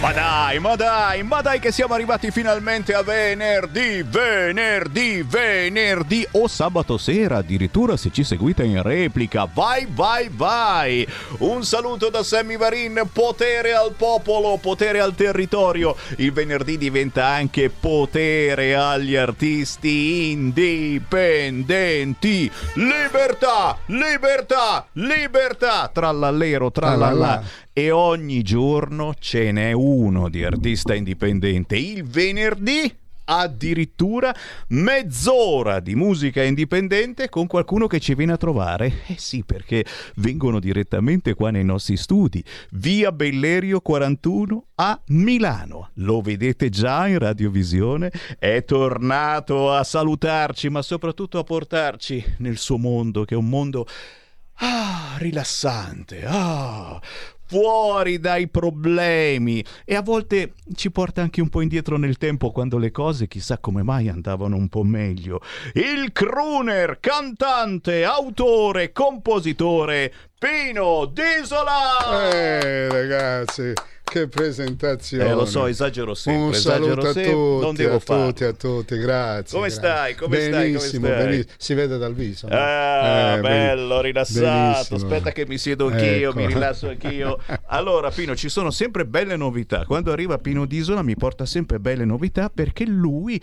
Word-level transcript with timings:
Ma 0.00 0.12
dai, 0.12 0.60
ma 0.60 0.76
dai, 0.76 1.24
ma 1.24 1.42
dai 1.42 1.58
che 1.58 1.72
siamo 1.72 1.92
arrivati 1.92 2.30
finalmente 2.30 2.94
a 2.94 3.02
venerdì, 3.02 4.04
venerdì, 4.04 5.24
venerdì 5.24 6.24
o 6.32 6.46
sabato 6.46 6.96
sera 6.96 7.38
addirittura 7.38 7.96
se 7.96 8.12
ci 8.12 8.22
seguite 8.22 8.62
in 8.62 8.80
replica. 8.80 9.48
Vai, 9.52 9.88
vai, 9.90 10.30
vai! 10.32 11.04
Un 11.38 11.64
saluto 11.64 12.10
da 12.10 12.22
Sammy 12.22 12.56
Varin, 12.56 13.08
potere 13.12 13.74
al 13.74 13.94
popolo, 13.96 14.56
potere 14.58 15.00
al 15.00 15.16
territorio. 15.16 15.96
Il 16.18 16.32
venerdì 16.32 16.78
diventa 16.78 17.26
anche 17.26 17.68
potere 17.68 18.76
agli 18.76 19.16
artisti 19.16 20.30
indipendenti. 20.30 22.48
Libertà, 22.74 23.76
libertà, 23.86 24.86
libertà! 24.92 25.90
Trallallero, 25.92 26.70
trallallà. 26.70 27.66
E 27.78 27.92
ogni 27.92 28.42
giorno 28.42 29.14
ce 29.20 29.52
n'è 29.52 29.70
uno 29.70 30.28
di 30.28 30.42
artista 30.42 30.96
indipendente. 30.96 31.76
Il 31.76 32.02
venerdì 32.02 32.92
addirittura 33.26 34.34
mezz'ora 34.70 35.78
di 35.78 35.94
musica 35.94 36.42
indipendente 36.42 37.28
con 37.28 37.46
qualcuno 37.46 37.86
che 37.86 38.00
ci 38.00 38.16
viene 38.16 38.32
a 38.32 38.36
trovare. 38.36 39.02
Eh 39.06 39.14
sì, 39.16 39.44
perché 39.44 39.84
vengono 40.16 40.58
direttamente 40.58 41.34
qua 41.34 41.50
nei 41.50 41.64
nostri 41.64 41.96
studi, 41.96 42.42
via 42.70 43.12
Bellerio 43.12 43.80
41 43.80 44.64
a 44.74 45.00
Milano. 45.10 45.90
Lo 45.94 46.20
vedete 46.20 46.70
già 46.70 47.06
in 47.06 47.20
radiovisione? 47.20 48.10
È 48.40 48.64
tornato 48.64 49.70
a 49.72 49.84
salutarci, 49.84 50.68
ma 50.68 50.82
soprattutto 50.82 51.38
a 51.38 51.44
portarci 51.44 52.24
nel 52.38 52.56
suo 52.56 52.76
mondo, 52.76 53.24
che 53.24 53.34
è 53.34 53.38
un 53.38 53.48
mondo 53.48 53.86
Ah, 54.60 55.14
rilassante. 55.18 56.24
Ah, 56.26 57.00
fuori 57.48 58.20
dai 58.20 58.46
problemi. 58.48 59.64
E 59.84 59.96
a 59.96 60.02
volte 60.02 60.52
ci 60.74 60.90
porta 60.90 61.22
anche 61.22 61.40
un 61.40 61.48
po' 61.48 61.62
indietro 61.62 61.96
nel 61.96 62.18
tempo 62.18 62.52
quando 62.52 62.78
le 62.78 62.90
cose 62.90 63.26
chissà 63.26 63.58
come 63.58 63.82
mai 63.82 64.08
andavano 64.08 64.56
un 64.56 64.68
po' 64.68 64.84
meglio. 64.84 65.40
Il 65.72 66.12
crooner, 66.12 66.98
cantante, 67.00 68.04
autore, 68.04 68.92
compositore 68.92 70.12
Pino 70.38 71.06
Disola. 71.06 72.30
Eh, 72.32 72.88
ragazzi, 72.88 73.72
che 74.08 74.28
presentazione. 74.28 75.28
Eh, 75.28 75.32
lo 75.34 75.44
so, 75.44 75.66
esagero 75.66 76.14
sempre, 76.14 76.42
Un 76.44 76.52
esagero 76.54 76.84
saluto 76.86 77.08
a 77.08 77.12
sempre, 77.12 77.32
tutti, 77.32 77.64
non 77.64 77.74
devo 77.74 77.94
a 77.94 77.98
farlo. 77.98 78.26
tutti, 78.28 78.44
a 78.44 78.52
tutti, 78.52 78.96
grazie. 78.98 79.56
Come 79.58 79.68
grazie. 79.68 79.70
stai? 79.88 80.14
Come 80.14 80.36
stai? 80.36 80.50
Come 80.50 80.62
benissimo, 80.64 81.06
stai? 81.06 81.24
benissimo. 81.24 81.52
Si 81.58 81.74
vede 81.74 81.98
dal 81.98 82.14
viso. 82.14 82.46
Ah, 82.50 83.36
Eh, 83.36 83.40
bello, 83.40 84.00
rilassato. 84.00 84.40
benissimo. 84.88 84.96
Aspetta 84.96 85.32
che 85.32 85.46
mi 85.46 85.58
siedo 85.58 85.86
anch'io, 85.86 86.30
Ecco. 86.30 86.38
mi 86.38 86.46
rilasso 86.46 86.88
anch'io. 86.88 87.38
Allora, 87.70 88.10
Pino, 88.10 88.34
ci 88.34 88.48
sono 88.48 88.70
sempre 88.70 89.04
belle 89.04 89.36
novità. 89.36 89.84
Quando 89.84 90.10
arriva 90.10 90.38
Pino 90.38 90.64
Disola 90.64 91.02
mi 91.02 91.14
porta 91.16 91.44
sempre 91.46 91.78
belle 91.78 92.04
novità 92.04 92.50
perché 92.52 92.84
lui 92.86 93.40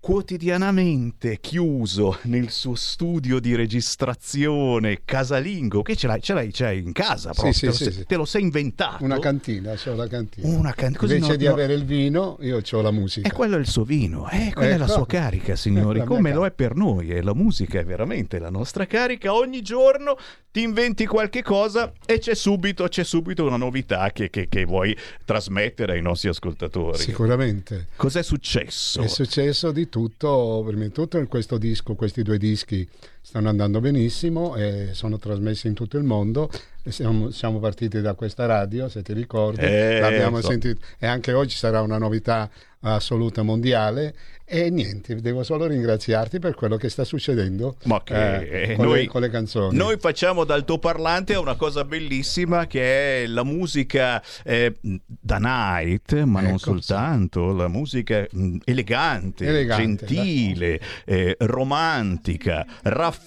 quotidianamente 0.00 1.38
chiuso 1.40 2.18
nel 2.22 2.50
suo 2.50 2.74
studio 2.74 3.40
di 3.40 3.54
registrazione 3.54 5.00
casalingo, 5.04 5.82
che 5.82 5.96
ce 5.96 6.06
l'hai, 6.06 6.20
ce 6.22 6.32
l'hai, 6.34 6.52
ce 6.52 6.62
l'hai 6.64 6.78
in 6.78 6.92
casa 6.92 7.32
proprio, 7.32 7.52
sì, 7.52 7.60
te, 7.60 7.66
lo 7.66 7.72
sì, 7.72 7.84
sei, 7.84 7.92
sì. 7.92 8.04
te 8.06 8.16
lo 8.16 8.24
sei 8.24 8.42
inventato. 8.42 9.04
Una 9.04 9.18
cantina, 9.18 9.74
c'ho 9.74 9.94
la 9.94 10.06
cantina. 10.06 10.48
Una 10.48 10.72
can- 10.72 10.96
Invece 11.00 11.18
no- 11.18 11.36
di 11.36 11.44
no- 11.44 11.52
avere 11.52 11.74
il 11.74 11.84
vino, 11.84 12.38
io 12.40 12.60
ho 12.70 12.80
la 12.80 12.90
musica. 12.90 13.28
E 13.28 13.32
quello 13.32 13.56
è 13.56 13.58
il 13.58 13.66
suo 13.66 13.84
vino, 13.84 14.28
eh, 14.30 14.52
quella 14.54 14.74
è 14.74 14.78
la 14.78 14.84
Ecco. 14.84 14.92
sua 14.94 15.06
carica, 15.06 15.56
signori, 15.56 16.02
come 16.06 16.32
lo 16.32 16.46
è 16.46 16.52
per 16.52 16.74
noi. 16.74 17.10
E 17.10 17.22
la 17.22 17.34
musica 17.34 17.78
è 17.80 17.84
veramente 17.84 18.38
la 18.38 18.50
nostra 18.50 18.86
carica. 18.86 19.34
Ogni 19.34 19.62
giorno 19.62 20.16
ti 20.50 20.62
inventi 20.62 21.06
qualche 21.06 21.42
cosa 21.42 21.92
e 22.06 22.18
c'è 22.18 22.34
subito, 22.34 22.86
c'è 22.88 23.04
subito 23.04 23.44
una 23.46 23.56
novità 23.56 24.10
che, 24.12 24.30
che- 24.30 24.48
che 24.48 24.64
vuoi 24.64 24.96
trasmettere 25.24 25.92
ai 25.92 26.02
nostri 26.02 26.28
ascoltatori. 26.28 26.98
Sicuramente. 26.98 27.88
Cos'è 27.96 28.22
successo? 28.22 29.02
È 29.02 29.06
successo 29.08 29.70
di 29.72 29.87
tutto, 29.88 30.62
prima 30.66 30.84
di 30.84 30.92
tutto 30.92 31.18
in 31.18 31.28
questo 31.28 31.58
disco, 31.58 31.94
questi 31.94 32.22
due 32.22 32.38
dischi 32.38 32.88
stanno 33.28 33.50
andando 33.50 33.80
benissimo 33.80 34.56
e 34.56 34.88
sono 34.92 35.18
trasmessi 35.18 35.66
in 35.66 35.74
tutto 35.74 35.98
il 35.98 36.04
mondo. 36.04 36.50
Siamo, 36.88 37.28
siamo 37.30 37.58
partiti 37.58 38.00
da 38.00 38.14
questa 38.14 38.46
radio, 38.46 38.88
se 38.88 39.02
ti 39.02 39.12
ricordi, 39.12 39.60
Eh, 39.60 40.00
l'abbiamo 40.00 40.40
so. 40.40 40.48
sentito 40.48 40.80
e 40.98 41.06
anche 41.06 41.34
oggi 41.34 41.54
sarà 41.54 41.82
una 41.82 41.98
novità 41.98 42.48
assoluta 42.80 43.42
mondiale 43.42 44.14
e 44.44 44.70
niente, 44.70 45.16
devo 45.16 45.42
solo 45.42 45.66
ringraziarti 45.66 46.38
per 46.38 46.54
quello 46.54 46.76
che 46.76 46.88
sta 46.88 47.02
succedendo 47.04 47.76
Ma 47.84 48.00
che 48.04 48.70
eh, 48.70 48.74
con, 48.76 48.86
noi, 48.86 49.00
le, 49.00 49.06
con 49.08 49.20
le 49.20 49.28
canzoni. 49.30 49.76
noi 49.76 49.96
facciamo 49.98 50.44
d'altoparlante 50.44 51.34
una 51.34 51.56
cosa 51.56 51.84
bellissima 51.84 52.66
che 52.68 53.24
è 53.24 53.26
la 53.26 53.42
musica 53.42 54.22
eh, 54.44 54.76
da 54.80 55.38
night, 55.38 56.14
ma 56.22 56.40
non 56.40 56.50
Ecco, 56.52 56.58
soltanto, 56.58 57.52
la 57.52 57.68
musica 57.68 58.26
mh, 58.30 58.58
elegante, 58.64 59.44
Elegante, 59.44 60.06
gentile, 60.06 60.80
eh, 61.04 61.34
romantica, 61.40 62.64
raffinata, 62.84 63.17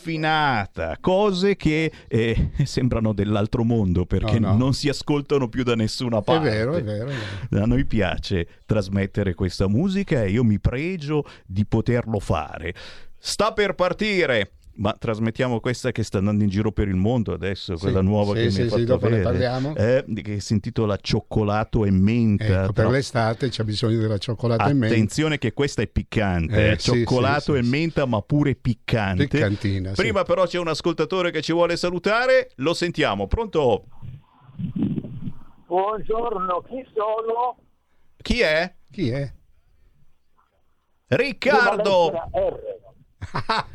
cose 0.99 1.55
che 1.55 1.91
eh, 2.07 2.49
sembrano 2.63 3.13
dell'altro 3.13 3.63
mondo 3.63 4.05
perché 4.05 4.39
No, 4.39 4.51
no. 4.51 4.57
non 4.57 4.73
si 4.73 4.89
ascoltano 4.89 5.47
più 5.49 5.63
da 5.63 5.75
nessuna 5.75 6.19
è 6.19 6.23
parte. 6.23 6.49
vero, 6.49 6.73
è 6.75 6.83
vero, 6.83 7.09
è 7.09 7.13
vero. 7.49 7.63
A 7.63 7.67
noi 7.67 7.85
piace 7.85 8.47
trasmettere 8.65 9.33
questa 9.33 9.67
musica 9.67 10.23
e 10.23 10.31
io 10.31 10.43
mi 10.43 10.59
pregio 10.59 11.25
di 11.45 11.65
poterlo 11.65 12.19
fare. 12.19 12.73
Sta 13.17 13.53
per 13.53 13.75
partire. 13.75 14.53
Ma 14.81 14.95
trasmettiamo 14.97 15.59
questa 15.59 15.91
che 15.91 16.01
sta 16.01 16.17
andando 16.17 16.41
in 16.41 16.49
giro 16.49 16.71
per 16.71 16.87
il 16.87 16.95
mondo 16.95 17.33
adesso, 17.33 17.75
Sì, 17.75 17.83
quella 17.83 18.01
nuova 18.01 18.33
sì, 18.33 18.39
che 18.39 18.45
mi 18.45 18.51
sì, 18.51 18.61
hai 18.61 18.63
sì, 18.63 18.69
fatto 18.71 18.83
dopo 18.83 19.09
ne 19.09 19.17
vedere, 19.17 19.23
parliamo. 19.29 19.75
eh, 19.75 20.05
che 20.23 20.39
si 20.39 20.53
intitola 20.53 20.97
Cioccolato 20.97 21.85
e 21.85 21.91
menta. 21.91 22.63
Ecco, 22.63 22.73
per 22.73 22.85
Tra- 22.85 22.89
l'estate 22.89 23.49
c'è 23.49 23.63
bisogno 23.63 23.99
della 23.99 24.17
cioccolata 24.17 24.67
in 24.71 24.79
mente. 24.79 24.95
Attenzione 24.95 25.37
che 25.37 25.53
questa 25.53 25.83
è 25.83 25.87
piccante, 25.87 26.69
Eh, 26.69 26.71
eh, 26.71 26.79
sì, 26.79 26.81
cioccolato 26.97 27.53
sì, 27.53 27.59
e 27.59 27.63
sì, 27.63 27.69
menta 27.69 28.05
ma 28.07 28.23
pure 28.23 28.55
piccante. 28.55 29.27
Piccantina, 29.27 29.89
sì. 29.89 30.01
Prima 30.01 30.23
però 30.23 30.47
c'è 30.47 30.57
un 30.57 30.69
ascoltatore 30.69 31.29
che 31.29 31.43
ci 31.43 31.53
vuole 31.53 31.77
salutare, 31.77 32.49
lo 32.55 32.73
sentiamo. 32.73 33.27
Pronto? 33.27 33.85
Buongiorno, 35.67 36.63
chi 36.67 36.83
sono? 36.95 37.57
Chi 38.19 38.39
è? 38.41 38.73
Chi 38.89 39.09
è? 39.11 39.31
Riccardo! 41.05 42.11
Lettera. 43.21 43.67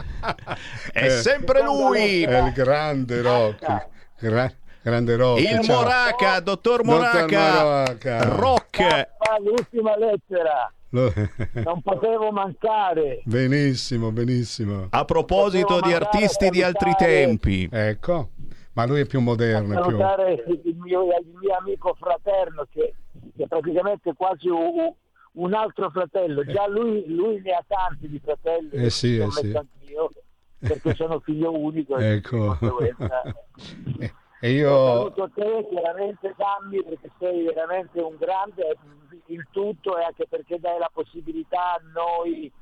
È 0.93 1.05
Eh, 1.07 1.11
sempre 1.11 1.63
lui! 1.63 2.23
È 2.25 2.43
il 2.47 2.53
grande 2.53 3.23
Rocky. 3.23 3.77
Gra- 4.19 4.53
grande 4.83 5.17
Rocky. 5.17 5.43
Il 5.43 5.61
ciao. 5.63 5.77
Moraca, 5.83 6.41
dottor 6.41 6.83
Dottor 6.83 6.85
Moraca, 6.85 7.63
Moraca. 7.63 8.25
Rock. 8.25 8.81
Ah, 8.81 9.39
l'ultima 9.41 9.97
lettera, 9.97 10.73
Lo- 10.91 11.13
non 11.65 11.81
potevo 11.83 12.31
mancare. 12.33 13.23
benissimo, 13.25 14.11
benissimo. 14.11 14.87
A 14.91 15.05
proposito 15.05 15.67
Potevo 15.75 15.87
di 15.87 15.93
artisti 15.95 16.51
di 16.51 16.63
altri 16.63 16.95
tempi, 16.97 17.69
Ecco, 17.71 18.31
ma 18.73 18.85
lui 18.87 19.01
è 19.01 19.07
più 19.07 19.21
moderno. 19.21 19.75
Più... 19.83 19.97
Salutare 19.97 20.33
il 20.47 20.77
mio, 20.77 21.03
il 21.03 21.33
mio 21.41 21.57
amico 21.59 21.95
fraterno 21.99 22.67
che, 22.73 22.95
che 23.37 23.45
è 23.45 23.47
praticamente 23.47 24.13
quasi 24.17 24.49
un, 24.49 24.93
un 25.37 25.55
altro 25.55 25.91
fratello. 25.91 26.45
Già 26.45 26.67
lui, 26.69 27.05
lui 27.07 27.41
ne 27.43 27.53
ha 27.53 27.65
tanti 27.67 28.09
di 28.09 28.19
fratelli. 28.19 28.71
Eh 28.73 28.91
sì, 28.91 29.19
eh 29.19 29.31
sì. 29.31 29.53
anch'io, 29.55 30.11
perché 30.59 30.95
sono 30.95 31.21
figlio 31.21 31.57
unico. 31.57 31.97
Ecco. 31.97 32.37
di 32.61 32.69
conseguenza- 32.69 33.23
E- 33.99 34.15
E 34.41 34.51
io... 34.51 34.69
Saluto 34.69 35.31
te, 35.35 35.67
chiaramente 35.71 36.35
Sammy, 36.37 36.83
perché 36.85 37.11
sei 37.19 37.45
veramente 37.45 37.99
un 38.01 38.17
grande, 38.19 38.77
il 39.27 39.47
tutto 39.51 39.97
e 39.97 40.05
anche 40.05 40.27
perché 40.29 40.59
dai 40.59 40.79
la 40.79 40.91
possibilità 40.93 41.73
a 41.73 41.81
noi 41.95 42.53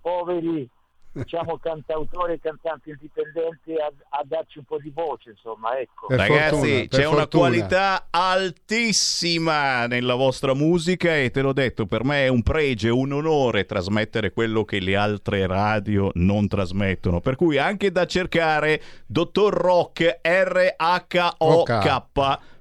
poveri 0.00 0.68
diciamo 1.14 1.58
cantautori 1.58 2.32
e 2.34 2.40
cantanti 2.40 2.90
indipendenti 2.90 3.74
a, 3.74 3.90
a 4.08 4.22
darci 4.24 4.58
un 4.58 4.64
po' 4.64 4.78
di 4.78 4.90
voce, 4.92 5.30
insomma, 5.30 5.78
ecco. 5.78 6.06
Per 6.08 6.18
Ragazzi, 6.18 6.50
fortuna, 6.50 6.86
c'è 6.88 7.06
una 7.06 7.20
fortuna. 7.20 7.48
qualità 7.48 8.06
altissima 8.10 9.86
nella 9.86 10.14
vostra 10.14 10.54
musica 10.54 11.16
e 11.16 11.30
te 11.30 11.40
l'ho 11.40 11.52
detto, 11.52 11.86
per 11.86 12.04
me 12.04 12.24
è 12.24 12.28
un 12.28 12.42
pregio, 12.42 12.88
è 12.88 12.92
un 12.92 13.12
onore 13.12 13.64
trasmettere 13.64 14.32
quello 14.32 14.64
che 14.64 14.80
le 14.80 14.96
altre 14.96 15.46
radio 15.46 16.10
non 16.14 16.48
trasmettono. 16.48 17.20
Per 17.20 17.36
cui 17.36 17.58
anche 17.58 17.92
da 17.92 18.06
cercare 18.06 18.82
Dottor 19.06 19.54
Rock 19.54 20.20
R-H-O-K 20.20 22.02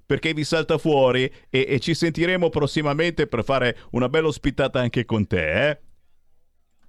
perché 0.05 0.33
vi 0.33 0.43
salta 0.43 0.77
fuori 0.77 1.23
e, 1.49 1.65
e 1.67 1.79
ci 1.79 1.95
sentiremo 1.95 2.49
prossimamente 2.49 3.25
per 3.25 3.43
fare 3.43 3.77
una 3.91 4.09
bella 4.09 4.27
ospitata 4.27 4.79
anche 4.79 5.05
con 5.05 5.25
te, 5.25 5.69
eh? 5.69 5.79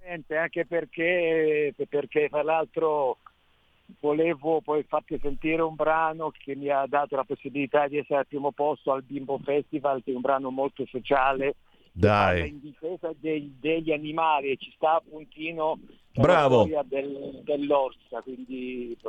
Niente, 0.05 0.37
anche 0.37 0.67
perché, 0.67 1.73
perché 1.89 2.29
tra 2.29 2.43
l'altro 2.43 3.17
volevo 3.99 4.61
poi 4.61 4.83
farti 4.83 5.17
sentire 5.19 5.63
un 5.63 5.73
brano 5.73 6.29
che 6.29 6.55
mi 6.55 6.69
ha 6.69 6.85
dato 6.87 7.15
la 7.15 7.23
possibilità 7.23 7.87
di 7.87 7.97
essere 7.97 8.19
al 8.19 8.27
primo 8.27 8.51
posto 8.51 8.91
al 8.91 9.01
Bimbo 9.01 9.39
Festival, 9.43 10.03
che 10.03 10.11
è 10.11 10.15
un 10.15 10.21
brano 10.21 10.51
molto 10.51 10.85
sociale, 10.85 11.55
Dai. 11.91 12.49
in 12.49 12.59
difesa 12.59 13.11
dei- 13.19 13.55
degli 13.59 13.91
animali 13.91 14.51
e 14.51 14.57
ci 14.57 14.71
sta 14.75 14.95
a 14.95 15.03
puntino 15.07 15.79
Bravo. 16.15 16.67
del- 16.87 17.41
dell'orsa, 17.43 18.23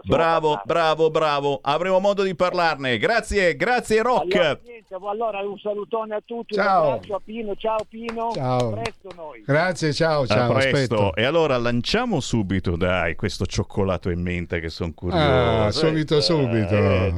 Bravo, 0.05 0.49
parlarne. 0.49 0.63
bravo, 0.65 1.11
bravo. 1.11 1.59
Avremo 1.63 2.01
modo 2.01 2.23
di 2.23 2.35
parlarne. 2.35 2.99
Grazie, 2.99 3.55
grazie 3.57 4.03
Rock. 4.03 4.35
Allora, 4.35 4.61
niente, 4.65 4.95
allora 4.95 5.41
un 5.41 5.59
salutone 5.59 6.15
a 6.17 6.23
tutti, 6.25 6.55
Ciao. 6.55 6.87
un 6.87 6.93
abbraccio 6.95 7.15
a 7.15 7.21
Pino, 7.25 7.55
ciao 7.57 7.79
Pino, 7.89 8.31
Ciao. 8.35 8.69
a 8.73 8.81
presto 8.81 9.09
noi. 9.15 9.43
Grazie, 9.47 9.93
ciao, 9.93 10.23
A 10.23 10.27
ciao, 10.27 10.53
presto. 10.53 10.77
aspetto. 10.77 11.15
E 11.15 11.25
allora 11.25 11.57
lanciamo 11.59 12.21
subito, 12.21 12.77
dai, 12.77 13.15
questo 13.15 13.47
cioccolato 13.47 14.11
in 14.11 14.21
mente 14.21 14.59
che 14.61 14.69
sono 14.69 14.93
curioso. 14.93 15.23
Ah, 15.25 15.71
subito, 15.71 16.17
Eh, 16.19 16.23
subito. 16.23 16.75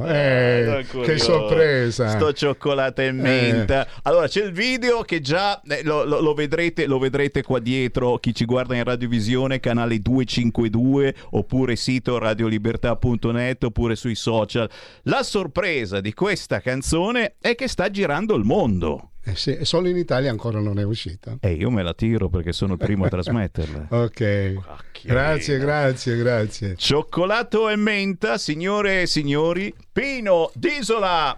eh, 0.06 0.76
Eh, 0.80 0.86
che 1.02 1.18
sorpresa. 1.18 2.08
Sto 2.08 2.32
cioccolato 2.32 3.00
in 3.02 3.16
mente. 3.18 3.86
Allora, 4.02 4.28
c'è 4.28 4.44
il 4.44 4.52
video 4.52 5.02
che 5.02 5.20
già 5.20 5.60
eh, 5.62 5.82
lo, 5.82 6.04
lo- 6.04 6.20
lo 6.20 6.34
vedrete, 6.34 6.86
lo 6.86 6.98
vedrete 6.98 7.42
qua 7.42 7.58
dietro. 7.58 8.18
Chi 8.18 8.34
ci 8.34 8.44
guarda 8.44 8.76
in 8.76 8.84
radiovisione, 8.84 9.60
canale 9.60 9.76
252 9.86 11.14
oppure 11.30 11.76
sito 11.76 12.18
radiolibertà.net 12.18 13.64
oppure 13.64 13.96
sui 13.96 14.14
social. 14.14 14.68
La 15.02 15.22
sorpresa 15.22 16.00
di 16.00 16.12
questa 16.12 16.60
canzone 16.60 17.36
è 17.40 17.54
che 17.54 17.68
sta 17.68 17.90
girando 17.90 18.34
il 18.34 18.44
mondo. 18.44 19.10
Eh 19.24 19.36
sì, 19.36 19.58
solo 19.62 19.88
in 19.88 19.96
Italia 19.96 20.30
ancora 20.30 20.58
non 20.58 20.78
è 20.78 20.84
uscita. 20.84 21.36
E 21.40 21.52
io 21.52 21.70
me 21.70 21.82
la 21.82 21.92
tiro 21.92 22.30
perché 22.30 22.52
sono 22.52 22.72
il 22.72 22.78
primo 22.78 23.04
a 23.04 23.08
trasmetterla. 23.08 23.88
Ok, 24.08 24.54
grazie, 25.02 25.58
grazie, 25.58 26.16
grazie. 26.16 26.76
Cioccolato 26.76 27.68
e 27.68 27.76
menta, 27.76 28.38
signore 28.38 29.02
e 29.02 29.06
signori, 29.06 29.72
Pino 29.92 30.50
d'Isola. 30.54 31.36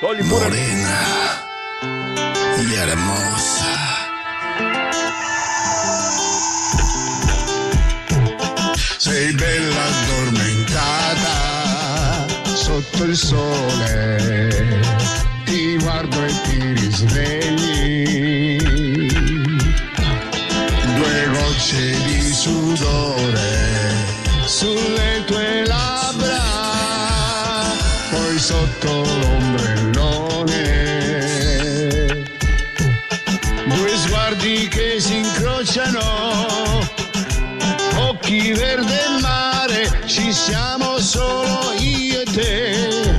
Togli 0.00 0.22
pure 0.24 0.48
Morena 0.48 0.98
y 2.58 2.74
hermosa. 2.74 3.66
Sei 9.04 9.32
bella 9.32 9.82
addormentata 9.84 11.34
sotto 12.54 13.02
il 13.02 13.16
sole, 13.16 14.80
ti 15.44 15.76
guardo 15.78 16.24
e 16.24 16.32
ti 16.44 16.72
risvegli. 16.74 18.58
Due 20.94 21.28
gocce 21.32 22.00
di 22.04 22.32
sudore 22.32 23.90
sulle 24.46 25.24
tue 25.26 25.66
labbra, 25.66 25.71
verde 38.76 39.20
mare, 39.20 40.02
ci 40.06 40.32
siamo 40.32 40.98
solo 40.98 41.72
io 41.78 42.20
e 42.20 42.24
te. 42.24 43.18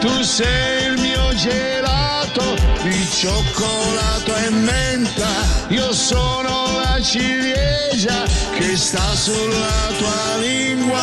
Tu 0.00 0.22
sei 0.22 0.92
il 0.92 1.00
mio 1.00 1.34
gelato 1.34 2.42
di 2.82 3.06
cioccolato 3.06 4.34
e 4.34 4.50
menta, 4.50 5.30
io 5.68 5.92
sono 5.92 6.80
la 6.84 7.00
ciliegia 7.00 8.24
che 8.58 8.76
sta 8.76 9.14
sulla 9.14 9.80
tua 9.98 10.36
lingua. 10.40 11.00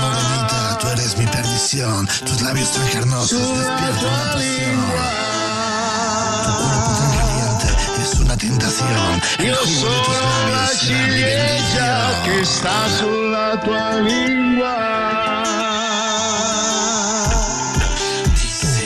Morenita, 0.00 0.76
tú 0.78 0.86
eres 0.88 1.16
mi 1.16 1.26
perdición. 1.26 2.06
Tus 2.24 2.40
labios 2.42 2.70
tan 2.72 2.86
carnosos 2.88 3.40
despiertan 3.58 4.04
una 4.04 4.32
pasión. 4.32 4.68
lingua. 4.68 5.28
Tu 6.44 6.64
cuerpo 6.64 6.92
tan 6.98 7.17
tentación. 8.38 9.20
Tus 9.38 9.80
sono 9.80 10.50
la 10.50 10.70
ciliegia 10.78 12.20
che 12.24 12.44
sta 12.44 12.88
sulla 12.98 13.58
tua 13.62 13.98
lingua. 13.98 14.76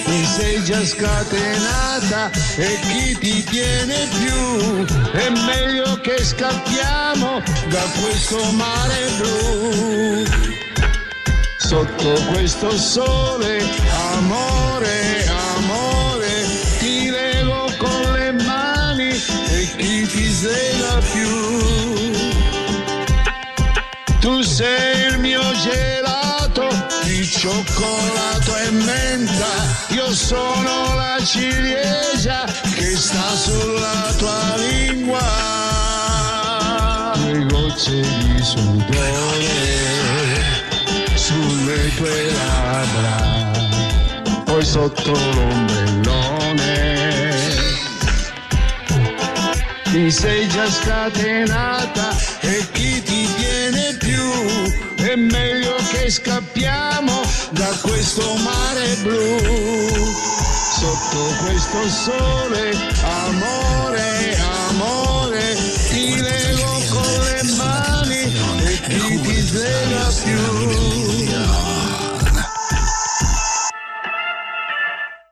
Mi 0.06 0.24
sei 0.24 0.64
già 0.64 0.84
scatenata 0.84 2.30
e 2.56 2.78
chi 2.80 3.18
ti 3.18 3.44
tiene 3.44 4.08
più? 4.18 4.84
È 5.12 5.28
meglio 5.30 6.00
che 6.00 6.24
scappiamo 6.24 7.42
da 7.68 7.84
questo 8.00 8.42
mare 8.52 9.08
blu. 9.18 10.24
Sotto 11.58 12.12
questo 12.32 12.76
sole, 12.76 13.62
amore, 14.16 15.26
amore, 15.26 15.41
e 19.76 19.82
chi 19.82 20.06
ti 20.06 20.24
svela 20.28 21.00
più. 21.12 22.10
Tu 24.20 24.42
sei 24.42 25.06
il 25.08 25.18
mio 25.18 25.42
gelato 25.62 26.68
di 27.04 27.24
cioccolato 27.24 28.56
e 28.56 28.70
menta, 28.70 29.46
io 29.88 30.12
sono 30.14 30.94
la 30.94 31.18
ciliegia 31.24 32.44
che 32.74 32.96
sta 32.96 33.34
sulla 33.34 34.14
tua 34.18 34.56
lingua. 34.56 35.20
Due 37.16 37.46
gocce 37.46 38.00
di 38.00 38.42
sudore 38.42 39.50
sulle 41.14 41.94
tue 41.96 42.32
labbra, 42.32 43.50
poi 44.44 44.64
sotto 44.64 45.12
l'ombrellone. 45.12 46.41
Mi 49.92 50.10
sei 50.10 50.48
già 50.48 50.70
scatenata 50.70 52.16
e 52.40 52.66
chi 52.72 53.02
ti 53.02 53.28
tiene 53.34 53.94
più? 53.98 54.24
È 54.96 55.14
meglio 55.16 55.76
che 55.90 56.10
scappiamo 56.10 57.20
da 57.50 57.70
questo 57.82 58.36
mare 58.36 58.96
blu. 59.02 59.38
Sotto 60.78 61.36
questo 61.44 61.88
sole, 61.88 62.74
amore, 63.02 64.36
amore, 64.70 65.56
ti 65.90 66.18
leggo 66.18 66.82
con 66.88 67.24
le 67.24 67.42
mani 67.56 68.22
e 68.64 68.96
chi 68.96 69.20
ti 69.20 69.40
sveglia 69.40 70.10
più. 70.24 70.40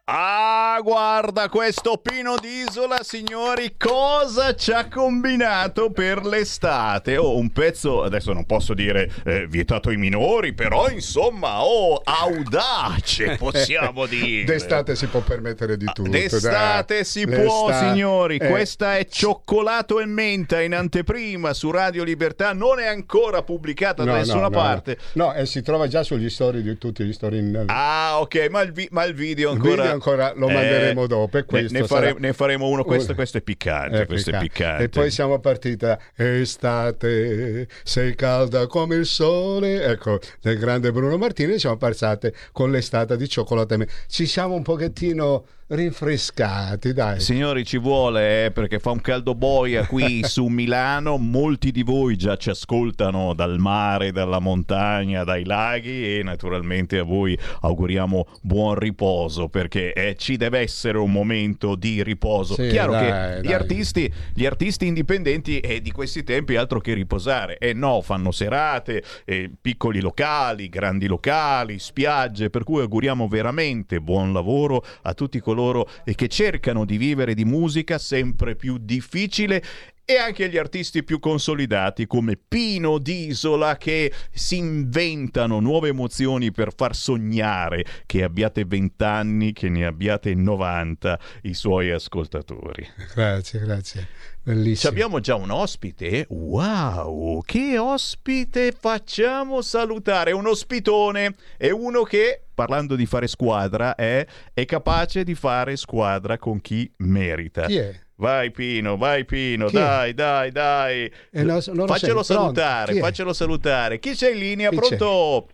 Ah, 0.05 0.40
guarda 0.83 1.49
questo 1.49 1.97
Pino 1.99 2.37
d'Isola, 2.37 2.99
signori, 3.03 3.75
cosa 3.77 4.55
ci 4.55 4.73
ha 4.73 4.89
combinato 4.89 5.91
per 5.91 6.25
l'estate? 6.25 7.17
Oh, 7.17 7.37
un 7.37 7.51
pezzo, 7.51 8.03
adesso 8.03 8.33
non 8.33 8.45
posso 8.47 8.75
dire 8.75 9.11
eh, 9.25 9.47
vietato 9.47 9.89
ai 9.91 9.97
minori, 9.97 10.53
però 10.53 10.89
insomma, 10.89 11.63
oh, 11.65 12.01
audace, 12.05 13.37
possiamo 13.39 14.07
dire. 14.07 14.45
D'estate 14.45 14.95
si 14.97 15.07
può 15.07 15.21
permettere 15.21 15.77
di 15.77 15.85
tutto. 15.93 16.09
D'estate 16.11 16.95
dai. 16.95 17.05
si 17.05 17.27
può, 17.27 17.69
L'estate- 17.69 17.89
signori. 17.93 18.37
eh, 18.37 18.49
Questa 18.49 18.97
è 18.97 19.07
Cioccolato 19.07 20.01
e 20.01 20.07
Menta 20.07 20.61
in 20.61 20.75
anteprima 20.75 21.53
su 21.53 21.71
Radio 21.71 22.05
Libertà. 22.05 22.53
Non 22.53 22.79
è 22.79 22.87
ancora 22.87 23.43
pubblicata 23.43 24.05
da 24.05 24.13
no, 24.13 24.17
nessuna 24.19 24.43
no, 24.43 24.49
no, 24.49 24.57
parte. 24.57 24.99
No, 25.15 25.33
e 25.35 25.47
si 25.47 25.63
trova 25.63 25.87
già 25.89 26.03
sugli 26.03 26.31
story 26.31 26.63
di 26.63 26.79
tutti 26.79 27.05
gli 27.05 27.13
story 27.13 27.39
in 27.39 27.65
Ah, 27.67 28.21
ok, 28.21 28.49
ma 28.51 28.61
il, 28.63 28.73
vi- 28.73 28.89
ma 28.91 29.05
il 29.05 29.15
video 29.15 29.51
Il 29.51 29.57
ancora. 29.57 29.75
video 29.77 29.93
ancora 29.93 30.33
lo 30.35 30.49
manderemo 30.71 31.07
dopo, 31.07 31.37
e 31.37 31.41
ne- 31.41 31.47
questo 31.47 31.79
ne, 31.79 31.87
fare- 31.87 32.07
sarà- 32.09 32.19
ne 32.19 32.33
faremo 32.33 32.69
uno. 32.69 32.85
Questo, 32.85 33.15
questo 33.15 33.39
è 33.39 33.43
piccante. 33.43 34.01
Eh, 34.03 34.07
questo 34.07 34.31
è 34.31 34.39
piccante. 34.39 34.85
E 34.85 34.89
poi 34.89 35.11
siamo 35.11 35.39
partita 35.39 35.99
estate, 36.15 37.69
sei 37.83 38.15
calda 38.15 38.67
come 38.67 38.97
il 38.97 39.07
sole. 39.07 39.85
Ecco, 39.85 40.19
del 40.41 40.59
grande 40.59 40.93
Bruno 40.93 41.17
Martini 41.17 41.59
siamo 41.59 41.77
passate 41.77 42.35
con 42.53 42.71
l'estate 42.71 43.17
di 43.17 43.29
cioccolata. 43.29 43.77
Ci 44.09 44.27
siamo 44.27 44.55
un 44.55 44.63
pochettino 44.63 45.45
rinfrescati, 45.71 46.93
dai. 46.93 47.21
Signori, 47.21 47.65
ci 47.65 47.79
vuole 47.79 48.47
eh, 48.47 48.51
perché 48.51 48.81
fa 48.81 48.91
un 48.91 49.01
caldo 49.01 49.37
boia 49.37 49.87
qui 49.87 50.23
su 50.27 50.47
Milano. 50.47 51.17
Molti 51.17 51.71
di 51.71 51.83
voi 51.83 52.17
già 52.17 52.37
ci 52.37 52.51
ascoltano 52.51 53.35
dal 53.35 53.59
mare, 53.59 54.11
dalla 54.11 54.41
montagna, 54.41 55.23
dai 55.23 55.45
laghi 55.45 56.19
e 56.19 56.23
naturalmente 56.25 56.99
a 56.99 57.05
voi 57.05 57.39
auguriamo 57.61 58.27
buon 58.43 58.75
riposo 58.75 59.49
perché 59.49 59.93
eh, 59.93 60.17
ci 60.17 60.37
deve 60.37 60.59
essere 60.59 60.99
un 60.99 61.13
momento 61.13 61.77
di 61.77 62.03
riposo. 62.03 62.55
Sì, 62.55 62.69
Chiaro 62.69 62.93
dai, 62.93 63.41
che 63.41 63.47
gli 63.47 63.53
artisti, 63.53 64.13
gli 64.35 64.47
artisti 64.47 64.87
indipendenti 64.87 65.61
eh, 65.61 65.81
di 65.81 65.93
questi 65.93 66.25
tempi 66.25 66.57
altro 66.57 66.81
che 66.81 66.95
riposare. 66.95 67.59
E 67.59 67.75
no, 67.75 68.01
fanno 68.01 68.33
serate, 68.33 69.05
eh, 69.25 69.49
piccoli 69.61 70.01
locali, 70.01 70.69
grandi 70.69 71.07
locali, 71.07 71.79
spiagge, 71.79 72.51
per 72.51 72.65
cui 72.65 72.81
auguriamo 72.81 73.29
veramente 73.29 74.01
buon 74.01 74.33
lavoro 74.33 74.85
a 75.03 75.15
tutti 75.15 75.39
coloro 75.39 75.59
eh, 76.05 76.15
che 76.15 76.29
cercano 76.29 76.85
di 76.85 76.97
vivere 76.97 77.35
di 77.35 77.45
musica 77.45 77.99
sempre 77.99 78.57
più 78.57 78.79
difficile 78.79 79.63
e 80.11 80.19
anche 80.19 80.47
agli 80.47 80.57
artisti 80.57 81.05
più 81.05 81.21
consolidati 81.21 82.09
come 82.09 82.37
Pino 82.37 82.99
d'Isola 82.99 83.77
che 83.77 84.13
si 84.33 84.57
inventano 84.57 85.61
nuove 85.61 85.91
emozioni 85.91 86.51
per 86.51 86.73
far 86.75 86.97
sognare 86.97 87.85
che 88.07 88.25
abbiate 88.25 88.65
20 88.65 89.05
anni, 89.05 89.53
che 89.53 89.69
ne 89.69 89.87
abbiate 89.87 90.35
90 90.35 91.17
i 91.43 91.55
suoi 91.55 91.93
ascoltatori. 91.93 92.85
Grazie, 93.15 93.61
grazie. 93.61 94.01
Ci 94.01 94.41
Bellissimo. 94.43 94.91
abbiamo 94.91 95.21
già 95.21 95.37
un 95.37 95.53
ospite? 95.53 96.27
Wow, 96.31 97.41
che 97.43 97.79
ospite 97.79 98.73
facciamo 98.73 99.63
salutare? 99.63 100.33
Un 100.33 100.49
ospitone 100.49 101.37
è 101.57 101.71
uno 101.71 102.03
che, 102.03 102.47
parlando 102.53 102.97
di 102.97 103.07
fare 103.07 103.29
squadra, 103.29 103.95
è, 103.95 104.27
è 104.53 104.65
capace 104.65 105.23
di 105.23 105.37
fare 105.37 105.77
squadra 105.77 106.37
con 106.37 106.61
chi 106.61 106.93
merita. 106.97 107.67
Chi 107.67 107.77
è? 107.77 108.09
Vai 108.21 108.51
Pino, 108.51 108.99
vai 108.99 109.25
Pino, 109.25 109.69
Chi 109.69 109.77
è? 109.77 109.81
dai, 109.81 110.13
dai, 110.13 110.51
dai. 110.53 111.11
Eh, 111.31 111.43
no, 111.43 111.59
faccelo 111.59 112.23
sei, 112.23 112.37
pronto? 112.37 112.61
salutare, 112.61 112.93
Chi 112.93 112.99
è? 112.99 113.01
faccelo 113.01 113.33
salutare. 113.33 113.99
Chi 113.99 114.11
c'è 114.11 114.33
in 114.33 114.39
linea? 114.39 114.69
Chi 114.69 114.77
c'è? 114.79 114.97
Pronto? 114.99 115.49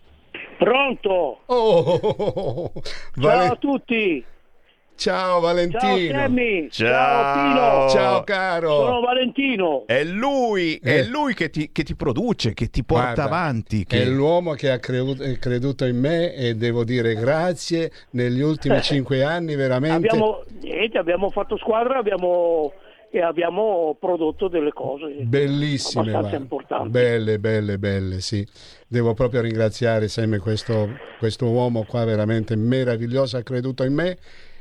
Pronto? 0.57 1.39
Oh, 1.45 2.71
Ciao 2.81 2.81
Vale- 3.15 3.45
a 3.45 3.55
tutti! 3.55 4.21
Ciao 4.97 5.15
Ciao 5.29 5.39
Valentino. 5.41 6.17
Sammy! 6.17 6.67
Ciao. 6.71 7.33
Pino! 7.35 7.89
Ciao 7.89 8.23
caro. 8.23 8.69
Sono 8.69 8.99
Valentino! 9.01 9.83
È 9.85 10.03
lui, 10.03 10.79
è 10.81 11.01
Eh. 11.01 11.07
lui 11.07 11.35
che 11.35 11.51
ti, 11.51 11.69
che 11.71 11.83
ti 11.83 11.95
produce, 11.95 12.55
che 12.55 12.71
ti 12.71 12.83
porta 12.83 13.13
Guarda, 13.13 13.23
avanti. 13.25 13.85
Che... 13.85 14.01
È 14.01 14.05
l'uomo 14.05 14.53
che 14.53 14.71
ha 14.71 14.79
creduto, 14.79 15.23
creduto 15.39 15.85
in 15.85 15.99
me 15.99 16.33
e 16.33 16.55
devo 16.55 16.83
dire 16.83 17.13
grazie 17.13 17.91
negli 18.11 18.41
ultimi 18.41 18.81
cinque 18.81 19.21
anni 19.23 19.55
veramente. 19.55 20.07
Abbiamo, 20.07 20.43
niente, 20.61 20.97
abbiamo 20.97 21.29
fatto 21.29 21.57
squadra 21.57 21.99
abbiamo, 21.99 22.73
e 23.11 23.21
abbiamo 23.21 23.95
prodotto 23.99 24.47
delle 24.47 24.73
cose 24.73 25.13
Bellissime, 25.21 26.01
abbastanza 26.09 26.19
guarda. 26.21 26.37
importanti. 26.37 26.89
belle, 26.89 27.37
belle, 27.39 27.77
belle, 27.77 28.19
sì. 28.19 28.45
Devo 28.87 29.13
proprio 29.13 29.41
ringraziare 29.41 30.07
sempre 30.07 30.39
questo, 30.39 30.89
questo 31.19 31.45
uomo 31.45 31.85
qua 31.87 32.03
veramente 32.03 32.55
meraviglioso, 32.55 33.37
ha 33.37 33.43
creduto 33.43 33.83
in 33.83 33.93
me 33.93 34.17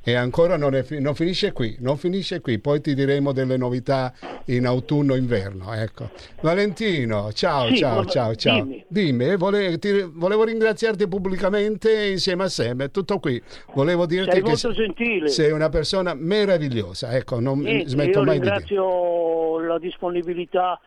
e 0.08 0.14
ancora 0.14 0.56
non, 0.56 0.80
fi- 0.84 1.00
non 1.00 1.16
finisce 1.16 1.50
qui, 1.50 1.76
non 1.80 1.96
finisce 1.96 2.40
qui, 2.40 2.60
poi 2.60 2.80
ti 2.80 2.94
diremo 2.94 3.32
delle 3.32 3.56
novità 3.56 4.12
in 4.46 4.64
autunno-inverno, 4.64 5.72
ecco. 5.74 6.10
Valentino, 6.42 7.32
ciao, 7.32 7.66
Sì, 7.66 7.78
ciao, 7.78 8.04
ciao, 8.04 8.34
ciao. 8.36 8.62
dimmi. 8.62 8.84
Dimmi, 8.86 9.24
eh, 9.24 9.36
vole- 9.36 9.78
ti- 9.78 10.08
volevo 10.14 10.44
ringraziarti 10.44 11.08
pubblicamente 11.08 12.06
insieme 12.06 12.44
a 12.44 12.48
Sam, 12.48 12.82
è 12.84 12.90
tutto 12.92 13.18
qui. 13.18 13.42
Volevo 13.74 14.06
dirti 14.06 14.30
Sei 14.30 14.42
che 14.42 14.46
molto 14.48 14.72
se- 14.72 14.80
gentile. 14.80 15.28
sei 15.28 15.50
una 15.50 15.70
persona 15.70 16.14
meravigliosa, 16.14 17.10
ecco, 17.16 17.40
non 17.40 17.58
Niente, 17.58 17.88
smetto 17.88 18.22
mai 18.22 18.34
di 18.38 18.40
dire. 18.44 18.54
ringrazio 18.58 19.58
la 19.58 19.78
disponibilità 19.80 20.80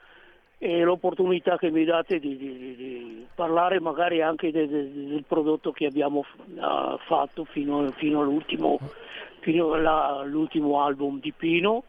e 0.62 0.82
l'opportunità 0.82 1.58
che 1.58 1.70
mi 1.72 1.84
date 1.84 2.20
di, 2.20 2.38
di- 2.38 2.76
di- 2.78 3.26
parlare 3.36 3.80
magari 3.80 4.22
anche 4.22 4.52
de- 4.52 4.68
de- 4.68 4.92
del 4.94 5.24
prodotto 5.28 5.72
che 5.72 5.86
abbiamo 5.86 6.26
ah, 6.60 6.98
fatto 7.08 7.46
fino, 7.46 7.90
fino 7.98 8.20
all'ultimo, 8.22 8.78
fino 9.42 9.74
all'ultimo 9.74 10.84
album 10.84 11.20
di 11.20 11.32
Pino. 11.32 11.84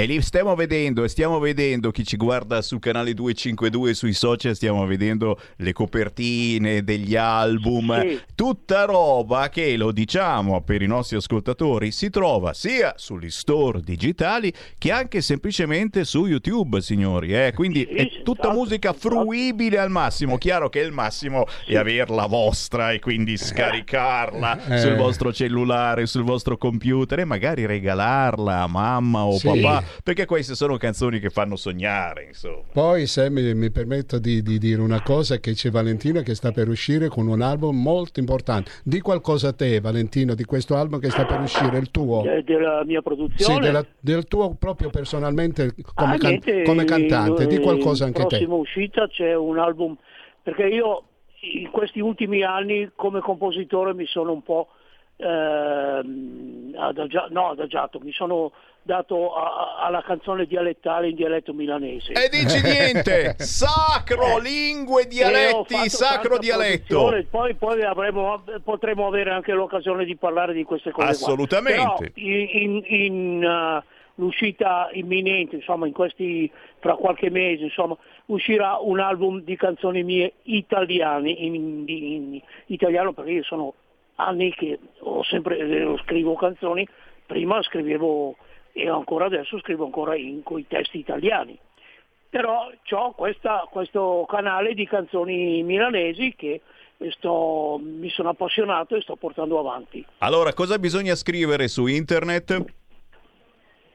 E 0.00 0.06
li 0.06 0.22
stiamo 0.22 0.54
vedendo, 0.54 1.04
e 1.04 1.08
stiamo 1.08 1.38
vedendo 1.38 1.90
chi 1.90 2.06
ci 2.06 2.16
guarda 2.16 2.62
sul 2.62 2.78
canale 2.78 3.12
252 3.12 3.92
sui 3.92 4.14
social, 4.14 4.54
stiamo 4.54 4.86
vedendo 4.86 5.38
le 5.56 5.74
copertine 5.74 6.82
degli 6.82 7.16
album, 7.16 8.00
Sì. 8.00 8.18
tutta 8.34 8.84
roba 8.86 9.50
che, 9.50 9.76
lo 9.76 9.92
diciamo 9.92 10.62
per 10.62 10.80
i 10.80 10.86
nostri 10.86 11.16
ascoltatori, 11.18 11.90
si 11.90 12.08
trova 12.08 12.54
sia 12.54 12.94
sugli 12.96 13.28
store 13.28 13.82
digitali 13.82 14.50
che 14.78 14.90
anche 14.90 15.20
semplicemente 15.20 16.04
su 16.04 16.24
YouTube, 16.24 16.80
signori. 16.80 17.34
eh. 17.34 17.52
Quindi 17.54 17.86
Sì, 17.86 17.94
è 17.96 18.22
tutta 18.22 18.44
esatto, 18.44 18.56
musica 18.58 18.94
esatto. 18.94 19.08
fruibile 19.10 19.78
al 19.80 19.90
massimo. 19.90 20.38
Chiaro 20.38 20.70
che 20.70 20.78
il 20.80 20.92
massimo 20.92 21.44
è 21.66 21.76
averla 21.76 22.24
vostra 22.24 22.92
e 22.92 23.00
quindi 23.00 23.36
scaricarla 23.36 24.76
Eh. 24.76 24.78
sul 24.78 24.96
vostro 24.96 25.30
cellulare, 25.30 26.06
sul 26.06 26.22
vostro 26.22 26.56
computer 26.56 27.18
e 27.18 27.24
magari 27.26 27.66
regalarla 27.66 28.62
a 28.62 28.66
mamma 28.66 29.24
o 29.24 29.38
papà, 29.38 29.84
perché 30.04 30.26
queste 30.26 30.54
sono 30.54 30.76
canzoni 30.76 31.18
che 31.18 31.30
fanno 31.30 31.56
sognare, 31.56 32.24
insomma. 32.24 32.62
Poi 32.72 33.06
se 33.06 33.30
mi, 33.30 33.54
mi 33.54 33.70
permetto 33.70 34.18
di, 34.18 34.42
di 34.42 34.58
dire 34.58 34.80
una 34.80 35.02
cosa 35.02 35.38
che 35.38 35.52
c'è 35.52 35.70
Valentino 35.70 36.22
che 36.22 36.34
sta 36.34 36.52
per 36.52 36.68
uscire 36.68 37.08
con 37.08 37.26
un 37.28 37.40
album 37.42 37.80
molto 37.80 38.20
importante. 38.20 38.70
Di 38.84 39.00
qualcosa 39.00 39.48
a 39.48 39.52
te 39.52 39.80
Valentino 39.80 40.34
di 40.34 40.44
questo 40.44 40.76
album 40.76 41.00
che 41.00 41.10
sta 41.10 41.24
per 41.24 41.40
uscire, 41.40 41.78
il 41.78 41.90
tuo. 41.90 42.22
de- 42.22 42.42
della 42.44 42.82
mia 42.84 43.02
produzione. 43.02 43.54
Sì, 43.54 43.60
della- 43.60 43.84
del 44.00 44.26
tuo 44.26 44.54
proprio 44.54 44.90
personalmente 44.90 45.74
come, 45.94 46.14
Ah, 46.14 46.18
can- 46.18 46.30
niente, 46.30 46.62
come 46.62 46.84
cantante, 46.84 47.46
di 47.46 47.56
eh, 47.56 47.60
qualcosa 47.60 48.04
anche 48.04 48.22
te. 48.22 48.26
prossima 48.28 48.54
uscita 48.54 49.08
c'è 49.08 49.34
un 49.34 49.58
album, 49.58 49.96
perché 50.42 50.64
io 50.66 51.04
in 51.42 51.70
questi 51.70 52.00
ultimi 52.00 52.42
anni 52.42 52.90
come 52.94 53.20
compositore 53.20 53.94
mi 53.94 54.06
sono 54.06 54.32
un 54.32 54.42
po' 54.42 54.68
ehm, 55.20 56.74
adagia- 56.76 57.28
no, 57.30 57.50
adagiato, 57.50 58.00
mi 58.00 58.12
sono 58.12 58.52
dato 58.82 59.34
a- 59.34 59.76
alla 59.84 60.02
canzone 60.02 60.46
dialettale 60.46 61.08
in 61.10 61.14
dialetto 61.14 61.52
milanese. 61.52 62.12
E 62.12 62.28
dici 62.30 62.60
niente, 62.64 63.34
sacro, 63.38 64.38
lingue, 64.38 65.02
E 65.02 65.04
ho 65.04 65.08
dialetti, 65.08 65.88
sacro 65.90 66.38
dialetto. 66.38 67.12
Poi, 67.30 67.54
poi 67.54 67.82
avremo- 67.82 68.42
potremo 68.64 69.06
avere 69.06 69.30
anche 69.30 69.52
l'occasione 69.52 70.04
di 70.04 70.16
parlare 70.16 70.52
di 70.54 70.64
queste 70.64 70.90
cose. 70.90 71.08
Assolutamente. 71.08 71.78
Però 71.80 71.98
in, 72.14 72.48
in- 72.52 72.82
in, 72.86 73.44
uh, 73.44 73.82
l'uscita 74.14 74.88
imminente, 74.92 75.56
insomma, 75.56 75.86
in 75.86 75.92
questi 75.92 76.50
fra 76.78 76.94
qualche 76.94 77.28
mese, 77.30 77.64
insomma, 77.64 77.96
uscirà 78.26 78.78
un 78.80 78.98
album 79.00 79.42
di 79.42 79.56
canzoni 79.56 80.02
mie 80.02 80.32
italiane, 80.44 81.30
in, 81.30 81.54
in- 81.54 81.84
in 81.88 82.40
italiano 82.66 83.12
perché 83.12 83.30
io 83.32 83.42
sono 83.44 83.74
anni 84.26 84.52
che 84.54 84.78
ho 85.00 85.22
sempre 85.24 85.58
eh, 85.58 85.96
scrivo 86.04 86.34
canzoni, 86.34 86.86
prima 87.26 87.62
scrivevo 87.62 88.36
e 88.72 88.88
ancora 88.88 89.26
adesso 89.26 89.58
scrivo 89.58 89.84
ancora 89.84 90.14
in 90.16 90.42
coi 90.42 90.66
testi 90.66 90.98
italiani 90.98 91.58
però 92.30 92.70
ho 92.90 93.12
questo 93.68 94.24
canale 94.28 94.72
di 94.72 94.86
canzoni 94.86 95.64
milanesi 95.64 96.34
che 96.36 96.60
sto- 97.10 97.80
mi 97.82 98.08
sono 98.08 98.28
appassionato 98.28 98.94
e 98.94 99.00
sto 99.00 99.16
portando 99.16 99.58
avanti. 99.58 100.04
Allora, 100.18 100.52
cosa 100.54 100.78
bisogna 100.78 101.16
scrivere 101.16 101.66
su 101.66 101.86
internet? 101.86 102.64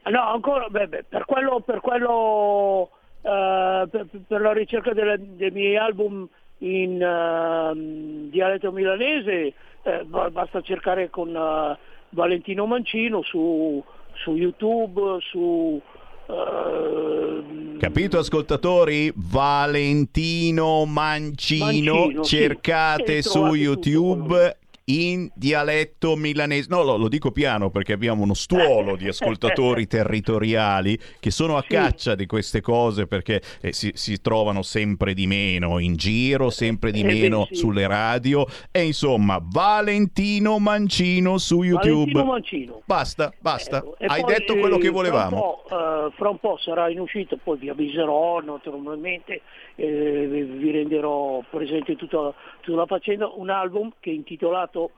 No, 0.04 0.20
ancora, 0.20 0.68
beh, 0.68 0.86
beh, 0.86 1.04
per 1.08 1.24
quello, 1.24 1.60
per, 1.60 1.80
quello 1.80 2.90
eh, 3.22 3.88
per, 3.90 4.06
per 4.26 4.40
la 4.40 4.52
ricerca 4.52 4.92
delle- 4.92 5.18
dei 5.18 5.50
miei 5.50 5.76
album 5.76 6.28
in 6.58 7.02
ehm, 7.02 8.28
dialetto 8.28 8.70
milanese, 8.70 9.54
eh, 9.86 10.04
ba- 10.04 10.30
basta 10.30 10.60
cercare 10.60 11.08
con 11.10 11.34
eh, 11.34 11.78
Valentino 12.10 12.66
Mancino 12.66 13.22
su, 13.22 13.82
su 14.14 14.36
YouTube, 14.36 15.18
su... 15.20 15.80
ehm, 16.28 17.78
Capito 17.78 18.18
ascoltatori? 18.18 19.12
Valentino 19.14 20.84
Mancino, 20.86 21.94
Mancino, 21.94 22.22
sì. 22.24 22.36
cercate 22.36 23.18
E 23.18 23.22
su 23.22 23.54
YouTube 23.54 24.56
in 24.88 25.28
dialetto 25.34 26.14
milanese. 26.16 26.68
No, 26.70 26.82
lo, 26.82 26.96
lo 26.96 27.08
dico 27.08 27.30
piano 27.32 27.70
perché 27.70 27.92
abbiamo 27.92 28.22
uno 28.22 28.34
stuolo 28.34 28.96
di 28.96 29.08
ascoltatori 29.08 29.86
territoriali 29.88 30.98
che 31.18 31.30
sono 31.30 31.56
a 31.56 31.62
Sì. 31.62 31.68
caccia 31.68 32.14
di 32.14 32.26
queste 32.26 32.60
cose 32.60 33.06
perché 33.06 33.40
eh, 33.60 33.72
si, 33.72 33.90
si 33.94 34.20
trovano 34.20 34.62
sempre 34.62 35.14
di 35.14 35.26
meno 35.26 35.78
in 35.78 35.96
giro, 35.96 36.50
sempre 36.50 36.90
di 36.92 37.00
Eh, 37.00 37.04
beh, 37.04 37.12
meno 37.12 37.46
sì. 37.48 37.56
sulle 37.56 37.86
radio 37.86 38.46
e 38.70 38.84
insomma 38.84 39.40
Valentino 39.42 40.58
Mancino 40.58 41.38
su 41.38 41.62
YouTube. 41.62 42.12
Valentino 42.12 42.24
Mancino. 42.24 42.82
Basta, 42.84 43.32
basta. 43.40 43.78
Ecco, 43.78 43.96
e 43.98 44.06
Hai 44.06 44.20
poi, 44.22 44.34
detto 44.34 44.56
quello 44.56 44.78
che 44.78 44.86
eh, 44.88 44.90
volevamo. 44.90 45.64
Fra 45.66 45.76
un, 45.76 45.98
po', 46.00 46.06
eh, 46.06 46.12
fra 46.16 46.28
un 46.28 46.38
po' 46.38 46.56
sarà 46.58 46.88
in 46.90 47.00
uscita, 47.00 47.36
poi 47.42 47.58
vi 47.58 47.68
avviserò 47.68 48.40
naturalmente, 48.40 49.40
eh, 49.74 50.26
vi 50.30 50.42
vi 50.42 50.70
renderò 50.70 51.42
presente 51.50 51.96
tutta, 51.96 52.32
tutta 52.66 52.78
la 52.78 52.86
faccenda, 52.86 53.28
un 53.28 53.48
album 53.48 53.92
che 54.00 54.10
è 54.10 54.14
intitolato 54.14 54.90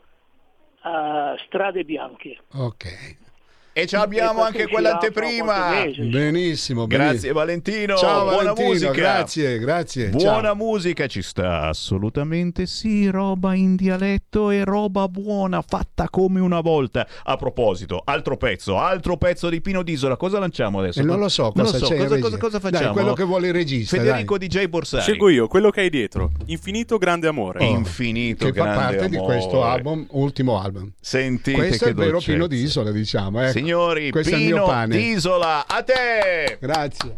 a 0.81 1.37
Strade 1.47 1.85
Bianche. 1.85 2.39
Ok. 2.55 3.17
E 3.79 3.87
ci 3.87 3.95
abbiamo 3.95 4.43
anche 4.43 4.65
uscirà 4.65 4.73
quell'anteprima. 4.73 5.71
mese. 5.71 6.03
Benissimo, 6.03 6.89
Grazie 6.89 7.07
benissimo. 7.07 7.33
Valentino. 7.35 7.97
Ciao 7.97 8.23
Buona 8.25 8.37
Valentino, 8.39 8.69
musica. 8.69 8.91
grazie, 8.91 9.59
grazie. 9.61 10.09
Buona 10.09 10.43
ciao. 10.49 10.55
musica 10.57 11.07
ci 11.07 11.23
sta, 11.23 11.61
assolutamente 11.69 12.67
sì, 12.67 13.09
roba 13.09 13.55
in 13.55 13.77
dialetto 13.77 14.51
e 14.51 14.65
roba 14.65 15.07
buona, 15.07 15.63
fatta 15.63 16.09
come 16.11 16.41
una 16.41 16.61
volta. 16.61 17.07
A 17.23 17.37
proposito, 17.37 18.03
altro 18.05 18.37
pezzo, 18.37 18.79
altro 18.79 19.17
pezzo 19.17 19.49
di 19.49 19.61
Pino 19.61 19.85
D'Isola, 19.85 20.17
cosa 20.17 20.41
lanciamo 20.41 20.81
adesso? 20.81 20.99
E 20.99 21.05
non 21.05 21.21
lo 21.21 21.29
so 21.29 21.53
Non 21.55 21.67
cosa 21.67 21.79
lo 21.79 21.87
so, 21.87 21.95
cosa, 21.95 22.19
cosa- 22.19 22.37
cosa 22.39 22.59
Dai, 22.59 22.73
facciamo? 22.73 22.93
quello 22.95 23.13
che 23.13 23.23
vuole 23.23 23.47
il 23.47 23.53
regista, 23.53 23.97
Federico 23.97 24.39
DJ 24.39 24.67
Borsari. 24.67 25.03
Scelgo 25.05 25.29
io, 25.29 25.47
quello 25.47 25.71
che 25.71 25.83
hai 25.83 25.91
dietro. 25.91 26.33
Infinito 26.47 26.99
grande 26.99 27.29
amore. 27.29 27.65
Oh. 27.65 27.69
Infinito 27.77 28.47
che 28.51 28.59
fa 28.59 28.65
grande 28.65 28.81
parte 28.97 29.09
di 29.09 29.17
amore. 29.19 29.35
questo 29.37 29.63
album, 29.63 30.05
ultimo 30.11 30.61
album. 30.61 30.91
Sentite 31.01 31.57
Questo 31.57 31.85
che 31.85 31.91
è 31.91 31.95
il 31.95 32.01
vero. 32.01 32.19
Pino 32.19 32.49
d'Isola, 32.49 32.91
diciamo. 32.91 33.41
ecco. 33.43 33.67
Signori, 33.69 34.11
questo 34.11 34.35
è 34.35 34.39
il 34.39 34.45
mio 34.45 34.55
Pino 34.55 34.67
pane. 34.67 34.97
d'Isola, 34.97 35.67
a 35.67 35.83
te! 35.83 36.57
Grazie. 36.59 37.17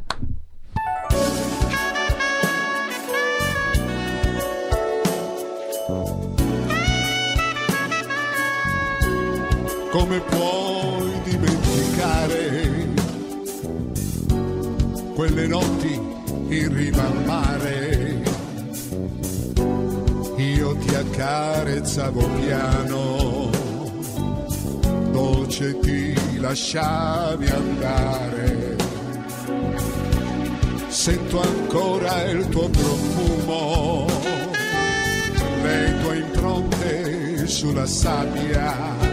Come 9.91 10.21
puoi 10.21 11.21
dimenticare 11.23 12.89
quelle 15.15 15.47
notti 15.47 15.93
in 16.49 16.75
riva 16.75 17.07
al 17.07 17.25
mare? 17.27 18.23
Io 20.37 20.75
ti 20.79 20.95
accarezzavo 20.97 22.29
piano, 22.41 23.51
dolce 25.13 25.79
ti 25.79 26.30
lasciavi 26.41 27.47
andare. 27.49 28.77
Sento 30.89 31.41
ancora 31.41 32.23
il 32.25 32.49
tuo 32.49 32.69
profumo, 32.69 34.07
le 35.63 35.99
tue 36.03 36.17
impronte 36.19 37.47
sulla 37.47 37.87
sabbia 37.87 39.09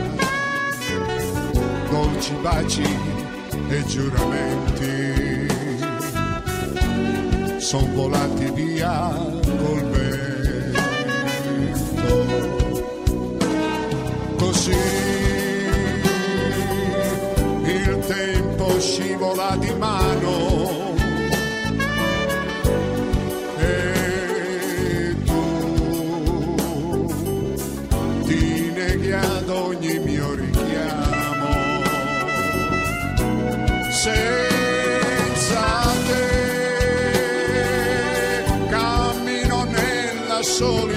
dolci 1.90 2.34
baci 2.42 3.00
e 3.70 3.86
giuramenti 3.86 5.48
son 7.60 7.94
volati 7.94 8.52
via 8.52 9.10
col 9.44 9.84
vento 9.90 10.86
così 14.38 15.07
tempo 18.08 18.80
scivola 18.80 19.56
di 19.60 19.74
mano. 19.74 20.96
E 23.60 25.16
tu 25.26 25.44
ti 28.26 28.72
neghi 28.74 29.12
ad 29.12 29.50
ogni 29.50 30.00
mio 30.00 30.34
richiamo. 30.36 31.56
Senza 33.92 35.66
te 36.08 36.26
cammino 38.70 39.64
nella 39.66 40.42
solitudine 40.42 40.97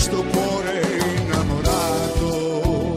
questo 0.00 0.24
cuore 0.24 0.80
innamorato. 1.18 2.94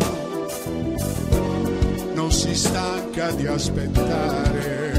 Non 2.14 2.32
si 2.32 2.56
stanca 2.56 3.32
di 3.32 3.46
aspettare, 3.46 4.93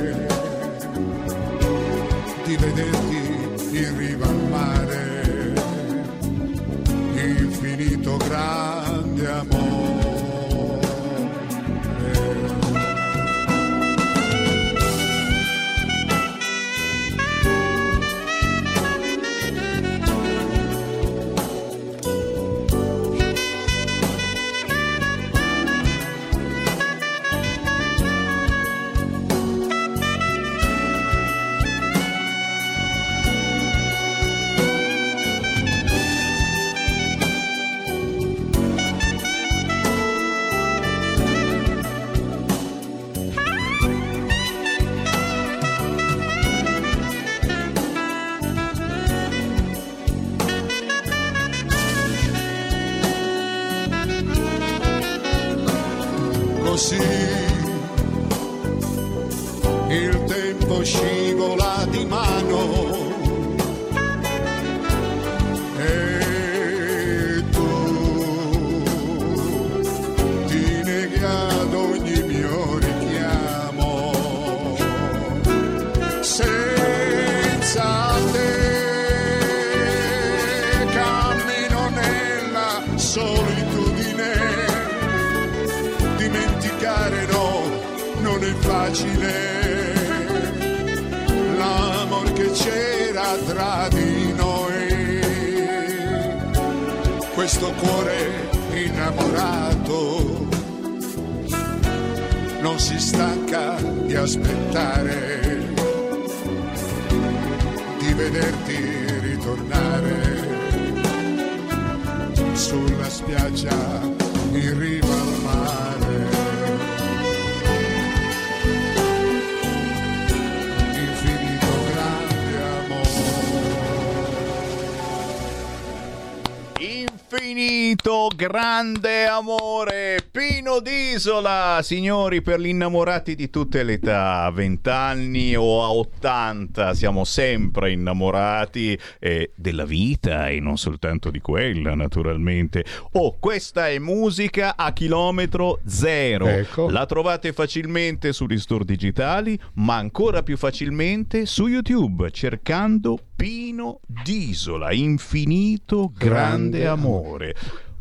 grande 128.54 129.26
amore, 129.26 130.24
Pino 130.30 130.78
d'Isola, 130.78 131.80
signori, 131.82 132.40
per 132.40 132.60
gli 132.60 132.68
innamorati 132.68 133.34
di 133.34 133.50
tutte 133.50 133.82
le 133.82 133.94
età, 133.94 134.44
a 134.44 134.50
20 134.52 134.88
anni 134.90 135.56
o 135.56 135.82
a 135.82 135.90
80, 135.90 136.94
siamo 136.94 137.24
sempre 137.24 137.90
innamorati 137.90 138.96
eh, 139.18 139.50
della 139.56 139.84
vita 139.84 140.50
e 140.50 140.60
non 140.60 140.78
soltanto 140.78 141.32
di 141.32 141.40
quella, 141.40 141.96
naturalmente. 141.96 142.84
Oh, 143.14 143.34
questa 143.40 143.88
è 143.88 143.98
musica 143.98 144.76
a 144.76 144.92
chilometro 144.92 145.80
zero. 145.84 146.46
Ecco. 146.46 146.88
La 146.88 147.06
trovate 147.06 147.52
facilmente 147.52 148.32
sugli 148.32 148.60
store 148.60 148.84
digitali, 148.84 149.58
ma 149.74 149.96
ancora 149.96 150.44
più 150.44 150.56
facilmente 150.56 151.44
su 151.44 151.66
YouTube, 151.66 152.30
cercando 152.30 153.18
Pino 153.34 153.98
d'Isola, 154.06 154.92
infinito 154.92 156.12
grande, 156.16 156.78
Grande 156.78 156.86
amore. 156.86 157.54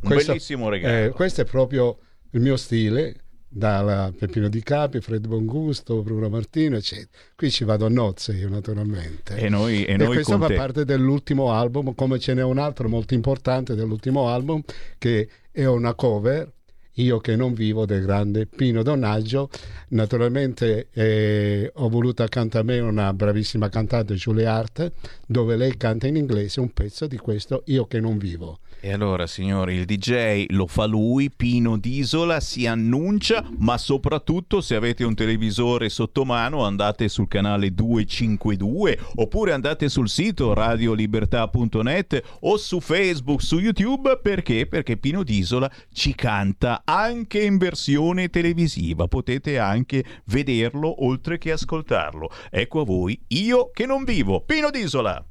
Un 0.03 0.09
Questo- 0.09 0.31
bellissimo 0.33 0.69
regalo. 0.69 1.05
eh, 1.05 1.09
questo 1.11 1.41
è 1.41 1.45
proprio 1.45 1.97
il 2.31 2.41
mio 2.41 2.57
stile. 2.57 3.17
da 3.55 4.11
Peppino 4.17 4.49
Di 4.49 4.63
Capi, 4.63 4.99
Fred 4.99 5.27
Bongusto, 5.27 6.01
Bruno 6.01 6.27
Martino, 6.27 6.75
eccetera. 6.75 7.09
Qui 7.35 7.51
ci 7.51 7.63
vado 7.65 7.85
a 7.85 7.89
nozze 7.89 8.33
io 8.33 8.49
naturalmente. 8.49 9.35
E 9.35 9.47
noi, 9.47 9.85
e 9.85 9.91
E 9.93 9.97
noi 9.97 10.07
questo 10.07 10.31
con 10.31 10.41
fa 10.41 10.47
te. 10.47 10.55
parte 10.55 10.85
dell'ultimo 10.85 11.51
album, 11.51 11.93
come 11.93 12.17
ce 12.17 12.33
n'è 12.33 12.41
un 12.41 12.57
altro 12.57 12.89
molto 12.89 13.13
importante 13.13 13.75
dell'ultimo 13.75 14.27
album, 14.27 14.63
che 14.97 15.29
è 15.51 15.65
una 15.65 15.93
cover, 15.93 16.51
Io 16.93 17.19
che 17.19 17.35
non 17.35 17.53
vivo, 17.53 17.85
del 17.85 18.01
grande 18.03 18.47
Pino 18.47 18.81
Donaggio. 18.81 19.49
Naturalmente 19.89 20.87
eh, 20.91 21.69
ho 21.75 21.89
voluto 21.89 22.23
accanto 22.23 22.57
a 22.57 22.63
me 22.63 22.79
una 22.79 23.13
bravissima 23.13 23.69
cantante, 23.69 24.15
Julie 24.15 24.45
Hart, 24.47 24.91
dove 25.27 25.55
lei 25.55 25.77
canta 25.77 26.07
in 26.07 26.15
inglese 26.15 26.59
un 26.59 26.71
pezzo 26.73 27.05
di 27.05 27.17
questo 27.17 27.61
Io 27.67 27.85
che 27.85 27.99
non 27.99 28.17
vivo. 28.17 28.59
E 28.85 28.91
allora, 28.91 29.27
signori, 29.27 29.75
il 29.75 29.85
DJ 29.85 30.47
lo 30.49 30.67
fa 30.67 30.83
lui, 30.83 31.31
Pino 31.31 31.77
D'Isola, 31.77 32.41
si 32.41 32.67
annuncia, 32.67 33.41
ma 33.59 33.77
soprattutto 33.77 34.59
se 34.59 34.75
avete 34.75 35.05
un 35.05 35.15
televisore 35.15 35.87
sotto 35.87 36.25
mano 36.25 36.65
andate 36.65 37.07
sul 37.07 37.29
canale 37.29 37.73
252 37.73 38.99
oppure 39.15 39.53
andate 39.53 39.87
sul 39.87 40.09
sito 40.09 40.53
radiolibertà.net 40.53 42.23
o 42.41 42.57
su 42.57 42.81
Facebook, 42.81 43.41
su 43.41 43.57
YouTube, 43.57 44.19
perché? 44.21 44.67
Perché 44.67 44.97
Pino 44.97 45.23
D'Isola 45.23 45.71
ci 45.93 46.13
canta 46.13 46.81
anche 46.83 47.41
in 47.41 47.57
versione 47.57 48.27
televisiva, 48.27 49.07
potete 49.07 49.59
anche 49.59 50.03
vederlo 50.25 51.05
oltre 51.05 51.37
che 51.37 51.53
ascoltarlo. 51.53 52.29
Ecco 52.51 52.81
a 52.81 52.83
voi, 52.83 53.17
io 53.29 53.71
che 53.71 53.85
non 53.85 54.03
vivo, 54.03 54.41
Pino 54.41 54.69
D'Isola. 54.69 55.25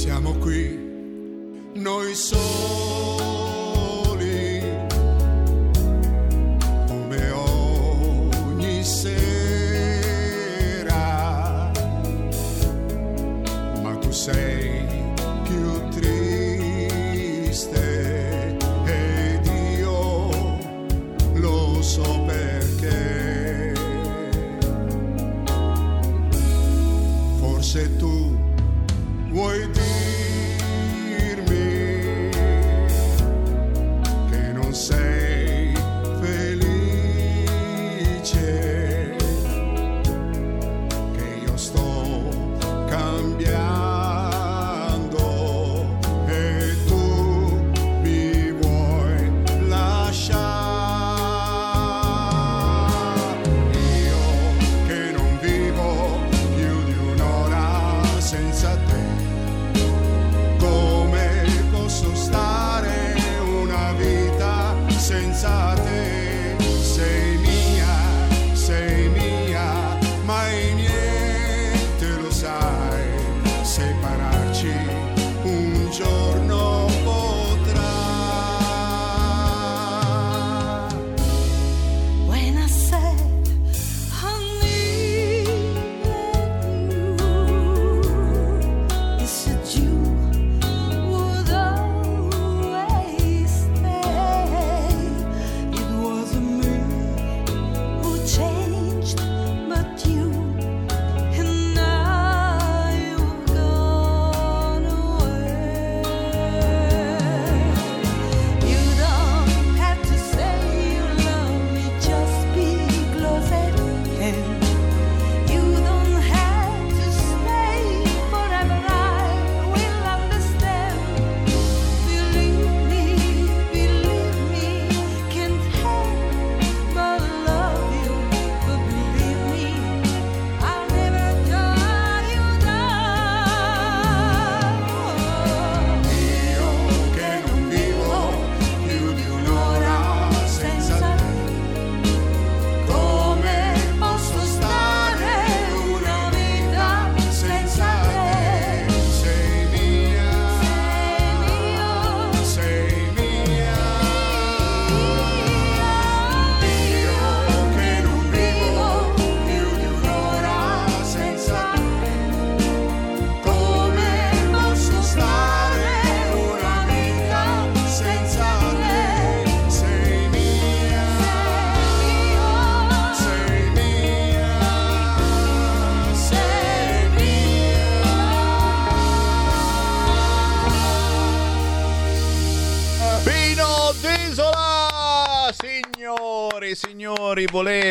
Siamo 0.00 0.32
qui, 0.38 0.78
noi 1.74 2.14
soli, 2.14 2.38
come 6.88 7.30
ogni 7.32 8.82
sera, 8.82 9.30
ma 13.82 13.94
tu 13.98 14.10
sei 14.10 14.86
più 15.44 15.88
triste 15.90 17.36
ed 18.86 19.46
io 19.76 20.30
lo 21.34 21.82
so 21.82 22.24
perché. 22.24 23.74
Forse 27.38 27.96
tu 27.98 28.34
vuoi 29.28 29.70
dirmi 29.70 29.89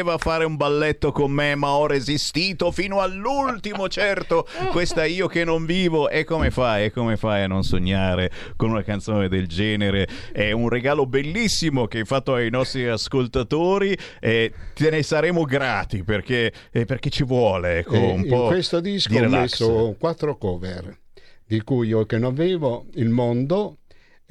voleva 0.10 0.18
fare 0.18 0.46
un 0.46 0.56
balletto 0.56 1.12
con 1.12 1.32
me, 1.32 1.56
ma 1.56 1.70
ho 1.72 1.86
resistito 1.86 2.72
fino 2.72 3.02
all'ultimo, 3.02 3.88
certo. 3.88 4.48
Questa 4.72 5.06
io 5.06 5.28
che 5.28 5.44
non 5.44 5.66
vivo. 5.66 6.10
E 6.10 6.24
come 6.24 6.50
fai? 6.50 6.86
E 6.86 6.92
come 6.92 7.18
fai 7.18 7.44
a 7.44 7.48
non 7.48 7.64
sognare 7.64 8.32
con 8.56 8.72
una 8.72 8.84
canzone 8.84 9.28
del 9.28 9.48
genere? 9.48 10.08
È 10.32 10.52
un 10.52 10.70
regalo 10.70 11.06
bellissimo 11.06 11.88
che 11.88 12.00
hai 12.00 12.06
fatto 12.06 12.34
ai 12.34 12.50
nostri 12.50 12.88
ascoltatori 12.88 13.96
e 14.20 14.52
te 14.74 14.90
ne 14.90 15.04
saremo 15.04 15.44
grati 15.44 16.04
perché, 16.04 16.52
eh, 16.72 16.86
perché 16.86 17.10
ci 17.10 17.24
vuole 17.24 17.80
ecco, 17.80 17.94
E 17.94 18.00
un 18.00 18.22
in 18.22 18.28
po' 18.28 18.48
questo 18.48 18.80
disco 18.80 19.10
di 19.10 19.20
ho 19.20 19.30
messo 19.30 19.96
quattro 20.00 20.38
cover, 20.38 20.98
di 21.46 21.62
cui 21.62 21.90
io 21.90 22.06
che 22.06 22.18
non 22.18 22.34
vivo, 22.34 22.86
Il 22.96 23.10
mondo, 23.10 23.80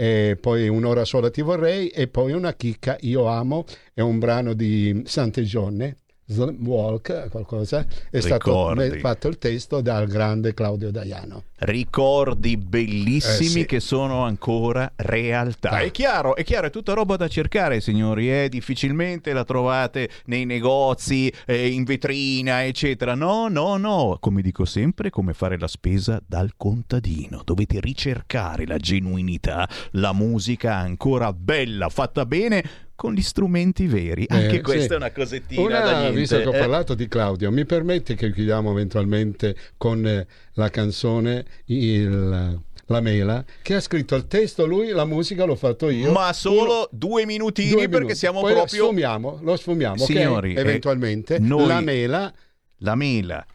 e 0.01 0.39
poi 0.41 0.69
Un'ora 0.69 1.05
sola 1.05 1.29
ti 1.29 1.43
vorrei, 1.43 1.89
e 1.89 2.07
poi 2.07 2.31
una 2.31 2.55
chicca, 2.55 2.97
Io 3.01 3.27
amo, 3.27 3.65
è 3.93 4.01
un 4.01 4.21
brano 4.21 4.55
di 4.55 5.03
Sante 5.05 5.43
Gionne, 5.43 5.97
Walk, 6.31 7.29
qualcosa, 7.31 7.87
è 8.11 8.21
stato 8.21 8.51
Ricordi. 8.51 8.88
me- 8.91 8.99
fatto 8.99 9.29
il 9.29 9.38
testo 9.38 9.81
dal 9.81 10.07
grande 10.07 10.53
Claudio 10.53 10.91
Daiano. 10.91 11.45
Ricordi 11.61 12.57
bellissimi 12.59 13.47
Eh, 13.47 13.62
sì. 13.62 13.64
che 13.67 13.81
sono 13.81 14.25
ancora 14.25 14.93
realtà. 14.97 15.71
Ah. 15.71 15.81
È 15.81 15.91
chiaro, 15.91 16.37
è 16.37 16.45
chiaro, 16.45 16.67
è 16.67 16.71
tutta 16.71 16.93
roba 16.93 17.17
da 17.17 17.29
cercare, 17.29 17.81
signori. 17.81 18.31
Eh? 18.31 18.49
Difficilmente 18.51 19.33
la 19.33 19.45
trovate 19.45 20.11
nei 20.27 20.45
negozi, 20.45 21.33
eh, 21.47 21.69
in 21.69 21.85
vetrina, 21.85 22.64
eccetera. 22.64 23.14
No, 23.14 23.49
no, 23.49 23.77
no. 23.79 24.19
Come 24.21 24.43
dico 24.43 24.67
sempre, 24.67 25.09
come 25.11 25.33
fare 25.33 25.59
la 25.59 25.67
spesa 25.67 26.21
dal 26.27 26.53
contadino. 26.57 27.41
Dovete 27.43 27.81
ricercare 27.81 28.67
la 28.67 28.77
genuinità, 28.77 29.67
la 29.93 30.12
musica 30.12 30.77
ancora 30.77 31.33
bella, 31.33 31.88
fatta 31.88 32.27
bene. 32.27 32.87
Con 32.99 33.13
gli 33.15 33.23
strumenti 33.23 33.87
veri, 33.87 34.25
anche 34.29 34.57
Eh, 34.57 34.61
questa 34.61 34.83
sì. 34.89 34.93
è 34.95 34.97
una 34.97 35.13
cosettina 35.13 35.63
Una- 35.63 36.11
visto 36.11 36.37
che 36.37 36.47
ho 36.49 36.53
eh. 36.53 36.59
parlato 36.59 36.95
di 36.97 37.07
Claudio, 37.07 37.49
mi 37.53 37.65
permetti 37.65 38.17
che 38.17 38.33
chiudiamo 38.33 38.73
eventualmente 38.73 39.55
con 39.77 40.05
eh, 40.05 40.27
la 40.55 40.69
canzone 40.69 41.45
il- 41.67 42.61
La 42.87 43.01
Mela, 43.01 43.45
che 43.63 43.75
ha 43.77 43.81
scritto 43.81 44.17
il 44.17 44.27
testo 44.27 44.67
lui, 44.67 44.89
la 44.89 45.05
musica 45.05 45.45
l'ho 45.45 45.55
fatto 45.55 45.91
io. 45.91 46.11
Ma 46.11 46.33
solo 46.33 46.63
Uno- 46.63 46.89
due 46.91 47.25
minutini 47.25 47.69
due 47.71 47.83
perché 47.83 47.99
minuti. 47.99 48.15
siamo 48.17 48.41
Poi 48.41 48.53
proprio... 48.55 48.81
Lo 48.81 48.87
sfumiamo, 48.89 49.39
lo 49.43 49.57
sfumiamo? 49.57 49.97
Signori, 50.05 50.55
eh, 50.55 50.61
eventualmente. 50.61 51.39
noi- 51.39 51.67
La 51.69 51.81
Mela, 51.81 52.35
la 52.79 52.95
mela 52.97 53.47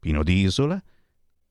Pino 0.00 0.22
d'Isola, 0.22 0.82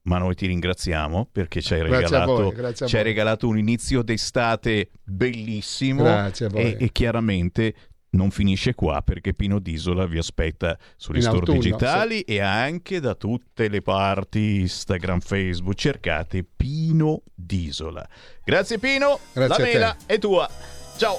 ma 0.03 0.17
noi 0.17 0.35
ti 0.35 0.47
ringraziamo 0.47 1.29
perché 1.31 1.61
ci 1.61 1.73
hai 1.73 1.83
regalato, 1.83 2.51
voi, 2.53 2.73
ci 2.87 2.97
hai 2.97 3.03
regalato 3.03 3.47
un 3.47 3.57
inizio 3.57 4.01
d'estate 4.01 4.89
bellissimo 5.03 6.03
Grazie 6.03 6.45
a 6.47 6.49
voi. 6.49 6.61
e, 6.61 6.77
e 6.79 6.91
chiaramente 6.91 7.75
non 8.11 8.29
finisce 8.31 8.73
qua 8.73 9.01
perché 9.03 9.33
Pino 9.33 9.59
d'Isola 9.59 10.05
vi 10.05 10.17
aspetta 10.17 10.77
sugli 10.97 11.17
In 11.17 11.21
store 11.21 11.37
autunno, 11.37 11.59
digitali 11.59 12.21
e 12.21 12.39
anche 12.41 12.99
da 12.99 13.15
tutte 13.15 13.69
le 13.69 13.81
parti 13.81 14.59
Instagram, 14.61 15.19
Facebook. 15.19 15.75
Cercate 15.75 16.43
Pino 16.43 17.21
d'Isola. 17.33 18.05
Grazie 18.43 18.79
Pino, 18.79 19.19
Grazie 19.31 19.63
la 19.63 19.71
mela 19.71 19.97
è 20.05 20.17
tua. 20.17 20.49
Ciao. 20.97 21.17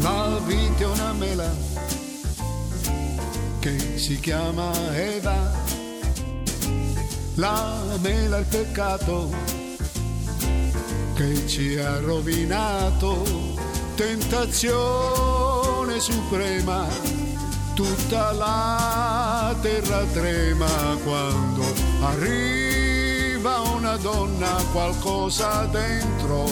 La 0.00 0.40
vita 0.46 0.82
è 0.82 0.86
una 0.86 1.12
mela 1.12 1.69
che 3.60 3.98
si 3.98 4.18
chiama 4.18 4.72
Eva. 4.96 5.52
La 7.34 7.78
mela 8.00 8.38
è 8.38 8.40
il 8.40 8.46
peccato 8.46 9.30
che 11.14 11.46
ci 11.46 11.76
ha 11.78 12.00
rovinato. 12.00 13.22
Tentazione 13.94 14.80
suprema, 16.00 16.86
tutta 17.74 18.32
la 18.32 19.54
terra 19.60 20.04
trema 20.12 20.96
quando 21.04 21.62
arriva 22.00 23.60
una 23.74 23.96
donna, 23.96 24.64
qualcosa 24.72 25.66
dentro 25.66 26.50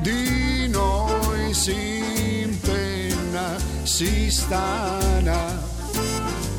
di 0.00 0.68
noi 0.68 1.54
si 1.54 2.42
impenna, 2.42 3.56
si 3.82 4.30
stana. 4.30 5.73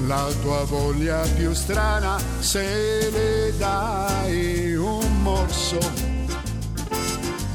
La 0.08 0.30
tua 0.42 0.64
voglia 0.66 1.22
più 1.36 1.54
strana, 1.54 2.18
se 2.40 3.10
le 3.12 3.58
dai 3.58 4.76
un 4.76 5.22
morso, 5.22 5.80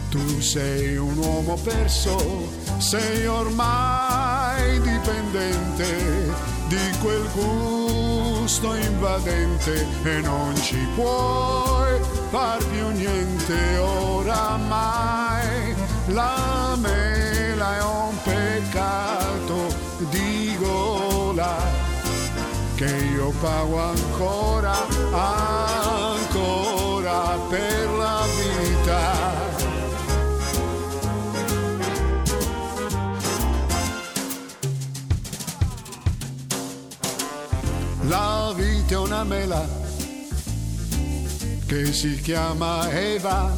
tu 0.09 0.41
sei 0.41 0.97
un 0.97 1.17
uomo 1.17 1.57
perso, 1.63 2.49
sei 2.79 3.27
ormai 3.27 4.81
dipendente 4.81 6.59
di 6.67 6.99
quel 7.01 7.29
gusto 7.33 8.75
invadente 8.75 9.87
e 10.03 10.21
non 10.21 10.55
ci 10.57 10.79
puoi 10.95 12.01
far 12.31 12.65
più 12.65 12.89
niente 12.89 13.77
oramai. 13.79 15.75
La 16.07 16.77
mela 16.77 17.77
è 17.77 17.83
che 22.81 22.97
io 23.13 23.31
pago 23.43 23.79
ancora, 23.79 24.75
ancora 26.03 27.37
per 27.51 27.91
la 27.91 28.25
vita. 28.39 29.29
La 38.05 38.55
vita 38.57 38.95
è 38.95 38.97
una 38.97 39.25
mela 39.25 39.69
che 41.67 41.93
si 41.93 42.19
chiama 42.23 42.91
Eva. 42.93 43.53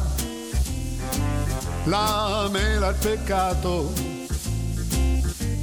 La 1.85 2.49
mela 2.51 2.89
è 2.89 2.93
peccato 2.93 3.93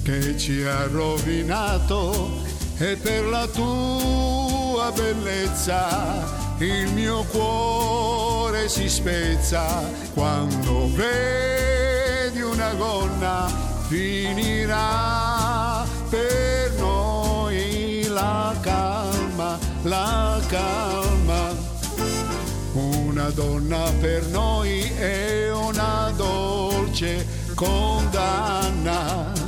che 0.03 0.38
ci 0.38 0.62
ha 0.62 0.87
rovinato 0.87 2.40
e 2.83 2.97
per 2.97 3.27
la 3.27 3.47
tua 3.47 4.90
bellezza 4.93 6.27
il 6.59 6.90
mio 6.93 7.25
cuore 7.25 8.69
si 8.71 8.88
spezza 8.88 9.88
quando 10.14 10.90
vedi 10.95 12.40
una 12.40 12.73
gonna 12.75 13.49
finirà 13.88 15.85
per 16.09 16.73
noi 16.79 18.07
la 18.09 18.55
calma, 18.61 19.59
la 19.83 20.40
calma. 20.47 21.69
Una 22.73 23.31
donna 23.31 23.90
per 24.01 24.25
noi 24.27 24.81
è 24.97 25.51
una 25.53 26.12
dolce 26.16 27.27
condanna. 27.55 29.39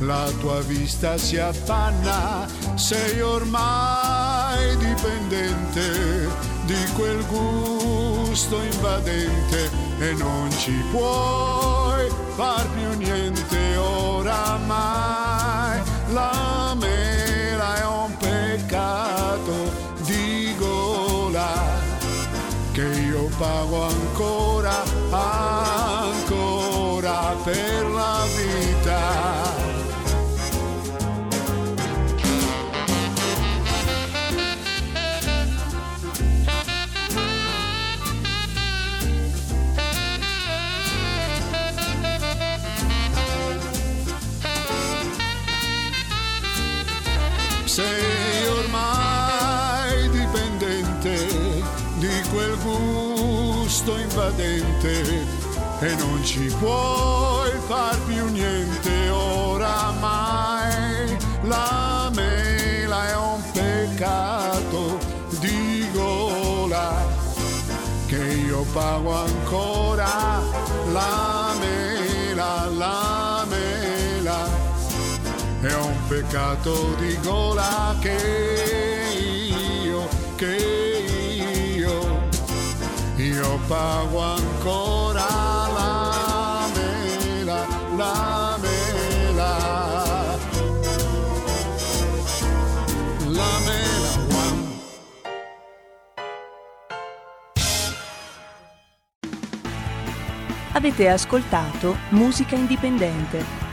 La 0.00 0.28
tua 0.40 0.60
vista 0.60 1.18
si 1.18 1.36
affanna, 1.36 2.46
sei 2.74 3.20
ormai 3.20 4.74
dipendente 4.78 6.26
di 6.64 6.82
quel 6.94 7.22
gusto 7.26 8.62
invadente 8.62 9.70
e 9.98 10.14
non 10.14 10.50
ci 10.52 10.72
puoi 10.90 12.10
far 12.34 12.66
più 12.68 12.96
niente 12.96 13.76
oramai. 13.76 15.82
La 16.12 16.74
mela 16.78 17.76
è 17.76 17.84
un 17.84 18.16
peccato 18.16 19.52
di 20.04 20.54
gola 20.56 21.78
che 22.72 22.86
io 22.86 23.28
pago 23.36 23.84
ancora, 23.84 24.82
ancora 25.10 26.40
per 27.44 27.79
invadente 54.30 55.26
e 55.80 55.94
non 55.96 56.24
ci 56.24 56.52
puoi 56.58 57.50
far 57.66 57.98
più 58.06 58.26
niente 58.28 59.08
oramai. 59.08 61.16
La 61.42 62.10
mela 62.14 63.08
è 63.08 63.16
un 63.16 63.42
peccato 63.52 64.98
di 65.40 65.88
gola 65.92 66.94
che 68.06 68.16
io 68.16 68.64
pago 68.72 69.14
ancora. 69.14 70.40
La 70.92 71.54
mela, 71.58 72.66
la 72.66 73.46
mela 73.48 74.48
è 75.62 75.74
un 75.74 75.96
peccato 76.08 76.94
di 76.98 77.18
gola 77.22 77.94
che 78.00 78.16
io, 79.82 80.08
che 80.36 80.56
io, 80.56 80.69
io 83.40 83.58
pago 83.66 84.18
ancora 84.18 85.26
la 85.76 86.68
mela, 86.74 87.66
la 87.96 88.58
mela. 88.60 89.52
La 93.38 93.52
mela 93.66 94.10
one. 94.42 94.62
Avete 100.72 101.08
ascoltato 101.08 101.96
Musica 102.10 102.56
Indipendente. 102.56 103.68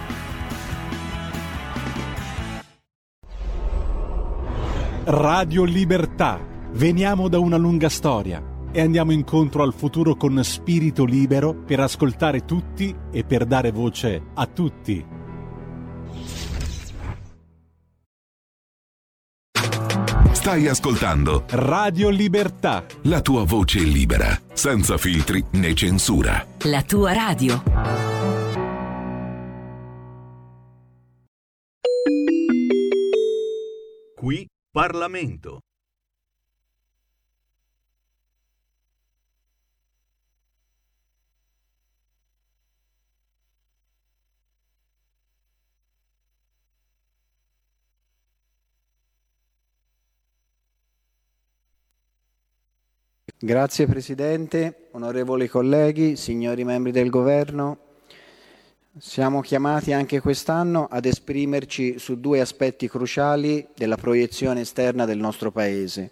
Radio 5.04 5.64
Libertà. 5.64 6.40
Veniamo 6.72 7.28
da 7.28 7.40
una 7.40 7.58
lunga 7.58 7.90
storia 7.90 8.56
e 8.72 8.82
andiamo 8.82 9.12
incontro 9.12 9.64
al 9.64 9.74
futuro 9.74 10.16
con 10.16 10.44
spirito 10.44 11.06
libero 11.06 11.54
per 11.54 11.80
ascoltare 11.80 12.46
tutti 12.46 12.96
e 13.12 13.24
per 13.24 13.46
dare 13.46 13.72
voce 13.72 14.22
a 14.34 14.46
tutti. 14.46 15.06
Stai 20.48 20.68
ascoltando 20.70 21.44
Radio 21.50 22.08
Libertà. 22.10 22.86
la 23.04 23.20
tua 23.20 23.44
voce 23.44 23.80
libera, 23.80 24.40
senza 24.54 24.98
filtri 24.98 25.44
né 25.52 25.74
censura. 25.74 26.46
La 26.64 26.84
tua 26.84 27.12
radio. 27.12 27.62
Qui 34.16 34.48
Parlamento. 34.72 35.67
Grazie 53.40 53.86
Presidente, 53.86 54.88
onorevoli 54.94 55.48
colleghi, 55.48 56.16
signori 56.16 56.64
membri 56.64 56.90
del 56.90 57.12
Governo. 57.12 57.78
Siamo 58.98 59.42
chiamati 59.42 59.94
anche 59.94 60.20
quest'anno 60.22 60.88
ad 60.90 61.06
esprimerci 61.06 62.00
su 62.00 62.20
due 62.20 62.42
aspetti 62.42 62.90
cruciali 62.90 63.68
della 63.76 63.96
proiezione 63.96 64.62
esterna 64.62 65.06
del 65.06 65.20
nostro 65.20 65.52
Paese, 65.52 66.10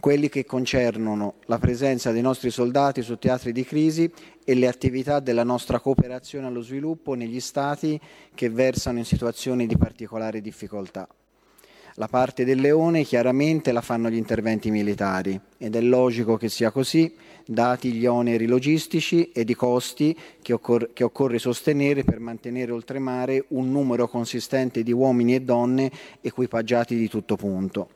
quelli 0.00 0.28
che 0.28 0.44
concernono 0.44 1.36
la 1.46 1.58
presenza 1.58 2.12
dei 2.12 2.20
nostri 2.20 2.50
soldati 2.50 3.00
su 3.00 3.16
teatri 3.16 3.52
di 3.52 3.64
crisi 3.64 4.12
e 4.44 4.54
le 4.54 4.68
attività 4.68 5.18
della 5.18 5.44
nostra 5.44 5.80
cooperazione 5.80 6.46
allo 6.46 6.60
sviluppo 6.60 7.14
negli 7.14 7.40
Stati 7.40 7.98
che 8.34 8.50
versano 8.50 8.98
in 8.98 9.06
situazioni 9.06 9.66
di 9.66 9.78
particolare 9.78 10.42
difficoltà. 10.42 11.08
La 12.00 12.08
parte 12.08 12.46
del 12.46 12.62
leone 12.62 13.04
chiaramente 13.04 13.72
la 13.72 13.82
fanno 13.82 14.08
gli 14.08 14.16
interventi 14.16 14.70
militari 14.70 15.38
ed 15.58 15.76
è 15.76 15.82
logico 15.82 16.38
che 16.38 16.48
sia 16.48 16.70
così, 16.70 17.14
dati 17.44 17.92
gli 17.92 18.06
oneri 18.06 18.46
logistici 18.46 19.30
ed 19.34 19.50
i 19.50 19.54
costi 19.54 20.16
che, 20.40 20.54
occor- 20.54 20.94
che 20.94 21.04
occorre 21.04 21.38
sostenere 21.38 22.02
per 22.02 22.18
mantenere 22.18 22.72
oltremare 22.72 23.44
un 23.48 23.70
numero 23.70 24.08
consistente 24.08 24.82
di 24.82 24.92
uomini 24.92 25.34
e 25.34 25.42
donne 25.42 25.90
equipaggiati 26.22 26.96
di 26.96 27.06
tutto 27.06 27.36
punto. 27.36 27.90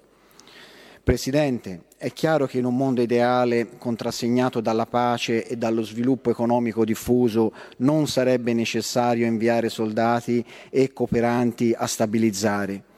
Presidente, 1.03 1.85
è 1.97 2.13
chiaro 2.13 2.45
che 2.45 2.59
in 2.59 2.67
un 2.67 2.77
mondo 2.77 3.01
ideale 3.01 3.79
contrassegnato 3.79 4.61
dalla 4.61 4.85
pace 4.85 5.47
e 5.47 5.57
dallo 5.57 5.83
sviluppo 5.83 6.29
economico 6.29 6.85
diffuso 6.85 7.55
non 7.79 8.07
sarebbe 8.07 8.53
necessario 8.53 9.25
inviare 9.25 9.71
soldati 9.71 10.45
e 10.69 10.93
cooperanti 10.93 11.75
a 11.75 11.87
stabilizzare 11.87 12.93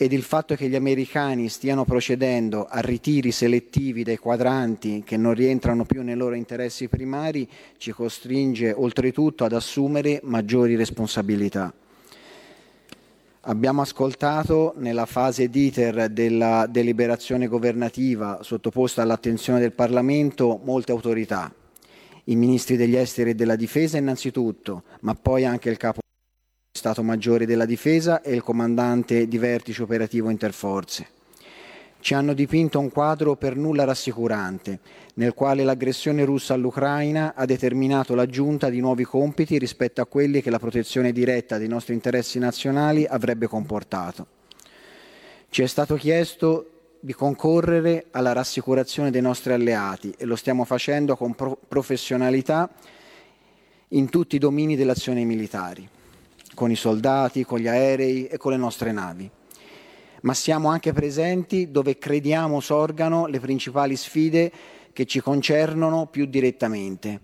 ed 0.00 0.12
il 0.12 0.22
fatto 0.22 0.54
che 0.54 0.68
gli 0.68 0.76
americani 0.76 1.48
stiano 1.48 1.84
procedendo 1.84 2.66
a 2.66 2.78
ritiri 2.78 3.32
selettivi 3.32 4.04
dai 4.04 4.16
quadranti 4.16 5.02
che 5.04 5.16
non 5.16 5.34
rientrano 5.34 5.84
più 5.84 6.02
nei 6.02 6.14
loro 6.14 6.36
interessi 6.36 6.86
primari 6.86 7.48
ci 7.78 7.90
costringe 7.90 8.72
oltretutto 8.72 9.44
ad 9.44 9.52
assumere 9.52 10.20
maggiori 10.22 10.76
responsabilità. 10.76 11.74
Abbiamo 13.40 13.80
ascoltato 13.80 14.74
nella 14.76 15.04
fase 15.04 15.48
d'iter 15.48 16.10
della 16.10 16.68
deliberazione 16.70 17.48
governativa 17.48 18.38
sottoposta 18.42 19.02
all'attenzione 19.02 19.58
del 19.58 19.72
Parlamento 19.72 20.60
molte 20.62 20.92
autorità, 20.92 21.52
i 22.24 22.36
ministri 22.36 22.76
degli 22.76 22.94
esteri 22.94 23.30
e 23.30 23.34
della 23.34 23.56
difesa 23.56 23.98
innanzitutto, 23.98 24.84
ma 25.00 25.16
poi 25.16 25.44
anche 25.44 25.70
il 25.70 25.76
capo 25.76 26.02
Stato 26.78 27.02
Maggiore 27.02 27.44
della 27.44 27.66
Difesa 27.66 28.22
e 28.22 28.32
il 28.32 28.44
comandante 28.44 29.26
di 29.26 29.36
vertice 29.36 29.82
operativo 29.82 30.30
interforze. 30.30 31.08
Ci 31.98 32.14
hanno 32.14 32.34
dipinto 32.34 32.78
un 32.78 32.88
quadro 32.88 33.34
per 33.34 33.56
nulla 33.56 33.82
rassicurante, 33.82 34.78
nel 35.14 35.34
quale 35.34 35.64
l'aggressione 35.64 36.24
russa 36.24 36.54
all'Ucraina 36.54 37.34
ha 37.34 37.44
determinato 37.46 38.14
l'aggiunta 38.14 38.70
di 38.70 38.78
nuovi 38.78 39.02
compiti 39.02 39.58
rispetto 39.58 40.00
a 40.00 40.06
quelli 40.06 40.40
che 40.40 40.50
la 40.50 40.60
protezione 40.60 41.10
diretta 41.10 41.58
dei 41.58 41.66
nostri 41.66 41.94
interessi 41.94 42.38
nazionali 42.38 43.04
avrebbe 43.04 43.48
comportato. 43.48 44.26
Ci 45.50 45.62
è 45.62 45.66
stato 45.66 45.96
chiesto 45.96 46.70
di 47.00 47.12
concorrere 47.12 48.06
alla 48.12 48.32
rassicurazione 48.32 49.10
dei 49.10 49.20
nostri 49.20 49.52
alleati 49.52 50.14
e 50.16 50.26
lo 50.26 50.36
stiamo 50.36 50.64
facendo 50.64 51.16
con 51.16 51.34
pro- 51.34 51.58
professionalità 51.66 52.70
in 53.88 54.08
tutti 54.08 54.36
i 54.36 54.38
domini 54.38 54.76
delle 54.76 54.92
azioni 54.92 55.24
militari 55.24 55.96
con 56.58 56.72
i 56.72 56.74
soldati, 56.74 57.44
con 57.44 57.60
gli 57.60 57.68
aerei 57.68 58.26
e 58.26 58.36
con 58.36 58.50
le 58.50 58.58
nostre 58.58 58.90
navi. 58.90 59.30
Ma 60.22 60.34
siamo 60.34 60.70
anche 60.70 60.92
presenti 60.92 61.70
dove 61.70 61.98
crediamo 61.98 62.58
sorgano 62.58 63.26
le 63.26 63.38
principali 63.38 63.94
sfide 63.94 64.50
che 64.92 65.06
ci 65.06 65.20
concernono 65.20 66.06
più 66.06 66.26
direttamente, 66.26 67.20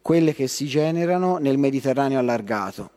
quelle 0.00 0.32
che 0.32 0.48
si 0.48 0.64
generano 0.64 1.36
nel 1.36 1.58
Mediterraneo 1.58 2.18
allargato, 2.18 2.90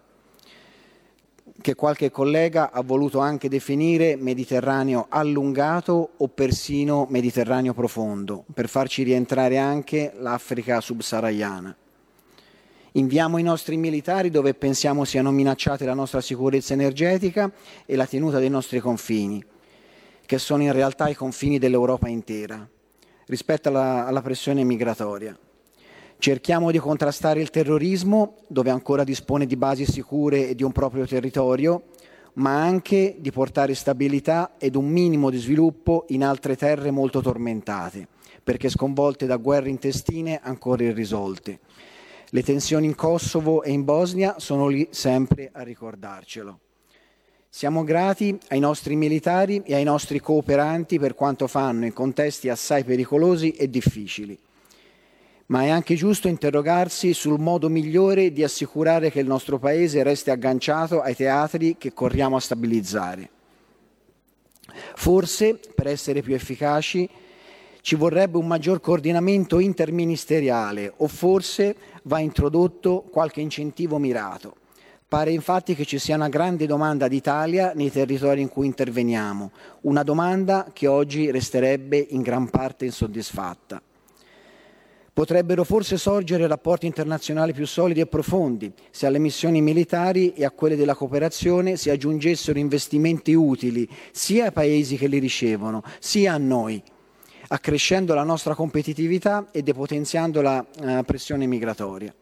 che 1.59 1.75
qualche 1.75 2.11
collega 2.11 2.71
ha 2.71 2.81
voluto 2.81 3.19
anche 3.19 3.49
definire 3.49 4.15
Mediterraneo 4.15 5.07
allungato 5.09 6.11
o 6.15 6.29
persino 6.29 7.07
Mediterraneo 7.09 7.73
profondo, 7.73 8.45
per 8.53 8.69
farci 8.69 9.03
rientrare 9.03 9.57
anche 9.57 10.13
l'Africa 10.17 10.79
subsahariana. 10.79 11.75
Inviamo 12.97 13.37
i 13.37 13.43
nostri 13.43 13.77
militari 13.77 14.31
dove 14.31 14.55
pensiamo 14.55 15.05
siano 15.05 15.29
minacciate 15.29 15.85
la 15.85 15.93
nostra 15.93 16.19
sicurezza 16.19 16.73
energetica 16.73 17.51
e 17.85 17.95
la 17.95 18.07
tenuta 18.07 18.39
dei 18.39 18.49
nostri 18.49 18.79
confini, 18.79 19.43
che 20.25 20.39
sono 20.39 20.63
in 20.63 20.71
realtà 20.71 21.07
i 21.07 21.13
confini 21.13 21.59
dell'Europa 21.59 22.07
intera, 22.07 22.67
rispetto 23.27 23.69
alla, 23.69 24.07
alla 24.07 24.23
pressione 24.23 24.63
migratoria. 24.63 25.37
Cerchiamo 26.17 26.71
di 26.71 26.79
contrastare 26.79 27.39
il 27.39 27.51
terrorismo 27.51 28.37
dove 28.47 28.71
ancora 28.71 29.03
dispone 29.03 29.45
di 29.45 29.57
basi 29.57 29.85
sicure 29.85 30.49
e 30.49 30.55
di 30.55 30.63
un 30.63 30.71
proprio 30.71 31.05
territorio, 31.05 31.89
ma 32.33 32.63
anche 32.63 33.17
di 33.19 33.31
portare 33.31 33.75
stabilità 33.75 34.55
ed 34.57 34.75
un 34.75 34.87
minimo 34.87 35.29
di 35.29 35.37
sviluppo 35.37 36.05
in 36.07 36.23
altre 36.23 36.55
terre 36.55 36.89
molto 36.89 37.21
tormentate, 37.21 38.07
perché 38.43 38.69
sconvolte 38.69 39.27
da 39.27 39.35
guerre 39.35 39.69
intestine 39.69 40.39
ancora 40.41 40.81
irrisolte. 40.81 41.59
Le 42.31 42.43
tensioni 42.43 42.87
in 42.87 42.95
Kosovo 42.95 43.63
e 43.63 43.71
in 43.71 43.85
Bosnia 43.85 44.35
sono 44.37 44.67
lì 44.67 44.89
sempre 44.91 45.49
a 45.53 45.61
ricordarcelo. 45.61 46.59
Siamo 47.47 47.85
grati 47.85 48.37
ai 48.49 48.59
nostri 48.59 48.97
militari 48.97 49.63
e 49.63 49.75
ai 49.75 49.85
nostri 49.85 50.19
cooperanti 50.19 50.99
per 50.99 51.15
quanto 51.15 51.47
fanno 51.47 51.85
in 51.85 51.93
contesti 51.93 52.49
assai 52.49 52.83
pericolosi 52.83 53.51
e 53.51 53.69
difficili. 53.69 54.37
Ma 55.45 55.63
è 55.63 55.69
anche 55.69 55.95
giusto 55.95 56.27
interrogarsi 56.27 57.13
sul 57.13 57.39
modo 57.39 57.69
migliore 57.69 58.33
di 58.33 58.43
assicurare 58.43 59.09
che 59.09 59.21
il 59.21 59.27
nostro 59.27 59.57
Paese 59.57 60.03
resti 60.03 60.29
agganciato 60.29 60.99
ai 60.99 61.15
teatri 61.15 61.77
che 61.77 61.93
corriamo 61.93 62.35
a 62.35 62.41
stabilizzare. 62.41 63.29
Forse, 64.95 65.57
per 65.73 65.87
essere 65.87 66.21
più 66.21 66.35
efficaci, 66.35 67.09
ci 67.87 67.95
vorrebbe 67.95 68.37
un 68.37 68.45
maggior 68.45 68.81
coordinamento 68.81 69.59
interministeriale 69.59 70.91
o 70.97 71.07
forse 71.07 71.73
va 72.03 72.19
introdotto 72.19 73.05
qualche 73.09 73.39
incentivo 73.39 73.97
mirato. 73.97 74.57
Pare 75.07 75.31
infatti 75.31 75.73
che 75.73 75.85
ci 75.85 75.97
sia 75.97 76.15
una 76.15 76.27
grande 76.27 76.65
domanda 76.65 77.07
d'Italia 77.07 77.71
nei 77.73 77.89
territori 77.89 78.41
in 78.41 78.49
cui 78.49 78.65
interveniamo, 78.65 79.51
una 79.83 80.03
domanda 80.03 80.69
che 80.73 80.87
oggi 80.87 81.31
resterebbe 81.31 82.07
in 82.09 82.23
gran 82.23 82.49
parte 82.49 82.83
insoddisfatta. 82.83 83.81
Potrebbero 85.13 85.63
forse 85.63 85.95
sorgere 85.95 86.45
rapporti 86.45 86.87
internazionali 86.87 87.53
più 87.53 87.65
solidi 87.65 88.01
e 88.01 88.07
profondi 88.07 88.69
se 88.91 89.05
alle 89.05 89.17
missioni 89.17 89.61
militari 89.61 90.33
e 90.33 90.43
a 90.43 90.51
quelle 90.51 90.75
della 90.75 90.93
cooperazione 90.93 91.77
si 91.77 91.89
aggiungessero 91.89 92.59
investimenti 92.59 93.33
utili 93.33 93.87
sia 94.11 94.43
ai 94.43 94.51
paesi 94.51 94.97
che 94.97 95.07
li 95.07 95.19
ricevono, 95.19 95.83
sia 95.99 96.33
a 96.33 96.37
noi, 96.37 96.83
accrescendo 97.49 98.13
la 98.13 98.23
nostra 98.23 98.55
competitività 98.55 99.47
e 99.51 99.61
depotenziando 99.61 100.41
la 100.41 100.65
eh, 100.81 101.03
pressione 101.05 101.45
migratoria. 101.45 102.13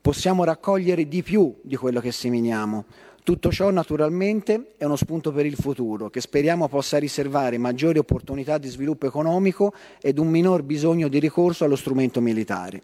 Possiamo 0.00 0.44
raccogliere 0.44 1.06
di 1.08 1.22
più 1.22 1.54
di 1.62 1.76
quello 1.76 2.00
che 2.00 2.10
seminiamo. 2.10 2.84
Tutto 3.22 3.52
ciò 3.52 3.70
naturalmente 3.70 4.72
è 4.78 4.84
uno 4.84 4.96
spunto 4.96 5.30
per 5.30 5.44
il 5.44 5.56
futuro 5.56 6.08
che 6.08 6.22
speriamo 6.22 6.68
possa 6.68 6.98
riservare 6.98 7.58
maggiori 7.58 7.98
opportunità 7.98 8.56
di 8.56 8.68
sviluppo 8.68 9.06
economico 9.06 9.74
ed 10.00 10.18
un 10.18 10.28
minor 10.28 10.62
bisogno 10.62 11.08
di 11.08 11.18
ricorso 11.18 11.64
allo 11.64 11.76
strumento 11.76 12.20
militare. 12.22 12.82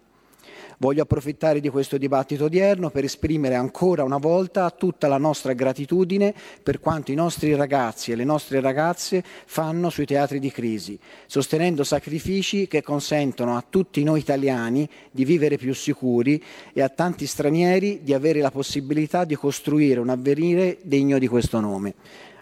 Voglio 0.78 1.02
approfittare 1.02 1.60
di 1.60 1.70
questo 1.70 1.96
dibattito 1.96 2.44
odierno 2.44 2.90
per 2.90 3.04
esprimere 3.04 3.54
ancora 3.54 4.04
una 4.04 4.18
volta 4.18 4.70
tutta 4.70 5.08
la 5.08 5.16
nostra 5.16 5.54
gratitudine 5.54 6.34
per 6.62 6.80
quanto 6.80 7.12
i 7.12 7.14
nostri 7.14 7.54
ragazzi 7.54 8.12
e 8.12 8.14
le 8.14 8.24
nostre 8.24 8.60
ragazze 8.60 9.24
fanno 9.46 9.88
sui 9.88 10.04
teatri 10.04 10.38
di 10.38 10.50
crisi, 10.50 10.98
sostenendo 11.26 11.82
sacrifici 11.82 12.66
che 12.66 12.82
consentono 12.82 13.56
a 13.56 13.64
tutti 13.68 14.02
noi 14.02 14.20
italiani 14.20 14.88
di 15.10 15.24
vivere 15.24 15.56
più 15.56 15.74
sicuri 15.74 16.42
e 16.72 16.82
a 16.82 16.88
tanti 16.88 17.26
stranieri 17.26 18.02
di 18.02 18.12
avere 18.12 18.40
la 18.40 18.50
possibilità 18.50 19.24
di 19.24 19.34
costruire 19.34 20.00
un 20.00 20.10
avvenire 20.10 20.78
degno 20.82 21.18
di 21.18 21.26
questo 21.26 21.58
nome. 21.60 21.94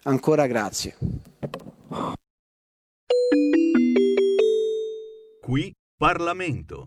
Ancora 0.05 0.47
grazie. 0.47 0.97
Qui 5.41 5.73
Parlamento. 5.97 6.87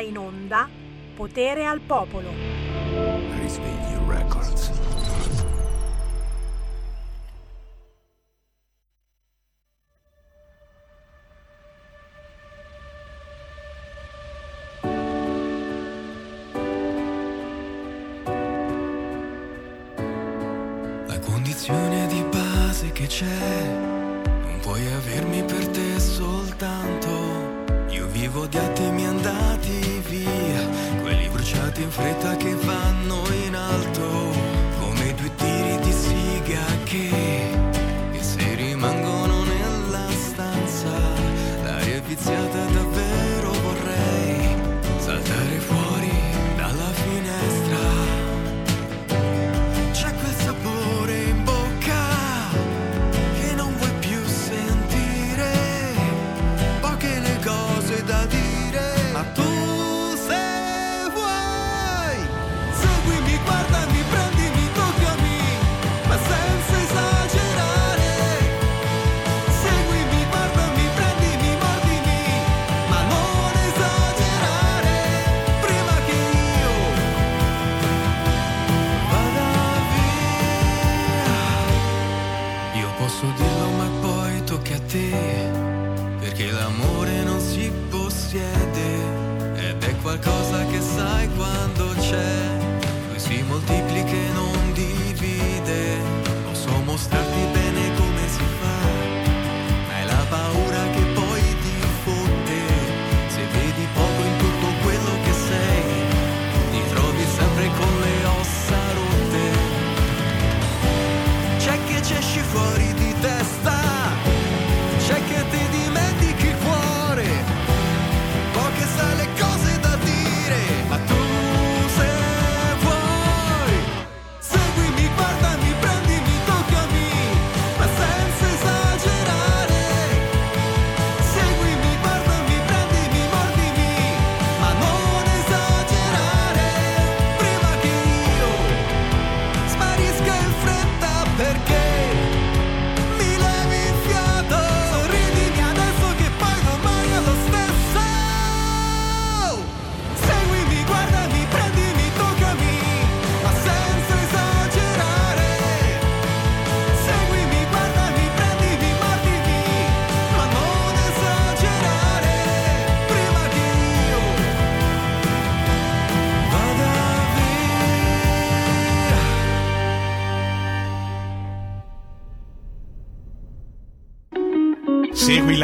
In 0.00 0.18
onda 0.18 0.68
Potere 1.14 1.66
al 1.66 1.80
Popolo. 1.80 2.30
Risveglio 3.40 3.95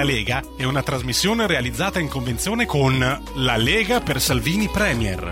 la 0.03 0.09
Lega 0.09 0.43
è 0.57 0.65
una 0.65 0.83
trasmissione 0.83 1.47
realizzata 1.47 2.01
in 2.01 2.09
convenzione 2.09 2.67
con 2.67 2.99
La 3.37 3.57
Lega 3.57 4.01
per 4.01 4.21
Salvini 4.21 4.69
Premier. 4.69 5.31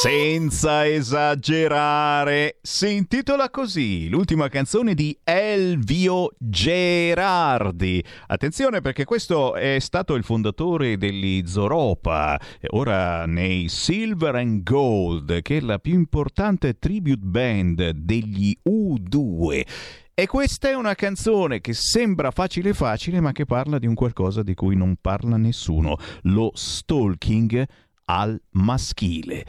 Senza 0.00 0.88
esagerare, 0.88 2.56
si 2.62 2.94
intitola 2.94 3.50
così 3.50 4.08
l'ultima 4.08 4.48
canzone 4.48 4.94
di 4.94 5.16
Elvio 5.22 6.30
Gerardi. 6.38 8.02
Attenzione 8.26 8.80
perché 8.80 9.04
questo 9.04 9.54
è 9.54 9.78
stato 9.78 10.14
il 10.14 10.24
fondatore 10.24 10.96
degli 10.96 11.46
Zoropa, 11.46 12.40
ora 12.70 13.26
nei 13.26 13.68
Silver 13.68 14.36
and 14.36 14.62
Gold, 14.62 15.42
che 15.42 15.58
è 15.58 15.60
la 15.60 15.78
più 15.78 15.92
importante 15.92 16.78
tribute 16.78 17.20
band 17.20 17.90
degli 17.90 18.56
U2. 18.66 20.00
E 20.14 20.26
questa 20.26 20.68
è 20.68 20.74
una 20.74 20.94
canzone 20.94 21.62
che 21.62 21.72
sembra 21.72 22.30
facile 22.30 22.74
facile, 22.74 23.18
ma 23.20 23.32
che 23.32 23.46
parla 23.46 23.78
di 23.78 23.86
un 23.86 23.94
qualcosa 23.94 24.42
di 24.42 24.52
cui 24.52 24.76
non 24.76 24.96
parla 25.00 25.38
nessuno, 25.38 25.96
lo 26.24 26.50
stalking 26.52 27.66
al 28.04 28.38
maschile. 28.50 29.46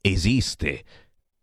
Esiste. 0.00 0.82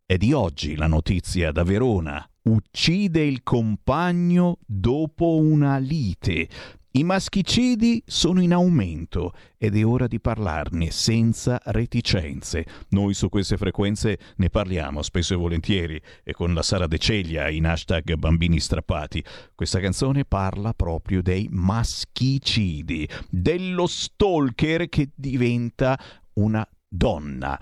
È 0.06 0.18
di 0.18 0.34
oggi 0.34 0.76
la 0.76 0.88
notizia 0.88 1.54
da 1.54 1.64
Verona. 1.64 2.30
Uccide 2.42 3.24
il 3.24 3.42
compagno 3.42 4.58
dopo 4.66 5.38
una 5.38 5.78
lite. 5.78 6.50
I 6.98 7.04
maschicidi 7.04 8.02
sono 8.08 8.42
in 8.42 8.54
aumento 8.54 9.34
ed 9.56 9.78
è 9.78 9.86
ora 9.86 10.08
di 10.08 10.20
parlarne 10.20 10.90
senza 10.90 11.62
reticenze. 11.66 12.66
Noi 12.90 13.14
su 13.14 13.30
queste 13.30 13.56
frequenze 13.56 14.18
ne 14.38 14.50
parliamo 14.50 15.04
spesso 15.04 15.36
e 15.36 15.38
volentieri 15.38 16.02
e 16.24 16.34
con 16.34 16.56
la 16.56 16.64
Sara 16.64 16.88
De 16.88 16.98
Ceglia 16.98 17.50
in 17.50 17.68
hashtag 17.68 18.16
bambini 18.16 18.60
strappati. 18.60 19.24
Questa 19.54 19.80
canzone 19.80 20.26
parla 20.26 20.74
proprio 20.74 21.22
dei 21.22 21.48
maschicidi, 21.52 23.08
dello 23.30 23.86
stalker 23.86 24.90
che 24.90 25.12
diventa 25.14 26.00
una 26.34 26.68
donna 26.90 27.62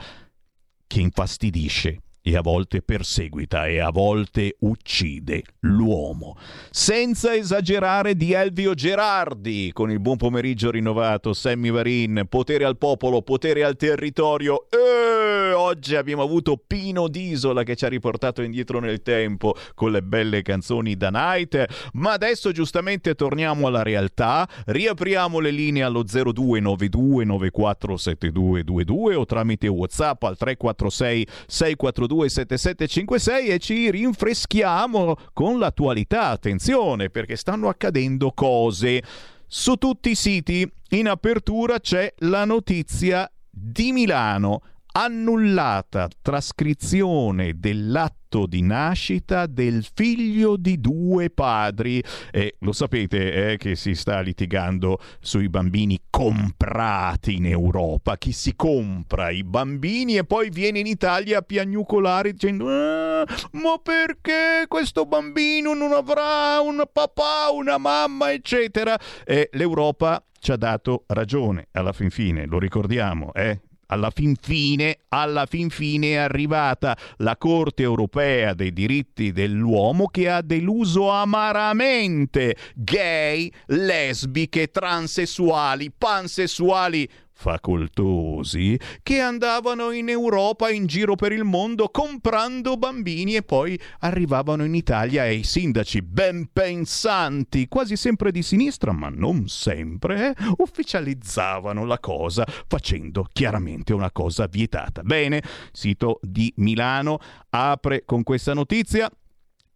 che 0.88 1.02
infastidisce 1.02 2.00
e 2.28 2.36
a 2.36 2.42
volte 2.42 2.82
perseguita 2.82 3.68
e 3.68 3.78
a 3.78 3.92
volte 3.92 4.56
uccide 4.62 5.44
l'uomo. 5.60 6.36
Senza 6.72 7.36
esagerare 7.36 8.16
di 8.16 8.34
Elvio 8.34 8.74
Gerardi, 8.74 9.70
con 9.72 9.92
il 9.92 10.00
buon 10.00 10.18
pomeriggio 10.18 10.72
rinnovato, 10.72 11.34
Sammy 11.34 11.70
Varin, 11.70 12.26
potere 12.28 12.66
al 12.66 12.78
popolo, 12.78 13.22
potere 13.22 13.64
al 13.64 13.76
territorio. 13.76 14.66
E 14.72 15.52
oggi 15.54 15.96
abbiamo 15.96 16.24
avuto 16.24 16.58
Pino 16.58 17.08
Disola 17.08 17.62
che 17.62 17.76
ci 17.76 17.86
ha 17.86 17.90
riportato 17.90 18.42
indietro 18.42 18.80
nel 18.80 19.04
tempo 19.04 19.54
con 19.76 19.92
le 19.92 20.02
belle 20.02 20.42
canzoni 20.42 20.98
da 20.98 21.12
Night, 21.12 21.92
ma 21.94 22.14
adesso 22.14 22.52
giustamente 22.52 23.14
torniamo 23.14 23.68
alla 23.68 23.84
realtà, 23.84 24.50
riapriamo 24.66 25.38
le 25.38 25.52
linee 25.52 25.84
allo 25.84 26.02
0292 26.02 27.24
947222 27.26 29.14
o 29.14 29.26
tramite 29.26 29.68
WhatsApp 29.68 30.24
al 30.24 30.38
346 30.38 31.28
642 31.46 32.15
7756 32.24 33.48
e 33.48 33.60
ci 33.60 33.92
rinfreschiamo 33.92 35.16
con 35.34 35.60
l'attualità. 35.60 36.30
Attenzione, 36.30 37.10
perché 37.10 37.36
stanno 37.36 37.68
accadendo 37.68 38.32
cose. 38.32 39.04
Su 39.48 39.76
tutti 39.76 40.12
i 40.12 40.16
siti 40.16 40.70
in 40.90 41.08
apertura 41.08 41.80
c'è 41.80 42.14
la 42.20 42.46
notizia 42.46 43.30
di 43.50 43.92
Milano 43.92 44.62
annullata 44.98 46.08
trascrizione 46.22 47.60
dell'atto 47.60 48.46
di 48.46 48.62
nascita 48.62 49.46
del 49.46 49.86
figlio 49.94 50.56
di 50.56 50.80
due 50.80 51.30
padri. 51.30 52.02
E 52.32 52.56
lo 52.60 52.72
sapete 52.72 53.52
eh, 53.52 53.58
che 53.58 53.76
si 53.76 53.94
sta 53.94 54.22
litigando 54.22 55.00
sui 55.20 55.50
bambini 55.50 56.00
comprati 56.10 57.36
in 57.36 57.46
Europa. 57.46 58.18
Chi 58.18 58.32
si 58.32 58.56
compra 58.56 59.30
i 59.30 59.44
bambini 59.44 60.16
e 60.16 60.24
poi 60.24 60.50
viene 60.50 60.80
in 60.80 60.88
Italia 60.88 61.40
a 61.40 61.42
piagnucolare 61.42 62.32
dicendo 62.32 62.68
"Ah, 62.70 63.26
ma 63.52 63.78
perché 63.84 64.66
questo 64.68 65.06
bambino 65.06 65.74
non 65.74 65.92
avrà 65.92 66.60
un 66.62 66.84
papà, 66.92 67.52
una 67.54 67.78
mamma, 67.78 68.32
eccetera. 68.32 68.98
E 69.26 69.50
l'Europa 69.54 70.24
ci 70.40 70.52
ha 70.52 70.58
dato 70.58 71.04
ragione 71.08 71.68
alla 71.72 71.92
fin 71.92 72.12
fine, 72.12 72.46
lo 72.46 72.60
ricordiamo, 72.60 73.34
eh? 73.34 73.62
Alla 73.88 74.10
fin 74.10 74.36
fine, 74.40 75.00
alla 75.10 75.46
fin 75.46 75.70
fine 75.70 76.14
è 76.14 76.16
arrivata 76.16 76.98
la 77.18 77.38
Corte 77.38 77.84
europea 77.84 78.54
dei 78.54 78.74
diritti 78.74 79.32
dell'uomo 79.32 80.08
che 80.08 80.30
ha 80.30 80.42
deluso 80.42 81.10
amaramente 81.10 82.56
gay, 82.74 83.52
lesbiche, 83.68 84.72
transessuali, 84.72 85.92
pansessuali 85.96 87.08
facoltosi 87.36 88.80
che 89.04 89.20
andavano 89.20 89.92
in 89.92 90.10
Europa 90.10 90.72
in 90.72 90.86
giro 90.88 91.16
per 91.16 91.34
il 91.34 91.44
mondo 91.44 91.90
comprando 91.90 92.78
bambini 92.78 93.36
e 93.36 93.44
poi 93.44 93.80
arrivavano 94.00 94.64
in 94.64 94.74
Italia 94.74 95.26
e 95.26 95.36
i 95.36 95.44
sindaci 95.44 96.02
ben 96.02 96.50
pensanti, 96.52 97.68
quasi 97.68 97.98
sempre 97.98 98.32
di 98.32 98.42
sinistra, 98.42 98.94
ma 98.94 99.10
non 99.10 99.48
sempre, 99.50 100.30
eh, 100.30 100.34
ufficializzavano 100.58 101.86
la 101.86 102.00
cosa 102.00 102.46
facendo 102.68 103.28
chiaramente 103.32 103.94
una 103.94 104.12
cosa 104.12 104.48
vietata. 104.48 105.04
Bene, 105.04 105.44
sito 105.72 106.20
di 106.22 106.52
Milano 106.58 107.20
apre 107.50 108.04
con 108.06 108.24
questa 108.24 108.54
notizia. 108.54 109.12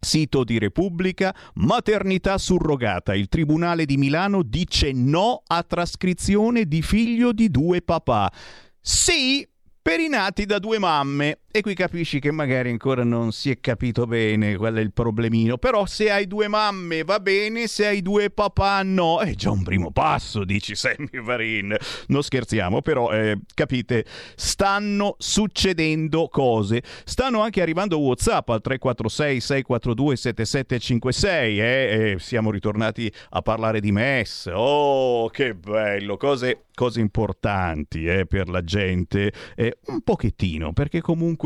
Sito 0.00 0.44
di 0.44 0.58
Repubblica, 0.58 1.34
maternità 1.54 2.38
surrogata. 2.38 3.14
Il 3.14 3.28
Tribunale 3.28 3.84
di 3.84 3.98
Milano 3.98 4.42
dice 4.42 4.92
no 4.92 5.42
a 5.46 5.62
trascrizione 5.62 6.64
di 6.64 6.80
figlio 6.80 7.32
di 7.32 7.50
due 7.50 7.82
papà. 7.82 8.32
Sì 8.80 9.46
per 9.82 10.00
i 10.00 10.08
nati 10.08 10.46
da 10.46 10.58
due 10.58 10.78
mamme. 10.78 11.40
E 11.52 11.62
qui 11.62 11.74
capisci 11.74 12.20
che 12.20 12.30
magari 12.30 12.70
ancora 12.70 13.02
non 13.02 13.32
si 13.32 13.50
è 13.50 13.58
capito 13.58 14.06
bene 14.06 14.54
qual 14.54 14.76
è 14.76 14.80
il 14.80 14.92
problemino. 14.92 15.58
Però 15.58 15.84
se 15.84 16.08
hai 16.08 16.28
due 16.28 16.46
mamme 16.46 17.02
va 17.02 17.18
bene, 17.18 17.66
se 17.66 17.88
hai 17.88 18.02
due 18.02 18.30
papà 18.30 18.84
no. 18.84 19.18
È 19.18 19.34
già 19.34 19.50
un 19.50 19.64
primo 19.64 19.90
passo, 19.90 20.44
dici 20.44 20.76
Sammy 20.76 21.20
Varin. 21.20 21.76
Non 22.06 22.22
scherziamo, 22.22 22.82
però 22.82 23.10
eh, 23.10 23.36
capite, 23.52 24.04
stanno 24.36 25.16
succedendo 25.18 26.28
cose. 26.28 26.84
Stanno 27.02 27.40
anche 27.40 27.60
arrivando 27.60 27.98
WhatsApp 27.98 28.48
al 28.50 28.60
346 28.60 29.40
642 29.40 30.16
7756. 30.16 31.58
Eh? 31.58 31.64
Eh, 31.64 32.16
siamo 32.20 32.52
ritornati 32.52 33.12
a 33.30 33.42
parlare 33.42 33.80
di 33.80 33.90
MES. 33.90 34.48
Oh, 34.54 35.28
che 35.30 35.54
bello! 35.54 36.16
Cose, 36.16 36.66
cose 36.76 37.00
importanti 37.00 38.04
eh, 38.04 38.24
per 38.24 38.48
la 38.48 38.62
gente. 38.62 39.32
Eh, 39.56 39.78
un 39.86 40.02
pochettino, 40.02 40.72
perché 40.72 41.00
comunque 41.00 41.39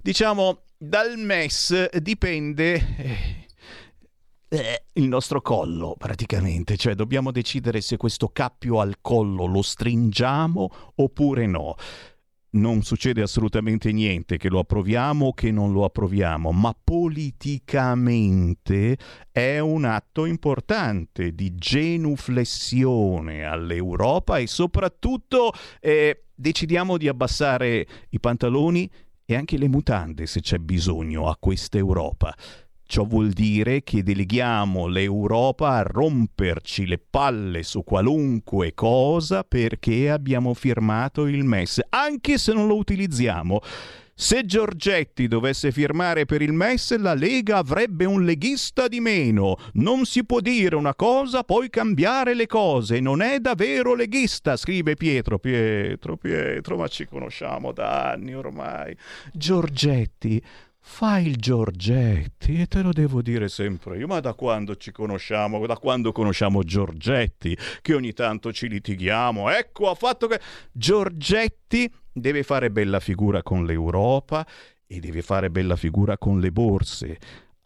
diciamo 0.00 0.62
dal 0.76 1.16
MES 1.16 1.96
dipende 1.96 2.74
eh, 2.96 3.46
eh, 4.50 4.84
il 4.94 5.08
nostro 5.08 5.42
collo 5.42 5.94
praticamente, 5.98 6.76
cioè 6.76 6.94
dobbiamo 6.94 7.32
decidere 7.32 7.80
se 7.80 7.96
questo 7.96 8.28
cappio 8.28 8.78
al 8.80 8.98
collo 9.00 9.46
lo 9.46 9.62
stringiamo 9.62 10.70
oppure 10.96 11.46
no. 11.46 11.74
Non 12.50 12.82
succede 12.82 13.20
assolutamente 13.20 13.92
niente 13.92 14.38
che 14.38 14.48
lo 14.48 14.60
approviamo 14.60 15.26
o 15.26 15.34
che 15.34 15.50
non 15.50 15.70
lo 15.72 15.84
approviamo, 15.84 16.50
ma 16.50 16.74
politicamente 16.82 18.96
è 19.30 19.58
un 19.58 19.84
atto 19.84 20.24
importante 20.24 21.34
di 21.34 21.54
genuflessione 21.54 23.44
all'Europa 23.44 24.38
e 24.38 24.46
soprattutto 24.46 25.52
eh, 25.78 26.22
decidiamo 26.34 26.96
di 26.96 27.06
abbassare 27.06 27.86
i 28.08 28.18
pantaloni 28.18 28.90
e 29.30 29.36
anche 29.36 29.58
le 29.58 29.68
mutande 29.68 30.24
se 30.24 30.40
c'è 30.40 30.56
bisogno 30.56 31.28
a 31.28 31.36
questa 31.38 31.76
Europa. 31.76 32.34
Ciò 32.82 33.04
vuol 33.04 33.28
dire 33.32 33.82
che 33.82 34.02
deleghiamo 34.02 34.86
l'Europa 34.86 35.72
a 35.72 35.82
romperci 35.82 36.86
le 36.86 36.96
palle 36.96 37.62
su 37.62 37.84
qualunque 37.84 38.72
cosa 38.72 39.44
perché 39.44 40.08
abbiamo 40.08 40.54
firmato 40.54 41.26
il 41.26 41.44
MES, 41.44 41.82
anche 41.90 42.38
se 42.38 42.54
non 42.54 42.66
lo 42.66 42.76
utilizziamo. 42.76 43.60
Se 44.20 44.44
Giorgetti 44.44 45.28
dovesse 45.28 45.70
firmare 45.70 46.26
per 46.26 46.42
il 46.42 46.52
MES, 46.52 46.98
la 46.98 47.14
Lega 47.14 47.58
avrebbe 47.58 48.04
un 48.04 48.24
leghista 48.24 48.88
di 48.88 48.98
meno. 48.98 49.56
Non 49.74 50.06
si 50.06 50.24
può 50.24 50.40
dire 50.40 50.74
una 50.74 50.96
cosa, 50.96 51.44
poi 51.44 51.70
cambiare 51.70 52.34
le 52.34 52.48
cose. 52.48 52.98
Non 52.98 53.22
è 53.22 53.38
davvero 53.38 53.94
leghista, 53.94 54.56
scrive 54.56 54.96
Pietro. 54.96 55.38
Pietro, 55.38 56.16
Pietro, 56.16 56.76
ma 56.76 56.88
ci 56.88 57.06
conosciamo 57.06 57.70
da 57.70 58.10
anni 58.10 58.34
ormai. 58.34 58.96
Giorgetti. 59.32 60.42
Fai 60.90 61.28
il 61.28 61.36
Giorgetti 61.36 62.60
e 62.60 62.66
te 62.66 62.82
lo 62.82 62.92
devo 62.92 63.22
dire 63.22 63.48
sempre 63.48 63.98
io, 63.98 64.08
ma 64.08 64.18
da 64.18 64.34
quando 64.34 64.74
ci 64.74 64.90
conosciamo, 64.90 65.64
da 65.64 65.76
quando 65.76 66.10
conosciamo 66.10 66.64
Giorgetti, 66.64 67.56
che 67.82 67.94
ogni 67.94 68.12
tanto 68.12 68.52
ci 68.52 68.68
litighiamo, 68.68 69.48
ecco 69.48 69.90
ha 69.90 69.94
fatto 69.94 70.26
che... 70.26 70.40
Giorgetti 70.72 71.88
deve 72.10 72.42
fare 72.42 72.72
bella 72.72 72.98
figura 72.98 73.44
con 73.44 73.64
l'Europa 73.64 74.44
e 74.88 74.98
deve 74.98 75.22
fare 75.22 75.50
bella 75.50 75.76
figura 75.76 76.18
con 76.18 76.40
le 76.40 76.50
borse. 76.50 77.18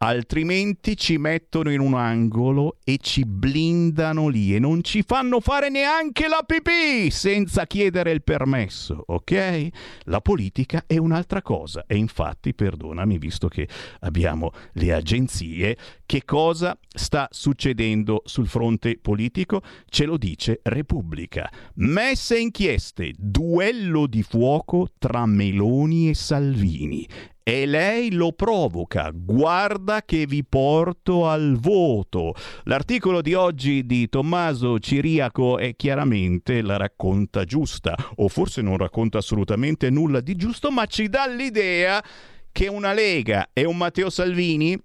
Altrimenti 0.04 0.96
ci 0.96 1.16
mettono 1.16 1.70
in 1.70 1.78
un 1.78 1.94
angolo 1.94 2.78
e 2.82 2.98
ci 3.00 3.24
blindano 3.24 4.26
lì 4.26 4.52
e 4.52 4.58
non 4.58 4.82
ci 4.82 5.04
fanno 5.06 5.38
fare 5.38 5.68
neanche 5.68 6.26
la 6.26 6.42
pipì 6.44 7.08
senza 7.08 7.68
chiedere 7.68 8.10
il 8.10 8.24
permesso, 8.24 9.04
ok? 9.06 9.68
La 10.06 10.20
politica 10.20 10.86
è 10.88 10.98
un'altra 10.98 11.40
cosa 11.40 11.84
e 11.86 11.94
infatti, 11.94 12.52
perdonami, 12.52 13.16
visto 13.16 13.46
che 13.46 13.68
abbiamo 14.00 14.50
le 14.72 14.92
agenzie, 14.92 15.76
che 16.04 16.24
cosa 16.24 16.76
sta 16.92 17.28
succedendo 17.30 18.22
sul 18.24 18.48
fronte 18.48 18.98
politico? 19.00 19.62
Ce 19.88 20.04
lo 20.04 20.16
dice 20.16 20.58
Repubblica. 20.64 21.48
Messe 21.74 22.40
inchieste, 22.40 23.12
duello 23.16 24.08
di 24.08 24.24
fuoco 24.24 24.88
tra 24.98 25.26
Meloni 25.26 26.08
e 26.08 26.14
Salvini 26.14 27.06
e 27.42 27.66
lei 27.66 28.12
lo 28.12 28.32
provoca. 28.32 29.10
Guarda 29.12 30.02
che 30.02 30.26
vi 30.26 30.44
porto 30.44 31.28
al 31.28 31.56
voto. 31.58 32.34
L'articolo 32.64 33.20
di 33.20 33.34
oggi 33.34 33.84
di 33.86 34.08
Tommaso 34.08 34.78
Ciriaco 34.78 35.58
è 35.58 35.74
chiaramente 35.76 36.62
la 36.62 36.76
racconta 36.76 37.44
giusta, 37.44 37.94
o 38.16 38.28
forse 38.28 38.62
non 38.62 38.76
racconta 38.76 39.18
assolutamente 39.18 39.90
nulla 39.90 40.20
di 40.20 40.36
giusto, 40.36 40.70
ma 40.70 40.86
ci 40.86 41.08
dà 41.08 41.26
l'idea 41.26 42.02
che 42.50 42.68
una 42.68 42.92
Lega 42.92 43.50
e 43.52 43.64
un 43.64 43.76
Matteo 43.76 44.10
Salvini 44.10 44.78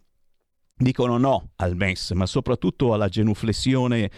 dicono 0.76 1.18
no 1.18 1.51
al 1.58 1.76
MES, 1.76 2.12
ma 2.12 2.26
soprattutto 2.26 2.93
alla 2.93 3.08
genuflessione 3.10 4.10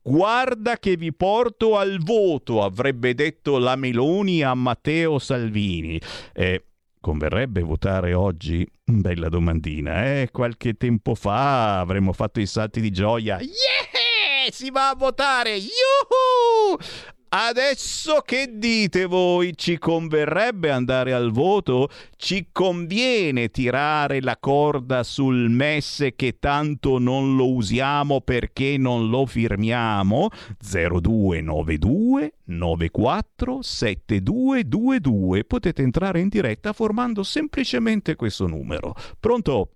Guarda 0.00 0.78
che 0.78 0.96
vi 0.96 1.12
porto 1.12 1.76
al 1.76 1.98
voto, 2.02 2.62
avrebbe 2.62 3.12
detto 3.12 3.58
la 3.58 3.76
Meloni 3.76 4.42
a 4.42 4.54
Matteo 4.54 5.18
Salvini. 5.18 6.00
Eh, 6.32 6.64
converrebbe 6.98 7.60
votare 7.60 8.14
oggi? 8.14 8.66
Bella 8.82 9.28
domandina, 9.28 10.06
eh? 10.06 10.30
Qualche 10.32 10.78
tempo 10.78 11.14
fa 11.14 11.80
avremmo 11.80 12.14
fatto 12.14 12.40
i 12.40 12.46
salti 12.46 12.80
di 12.80 12.90
gioia. 12.90 13.38
Yeah! 13.38 14.50
Si 14.50 14.70
va 14.70 14.88
a 14.88 14.94
votare! 14.94 15.56
Yuhu! 15.56 16.78
Adesso 17.30 18.22
che 18.24 18.52
dite 18.54 19.04
voi? 19.04 19.54
Ci 19.54 19.76
converrebbe 19.76 20.70
andare 20.70 21.12
al 21.12 21.30
voto? 21.30 21.90
Ci 22.16 22.48
conviene 22.50 23.50
tirare 23.50 24.22
la 24.22 24.38
corda 24.38 25.02
sul 25.02 25.50
MES 25.50 26.08
che 26.16 26.38
tanto 26.38 26.98
non 26.98 27.36
lo 27.36 27.52
usiamo 27.52 28.22
perché 28.22 28.78
non 28.78 29.10
lo 29.10 29.26
firmiamo? 29.26 30.30
0292 30.58 32.32
94 32.44 33.60
7222 33.60 35.44
potete 35.44 35.82
entrare 35.82 36.20
in 36.20 36.28
diretta 36.28 36.72
formando 36.72 37.22
semplicemente 37.22 38.16
questo 38.16 38.46
numero. 38.46 38.94
Pronto? 39.20 39.72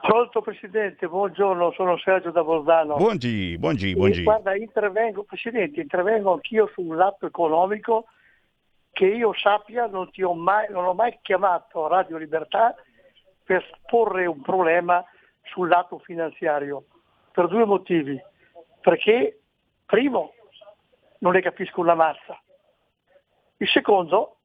Pronto 0.00 0.40
Presidente, 0.40 1.06
buongiorno, 1.08 1.72
sono 1.72 1.98
Sergio 1.98 2.30
da 2.30 2.42
Bolzano. 2.42 2.96
Buongi, 2.96 3.58
buongi, 3.58 3.90
E 3.90 3.94
buongi. 3.94 4.22
guarda, 4.22 4.56
intervengo, 4.56 5.24
Presidente, 5.24 5.80
intervengo 5.80 6.32
anch'io 6.32 6.70
lato 6.76 7.26
economico 7.26 8.06
che 8.92 9.06
io 9.06 9.32
sappia 9.34 9.86
non, 9.86 10.10
ti 10.10 10.22
ho 10.22 10.32
mai, 10.34 10.68
non 10.70 10.86
ho 10.86 10.94
mai 10.94 11.18
chiamato 11.20 11.86
Radio 11.86 12.16
Libertà 12.16 12.74
per 13.44 13.64
porre 13.86 14.26
un 14.26 14.40
problema 14.40 15.04
sul 15.42 15.68
lato 15.68 15.98
finanziario, 15.98 16.84
per 17.32 17.48
due 17.48 17.64
motivi. 17.64 18.20
Perché, 18.80 19.40
primo, 19.84 20.32
non 21.18 21.32
ne 21.32 21.42
capisco 21.42 21.80
una 21.80 21.94
mazza. 21.94 22.40
Il 23.58 23.68
secondo, 23.68 24.38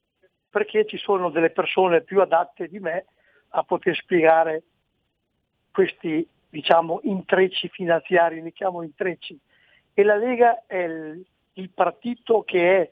perché 0.49 0.85
ci 0.85 0.97
sono 0.97 1.29
delle 1.29 1.51
persone 1.51 2.01
più 2.01 2.19
adatte 2.19 2.67
di 2.67 2.79
me 2.79 3.05
a 3.49 3.63
poter 3.63 3.95
spiegare 3.95 4.63
questi 5.75 6.25
diciamo 6.49 7.01
intrecci 7.03 7.67
finanziari, 7.67 8.41
li 8.41 8.53
chiamo 8.53 8.81
intrecci, 8.81 9.37
e 9.93 10.03
la 10.03 10.15
Lega 10.15 10.63
è 10.65 10.77
il, 10.77 11.25
il 11.55 11.69
partito 11.69 12.43
che 12.43 12.77
è 12.77 12.91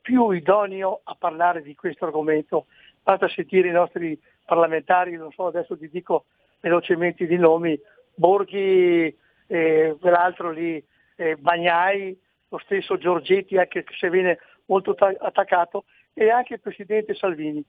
più 0.00 0.30
idoneo 0.30 1.02
a 1.04 1.14
parlare 1.14 1.60
di 1.60 1.74
questo 1.74 2.06
argomento. 2.06 2.64
Basta 3.02 3.28
sentire 3.28 3.68
i 3.68 3.72
nostri 3.72 4.18
parlamentari, 4.46 5.14
non 5.16 5.30
so, 5.30 5.46
adesso 5.46 5.76
ti 5.76 5.90
dico 5.90 6.24
velocemente 6.60 7.26
di 7.26 7.36
nomi, 7.36 7.78
Borghi, 8.14 9.14
eh, 9.46 9.96
quell'altro 10.00 10.50
lì, 10.50 10.82
eh, 11.16 11.36
Bagnai, 11.36 12.18
lo 12.48 12.58
stesso 12.58 12.96
Giorgetti, 12.96 13.58
anche 13.58 13.84
se 13.98 14.08
viene 14.08 14.38
molto 14.66 14.94
ta- 14.94 15.14
attaccato, 15.18 15.84
e 16.14 16.30
anche 16.30 16.54
il 16.54 16.60
Presidente 16.60 17.14
Salvini. 17.14 17.62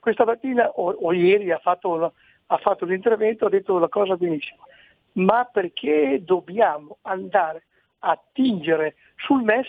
Questa 0.00 0.24
mattina 0.24 0.70
o, 0.70 0.90
o 0.90 1.12
ieri 1.12 1.50
ha 1.50 1.58
fatto, 1.58 1.90
una- 1.90 2.12
ha 2.46 2.58
fatto 2.58 2.84
un 2.84 2.92
intervento, 2.92 3.46
ha 3.46 3.50
detto 3.50 3.78
la 3.78 3.88
cosa 3.88 4.16
benissimo, 4.16 4.64
ma 5.12 5.44
perché 5.44 6.22
dobbiamo 6.22 6.98
andare 7.02 7.64
a 8.00 8.20
tingere 8.32 8.96
sul 9.16 9.42
MES 9.42 9.66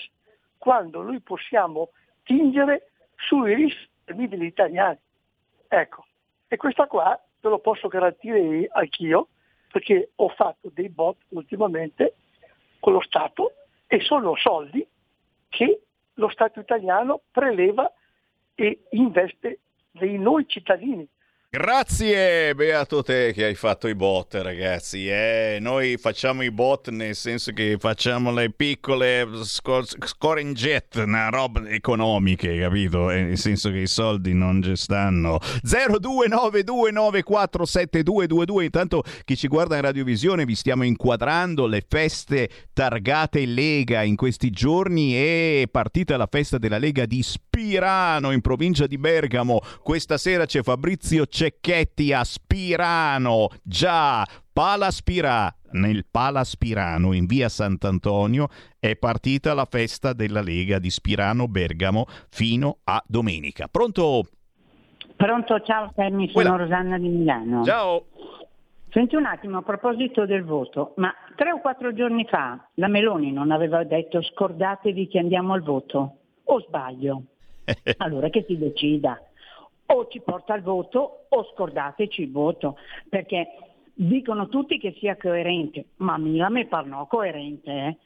quando 0.57 1.01
noi 1.01 1.21
possiamo 1.21 1.89
tingere 2.23 2.91
sui 3.15 3.55
risparmi 3.55 4.27
degli 4.27 4.45
italiani? 4.45 4.99
Ecco, 5.67 6.05
e 6.47 6.57
questa 6.57 6.87
qua 6.87 7.19
te 7.39 7.49
lo 7.49 7.59
posso 7.59 7.87
garantire 7.87 8.67
anch'io, 8.71 9.29
perché 9.71 10.11
ho 10.15 10.29
fatto 10.29 10.69
dei 10.73 10.89
bot 10.89 11.17
ultimamente 11.29 12.15
con 12.79 12.93
lo 12.93 13.01
Stato 13.01 13.53
e 13.87 13.99
sono 14.01 14.35
soldi 14.35 14.85
che 15.49 15.81
lo 16.13 16.29
Stato 16.29 16.59
italiano 16.59 17.21
preleva 17.31 17.91
e 18.55 18.83
investe 18.91 19.59
dei 19.91 20.17
noi 20.17 20.47
cittadini. 20.47 21.07
Grazie, 21.49 22.53
beato 22.55 23.01
te 23.03 23.31
che 23.33 23.45
hai 23.45 23.55
fatto 23.55 23.87
i 23.87 23.95
bot, 23.95 24.35
ragazzi. 24.35 25.07
Eh, 25.07 25.59
noi 25.61 25.95
facciamo 25.95 26.43
i 26.43 26.51
bot 26.51 26.89
nel 26.89 27.15
senso 27.15 27.53
che 27.53 27.77
facciamo 27.79 28.33
le 28.33 28.51
piccole 28.51 29.25
sco- 29.43 29.85
score 29.85 30.41
in 30.41 30.51
jet, 30.51 30.95
una 30.95 31.29
roba 31.29 31.65
economiche, 31.69 32.59
capito? 32.59 33.09
Eh, 33.11 33.21
nel 33.21 33.37
senso 33.37 33.69
che 33.69 33.77
i 33.77 33.87
soldi 33.87 34.33
non 34.33 34.61
ci 34.61 34.75
stanno. 34.75 35.39
0292947222. 35.63 38.63
Intanto 38.63 39.03
chi 39.23 39.37
ci 39.37 39.47
guarda 39.47 39.77
in 39.77 39.83
radiovisione 39.83 40.43
vi 40.43 40.53
stiamo 40.53 40.83
inquadrando 40.83 41.65
le 41.65 41.81
feste 41.87 42.49
targate 42.73 43.45
Lega 43.45 44.03
in 44.03 44.17
questi 44.17 44.49
giorni. 44.49 45.13
È 45.13 45.63
partita 45.71 46.17
la 46.17 46.27
festa 46.29 46.57
della 46.57 46.77
Lega 46.77 47.05
di 47.05 47.23
Spirano 47.57 48.29
in 48.29 48.41
provincia 48.41 48.85
di 48.85 48.99
Bergamo. 48.99 49.61
Questa 49.81 50.19
sera 50.19 50.45
c'è 50.45 50.61
Fabrizio 50.61 51.25
Cecchetti 51.25 52.13
a 52.13 52.23
Spirano. 52.23 53.47
Già, 53.63 54.23
Palaspira, 54.53 55.51
nel 55.71 56.05
Palaspirano 56.05 57.13
in 57.13 57.25
via 57.25 57.49
Sant'Antonio 57.49 58.49
è 58.79 58.95
partita 58.95 59.55
la 59.55 59.65
festa 59.65 60.13
della 60.13 60.41
Lega 60.41 60.77
di 60.77 60.91
Spirano 60.91 61.47
Bergamo 61.47 62.05
fino 62.29 62.77
a 62.83 63.03
domenica. 63.07 63.67
Pronto? 63.67 64.25
Pronto, 65.15 65.59
ciao 65.61 65.91
Sammy, 65.95 66.29
sono 66.29 66.33
Quella. 66.33 66.55
Rosanna 66.57 66.99
di 66.99 67.07
Milano. 67.07 67.63
Ciao. 67.63 68.05
Senti 68.91 69.15
un 69.15 69.25
attimo, 69.25 69.57
a 69.57 69.61
proposito 69.63 70.27
del 70.27 70.43
voto, 70.43 70.93
ma 70.97 71.11
tre 71.35 71.53
o 71.53 71.59
quattro 71.59 71.91
giorni 71.91 72.23
fa 72.29 72.69
la 72.75 72.87
Meloni 72.87 73.31
non 73.31 73.49
aveva 73.49 73.83
detto 73.83 74.21
scordatevi 74.21 75.07
che 75.07 75.17
andiamo 75.17 75.53
al 75.53 75.63
voto? 75.63 76.17
O 76.43 76.61
sbaglio? 76.61 77.23
Allora 77.97 78.29
che 78.29 78.45
si 78.47 78.57
decida. 78.57 79.21
O 79.87 80.07
ci 80.07 80.19
porta 80.19 80.53
al 80.53 80.61
voto 80.61 81.25
o 81.29 81.43
scordateci 81.53 82.21
il 82.21 82.31
voto, 82.31 82.77
perché 83.09 83.47
dicono 83.93 84.47
tutti 84.47 84.77
che 84.77 84.95
sia 84.99 85.15
coerente, 85.15 85.85
ma 85.97 86.17
Mila 86.17 86.49
mi 86.49 86.65
parlò 86.65 87.05
coerente. 87.07 87.71
eh. 87.71 87.97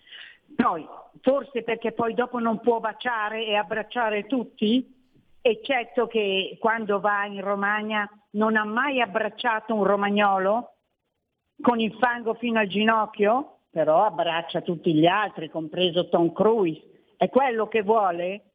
Poi, 0.56 0.88
forse 1.22 1.64
perché 1.64 1.92
poi 1.92 2.14
dopo 2.14 2.40
non 2.40 2.60
può 2.60 2.80
baciare 2.80 3.46
e 3.46 3.56
abbracciare 3.56 4.26
tutti? 4.28 5.00
Eccetto 5.42 6.06
che 6.08 6.58
quando 6.60 7.00
va 7.00 7.26
in 7.26 7.42
Romagna 7.42 8.08
non 8.32 8.56
ha 8.56 8.64
mai 8.64 9.02
abbracciato 9.02 9.74
un 9.74 9.84
romagnolo 9.84 10.76
con 11.62 11.80
il 11.80 11.94
fango 11.94 12.36
fino 12.36 12.60
al 12.60 12.68
ginocchio, 12.68 13.60
però 13.72 14.06
abbraccia 14.06 14.62
tutti 14.62 14.94
gli 14.94 15.08
altri, 15.08 15.50
compreso 15.50 16.10
Tom 16.10 16.32
Cruise. 16.32 17.14
È 17.18 17.30
quello 17.30 17.68
che 17.68 17.82
vuole? 17.82 18.51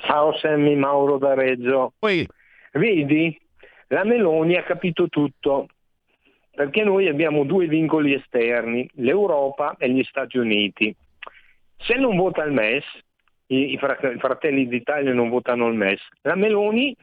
Ciao 0.05 0.37
Sammy 0.37 0.75
Mauro 0.75 1.19
da 1.19 1.35
Reggio. 1.35 1.93
Poi. 1.99 2.27
Vedi, 2.73 3.39
la 3.89 4.05
Meloni 4.05 4.57
ha 4.57 4.63
capito 4.63 5.09
tutto, 5.09 5.69
perché 6.55 6.83
noi 6.83 7.09
abbiamo 7.09 7.45
due 7.45 7.67
vincoli 7.67 8.15
esterni, 8.15 8.89
l'Europa 8.95 9.77
e 9.79 9.91
gli 9.91 10.03
Stati 10.03 10.39
Uniti. 10.39 10.95
Se 11.77 11.95
non 11.95 12.17
vota 12.17 12.43
il 12.43 12.53
MES, 12.53 12.85
i 13.47 13.79
fratelli 13.79 14.67
d'Italia 14.67 15.13
non 15.13 15.29
votano 15.29 15.69
il 15.69 15.75
MES, 15.75 16.01
la 16.23 16.35
Meloni 16.35 16.97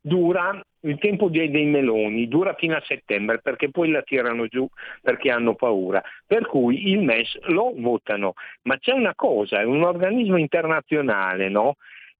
dura 0.00 0.58
il 0.80 0.98
tempo 0.98 1.28
dei, 1.28 1.50
dei 1.50 1.64
meloni, 1.64 2.28
dura 2.28 2.54
fino 2.54 2.76
a 2.76 2.82
settembre 2.86 3.40
perché 3.40 3.70
poi 3.70 3.90
la 3.90 4.02
tirano 4.02 4.46
giù 4.46 4.68
perché 5.02 5.30
hanno 5.30 5.56
paura. 5.56 6.00
Per 6.24 6.46
cui 6.46 6.90
il 6.90 7.02
MES 7.02 7.38
lo 7.48 7.72
votano. 7.76 8.34
Ma 8.62 8.78
c'è 8.78 8.92
una 8.92 9.14
cosa, 9.16 9.60
è 9.60 9.64
un 9.64 9.82
organismo 9.82 10.36
internazionale, 10.36 11.48
no? 11.48 11.76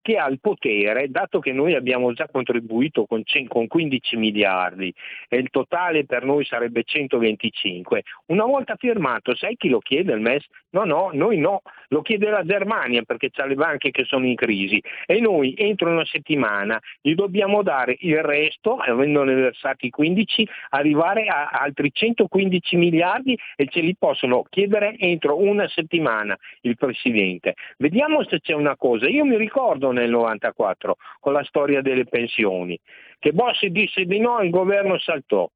Che 0.07 0.19
ha 0.19 0.29
il 0.29 0.39
potere, 0.39 1.11
dato 1.11 1.41
che 1.41 1.53
noi 1.53 1.75
abbiamo 1.75 2.13
già 2.13 2.29
contribuito 2.31 3.07
con, 3.07 3.25
cen- 3.25 3.49
con 3.49 3.67
15 3.67 4.17
miliardi 4.17 4.95
e 5.29 5.39
il 5.39 5.51
totale 5.51 6.05
per 6.05 6.25
noi 6.25 6.45
sarebbe 6.45 6.85
125, 6.85 8.05
una 8.27 8.45
volta 8.45 8.77
firmato, 8.77 9.35
sai 9.35 9.57
chi 9.57 9.69
lo 9.69 9.81
chiede 9.81 10.13
il 10.13 10.21
MES? 10.21 10.45
No, 10.71 10.85
no, 10.85 11.11
noi 11.13 11.39
no, 11.39 11.63
lo 11.89 12.03
chiede 12.03 12.31
la 12.31 12.45
Germania 12.45 13.03
perché 13.03 13.31
ha 13.35 13.47
le 13.47 13.55
banche 13.57 13.91
che 13.91 14.05
sono 14.05 14.27
in 14.27 14.37
crisi 14.37 14.81
e 15.07 15.19
noi 15.21 15.55
entro 15.57 15.91
una 15.91 16.05
settimana 16.05 16.79
gli 17.01 17.15
dobbiamo 17.15 17.63
dare 17.63 17.97
il 18.01 18.23
resto, 18.23 18.77
avendone 18.77 19.35
versati 19.35 19.91
15, 19.91 20.47
arrivare 20.71 21.27
a 21.27 21.49
altri 21.49 21.91
115 21.93 22.77
miliardi 22.77 23.37
e 23.57 23.67
ce 23.69 23.81
li 23.81 23.97
possono 23.99 24.45
chiedere 24.49 24.97
entro 24.99 25.41
una 25.41 25.67
settimana 25.67 26.37
il 26.61 26.77
Presidente. 26.77 27.55
Vediamo 27.79 28.23
se 28.25 28.41
c'è 28.41 28.53
una 28.53 28.77
cosa, 28.77 29.09
io 29.09 29.25
mi 29.25 29.37
ricordo 29.37 29.95
nel 30.01 30.11
94 30.11 30.97
con 31.21 31.33
la 31.33 31.45
storia 31.45 31.83
delle 31.83 32.05
pensioni, 32.05 32.79
che 33.19 33.33
Bossi 33.33 33.71
disse 33.71 34.05
di 34.05 34.21
no 34.21 34.39
e 34.41 34.47
il 34.47 34.51
governo 34.51 34.99
saltò. 34.99 35.49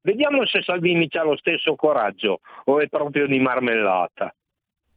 Vediamo 0.00 0.46
se 0.46 0.62
Salvini 0.62 1.08
ha 1.12 1.22
lo 1.22 1.36
stesso 1.36 1.74
coraggio 1.74 2.40
o 2.64 2.80
è 2.80 2.88
proprio 2.88 3.26
di 3.26 3.38
marmellata. 3.38 4.32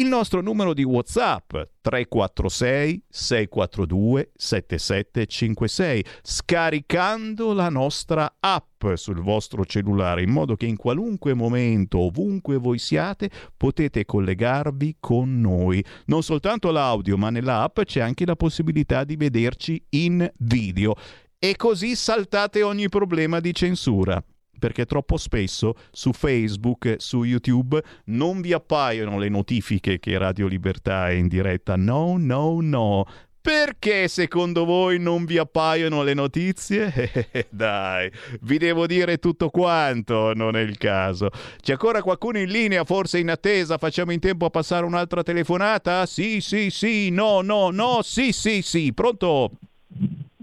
il 0.00 0.06
nostro 0.06 0.40
numero 0.40 0.74
di 0.74 0.84
WhatsApp 0.84 1.54
346 1.80 3.02
642 3.08 4.30
7756 4.34 6.04
scaricando 6.22 7.52
la 7.52 7.68
nostra 7.68 8.36
app 8.38 8.94
sul 8.94 9.20
vostro 9.20 9.64
cellulare 9.64 10.22
in 10.22 10.30
modo 10.30 10.54
che 10.54 10.66
in 10.66 10.76
qualunque 10.76 11.34
momento 11.34 11.98
ovunque 11.98 12.58
voi 12.58 12.78
siate 12.78 13.28
potete 13.56 14.04
collegarvi 14.04 14.98
con 15.00 15.40
noi. 15.40 15.84
Non 16.06 16.22
soltanto 16.22 16.70
l'audio 16.70 17.16
ma 17.16 17.30
nell'app 17.30 17.80
c'è 17.80 18.00
anche 18.00 18.24
la 18.24 18.36
possibilità 18.36 19.02
di 19.02 19.16
vederci 19.16 19.84
in 19.90 20.30
video. 20.38 20.94
E 21.40 21.56
così 21.56 21.96
saltate 21.96 22.62
ogni 22.62 22.88
problema 22.88 23.40
di 23.40 23.52
censura 23.52 24.22
perché 24.58 24.84
troppo 24.84 25.16
spesso 25.16 25.74
su 25.90 26.12
Facebook, 26.12 26.96
su 26.98 27.24
YouTube 27.24 27.82
non 28.06 28.40
vi 28.40 28.52
appaiono 28.52 29.18
le 29.18 29.28
notifiche 29.28 29.98
che 29.98 30.18
Radio 30.18 30.46
Libertà 30.46 31.08
è 31.08 31.12
in 31.12 31.28
diretta. 31.28 31.76
No, 31.76 32.16
no, 32.18 32.58
no. 32.60 33.06
Perché 33.40 34.08
secondo 34.08 34.66
voi 34.66 34.98
non 34.98 35.24
vi 35.24 35.38
appaiono 35.38 36.02
le 36.02 36.12
notizie? 36.12 36.92
Eh, 37.30 37.46
Dai, 37.50 38.10
vi 38.42 38.58
devo 38.58 38.86
dire 38.86 39.18
tutto 39.18 39.48
quanto, 39.48 40.34
non 40.34 40.56
è 40.56 40.60
il 40.60 40.76
caso. 40.76 41.30
C'è 41.60 41.72
ancora 41.72 42.02
qualcuno 42.02 42.38
in 42.38 42.48
linea, 42.48 42.84
forse 42.84 43.18
in 43.18 43.30
attesa? 43.30 43.78
Facciamo 43.78 44.12
in 44.12 44.20
tempo 44.20 44.44
a 44.44 44.50
passare 44.50 44.84
un'altra 44.84 45.22
telefonata? 45.22 46.04
Sì, 46.06 46.40
sì, 46.40 46.70
sì, 46.70 47.10
no, 47.10 47.40
no, 47.40 47.70
no, 47.70 48.00
sì, 48.02 48.32
sì, 48.32 48.60
sì. 48.60 48.92
Pronto? 48.92 49.52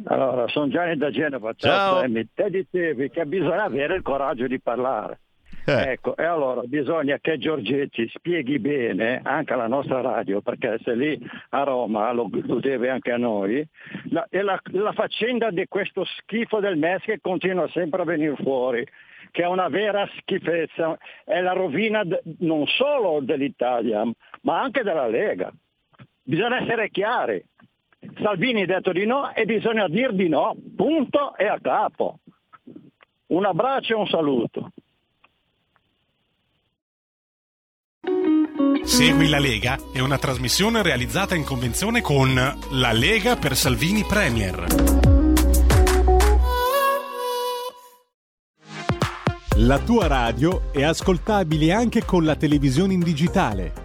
Allora, 0.06 0.48
sono 0.48 0.68
Gianni 0.70 0.98
da 0.98 1.10
Genova. 1.10 1.54
Ciao. 1.54 1.72
Ciao. 1.72 2.00
Sammy. 2.02 2.28
Te 2.34 2.50
dicevi 2.50 3.10
che 3.10 3.26
bisogna 3.26 3.64
avere 3.64 3.96
il 3.96 4.02
coraggio 4.02 4.48
di 4.48 4.60
parlare. 4.60 5.20
Eh. 5.68 5.94
Ecco, 5.94 6.16
e 6.16 6.24
allora 6.24 6.62
bisogna 6.62 7.18
che 7.20 7.40
Giorgetti 7.40 8.08
spieghi 8.14 8.60
bene 8.60 9.20
anche 9.24 9.54
alla 9.54 9.66
nostra 9.66 10.00
radio, 10.00 10.42
perché 10.42 10.78
se 10.84 10.94
lì 10.94 11.20
a 11.50 11.64
Roma 11.64 12.12
lo, 12.12 12.30
lo 12.32 12.60
deve 12.60 12.92
anche 12.92 13.12
a 13.12 13.18
noi, 13.18 13.68
la, 14.12 14.28
e 14.30 14.44
la, 14.44 14.60
la 14.74 14.92
faccenda 14.92 15.50
di 15.50 15.66
questo 15.68 16.04
schifo 16.06 16.60
del 16.60 16.78
MES 16.78 17.02
che 17.02 17.20
continua 17.20 17.68
sempre 17.70 18.04
a 18.04 18.06
venire 18.06 18.36
fuori, 18.36 18.86
che 19.32 19.42
è 19.42 19.48
una 19.48 19.68
vera 19.68 20.08
schifezza, 20.20 20.96
è 21.24 21.42
la 21.42 21.54
rovina 21.54 22.04
de- 22.04 22.22
non 22.40 22.68
solo 22.68 23.20
dell'Italia, 23.22 24.04
ma 24.42 24.62
anche 24.62 24.84
della 24.84 25.08
Lega. 25.08 25.52
Bisogna 26.22 26.62
essere 26.62 26.92
chiari. 26.92 27.44
Salvini 28.22 28.64
ha 28.64 28.66
detto 28.66 28.92
di 28.92 29.06
no 29.06 29.34
e 29.34 29.46
bisogna 29.46 29.88
dir 29.88 30.14
di 30.14 30.30
no, 30.30 30.56
punto 30.76 31.36
e 31.36 31.48
a 31.48 31.60
capo. 31.62 32.20
Un 33.28 33.46
abbraccio 33.46 33.94
e 33.94 33.96
un 33.96 34.08
saluto. 34.08 34.72
Segui 38.84 39.28
la 39.30 39.40
Lega 39.40 39.78
è 39.92 40.00
una 40.00 40.18
trasmissione 40.18 40.84
realizzata 40.84 41.36
in 41.36 41.44
convenzione 41.44 42.02
con 42.02 42.34
La 42.36 42.92
Lega 42.92 43.36
per 43.36 43.56
Salvini 43.56 44.04
Premier. 44.04 44.68
La 49.58 49.80
tua 49.80 50.08
radio 50.08 50.72
è 50.72 50.84
ascoltabile 50.84 51.72
anche 51.72 52.04
con 52.04 52.26
la 52.26 52.36
televisione 52.36 52.94
in 52.94 53.00
digitale. 53.00 53.85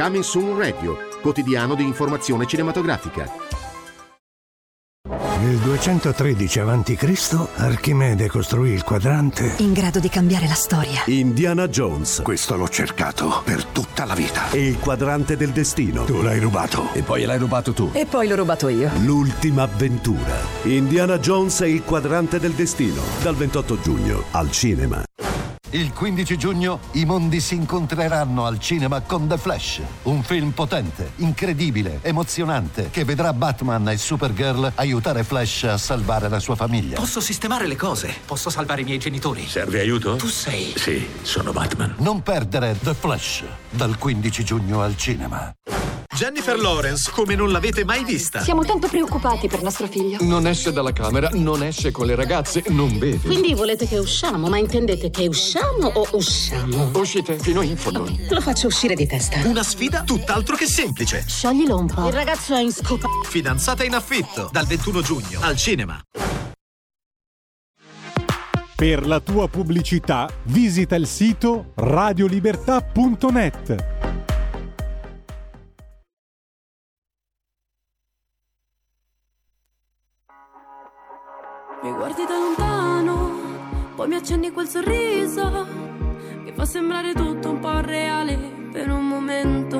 Coming 0.00 0.24
Soon 0.24 0.56
Radio, 0.56 0.96
quotidiano 1.20 1.74
di 1.74 1.82
informazione 1.82 2.46
cinematografica. 2.46 3.30
Nel 5.42 5.56
213 5.58 6.58
a.C. 6.60 7.48
Archimede 7.56 8.26
costruì 8.28 8.70
il 8.70 8.82
quadrante. 8.82 9.56
In 9.58 9.74
grado 9.74 9.98
di 9.98 10.08
cambiare 10.08 10.46
la 10.46 10.54
storia. 10.54 11.02
Indiana 11.04 11.68
Jones. 11.68 12.22
Questo 12.22 12.56
l'ho 12.56 12.70
cercato 12.70 13.42
per 13.44 13.62
tutta 13.66 14.06
la 14.06 14.14
vita. 14.14 14.48
E 14.52 14.68
il 14.68 14.78
quadrante 14.78 15.36
del 15.36 15.50
destino. 15.50 16.04
Tu 16.04 16.22
l'hai 16.22 16.38
rubato. 16.38 16.94
E 16.94 17.02
poi 17.02 17.26
l'hai 17.26 17.38
rubato 17.38 17.74
tu. 17.74 17.90
E 17.92 18.06
poi 18.06 18.26
l'ho 18.26 18.36
rubato 18.36 18.68
io. 18.68 18.90
L'ultima 19.00 19.64
avventura. 19.64 20.34
Indiana 20.62 21.18
Jones 21.18 21.60
e 21.60 21.68
il 21.68 21.84
quadrante 21.84 22.40
del 22.40 22.52
destino. 22.52 23.02
Dal 23.20 23.34
28 23.34 23.80
giugno 23.82 24.22
al 24.30 24.50
cinema. 24.50 25.04
Il 25.72 25.92
15 25.92 26.36
giugno 26.36 26.80
i 26.92 27.04
mondi 27.04 27.38
si 27.38 27.54
incontreranno 27.54 28.44
al 28.44 28.58
cinema 28.58 29.02
con 29.02 29.28
The 29.28 29.38
Flash, 29.38 29.80
un 30.02 30.20
film 30.24 30.50
potente, 30.50 31.12
incredibile, 31.18 32.00
emozionante, 32.02 32.90
che 32.90 33.04
vedrà 33.04 33.32
Batman 33.32 33.88
e 33.88 33.96
Supergirl 33.96 34.72
aiutare 34.74 35.22
Flash 35.22 35.62
a 35.62 35.78
salvare 35.78 36.28
la 36.28 36.40
sua 36.40 36.56
famiglia. 36.56 36.98
Posso 36.98 37.20
sistemare 37.20 37.68
le 37.68 37.76
cose. 37.76 38.12
Posso 38.26 38.50
salvare 38.50 38.80
i 38.80 38.84
miei 38.84 38.98
genitori. 38.98 39.46
Serve 39.46 39.78
aiuto? 39.78 40.16
Tu 40.16 40.26
sei. 40.26 40.72
Sì, 40.74 41.06
sono 41.22 41.52
Batman. 41.52 41.94
Non 41.98 42.20
perdere 42.20 42.76
The 42.82 42.92
Flash, 42.92 43.44
dal 43.70 43.96
15 43.96 44.42
giugno 44.42 44.82
al 44.82 44.96
cinema. 44.96 45.54
Jennifer 46.12 46.58
Lawrence, 46.58 47.10
come 47.12 47.36
non 47.36 47.52
l'avete 47.52 47.84
mai 47.84 48.02
vista. 48.04 48.42
Siamo 48.42 48.64
tanto 48.64 48.88
preoccupati 48.88 49.46
per 49.46 49.62
nostro 49.62 49.86
figlio. 49.86 50.18
Non 50.20 50.48
esce 50.48 50.72
dalla 50.72 50.92
camera, 50.92 51.30
non 51.34 51.62
esce 51.62 51.92
con 51.92 52.06
le 52.06 52.16
ragazze, 52.16 52.64
non 52.66 52.98
beve. 52.98 53.28
Quindi 53.28 53.54
volete 53.54 53.86
che 53.86 53.98
usciamo, 53.98 54.48
ma 54.48 54.58
intendete 54.58 55.10
che 55.10 55.28
usciamo 55.28 55.59
o 55.92 56.08
usciamo? 56.12 56.90
Uscite 56.94 57.38
fino 57.38 57.62
in 57.62 57.76
fondo. 57.76 58.06
Lo 58.28 58.40
faccio 58.40 58.66
uscire 58.66 58.94
di 58.94 59.06
testa. 59.06 59.40
Una 59.46 59.62
sfida 59.62 60.02
tutt'altro 60.02 60.56
che 60.56 60.66
semplice. 60.66 61.24
Scioglilo 61.26 61.78
un 61.78 61.86
po'. 61.86 62.08
Il 62.08 62.12
ragazzo 62.12 62.54
è 62.54 62.60
in 62.60 62.72
scopa. 62.72 63.08
Fidanzata 63.24 63.84
in 63.84 63.94
affitto, 63.94 64.48
dal 64.52 64.66
21 64.66 65.02
giugno, 65.02 65.40
al 65.40 65.56
cinema. 65.56 66.00
Per 68.76 69.06
la 69.06 69.20
tua 69.20 69.46
pubblicità 69.46 70.26
visita 70.44 70.94
il 70.94 71.06
sito 71.06 71.72
radiolibertà.net. 71.74 73.88
Mi 81.82 81.90
guardi 81.92 82.24
da 82.26 82.38
lontano, 82.38 82.69
poi 84.00 84.08
mi 84.08 84.14
accendi 84.14 84.50
quel 84.50 84.66
sorriso 84.66 85.66
che 86.42 86.52
fa 86.54 86.64
sembrare 86.64 87.12
tutto 87.12 87.50
un 87.50 87.58
po' 87.58 87.80
reale 87.82 88.34
per 88.72 88.90
un 88.90 89.06
momento. 89.06 89.78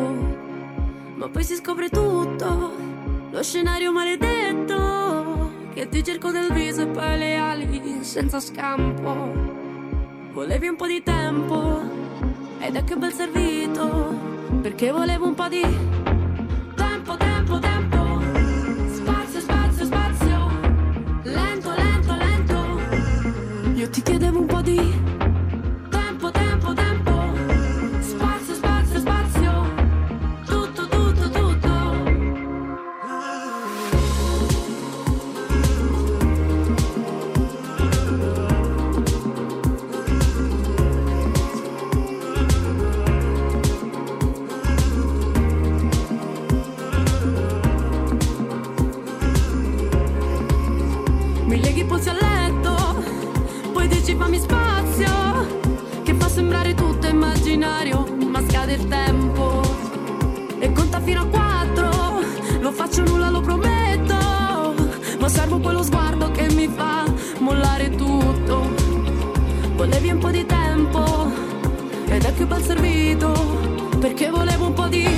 Ma 1.14 1.26
poi 1.30 1.42
si 1.42 1.54
scopre 1.54 1.88
tutto, 1.88 2.70
lo 3.30 3.42
scenario 3.42 3.90
maledetto 3.92 5.52
che 5.72 5.88
ti 5.88 6.04
cerco 6.04 6.30
del 6.30 6.52
viso 6.52 6.82
e 6.82 6.86
poi 6.88 7.16
le 7.16 7.36
ali 7.36 8.00
senza 8.02 8.40
scampo. 8.40 9.32
Volevi 10.32 10.68
un 10.68 10.76
po' 10.76 10.86
di 10.86 11.02
tempo 11.02 11.80
ed 12.58 12.76
è 12.76 12.84
che 12.84 12.96
bel 12.96 13.14
servito 13.14 14.18
perché 14.60 14.90
volevo 14.90 15.28
un 15.28 15.34
po' 15.34 15.48
di 15.48 15.62
ti 23.88 24.02
chiedevo 24.02 24.40
un 24.40 24.46
po' 24.46 24.60
di 24.60 24.99
E 60.60 60.72
conta 60.72 61.00
fino 61.00 61.22
a 61.22 61.26
quattro, 61.26 62.20
non 62.60 62.72
faccio 62.72 63.02
nulla, 63.02 63.30
lo 63.30 63.40
prometto, 63.40 64.16
ma 65.18 65.28
servo 65.28 65.58
poi 65.58 65.72
lo 65.72 65.82
sguardo 65.82 66.30
che 66.30 66.52
mi 66.52 66.68
fa 66.68 67.04
mollare 67.38 67.90
tutto. 67.96 68.70
Volevi 69.74 70.10
un 70.10 70.18
po' 70.18 70.30
di 70.30 70.44
tempo, 70.46 71.32
ed 72.06 72.24
è 72.24 72.32
più 72.32 72.46
ben 72.46 72.62
servito, 72.62 73.32
perché 73.98 74.30
volevo 74.30 74.66
un 74.66 74.72
po' 74.74 74.86
di 74.86 75.08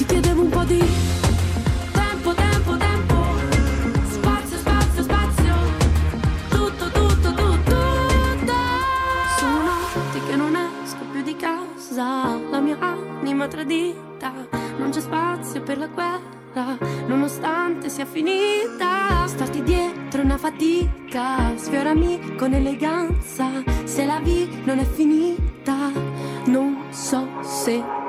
ti 0.00 0.06
chiedevo 0.06 0.42
un 0.42 0.48
po' 0.48 0.64
di 0.64 0.99
di 11.90 11.96
casa. 11.96 12.38
La 12.50 12.60
mia 12.60 12.78
anima 12.78 13.48
tradita. 13.48 14.32
Non 14.78 14.90
c'è 14.90 15.00
spazio 15.00 15.62
per 15.62 15.78
la 15.78 15.86
guerra. 15.88 16.78
Nonostante 17.06 17.88
sia 17.88 18.06
finita. 18.06 19.26
Starti 19.26 19.62
dietro 19.62 20.22
una 20.22 20.38
fatica. 20.38 21.56
Sfiorami 21.56 22.36
con 22.36 22.54
eleganza. 22.54 23.62
Se 23.84 24.04
la 24.04 24.20
vi 24.20 24.62
non 24.64 24.78
è 24.78 24.84
finita. 24.84 25.90
Non 26.46 26.86
so 26.90 27.26
se 27.42 27.99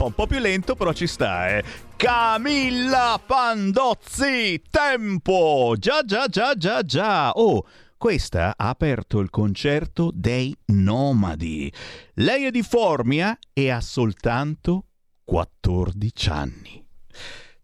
Pompa, 0.00 0.04
un 0.04 0.14
po' 0.14 0.26
più 0.26 0.38
lento, 0.38 0.74
però 0.74 0.92
ci 0.94 1.06
sta, 1.06 1.48
eh. 1.50 1.64
Camilla 1.96 3.20
Pandozzi, 3.24 4.62
tempo! 4.70 5.74
Già, 5.78 6.02
già, 6.04 6.26
già, 6.26 6.54
già, 6.54 6.82
già. 6.82 7.30
Oh, 7.32 7.66
questa 7.98 8.54
ha 8.56 8.68
aperto 8.70 9.18
il 9.18 9.28
concerto 9.28 10.10
dei 10.14 10.56
Nomadi. 10.66 11.70
Lei 12.14 12.46
è 12.46 12.50
di 12.50 12.62
Formia 12.62 13.36
e 13.52 13.70
ha 13.70 13.80
soltanto 13.82 14.86
14 15.22 16.28
anni. 16.30 16.79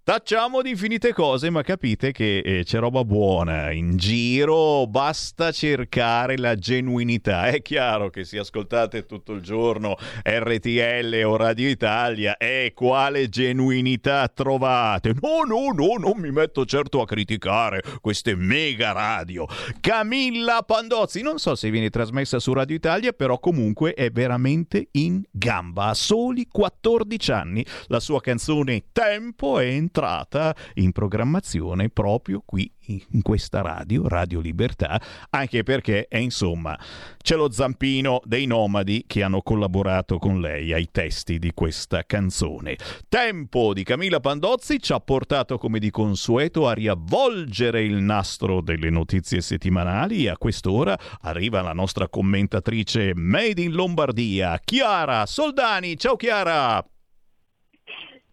Tacciamo 0.09 0.63
di 0.63 0.71
infinite 0.71 1.13
cose, 1.13 1.51
ma 1.51 1.63
capite 1.63 2.13
che 2.13 2.39
eh, 2.39 2.63
c'è 2.63 2.79
roba 2.79 3.05
buona 3.05 3.73
in 3.73 3.97
giro, 3.97 4.87
basta 4.87 5.51
cercare 5.51 6.39
la 6.39 6.55
genuinità. 6.55 7.49
È 7.49 7.61
chiaro 7.61 8.09
che 8.09 8.23
se 8.23 8.39
ascoltate 8.39 9.05
tutto 9.05 9.33
il 9.33 9.41
giorno 9.41 9.97
RTL 10.23 11.23
o 11.27 11.35
Radio 11.35 11.69
Italia, 11.69 12.37
e 12.37 12.71
quale 12.73 13.29
genuinità 13.29 14.29
trovate? 14.29 15.13
No, 15.21 15.43
no, 15.45 15.73
no, 15.73 15.97
non 15.99 16.21
mi 16.21 16.31
metto 16.31 16.65
certo 16.65 17.01
a 17.01 17.05
criticare 17.05 17.83
queste 18.01 18.37
mega 18.37 18.93
radio. 18.93 19.45
Camilla 19.81 20.63
Pandozzi, 20.65 21.21
non 21.21 21.39
so 21.39 21.57
se 21.57 21.69
viene 21.69 21.91
trasmessa 21.91 22.39
su 22.39 22.53
Radio 22.53 22.77
Italia, 22.77 23.13
però 23.13 23.41
comunque 23.41 23.93
è 23.93 24.09
veramente 24.11 24.87
in 24.93 25.21
gamba. 25.33 25.87
A 25.87 25.95
soli 25.95 26.47
14 26.49 27.33
anni 27.33 27.67
la 27.89 27.99
sua 27.99 28.21
canzone 28.21 28.85
Tempo 28.93 29.59
è 29.59 29.65
entrata 29.97 30.55
in 30.75 30.93
programmazione 30.93 31.89
proprio 31.89 32.43
qui 32.45 32.71
in 32.89 33.23
questa 33.23 33.63
radio, 33.63 34.07
Radio 34.07 34.41
Libertà, 34.41 35.01
anche 35.31 35.63
perché 35.63 36.07
è 36.07 36.19
insomma 36.19 36.79
c'è 37.17 37.35
lo 37.35 37.51
zampino 37.51 38.21
dei 38.25 38.47
nomadi 38.47 39.05
che 39.07 39.23
hanno 39.23 39.41
collaborato 39.41 40.19
con 40.19 40.41
lei 40.41 40.73
ai 40.75 40.89
testi 40.93 41.39
di 41.39 41.53
questa 41.55 42.05
canzone. 42.05 42.77
Tempo 43.09 43.73
di 43.73 43.83
Camilla 43.85 44.21
Pandozzi 44.21 44.81
ci 44.81 44.93
ha 44.93 45.01
portato 45.01 45.57
come 45.57 45.79
di 45.79 45.91
consueto 45.91 46.69
a 46.69 46.75
riavvolgere 46.75 47.83
il 47.83 47.97
nastro 47.97 48.61
delle 48.61 48.91
notizie 48.91 49.41
settimanali 49.41 50.27
e 50.27 50.29
a 50.29 50.37
quest'ora 50.37 50.97
arriva 51.23 51.63
la 51.63 51.73
nostra 51.73 52.09
commentatrice 52.09 53.13
Made 53.15 53.63
in 53.63 53.73
Lombardia, 53.73 54.61
Chiara 54.63 55.25
Soldani. 55.25 55.97
Ciao 55.97 56.17
Chiara! 56.17 56.85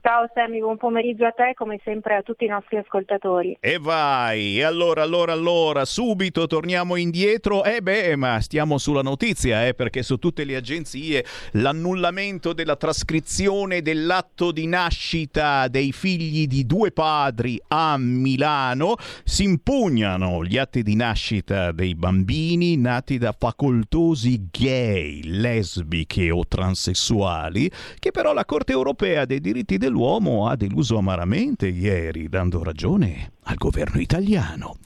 Ciao 0.05 0.29
Sammy, 0.33 0.59
buon 0.59 0.75
pomeriggio 0.75 1.25
a 1.25 1.31
te 1.31 1.53
come 1.55 1.79
sempre 1.81 2.17
a 2.17 2.21
tutti 2.21 2.43
i 2.43 2.49
nostri 2.49 2.75
ascoltatori. 2.75 3.55
E 3.61 3.77
vai, 3.79 4.57
e 4.57 4.63
allora, 4.63 5.01
allora, 5.01 5.31
allora, 5.31 5.85
subito 5.85 6.45
torniamo 6.45 6.97
indietro. 6.97 7.63
Eh 7.63 7.81
beh, 7.81 8.17
ma 8.17 8.41
stiamo 8.41 8.77
sulla 8.77 9.01
notizia, 9.01 9.65
eh, 9.65 9.73
perché 9.73 10.03
su 10.03 10.17
tutte 10.17 10.43
le 10.43 10.57
agenzie 10.57 11.23
l'annullamento 11.51 12.51
della 12.51 12.75
trascrizione 12.75 13.81
dell'atto 13.81 14.51
di 14.51 14.67
nascita 14.67 15.69
dei 15.69 15.93
figli 15.93 16.47
di 16.47 16.65
due 16.65 16.91
padri 16.91 17.57
a 17.69 17.95
Milano 17.97 18.95
si 19.23 19.45
impugnano 19.45 20.43
gli 20.43 20.57
atti 20.57 20.83
di 20.83 20.97
nascita 20.97 21.71
dei 21.71 21.95
bambini 21.95 22.75
nati 22.75 23.17
da 23.17 23.31
facoltosi 23.31 24.49
gay, 24.51 25.23
lesbiche 25.23 26.29
o 26.29 26.45
transessuali, 26.45 27.71
che 27.99 28.11
però 28.11 28.33
la 28.33 28.43
Corte 28.43 28.73
europea 28.73 29.23
dei 29.23 29.39
diritti 29.39 29.77
dell'uomo 29.93 30.47
ha 30.47 30.55
deluso 30.55 30.97
amaramente 30.97 31.67
ieri, 31.67 32.27
dando 32.27 32.63
ragione 32.63 33.33
al 33.43 33.55
governo 33.55 33.99
italiano. 33.99 34.77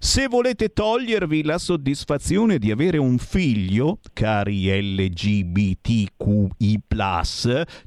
Se 0.00 0.28
volete 0.28 0.72
togliervi 0.72 1.42
la 1.42 1.58
soddisfazione 1.58 2.58
di 2.58 2.70
avere 2.70 2.98
un 2.98 3.18
figlio, 3.18 3.98
cari 4.12 4.68
LGBTQI, 4.94 6.80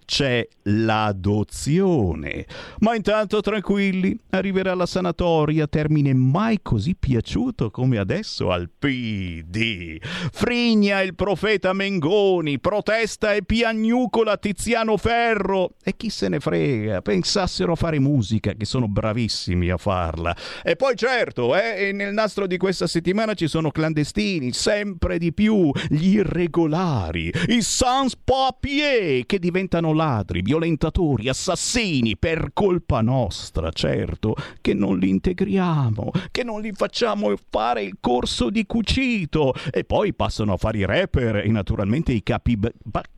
c'è 0.04 0.46
l'adozione. 0.64 2.46
Ma 2.80 2.96
intanto 2.96 3.40
tranquilli, 3.40 4.20
arriverà 4.32 4.76
la 4.76 4.86
sanatoria, 4.86 5.68
termine 5.68 6.14
mai 6.14 6.60
così 6.62 6.96
piaciuto 6.96 7.72
come 7.72 7.98
adesso 7.98 8.52
al 8.52 8.70
PD. 8.70 9.98
Frigna 10.02 11.02
il 11.02 11.16
profeta 11.16 11.72
Mengoni, 11.72 12.60
protesta 12.60 13.34
e 13.34 13.44
piagnucola 13.44 14.36
Tiziano 14.36 14.98
Ferro. 14.98 15.76
E 15.82 15.96
chi 15.96 16.10
se 16.10 16.28
ne 16.28 16.42
frega, 16.42 17.02
pensassero 17.02 17.72
a 17.72 17.76
fare 17.76 18.00
musica, 18.00 18.52
che 18.52 18.66
sono 18.66 18.90
bravissimi 18.90 19.70
a 19.70 19.78
farlo 19.78 20.11
parla. 20.12 20.36
E 20.64 20.76
poi 20.76 20.96
certo, 20.96 21.56
eh, 21.56 21.92
nel 21.94 22.14
nastro 22.14 22.48
di 22.48 22.58
questa 22.58 22.88
settimana 22.88 23.34
ci 23.34 23.48
sono 23.48 23.72
clandestini, 23.72 24.52
sempre 24.52 25.18
di 25.18 25.34
più, 25.34 25.72
gli 25.90 26.16
irregolari, 26.16 27.32
i 27.48 27.62
sans 27.62 28.16
papier 28.18 29.26
che 29.26 29.40
diventano 29.40 29.94
ladri, 29.94 30.42
violentatori, 30.42 31.30
assassini 31.30 32.18
per 32.18 32.52
colpa 32.54 33.02
nostra, 33.02 33.72
certo, 33.72 34.36
che 34.60 34.74
non 34.74 34.98
li 35.00 35.10
integriamo, 35.10 36.12
che 36.30 36.44
non 36.44 36.62
li 36.62 36.72
facciamo 36.74 37.34
fare 37.50 37.84
il 37.84 37.98
corso 38.00 38.50
di 38.50 38.66
cucito 38.66 39.54
e 39.72 39.84
poi 39.84 40.14
passano 40.14 40.54
a 40.54 40.58
fare 40.58 40.80
i 40.80 40.86
rapper 40.86 41.38
e 41.38 41.48
naturalmente 41.48 42.12
i 42.12 42.22
capi 42.24 42.60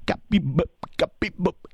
capi 0.04 0.42
capi 0.96 1.32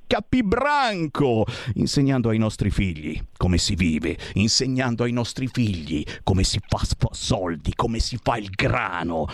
capibranco, 0.07 1.45
insegnando 1.75 2.29
ai 2.29 2.39
nostri 2.39 2.71
figli 2.71 3.21
come 3.37 3.59
si 3.59 3.75
vive, 3.75 4.17
insegnando 4.33 5.03
ai 5.03 5.11
nostri 5.11 5.47
figli 5.47 6.03
come 6.23 6.43
si 6.43 6.59
fa 6.65 6.79
soldi, 7.11 7.73
come 7.75 7.99
si 7.99 8.17
fa 8.21 8.37
il 8.37 8.49
grano. 8.49 9.27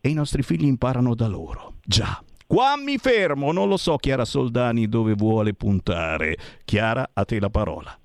E 0.00 0.08
i 0.08 0.14
nostri 0.14 0.42
figli 0.42 0.64
imparano 0.64 1.14
da 1.14 1.28
loro. 1.28 1.74
Già. 1.84 2.22
Qua 2.46 2.76
mi 2.76 2.98
fermo, 2.98 3.52
non 3.52 3.68
lo 3.68 3.76
so 3.76 3.96
Chiara 3.96 4.24
Soldani 4.24 4.88
dove 4.88 5.14
vuole 5.14 5.54
puntare. 5.54 6.36
Chiara, 6.64 7.10
a 7.12 7.24
te 7.24 7.38
la 7.38 7.50
parola. 7.50 7.96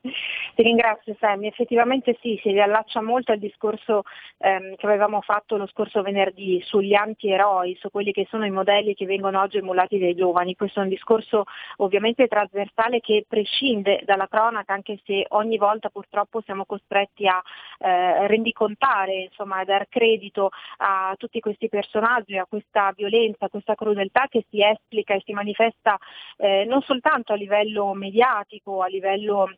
Ti 0.56 0.62
ringrazio 0.62 1.14
Sammy, 1.20 1.48
effettivamente 1.48 2.16
sì, 2.22 2.40
si 2.42 2.50
riallaccia 2.50 3.02
molto 3.02 3.30
al 3.30 3.38
discorso 3.38 4.04
ehm, 4.38 4.76
che 4.76 4.86
avevamo 4.86 5.20
fatto 5.20 5.58
lo 5.58 5.66
scorso 5.66 6.00
venerdì 6.00 6.62
sugli 6.64 6.94
antieroi, 6.94 7.76
su 7.78 7.90
quelli 7.90 8.10
che 8.10 8.26
sono 8.30 8.46
i 8.46 8.50
modelli 8.50 8.94
che 8.94 9.04
vengono 9.04 9.38
oggi 9.38 9.58
emulati 9.58 9.98
dai 9.98 10.14
giovani. 10.14 10.56
Questo 10.56 10.80
è 10.80 10.84
un 10.84 10.88
discorso 10.88 11.44
ovviamente 11.76 12.26
trasversale 12.26 13.00
che 13.00 13.26
prescinde 13.28 14.00
dalla 14.06 14.28
cronaca, 14.28 14.72
anche 14.72 14.98
se 15.04 15.26
ogni 15.28 15.58
volta 15.58 15.90
purtroppo 15.90 16.40
siamo 16.40 16.64
costretti 16.64 17.26
a 17.26 17.38
eh, 17.78 18.26
rendicontare, 18.26 19.24
insomma, 19.24 19.58
a 19.58 19.64
dar 19.64 19.86
credito 19.90 20.48
a 20.78 21.12
tutti 21.18 21.38
questi 21.38 21.68
personaggi, 21.68 22.38
a 22.38 22.46
questa 22.48 22.94
violenza, 22.96 23.44
a 23.44 23.50
questa 23.50 23.74
crudeltà 23.74 24.24
che 24.30 24.46
si 24.48 24.64
esplica 24.64 25.12
e 25.12 25.20
si 25.22 25.34
manifesta 25.34 25.98
eh, 26.38 26.64
non 26.64 26.80
soltanto 26.80 27.34
a 27.34 27.36
livello 27.36 27.92
mediatico, 27.92 28.80
a 28.80 28.86
livello 28.86 29.50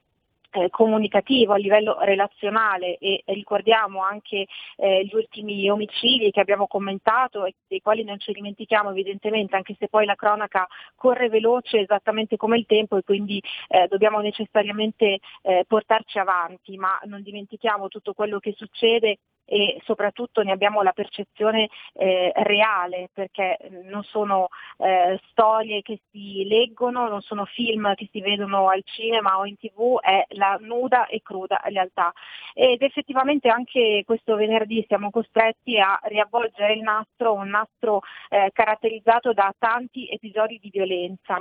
eh, 0.51 0.71
comunicativo, 0.71 1.53
a 1.53 1.57
livello 1.59 1.99
relazionale 2.01 2.99
e 2.99 3.23
ricordiamo 3.27 4.03
anche 4.03 4.47
eh, 4.77 5.05
gli 5.05 5.15
ultimi 5.15 5.69
omicidi 5.69 6.31
che 6.31 6.41
abbiamo 6.41 6.67
commentato 6.67 7.45
e 7.45 7.55
dei 7.67 7.81
quali 7.81 8.05
non 8.05 8.19
ci 8.19 8.33
dimentichiamo 8.33 8.91
evidentemente, 8.91 9.57
anche 9.57 9.77
se 9.79 9.89
poi 9.89 10.07
la 10.07 10.15
cronaca 10.15 10.67
corre 10.95 11.29
veloce 11.29 11.81
esattamente 11.81 12.37
come 12.37 12.59
il 12.59 12.67
tempo 12.67 12.97
e 12.97 13.03
quindi 13.03 13.43
eh, 13.69 13.87
dobbiamo 13.89 14.21
necessariamente 14.21 15.19
eh, 15.43 15.65
portarci 15.67 16.19
avanti, 16.19 16.77
ma 16.77 16.99
non 17.05 17.23
dimentichiamo 17.23 17.89
tutto 17.89 18.13
quello 18.13 18.39
che 18.39 18.55
succede 18.57 19.19
e 19.49 19.81
soprattutto 19.85 20.43
ne 20.43 20.53
abbiamo 20.53 20.83
la 20.83 20.93
percezione 20.93 21.71
eh, 21.95 22.33
reale 22.35 23.09
perché 23.13 23.57
non 23.85 24.03
sono 24.03 24.49
eh, 24.77 25.19
storie 25.31 25.81
che 25.81 26.01
si 26.11 26.45
leggono, 26.47 27.09
non 27.09 27.23
sono 27.23 27.47
film 27.47 27.95
che 27.95 28.09
si 28.13 28.21
vedono 28.21 28.69
al 28.69 28.83
cinema 28.85 29.39
o 29.39 29.47
in 29.47 29.57
tv, 29.57 29.99
è 30.01 30.27
la 30.31 30.59
nuda 30.61 31.07
e 31.07 31.23
cruda 31.23 31.61
realtà. 31.65 32.13
Ed 32.53 32.83
effettivamente 32.83 33.49
anche 33.49 34.03
questo 34.05 34.35
venerdì 34.35 34.85
siamo 34.87 35.11
costretti 35.11 35.79
a 35.79 35.99
riavvolgere 36.03 36.75
il 36.75 36.83
nastro, 36.83 37.33
un 37.33 37.49
nastro 37.49 38.03
eh, 38.29 38.51
caratterizzato 38.53 39.33
da 39.33 39.55
tanti 39.59 40.09
episodi 40.09 40.59
di 40.61 40.71
violenza. 40.71 41.41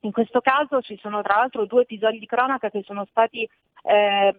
In 0.00 0.12
questo 0.12 0.40
caso 0.40 0.80
ci 0.80 0.98
sono 1.00 1.22
tra 1.22 1.36
l'altro 1.36 1.66
due 1.66 1.82
episodi 1.82 2.18
di 2.18 2.26
cronaca 2.26 2.70
che 2.70 2.82
sono 2.84 3.06
stati 3.06 3.48
eh, 3.84 4.34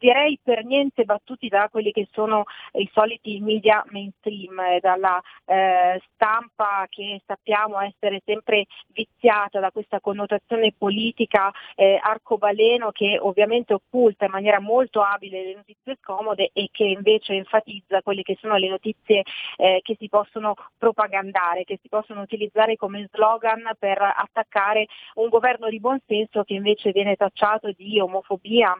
direi 0.00 0.40
per 0.42 0.64
niente 0.64 1.04
battuti 1.04 1.48
da 1.48 1.68
quelli 1.70 1.92
che 1.92 2.08
sono 2.10 2.44
i 2.72 2.88
soliti 2.92 3.38
media 3.40 3.84
mainstream, 3.90 4.58
eh, 4.58 4.80
dalla 4.80 5.20
eh, 5.44 6.00
stampa 6.14 6.86
che 6.88 7.20
sappiamo 7.26 7.78
essere 7.80 8.22
sempre 8.24 8.64
viziata 8.88 9.60
da 9.60 9.70
questa 9.70 10.00
connotazione 10.00 10.72
politica 10.76 11.52
eh, 11.76 12.00
arcobaleno 12.02 12.90
che 12.90 13.18
ovviamente 13.20 13.74
occulta 13.74 14.24
in 14.24 14.30
maniera 14.30 14.58
molto 14.58 15.02
abile 15.02 15.44
le 15.44 15.54
notizie 15.56 15.98
scomode 16.00 16.50
e 16.54 16.68
che 16.72 16.84
invece 16.84 17.34
enfatizza 17.34 18.00
quelle 18.02 18.22
che 18.22 18.38
sono 18.40 18.56
le 18.56 18.68
notizie 18.68 19.22
eh, 19.56 19.80
che 19.82 19.96
si 19.98 20.08
possono 20.08 20.54
propagandare, 20.78 21.64
che 21.64 21.78
si 21.82 21.88
possono 21.88 22.22
utilizzare 22.22 22.76
come 22.76 23.06
slogan 23.12 23.70
per 23.78 24.00
attaccare 24.00 24.86
un 25.14 25.28
governo 25.28 25.68
di 25.68 25.78
buonsenso 25.78 26.42
che 26.44 26.54
invece 26.54 26.90
viene 26.90 27.16
tacciato 27.16 27.70
di 27.72 28.00
omofobia, 28.00 28.74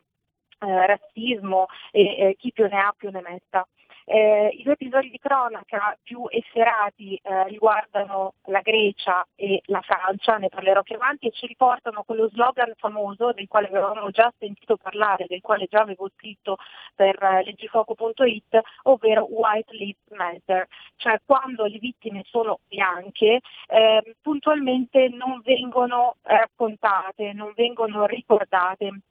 eh, 0.60 0.86
razzismo 0.86 1.66
e 1.90 2.02
eh, 2.02 2.36
chi 2.38 2.52
più 2.52 2.66
ne 2.68 2.78
ha 2.78 2.94
più 2.96 3.10
ne 3.10 3.20
metta. 3.22 3.66
Eh, 4.12 4.48
I 4.58 4.62
due 4.64 4.72
episodi 4.72 5.08
di 5.08 5.20
cronaca 5.20 5.96
più 6.02 6.24
efferati 6.28 7.14
eh, 7.14 7.44
riguardano 7.44 8.34
la 8.46 8.60
Grecia 8.60 9.24
e 9.36 9.62
la 9.66 9.80
Francia, 9.82 10.36
ne 10.36 10.48
parlerò 10.48 10.82
più 10.82 10.96
avanti, 10.96 11.28
e 11.28 11.30
ci 11.30 11.46
riportano 11.46 12.02
quello 12.02 12.28
slogan 12.28 12.72
famoso 12.76 13.32
del 13.32 13.46
quale 13.46 13.68
avevamo 13.68 14.10
già 14.10 14.32
sentito 14.36 14.76
parlare, 14.76 15.26
del 15.28 15.40
quale 15.40 15.66
già 15.70 15.82
avevo 15.82 16.08
scritto 16.16 16.56
per 16.96 17.22
eh, 17.22 17.44
leggifoco.it, 17.44 18.60
ovvero 18.84 19.28
White 19.30 19.74
Lives 19.74 20.10
Matter, 20.10 20.66
cioè 20.96 21.20
quando 21.24 21.66
le 21.66 21.78
vittime 21.78 22.24
sono 22.26 22.58
bianche 22.66 23.40
eh, 23.68 24.16
puntualmente 24.20 25.08
non 25.08 25.40
vengono 25.44 26.16
raccontate, 26.22 27.32
non 27.32 27.52
vengono 27.54 28.06
ricordate 28.06 29.02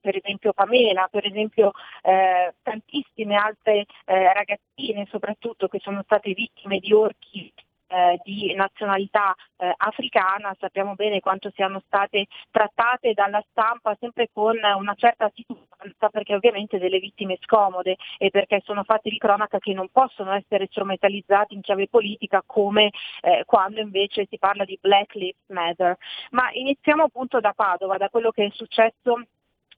per 0.00 0.16
esempio 0.16 0.52
Pamela, 0.52 1.08
per 1.10 1.26
esempio 1.26 1.72
eh, 2.02 2.54
tantissime 2.62 3.34
altre 3.34 3.86
eh, 4.04 4.32
ragazzine 4.32 5.06
soprattutto 5.10 5.68
che 5.68 5.78
sono 5.80 6.02
state 6.02 6.32
vittime 6.32 6.78
di 6.78 6.92
orchi 6.92 7.52
eh, 7.88 8.20
di 8.22 8.54
nazionalità 8.54 9.34
eh, 9.56 9.72
africana, 9.76 10.54
sappiamo 10.58 10.94
bene 10.94 11.20
quanto 11.20 11.50
siano 11.54 11.82
state 11.86 12.26
trattate 12.50 13.14
dalla 13.14 13.42
stampa 13.50 13.96
sempre 13.98 14.28
con 14.32 14.56
una 14.56 14.94
certa 14.94 15.30
titubanza 15.30 16.08
perché 16.10 16.34
ovviamente 16.34 16.78
delle 16.78 16.98
vittime 16.98 17.38
scomode 17.40 17.96
e 18.18 18.30
perché 18.30 18.60
sono 18.64 18.84
fatti 18.84 19.10
di 19.10 19.18
cronaca 19.18 19.58
che 19.58 19.72
non 19.72 19.88
possono 19.90 20.32
essere 20.32 20.66
strumentalizzati 20.70 21.54
in 21.54 21.62
chiave 21.62 21.88
politica 21.88 22.42
come 22.44 22.90
eh, 23.22 23.44
quando 23.46 23.80
invece 23.80 24.26
si 24.28 24.38
parla 24.38 24.64
di 24.64 24.78
Black 24.80 25.14
Lives 25.14 25.48
Matter. 25.48 25.96
Ma 26.30 26.50
iniziamo 26.52 27.04
appunto 27.04 27.40
da 27.40 27.52
Padova, 27.54 27.96
da 27.96 28.10
quello 28.10 28.30
che 28.30 28.44
è 28.44 28.50
successo 28.52 29.22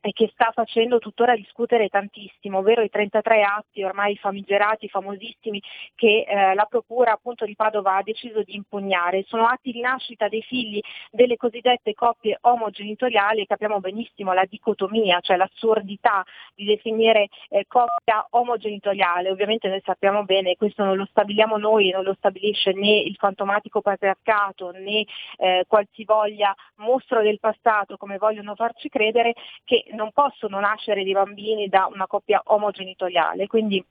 e 0.01 0.13
che 0.13 0.31
sta 0.33 0.51
facendo 0.53 0.99
tuttora 0.99 1.37
discutere 1.37 1.89
tantissimo, 1.89 2.59
ovvero 2.59 2.83
i 2.83 2.89
33 2.89 3.43
atti 3.43 3.83
ormai 3.83 4.17
famigerati, 4.17 4.89
famosissimi, 4.89 5.63
che 5.95 6.25
eh, 6.27 6.55
la 6.55 6.65
Procura 6.65 7.13
appunto 7.13 7.45
di 7.45 7.55
Padova 7.55 7.97
ha 7.97 8.03
deciso 8.03 8.43
di 8.43 8.55
impugnare. 8.55 9.25
Sono 9.27 9.47
atti 9.47 9.73
di 9.73 9.81
nascita 9.81 10.29
dei 10.29 10.43
figli 10.43 10.81
delle 11.11 11.37
cosiddette 11.37 11.95
coppie 11.95 12.39
omogenitoriali 12.41 13.43
e 13.43 13.47
capiamo 13.47 13.81
benissimo 13.81 14.33
la 14.33 14.45
dicotomia, 14.49 15.21
cioè 15.21 15.37
l'assurdità 15.37 16.25
di 16.55 16.65
definire 16.65 17.29
eh, 17.49 17.65
coppia 17.67 18.27
omogenitoriale. 18.31 19.31
Ovviamente 19.31 19.69
noi 19.69 19.83
sappiamo 19.85 20.25
bene, 20.25 20.57
questo 20.57 20.85
non 20.85 20.97
lo 20.97 21.07
stabiliamo 21.11 21.57
noi, 21.57 21.91
non 21.91 22.05
lo 22.05 22.15
stabilisce 22.15 22.73
né 22.73 23.01
il 23.01 23.17
fantomatico 23.17 23.81
patriarcato 23.81 24.71
né 24.71 25.05
eh, 25.37 25.65
qualsivoglia 25.67 26.55
mostro 26.77 27.23
del 27.23 27.39
passato 27.39 27.97
come 27.97 28.17
vogliono 28.17 28.55
farci 28.55 28.89
credere, 28.89 29.35
che 29.65 29.85
non 29.93 30.13
possono 30.13 30.61
nascere 30.61 31.05
dei 31.05 31.13
bambini 31.13 31.69
da 31.69 31.89
una 31.93 32.07
coppia 32.07 32.43
omogenitoriale. 32.45 33.47
Quindi 33.47 33.85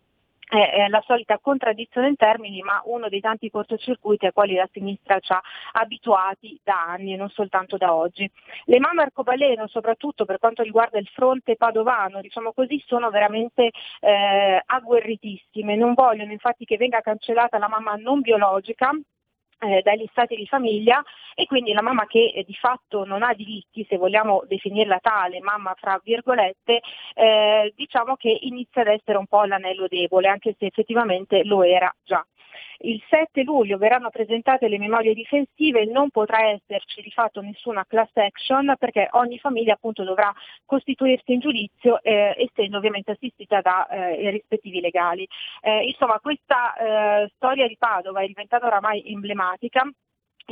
è 0.49 0.87
la 0.87 1.03
solita 1.05 1.37
contraddizione 1.37 2.07
in 2.07 2.15
termini, 2.15 2.61
ma 2.63 2.81
uno 2.85 3.07
dei 3.07 3.19
tanti 3.19 3.51
cortocircuiti 3.51 4.25
ai 4.25 4.31
quali 4.31 4.55
la 4.55 4.67
sinistra 4.71 5.19
ci 5.19 5.31
ha 5.31 5.39
abituati 5.73 6.59
da 6.63 6.85
anni 6.87 7.13
e 7.13 7.17
non 7.17 7.29
soltanto 7.29 7.77
da 7.77 7.93
oggi. 7.93 8.29
Le 8.65 8.79
mamme 8.79 9.03
arcobaleno, 9.03 9.67
soprattutto 9.67 10.25
per 10.25 10.39
quanto 10.39 10.63
riguarda 10.63 10.97
il 10.97 11.07
fronte 11.13 11.55
padovano, 11.55 12.19
diciamo 12.21 12.51
così, 12.53 12.83
sono 12.87 13.11
veramente 13.11 13.69
eh, 13.99 14.63
agguerritissime, 14.65 15.75
non 15.75 15.93
vogliono 15.93 16.31
infatti 16.31 16.65
che 16.65 16.77
venga 16.77 17.01
cancellata 17.01 17.59
la 17.59 17.67
mamma 17.69 17.93
non 17.93 18.21
biologica 18.21 18.89
eh, 19.59 19.81
dagli 19.81 20.07
stati 20.11 20.35
di 20.35 20.45
famiglia 20.45 21.03
e 21.35 21.45
quindi 21.45 21.73
la 21.73 21.81
mamma 21.81 22.05
che 22.05 22.31
eh, 22.33 22.43
di 22.43 22.53
fatto 22.53 23.05
non 23.05 23.23
ha 23.23 23.33
diritti, 23.33 23.85
se 23.87 23.97
vogliamo 23.97 24.43
definirla 24.47 24.99
tale, 24.99 25.39
mamma 25.39 25.73
fra 25.77 25.99
virgolette, 26.03 26.81
eh, 27.15 27.73
diciamo 27.75 28.15
che 28.15 28.37
inizia 28.41 28.81
ad 28.81 28.87
essere 28.87 29.17
un 29.17 29.27
po' 29.27 29.43
l'anello 29.43 29.87
debole, 29.87 30.27
anche 30.27 30.55
se 30.57 30.67
effettivamente 30.67 31.43
lo 31.43 31.63
era 31.63 31.93
già. 32.03 32.25
Il 32.79 33.01
7 33.09 33.43
luglio 33.43 33.77
verranno 33.77 34.09
presentate 34.09 34.67
le 34.67 34.77
memorie 34.77 35.13
difensive, 35.13 35.85
non 35.85 36.09
potrà 36.09 36.49
esserci 36.49 37.01
di 37.01 37.11
fatto 37.11 37.41
nessuna 37.41 37.85
class 37.85 38.09
action 38.13 38.73
perché 38.77 39.07
ogni 39.11 39.37
famiglia 39.39 39.73
appunto 39.73 40.03
dovrà 40.03 40.33
costituirsi 40.65 41.33
in 41.33 41.39
giudizio 41.39 42.01
eh, 42.01 42.35
essendo 42.37 42.77
ovviamente 42.77 43.11
assistita 43.11 43.61
dai 43.61 44.17
eh, 44.17 44.29
rispettivi 44.29 44.79
legali. 44.79 45.27
Eh, 45.61 45.85
insomma 45.87 46.19
questa 46.19 46.73
eh, 46.75 47.31
storia 47.35 47.67
di 47.67 47.75
Padova 47.77 48.21
è 48.21 48.27
diventata 48.27 48.65
oramai 48.65 49.03
emblematica 49.11 49.89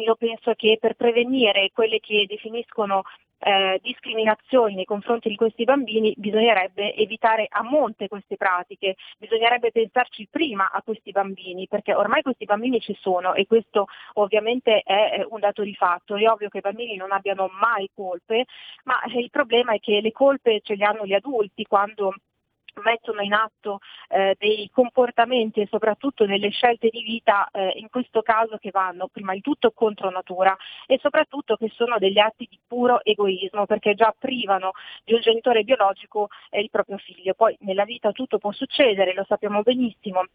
io 0.02 0.16
penso 0.16 0.54
che 0.54 0.78
per 0.80 0.94
prevenire 0.96 1.72
quelle 1.74 2.00
che 2.00 2.26
definiscono 2.28 3.04
eh, 3.40 3.80
discriminazioni 3.82 4.76
nei 4.76 4.86
confronti 4.86 5.30
di 5.30 5.36
questi 5.36 5.64
bambini 5.64 6.14
bisognerebbe 6.18 6.96
evitare 6.96 7.48
a 7.50 7.64
monte 7.64 8.08
queste 8.08 8.38
pratiche, 8.38 8.96
bisognerebbe 9.18 9.72
pensarci 9.72 10.28
prima 10.30 10.70
a 10.72 10.82
questi 10.82 11.12
bambini 11.12 11.68
perché 11.68 11.94
ormai 11.94 12.22
questi 12.22 12.46
bambini 12.46 12.80
ci 12.80 12.98
sono 13.00 13.34
e 13.34 13.46
questo 13.46 13.88
ovviamente 14.14 14.82
è 14.82 15.26
un 15.30 15.40
dato 15.40 15.64
di 15.64 15.76
fatto, 15.76 16.16
è 16.16 16.28
ovvio 16.30 16.50
che 16.50 16.60
i 16.60 16.62
bambini 16.62 16.96
non 16.96 17.12
abbiano 17.12 17.50
mai 17.60 17.90
colpe, 17.94 18.46
ma 18.86 19.02
il 19.16 19.30
problema 19.30 19.74
è 19.74 19.80
che 19.80 20.02
le 20.02 20.12
colpe 20.12 20.62
ce 20.62 20.76
le 20.76 20.86
hanno 20.86 21.06
gli 21.06 21.14
adulti 21.14 21.64
quando 21.66 22.14
mettono 22.84 23.22
in 23.22 23.34
atto 23.34 23.80
eh, 24.10 24.36
dei 24.38 24.70
comportamenti 24.72 25.62
e 25.62 25.68
soprattutto 25.70 26.26
delle 26.26 26.50
scelte 26.50 26.90
di 26.90 27.02
vita, 27.02 27.50
eh, 27.52 27.74
in 27.76 27.90
questo 27.90 28.22
caso 28.22 28.58
che 28.58 28.72
vanno 28.72 29.08
prima 29.08 29.34
di 29.34 29.42
tutto 29.42 29.72
contro 29.72 30.10
natura 30.10 30.56
e 30.86 30.98
soprattutto 31.02 31.56
che 31.56 31.70
sono 31.74 31.98
degli 31.98 32.20
atti 32.20 32.48
di 32.50 32.60
puro 32.66 33.04
egoismo 33.04 33.66
perché 33.66 33.94
già 33.94 34.14
privano 34.18 34.72
di 35.04 35.14
un 35.14 35.22
genitore 35.22 35.64
biologico 35.64 36.30
eh, 36.50 36.62
il 36.62 36.70
proprio 36.70 36.98
figlio. 36.98 37.34
Poi 37.34 37.56
nella 37.62 37.86
vita 37.86 38.12
tutto 38.12 38.38
può 38.38 38.52
succedere, 38.52 39.14
lo 39.14 39.26
sappiamo 39.28 39.62
benissimo, 39.62 40.26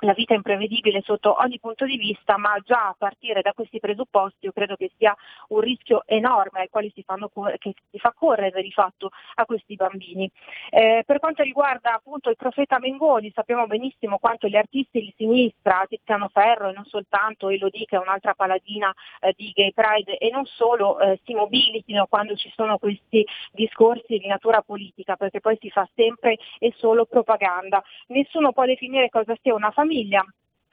la 0.00 0.12
vita 0.12 0.34
è 0.34 0.36
imprevedibile 0.36 1.00
sotto 1.02 1.36
ogni 1.40 1.58
punto 1.58 1.84
di 1.86 1.96
vista, 1.96 2.36
ma 2.36 2.58
già 2.62 2.88
a 2.88 2.94
partire 2.96 3.40
da 3.40 3.52
questi 3.52 3.80
presupposti 3.80 4.46
io 4.46 4.52
credo 4.52 4.76
che 4.76 4.90
sia 4.96 5.16
un 5.48 5.60
rischio 5.60 6.02
enorme 6.06 6.60
al 6.60 6.68
quale 6.68 6.90
si, 6.94 7.02
fanno, 7.02 7.30
che 7.58 7.74
si 7.90 7.98
fa 7.98 8.12
correre 8.14 8.62
di 8.62 8.70
fatto 8.70 9.10
a 9.36 9.44
questi 9.46 9.74
bambini. 9.74 10.30
Eh, 10.70 11.02
per 11.06 11.18
quanto 11.18 11.42
riguarda 11.42 11.94
appunto 11.94 12.28
il 12.28 12.36
profeta 12.36 12.78
Mengoni, 12.78 13.32
sappiamo 13.34 13.66
benissimo 13.66 14.18
quanto 14.18 14.48
gli 14.48 14.56
artisti 14.56 15.00
di 15.00 15.14
sinistra, 15.16 15.84
Tiziano 15.88 16.28
Ferro 16.28 16.68
e 16.68 16.72
non 16.72 16.84
soltanto 16.84 17.48
Elodie 17.48 17.86
che 17.86 17.96
è 17.96 18.00
un'altra 18.00 18.34
paladina 18.34 18.92
eh, 19.20 19.32
di 19.36 19.50
Gay 19.54 19.72
Pride 19.72 20.18
e 20.18 20.30
non 20.30 20.44
solo, 20.44 20.98
eh, 21.00 21.20
si 21.24 21.32
mobilitino 21.34 22.06
quando 22.06 22.34
ci 22.36 22.52
sono 22.54 22.78
questi 22.78 23.24
discorsi 23.52 24.18
di 24.18 24.26
natura 24.26 24.60
politica, 24.62 25.16
perché 25.16 25.40
poi 25.40 25.56
si 25.60 25.70
fa 25.70 25.88
sempre 25.94 26.36
e 26.58 26.72
solo 26.76 27.06
propaganda. 27.06 27.82
Nessuno 28.08 28.52
può 28.52 28.64
definire 28.66 29.08
cosa 29.08 29.34
sia 29.40 29.54
una 29.54 29.70
famiglia 29.70 29.85
famiglia. 29.86 30.24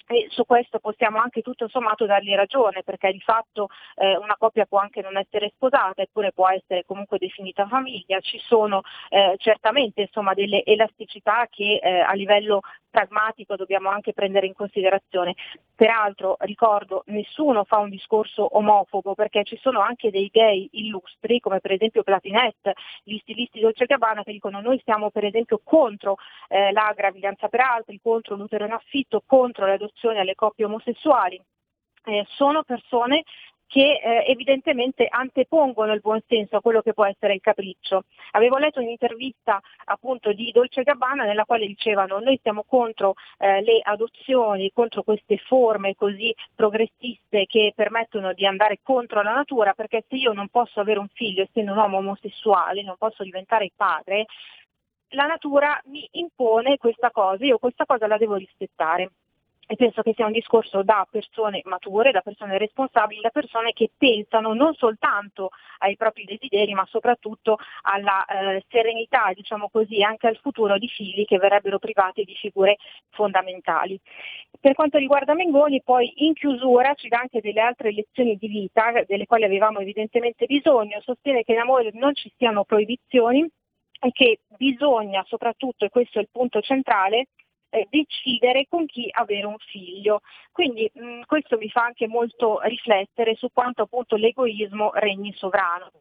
E 0.06 0.28
su 0.32 0.46
questo 0.46 0.80
possiamo 0.80 1.20
anche 1.20 1.42
tutto 1.42 1.70
sommato 1.70 2.06
dargli 2.06 2.34
ragione 2.36 2.84
perché 2.84 3.10
di 3.14 3.22
fatto 3.22 3.70
eh, 3.96 4.18
una 4.18 4.36
coppia 4.38 4.66
può 4.66 4.80
anche 4.80 5.02
non 5.02 5.16
essere 5.16 5.54
sposata 5.56 6.02
eppure 6.02 6.34
può 6.34 6.50
essere 6.50 6.84
comunque 6.86 7.18
definita 7.18 7.68
famiglia, 7.68 8.20
ci 8.20 8.38
sono 8.40 8.82
eh, 9.10 9.36
certamente 9.38 10.02
insomma, 10.02 10.34
delle 10.34 10.66
elasticità 10.66 11.48
che 11.50 11.80
eh, 11.82 12.00
a 12.02 12.12
livello 12.14 12.60
pragmatico 12.94 13.56
dobbiamo 13.56 13.90
anche 13.90 14.14
prendere 14.14 14.46
in 14.46 14.54
considerazione. 14.54 15.34
Peraltro 15.76 16.38
ricordo 16.42 17.02
nessuno 17.08 17.64
fa 17.64 17.80
un 17.80 17.90
discorso 17.90 18.56
omofobo 18.56 19.16
perché 19.16 19.44
ci 19.44 19.58
sono 19.60 19.80
anche 19.80 20.12
dei 20.12 20.30
gay 20.32 20.70
illustri 20.74 21.40
come 21.40 21.60
per 21.60 21.72
esempio 21.72 22.04
Platinette, 22.04 22.76
gli 23.04 23.18
stilisti 23.18 23.60
Dolce 23.60 23.86
Gabbana 23.86 24.22
che 24.22 24.32
dicono 24.32 24.62
noi 24.62 24.80
siamo 24.84 25.10
per 25.10 25.26
esempio 25.26 25.60
contro 25.64 26.18
eh, 26.50 26.72
la 26.72 26.94
gravidanza 26.96 27.48
per 27.48 27.62
altri, 27.62 28.00
contro 28.00 28.36
l'utero 28.36 28.66
in 28.66 28.74
affitto, 28.74 29.24
contro 29.26 29.66
l'adozione 29.66 30.20
alle 30.20 30.36
coppie 30.36 30.66
omosessuali. 30.66 31.42
Eh, 32.06 32.26
sono 32.28 32.64
persone 32.64 33.24
che 33.74 34.00
eh, 34.04 34.26
evidentemente 34.28 35.08
antepongono 35.10 35.94
il 35.94 36.00
buonsenso 36.00 36.58
a 36.58 36.62
quello 36.62 36.84
che 36.84 36.94
può 36.94 37.06
essere 37.06 37.34
il 37.34 37.42
capriccio. 37.42 38.04
Avevo 38.34 38.60
letto 38.60 38.80
un'intervista 38.80 39.60
appunto 39.86 40.32
di 40.32 40.52
Dolce 40.52 40.84
Gabbana 40.84 41.24
nella 41.24 41.44
quale 41.44 41.66
dicevano 41.66 42.20
noi 42.20 42.38
siamo 42.44 42.66
contro 42.68 43.16
eh, 43.40 43.64
le 43.64 43.80
adozioni, 43.82 44.72
contro 44.72 45.02
queste 45.02 45.38
forme 45.38 45.96
così 45.96 46.32
progressiste 46.54 47.48
che 47.48 47.74
permettono 47.76 48.34
di 48.34 48.46
andare 48.46 48.78
contro 48.84 49.24
la 49.24 49.34
natura, 49.34 49.74
perché 49.74 50.06
se 50.08 50.18
io 50.18 50.34
non 50.34 50.50
posso 50.50 50.80
avere 50.80 51.00
un 51.00 51.10
figlio 51.12 51.42
essendo 51.42 51.72
un 51.72 51.80
uomo 51.80 51.98
omosessuale, 51.98 52.84
non 52.84 52.98
posso 53.00 53.24
diventare 53.24 53.72
padre, 53.76 54.28
la 55.14 55.26
natura 55.26 55.82
mi 55.86 56.08
impone 56.12 56.78
questa 56.78 57.10
cosa, 57.10 57.44
io 57.44 57.58
questa 57.58 57.88
cosa 57.88 58.06
la 58.06 58.18
devo 58.18 58.36
rispettare 58.36 59.10
e 59.66 59.76
penso 59.76 60.02
che 60.02 60.14
sia 60.14 60.26
un 60.26 60.32
discorso 60.32 60.84
da 60.84 61.08
persone 61.10 61.62
mature, 61.66 62.12
da 62.12 62.22
persone 62.22 62.58
responsabili, 62.58 63.22
da 63.22 63.30
persone 63.30 63.72
che 63.72 63.90
pensano 63.98 64.54
non 64.54 64.74
soltanto 64.74 65.50
ai 65.80 65.96
propri 65.96 66.26
desideri 66.26 66.74
ma 66.74 66.86
soprattutto 66.90 67.58
alla 67.84 68.26
eh, 68.26 68.64
serenità, 68.70 69.32
diciamo 69.34 69.70
così, 69.70 70.04
anche 70.04 70.28
al 70.28 70.38
futuro 70.38 70.78
di 70.78 70.88
figli 70.88 71.26
che 71.26 71.38
verrebbero 71.38 71.80
privati 71.80 72.24
di 72.24 72.36
figure 72.36 72.78
fondamentali. 73.10 74.00
Per 74.60 74.74
quanto 74.74 74.98
riguarda 74.98 75.34
Mengoni, 75.34 75.82
poi 75.82 76.12
in 76.26 76.34
chiusura 76.34 76.94
ci 76.96 77.08
dà 77.08 77.20
anche 77.20 77.42
delle 77.42 77.62
altre 77.62 77.92
lezioni 77.92 78.36
di 78.36 78.48
vita 78.48 78.92
delle 79.08 79.26
quali 79.26 79.44
avevamo 79.44 79.80
evidentemente 79.80 80.46
bisogno, 80.46 81.00
sostiene 81.02 81.44
che 81.44 81.54
in 81.54 81.60
amore 81.60 81.90
non 81.94 82.14
ci 82.14 82.32
siano 82.38 82.64
proibizioni 82.64 83.50
e 84.00 84.12
che 84.12 84.42
bisogna 84.58 85.24
soprattutto, 85.26 85.86
e 85.86 85.90
questo 85.90 86.20
è 86.20 86.22
il 86.22 86.30
punto 86.32 86.60
centrale, 86.62 87.28
eh, 87.74 87.88
decidere 87.90 88.68
con 88.70 88.86
chi 88.86 89.10
avere 89.12 89.48
un 89.48 89.58
figlio. 89.58 90.22
Quindi 90.52 90.90
mh, 90.94 91.06
mm, 91.06 91.22
questo 91.26 91.58
mi 91.58 91.70
fa 91.70 91.84
anche 91.84 92.08
molto 92.08 92.60
riflettere 92.62 93.36
su 93.36 93.50
quanto 93.52 93.84
appunto 93.84 94.16
l'egoismo 94.16 94.92
regni 94.94 95.34
sovrano. 95.34 95.92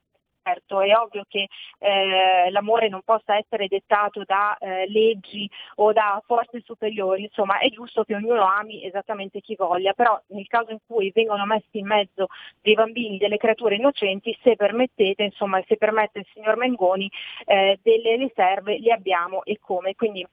Certo, 0.44 0.80
è 0.80 0.92
ovvio 0.96 1.24
che 1.28 1.46
eh, 1.78 2.50
l'amore 2.50 2.88
non 2.88 3.02
possa 3.04 3.36
essere 3.36 3.68
dettato 3.68 4.24
da 4.26 4.56
eh, 4.58 4.88
leggi 4.88 5.48
o 5.76 5.92
da 5.92 6.20
forze 6.26 6.60
superiori, 6.64 7.22
insomma 7.22 7.58
è 7.58 7.68
giusto 7.68 8.02
che 8.02 8.16
ognuno 8.16 8.42
ami 8.42 8.84
esattamente 8.84 9.40
chi 9.40 9.54
voglia, 9.54 9.92
però 9.92 10.20
nel 10.30 10.48
caso 10.48 10.72
in 10.72 10.78
cui 10.84 11.12
vengono 11.14 11.46
messi 11.46 11.78
in 11.78 11.86
mezzo 11.86 12.26
dei 12.60 12.74
bambini, 12.74 13.18
delle 13.18 13.36
creature 13.36 13.76
innocenti, 13.76 14.36
se 14.42 14.56
permettete, 14.56 15.22
insomma 15.22 15.62
se 15.68 15.76
permette 15.76 16.18
il 16.18 16.26
signor 16.32 16.56
Mengoni, 16.56 17.08
eh, 17.44 17.78
delle 17.80 18.16
riserve 18.16 18.80
le 18.80 18.92
abbiamo 18.92 19.44
e 19.44 19.58
come. 19.60 19.94
Quindi 19.94 20.26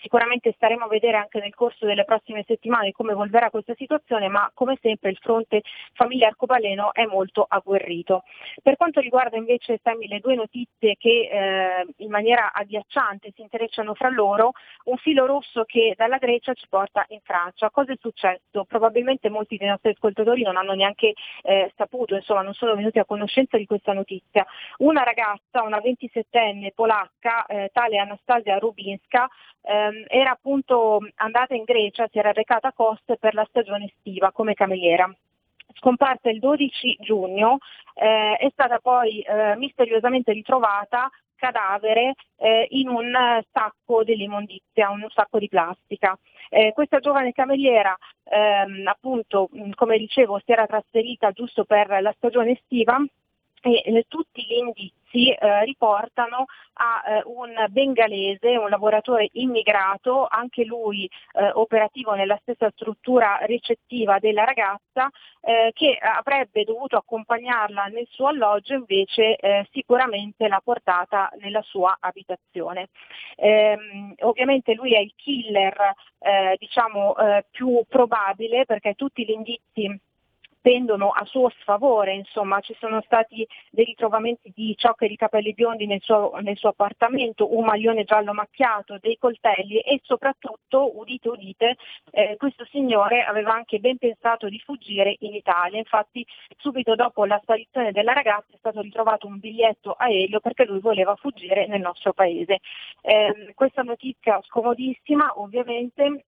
Sicuramente 0.00 0.52
staremo 0.56 0.86
a 0.86 0.88
vedere 0.88 1.18
anche 1.18 1.40
nel 1.40 1.54
corso 1.54 1.84
delle 1.84 2.04
prossime 2.04 2.42
settimane 2.46 2.92
come 2.92 3.12
evolverà 3.12 3.50
questa 3.50 3.74
situazione, 3.74 4.28
ma 4.28 4.50
come 4.54 4.78
sempre 4.80 5.10
il 5.10 5.18
fronte 5.20 5.62
famiglia 5.92 6.28
arcobaleno 6.28 6.94
è 6.94 7.04
molto 7.04 7.44
agguerrito. 7.46 8.22
Per 8.62 8.76
quanto 8.76 9.00
riguarda 9.00 9.36
invece 9.36 9.78
Sammy, 9.82 10.06
le 10.06 10.20
due 10.20 10.36
notizie 10.36 10.96
che 10.96 11.28
eh, 11.30 11.86
in 11.98 12.10
maniera 12.10 12.52
agghiacciante 12.52 13.32
si 13.34 13.42
intrecciano 13.42 13.94
fra 13.94 14.08
loro, 14.08 14.52
un 14.84 14.96
filo 14.96 15.26
rosso 15.26 15.64
che 15.64 15.94
dalla 15.96 16.16
Grecia 16.16 16.54
ci 16.54 16.66
porta 16.68 17.04
in 17.08 17.20
Francia. 17.22 17.70
Cosa 17.70 17.92
è 17.92 17.96
successo? 18.00 18.64
Probabilmente 18.64 19.28
molti 19.28 19.56
dei 19.58 19.68
nostri 19.68 19.90
ascoltatori 19.90 20.42
non 20.42 20.56
hanno 20.56 20.72
neanche 20.72 21.12
eh, 21.42 21.72
saputo, 21.76 22.14
insomma 22.14 22.40
non 22.40 22.54
sono 22.54 22.74
venuti 22.74 22.98
a 22.98 23.04
conoscenza 23.04 23.58
di 23.58 23.66
questa 23.66 23.92
notizia. 23.92 24.46
Una 24.78 25.02
ragazza, 25.02 25.62
una 25.62 25.78
27enne 25.78 26.70
polacca, 26.74 27.44
eh, 27.46 27.70
tale 27.72 27.98
Anastasia 27.98 28.58
Rubinska, 28.58 29.28
ehm, 29.74 30.04
era 30.08 30.30
appunto 30.30 31.00
andata 31.16 31.54
in 31.54 31.64
Grecia, 31.64 32.08
si 32.10 32.18
era 32.18 32.32
recata 32.32 32.68
a 32.68 32.72
Kos 32.72 33.00
per 33.18 33.34
la 33.34 33.46
stagione 33.48 33.86
estiva 33.86 34.32
come 34.32 34.54
cameriera 34.54 35.12
scomparsa 35.76 36.30
il 36.30 36.38
12 36.38 36.98
giugno, 37.00 37.58
eh, 37.94 38.36
è 38.36 38.48
stata 38.52 38.78
poi 38.78 39.20
eh, 39.20 39.56
misteriosamente 39.56 40.32
ritrovata 40.32 41.10
cadavere 41.36 42.14
eh, 42.36 42.66
in 42.70 42.88
un 42.88 43.12
sacco 43.52 44.04
dell'immondizia, 44.04 44.90
un 44.90 45.06
sacco 45.12 45.38
di 45.38 45.48
plastica. 45.48 46.16
Eh, 46.48 46.72
questa 46.72 47.00
giovane 47.00 47.32
cameriera, 47.32 47.96
ehm, 48.24 48.86
appunto, 48.86 49.50
come 49.74 49.98
dicevo, 49.98 50.40
si 50.44 50.52
era 50.52 50.66
trasferita 50.66 51.32
giusto 51.32 51.64
per 51.64 52.00
la 52.00 52.14
stagione 52.16 52.52
estiva 52.52 53.04
e 53.64 53.82
eh, 53.82 54.04
tutti 54.08 54.44
gli 54.44 54.58
indizi 54.58 55.30
eh, 55.30 55.64
riportano 55.64 56.44
a 56.74 57.02
eh, 57.06 57.22
un 57.24 57.50
bengalese, 57.70 58.58
un 58.58 58.68
lavoratore 58.68 59.30
immigrato, 59.32 60.26
anche 60.28 60.64
lui 60.64 61.08
eh, 61.32 61.50
operativo 61.54 62.12
nella 62.12 62.38
stessa 62.42 62.70
struttura 62.74 63.38
ricettiva 63.42 64.18
della 64.18 64.44
ragazza, 64.44 65.08
eh, 65.40 65.70
che 65.72 65.96
avrebbe 65.98 66.64
dovuto 66.64 66.98
accompagnarla 66.98 67.86
nel 67.86 68.06
suo 68.10 68.26
alloggio, 68.26 68.74
invece 68.74 69.38
sicuramente 69.70 70.46
l'ha 70.48 70.60
portata 70.62 71.30
nella 71.38 71.62
sua 71.62 71.96
abitazione. 72.00 72.88
Ehm, 73.36 74.14
ovviamente 74.20 74.74
lui 74.74 74.94
è 74.94 74.98
il 74.98 75.12
killer 75.16 75.94
diciamo, 76.58 77.14
più 77.50 77.84
probabile 77.88 78.64
perché 78.64 78.94
tutti 78.94 79.24
gli 79.24 79.30
indizi 79.30 80.00
pendono 80.64 81.10
a 81.10 81.26
suo 81.26 81.50
sfavore, 81.60 82.14
insomma 82.14 82.58
ci 82.60 82.74
sono 82.80 83.02
stati 83.02 83.46
dei 83.70 83.84
ritrovamenti 83.84 84.50
di 84.54 84.74
ciocche 84.78 85.08
di 85.08 85.14
capelli 85.14 85.52
biondi 85.52 85.84
nel 85.84 86.00
suo, 86.00 86.32
nel 86.40 86.56
suo, 86.56 86.70
appartamento, 86.70 87.54
un 87.54 87.66
maglione 87.66 88.04
giallo 88.04 88.32
macchiato, 88.32 88.96
dei 88.98 89.18
coltelli 89.18 89.80
e 89.80 90.00
soprattutto, 90.02 90.98
udite 90.98 91.28
udite, 91.28 91.76
eh, 92.12 92.36
questo 92.38 92.64
signore 92.70 93.24
aveva 93.24 93.52
anche 93.52 93.78
ben 93.78 93.98
pensato 93.98 94.48
di 94.48 94.58
fuggire 94.58 95.16
in 95.18 95.34
Italia, 95.34 95.76
infatti 95.76 96.26
subito 96.56 96.94
dopo 96.94 97.26
la 97.26 97.38
sparizione 97.42 97.92
della 97.92 98.14
ragazza 98.14 98.54
è 98.54 98.56
stato 98.56 98.80
ritrovato 98.80 99.26
un 99.26 99.38
biglietto 99.38 99.92
aereo 99.92 100.40
perché 100.40 100.64
lui 100.64 100.80
voleva 100.80 101.14
fuggire 101.16 101.66
nel 101.66 101.82
nostro 101.82 102.14
paese. 102.14 102.60
Eh, 103.02 103.52
questa 103.54 103.82
notizia 103.82 104.40
scomodissima 104.40 105.38
ovviamente 105.42 106.24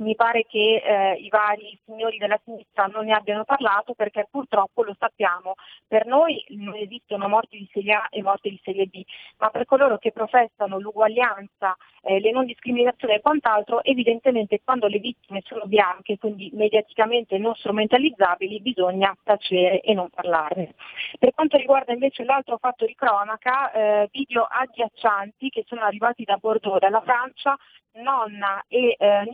mi 0.00 0.14
pare 0.14 0.44
che 0.46 0.82
eh, 0.84 1.14
i 1.14 1.28
vari 1.28 1.78
signori 1.84 2.18
della 2.18 2.40
sinistra 2.44 2.86
non 2.86 3.06
ne 3.06 3.12
abbiano 3.12 3.44
parlato 3.44 3.94
perché 3.94 4.26
purtroppo 4.30 4.82
lo 4.82 4.94
sappiamo, 4.98 5.54
per 5.86 6.06
noi 6.06 6.44
non 6.48 6.74
esistono 6.74 7.28
morti 7.28 7.58
di 7.58 7.68
serie 7.72 7.94
A 7.94 8.06
e 8.10 8.22
morti 8.22 8.50
di 8.50 8.60
serie 8.62 8.86
B, 8.86 9.02
ma 9.38 9.50
per 9.50 9.66
coloro 9.66 9.98
che 9.98 10.12
professano 10.12 10.78
l'uguaglianza, 10.78 11.76
eh, 12.02 12.20
le 12.20 12.30
non 12.30 12.46
discriminazioni 12.46 13.14
e 13.14 13.20
quant'altro, 13.20 13.82
evidentemente 13.84 14.60
quando 14.64 14.86
le 14.86 14.98
vittime 14.98 15.42
sono 15.44 15.64
bianche, 15.66 16.18
quindi 16.18 16.50
mediaticamente 16.54 17.38
non 17.38 17.54
strumentalizzabili, 17.54 18.60
bisogna 18.60 19.14
tacere 19.22 19.80
e 19.80 19.94
non 19.94 20.08
parlarne. 20.08 20.74
Per 21.18 21.34
quanto 21.34 21.56
riguarda 21.56 21.92
invece 21.92 22.24
l'altro 22.24 22.56
fatto 22.58 22.86
di 22.86 22.94
cronaca, 22.94 23.70
eh, 23.72 24.08
video 24.10 24.46
agghiaccianti 24.50 25.50
che 25.50 25.64
sono 25.66 25.82
arrivati 25.82 26.24
da 26.24 26.36
Bordeaux, 26.36 26.78
dalla 26.78 27.00
Francia, 27.02 27.56
nonna 27.92 28.64
e 28.68 28.96
eh, 28.98 29.24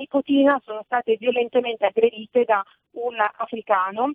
sono 0.64 0.82
state 0.84 1.16
violentemente 1.16 1.86
aggredite 1.86 2.44
da 2.44 2.62
un 2.92 3.16
africano 3.18 4.12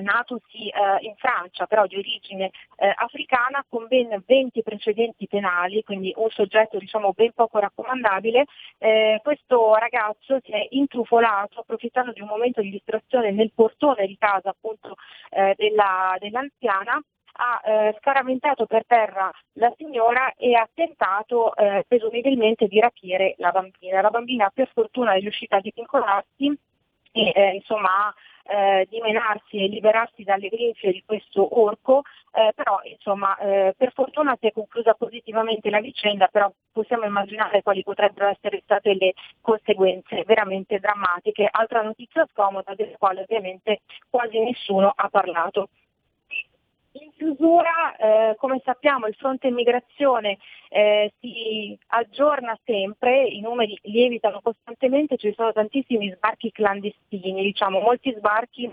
nato 0.00 0.40
sì 0.48 0.68
eh, 0.68 1.04
in 1.04 1.14
Francia, 1.16 1.66
però 1.66 1.86
di 1.86 1.96
origine 1.96 2.50
eh, 2.76 2.92
africana, 2.94 3.64
con 3.68 3.86
ben 3.88 4.22
20 4.24 4.62
precedenti 4.62 5.26
penali, 5.26 5.82
quindi 5.82 6.12
un 6.16 6.30
soggetto 6.30 6.78
diciamo 6.78 7.12
ben 7.12 7.32
poco 7.32 7.58
raccomandabile, 7.58 8.44
eh, 8.78 9.20
questo 9.22 9.74
ragazzo 9.74 10.38
si 10.42 10.52
è 10.52 10.66
intrufolato 10.70 11.60
approfittando 11.60 12.12
di 12.12 12.22
un 12.22 12.28
momento 12.28 12.62
di 12.62 12.70
distrazione 12.70 13.32
nel 13.32 13.52
portone 13.54 14.06
di 14.06 14.16
casa 14.18 14.50
appunto 14.50 14.96
eh, 15.30 15.54
della, 15.56 16.16
dell'anziana 16.18 16.98
ha 17.32 17.60
eh, 17.64 17.96
scaraventato 17.98 18.66
per 18.66 18.84
terra 18.86 19.30
la 19.54 19.72
signora 19.76 20.34
e 20.36 20.54
ha 20.54 20.68
tentato 20.72 21.54
eh, 21.56 21.84
presumibilmente 21.86 22.66
di 22.66 22.80
rapire 22.80 23.34
la 23.38 23.50
bambina. 23.50 24.00
La 24.00 24.10
bambina 24.10 24.50
per 24.52 24.70
fortuna 24.72 25.14
è 25.14 25.20
riuscita 25.20 25.56
a 25.56 25.60
divincolarsi 25.60 26.58
e 27.12 27.32
eh, 27.34 27.54
insomma 27.54 28.06
a 28.06 28.14
eh, 28.44 28.86
dimenarsi 28.88 29.56
e 29.56 29.68
liberarsi 29.68 30.24
dalle 30.24 30.48
grinfie 30.48 30.92
di 30.92 31.02
questo 31.06 31.60
orco, 31.60 32.02
eh, 32.32 32.52
però 32.54 32.80
insomma 32.84 33.36
eh, 33.38 33.74
per 33.76 33.92
fortuna 33.92 34.36
si 34.40 34.46
è 34.46 34.52
conclusa 34.52 34.94
positivamente 34.94 35.70
la 35.70 35.80
vicenda, 35.80 36.26
però 36.26 36.50
possiamo 36.72 37.04
immaginare 37.04 37.62
quali 37.62 37.82
potrebbero 37.82 38.28
essere 38.28 38.60
state 38.64 38.94
le 38.94 39.14
conseguenze 39.40 40.24
veramente 40.24 40.78
drammatiche. 40.78 41.48
Altra 41.50 41.82
notizia 41.82 42.26
scomoda 42.32 42.74
della 42.74 42.96
quale 42.98 43.22
ovviamente 43.22 43.82
quasi 44.08 44.38
nessuno 44.40 44.92
ha 44.94 45.08
parlato. 45.08 45.68
In 47.02 47.10
chiusura, 47.16 47.96
eh, 47.96 48.36
come 48.36 48.60
sappiamo, 48.64 49.08
il 49.08 49.14
fronte 49.14 49.48
immigrazione 49.48 50.38
eh, 50.68 51.12
si 51.18 51.76
aggiorna 51.88 52.56
sempre, 52.64 53.24
i 53.24 53.40
numeri 53.40 53.76
lievitano 53.82 54.40
costantemente, 54.40 55.16
ci 55.16 55.32
sono 55.34 55.52
tantissimi 55.52 56.12
sbarchi 56.14 56.52
clandestini, 56.52 57.42
diciamo, 57.42 57.80
molti 57.80 58.14
sbarchi 58.16 58.72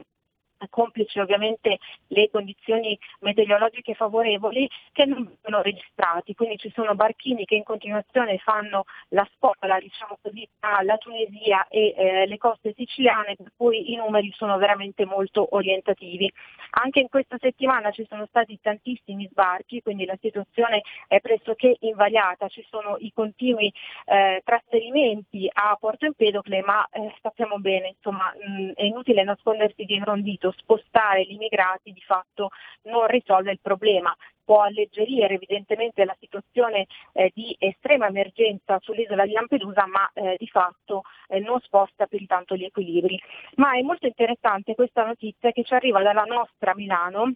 complici 0.70 1.20
ovviamente 1.20 1.80
le 2.08 2.30
condizioni 2.30 2.98
meteorologiche 3.22 3.94
favorevoli 3.94 4.70
che 4.92 5.06
non 5.06 5.24
vengono 5.26 5.62
registrati, 5.64 6.36
quindi 6.36 6.58
ci 6.58 6.72
sono 6.74 6.96
barchini 6.96 7.46
che 7.46 7.56
in 7.56 7.64
continuazione 7.64 8.38
fanno 8.40 8.84
la 9.10 9.28
spola 9.34 9.80
diciamo 9.80 10.18
così, 10.22 10.48
tra 10.60 10.82
la 10.82 10.98
Tunisia 10.98 11.68
e 11.68 11.94
eh, 11.96 12.26
le 12.26 12.38
coste 12.38 12.74
siciliane, 12.76 13.36
per 13.36 13.52
cui 13.56 13.92
i 13.92 13.96
numeri 13.96 14.32
sono 14.36 14.58
veramente 14.58 15.06
molto 15.06 15.56
orientativi. 15.56 16.32
Anche 16.72 17.00
in 17.00 17.10
questa 17.10 17.38
settimana 17.40 17.92
ci 17.92 18.06
sono 18.10 18.26
stati 18.28 18.60
tantissimi 18.62 19.28
sbarchi, 19.32 19.82
quindi 19.82 20.06
la 20.06 20.18
situazione 20.20 20.82
è 21.08 21.20
pressoché 21.20 21.78
invariata, 21.82 22.48
ci 22.48 22.66
sono 22.70 22.98
i 23.00 23.12
continui 23.14 23.72
eh, 24.06 24.42
trasferimenti 24.44 25.50
a 25.52 25.76
Porto 25.80 26.06
Empedocle, 26.06 26.62
ma 26.62 26.88
eh, 26.92 27.14
sappiamo 27.22 27.58
bene, 27.60 27.90
insomma, 27.90 28.34
mh, 28.36 28.72
è 28.74 28.84
inutile 28.84 29.24
nascondersi 29.24 29.86
dietro 29.86 30.14
un 30.14 30.22
spostare 30.52 31.26
gli 31.26 31.34
immigrati 31.34 31.92
di 31.92 32.02
fatto 32.02 32.50
non 32.84 33.08
risolve 33.08 33.52
il 33.52 33.60
problema 33.62 34.16
può 34.50 34.64
alleggerire 34.64 35.36
evidentemente 35.36 36.04
la 36.06 36.16
situazione 36.20 36.88
eh, 37.14 37.32
di 37.36 37.56
estrema 37.60 38.08
emergenza 38.08 38.80
sull'isola 38.82 39.28
di 39.28 39.34
Lampedusa, 39.34 39.86
ma 39.86 40.10
eh, 40.12 40.38
di 40.40 40.48
fatto 40.48 41.04
eh, 41.28 41.40
non 41.40 41.60
sposta 41.60 42.08
più 42.08 42.18
di 42.18 42.26
tanto 42.26 42.56
gli 42.56 42.64
equilibri. 42.64 43.22
Ma 43.58 43.74
è 43.74 43.84
molto 43.84 44.08
interessante 44.08 44.74
questa 44.74 45.06
notizia 45.06 45.52
che 45.52 45.64
ci 45.64 45.76
arriva 45.76 46.02
dalla 46.02 46.24
nostra 46.24 46.74
Milano, 46.74 47.32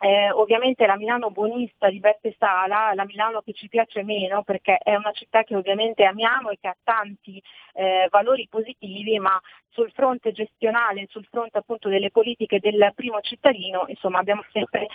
eh, 0.00 0.30
ovviamente 0.30 0.86
la 0.86 0.96
Milano 0.96 1.30
buonista 1.30 1.90
di 1.90 2.00
Beppe 2.00 2.34
Sala, 2.38 2.94
la 2.94 3.04
Milano 3.04 3.42
che 3.42 3.52
ci 3.52 3.68
piace 3.68 4.02
meno 4.02 4.42
perché 4.42 4.78
è 4.78 4.94
una 4.94 5.12
città 5.12 5.44
che 5.44 5.54
ovviamente 5.54 6.04
amiamo 6.04 6.48
e 6.48 6.58
che 6.58 6.68
ha 6.68 6.76
tanti 6.82 7.40
eh, 7.74 8.08
valori 8.10 8.46
positivi, 8.48 9.18
ma 9.18 9.38
sul 9.68 9.92
fronte 9.92 10.32
gestionale, 10.32 11.06
sul 11.10 11.26
fronte 11.30 11.58
appunto 11.58 11.90
delle 11.90 12.10
politiche 12.10 12.60
del 12.60 12.92
primo 12.94 13.20
cittadino, 13.20 13.84
insomma 13.88 14.20
abbiamo 14.20 14.42
sempre 14.52 14.88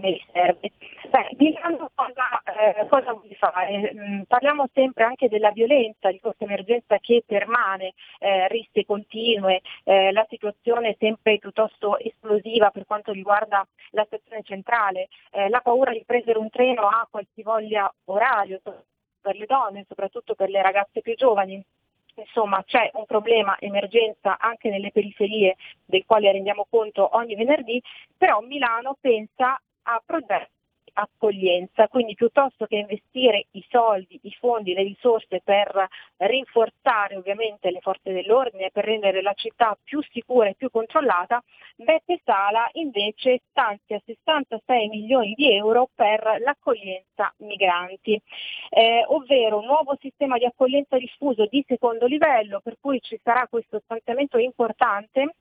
ne 0.00 0.10
riserve. 0.12 0.72
Beh, 1.10 1.28
Milano 1.38 1.90
cosa, 1.94 2.42
eh, 2.44 2.86
cosa 2.88 3.12
vuole 3.12 3.34
fare? 3.34 3.92
Mm, 3.94 4.22
parliamo 4.22 4.68
sempre 4.72 5.04
anche 5.04 5.28
della 5.28 5.50
violenza 5.50 6.10
di 6.10 6.20
questa 6.20 6.44
emergenza 6.44 6.98
che 6.98 7.22
permane, 7.26 7.94
eh, 8.18 8.48
risse 8.48 8.84
continue, 8.84 9.60
eh, 9.84 10.12
la 10.12 10.26
situazione 10.28 10.96
sempre 10.98 11.38
piuttosto 11.38 11.98
esplosiva 11.98 12.70
per 12.70 12.84
quanto 12.86 13.12
riguarda 13.12 13.66
la 13.90 14.04
stazione 14.04 14.42
centrale, 14.42 15.08
eh, 15.32 15.48
la 15.48 15.60
paura 15.60 15.92
di 15.92 16.02
prendere 16.04 16.38
un 16.38 16.50
treno 16.50 16.82
a 16.88 17.06
qualsivoglia 17.10 17.92
orario 18.06 18.60
per 19.20 19.36
le 19.36 19.46
donne, 19.46 19.84
soprattutto 19.88 20.34
per 20.34 20.50
le 20.50 20.62
ragazze 20.62 21.00
più 21.00 21.14
giovani 21.14 21.64
insomma 22.20 22.62
c'è 22.64 22.90
un 22.94 23.06
problema 23.06 23.56
emergenza 23.60 24.38
anche 24.38 24.68
nelle 24.70 24.90
periferie 24.90 25.56
del 25.84 26.04
quale 26.04 26.32
rendiamo 26.32 26.66
conto 26.68 27.16
ogni 27.16 27.34
venerdì, 27.34 27.80
però 28.16 28.40
Milano 28.40 28.96
pensa 29.00 29.60
a 29.90 30.02
progetti 30.04 30.56
accoglienza, 30.98 31.88
quindi 31.88 32.14
piuttosto 32.14 32.66
che 32.66 32.76
investire 32.76 33.46
i 33.52 33.64
soldi, 33.68 34.18
i 34.22 34.36
fondi, 34.38 34.74
le 34.74 34.82
risorse 34.82 35.40
per 35.42 35.88
rinforzare 36.16 37.16
ovviamente 37.16 37.70
le 37.70 37.80
forze 37.80 38.12
dell'ordine, 38.12 38.70
per 38.72 38.84
rendere 38.84 39.22
la 39.22 39.32
città 39.34 39.78
più 39.82 40.02
sicura 40.10 40.48
e 40.48 40.54
più 40.54 40.70
controllata, 40.70 41.42
Beppe 41.76 42.20
Sala 42.24 42.68
invece 42.72 43.42
stanzia 43.50 44.00
66 44.04 44.88
milioni 44.88 45.34
di 45.34 45.52
euro 45.52 45.88
per 45.94 46.38
l'accoglienza 46.40 47.32
migranti, 47.38 48.20
eh, 48.70 49.04
ovvero 49.06 49.58
un 49.58 49.66
nuovo 49.66 49.96
sistema 50.00 50.36
di 50.36 50.44
accoglienza 50.44 50.98
diffuso 50.98 51.46
di 51.46 51.64
secondo 51.66 52.06
livello, 52.06 52.60
per 52.60 52.76
cui 52.80 53.00
ci 53.00 53.18
sarà 53.22 53.46
questo 53.48 53.80
stanziamento 53.84 54.38
importante 54.38 55.34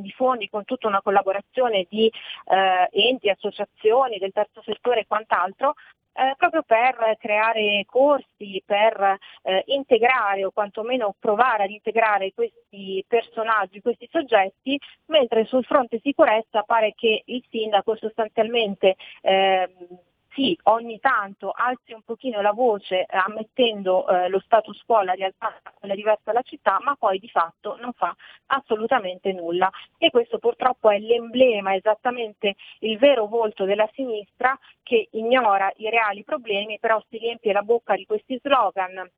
di 0.00 0.10
fondi 0.10 0.48
con 0.48 0.64
tutta 0.64 0.88
una 0.88 1.02
collaborazione 1.02 1.86
di 1.88 2.10
eh, 2.46 2.88
enti, 2.90 3.28
associazioni 3.28 4.18
del 4.18 4.32
terzo 4.32 4.62
settore 4.62 5.00
e 5.00 5.06
quant'altro, 5.06 5.74
eh, 6.14 6.34
proprio 6.36 6.62
per 6.62 7.16
creare 7.18 7.84
corsi, 7.86 8.62
per 8.64 9.18
eh, 9.42 9.62
integrare 9.66 10.44
o 10.44 10.50
quantomeno 10.50 11.14
provare 11.18 11.64
ad 11.64 11.70
integrare 11.70 12.32
questi 12.34 13.04
personaggi, 13.08 13.80
questi 13.80 14.08
soggetti, 14.10 14.78
mentre 15.06 15.44
sul 15.44 15.64
fronte 15.64 16.00
sicurezza 16.02 16.62
pare 16.62 16.92
che 16.94 17.22
il 17.24 17.42
sindaco 17.48 17.96
sostanzialmente 17.96 18.96
eh, 19.22 19.68
sì, 20.34 20.58
ogni 20.64 20.98
tanto 20.98 21.50
alzi 21.50 21.92
un 21.92 22.02
pochino 22.02 22.40
la 22.40 22.52
voce 22.52 23.04
eh, 23.04 23.06
ammettendo 23.16 24.08
eh, 24.08 24.28
lo 24.28 24.40
status 24.40 24.82
quo, 24.84 25.02
la 25.02 25.12
realtà 25.12 25.60
è 25.80 25.94
diversa 25.94 26.22
dalla 26.24 26.42
città, 26.42 26.78
ma 26.82 26.96
poi 26.96 27.18
di 27.18 27.28
fatto 27.28 27.76
non 27.80 27.92
fa 27.92 28.14
assolutamente 28.46 29.32
nulla. 29.32 29.70
E 29.98 30.10
questo 30.10 30.38
purtroppo 30.38 30.90
è 30.90 30.98
l'emblema, 30.98 31.74
esattamente 31.74 32.54
il 32.80 32.98
vero 32.98 33.26
volto 33.26 33.64
della 33.64 33.88
sinistra 33.92 34.58
che 34.82 35.08
ignora 35.12 35.70
i 35.76 35.90
reali 35.90 36.24
problemi, 36.24 36.78
però 36.78 37.02
si 37.08 37.18
riempie 37.18 37.52
la 37.52 37.62
bocca 37.62 37.94
di 37.94 38.06
questi 38.06 38.38
slogan 38.42 39.10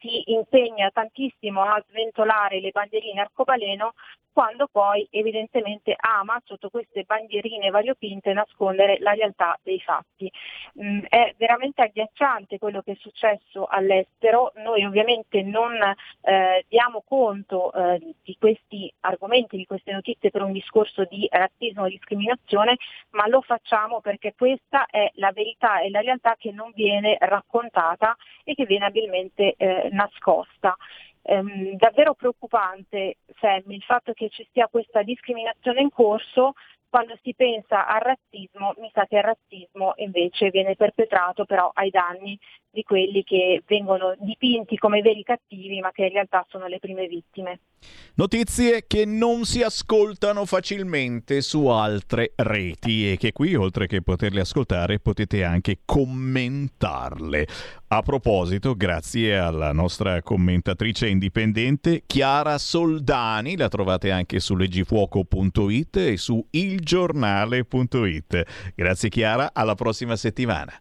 si 0.00 0.32
impegna 0.32 0.90
tantissimo 0.90 1.62
a 1.62 1.82
sventolare 1.88 2.60
le 2.60 2.70
bandierine 2.70 3.20
arcobaleno 3.20 3.92
quando 4.32 4.68
poi 4.70 5.06
evidentemente 5.10 5.94
ama 5.98 6.40
sotto 6.44 6.70
queste 6.70 7.02
bandierine 7.02 7.70
variopinte 7.70 8.32
nascondere 8.32 8.98
la 9.00 9.12
realtà 9.12 9.58
dei 9.62 9.80
fatti. 9.80 10.30
Mm, 10.82 11.00
è 11.08 11.34
veramente 11.36 11.82
agghiacciante 11.82 12.58
quello 12.58 12.80
che 12.80 12.92
è 12.92 12.96
successo 12.98 13.66
all'estero, 13.66 14.52
noi 14.56 14.84
ovviamente 14.84 15.42
non 15.42 15.74
eh, 16.22 16.64
diamo 16.68 17.02
conto 17.06 17.72
eh, 17.72 18.14
di 18.22 18.36
questi 18.38 18.92
argomenti, 19.00 19.56
di 19.56 19.66
queste 19.66 19.92
notizie 19.92 20.30
per 20.30 20.42
un 20.42 20.52
discorso 20.52 21.04
di 21.04 21.28
razzismo 21.30 21.86
e 21.86 21.90
discriminazione, 21.90 22.76
ma 23.10 23.26
lo 23.26 23.40
facciamo 23.40 24.00
perché 24.00 24.34
questa 24.36 24.86
è 24.86 25.10
la 25.14 25.32
verità 25.32 25.80
e 25.80 25.90
la 25.90 26.00
realtà 26.00 26.36
che 26.38 26.52
non 26.52 26.70
viene 26.74 27.16
raccontata 27.20 28.16
e 28.44 28.54
che 28.54 28.64
viene 28.64 28.86
abilmente 28.86 29.54
eh, 29.56 29.88
nascosta. 29.90 30.76
Ehm, 31.22 31.76
davvero 31.76 32.14
preoccupante 32.14 33.18
Sammy, 33.38 33.74
il 33.74 33.82
fatto 33.82 34.12
che 34.12 34.28
ci 34.30 34.46
sia 34.52 34.68
questa 34.68 35.02
discriminazione 35.02 35.80
in 35.80 35.90
corso 35.90 36.54
quando 36.90 37.16
si 37.22 37.34
pensa 37.34 37.86
al 37.86 38.00
razzismo, 38.00 38.74
mi 38.78 38.90
sa 38.92 39.06
che 39.06 39.16
il 39.16 39.22
razzismo 39.22 39.92
invece 39.96 40.50
viene 40.50 40.74
perpetrato 40.74 41.44
però 41.44 41.70
ai 41.72 41.88
danni 41.90 42.36
di 42.68 42.82
quelli 42.82 43.22
che 43.22 43.62
vengono 43.64 44.16
dipinti 44.18 44.76
come 44.76 45.00
veri 45.00 45.22
cattivi, 45.22 45.78
ma 45.80 45.92
che 45.92 46.06
in 46.06 46.12
realtà 46.12 46.44
sono 46.48 46.66
le 46.66 46.80
prime 46.80 47.06
vittime. 47.06 47.60
Notizie 48.20 48.84
che 48.86 49.06
non 49.06 49.46
si 49.46 49.62
ascoltano 49.62 50.44
facilmente 50.44 51.40
su 51.40 51.68
altre 51.68 52.32
reti 52.36 53.10
e 53.10 53.16
che 53.16 53.32
qui, 53.32 53.54
oltre 53.54 53.86
che 53.86 54.02
poterle 54.02 54.40
ascoltare, 54.40 54.98
potete 54.98 55.42
anche 55.42 55.78
commentarle. 55.86 57.46
A 57.88 58.02
proposito, 58.02 58.74
grazie 58.74 59.38
alla 59.38 59.72
nostra 59.72 60.20
commentatrice 60.20 61.08
indipendente 61.08 62.02
Chiara 62.04 62.58
Soldani, 62.58 63.56
la 63.56 63.68
trovate 63.68 64.10
anche 64.10 64.38
su 64.38 64.54
leggifuoco.it 64.54 65.96
e 65.96 66.18
su 66.18 66.46
ilgiornale.it. 66.50 68.72
Grazie 68.74 69.08
Chiara, 69.08 69.52
alla 69.54 69.74
prossima 69.74 70.16
settimana. 70.16 70.78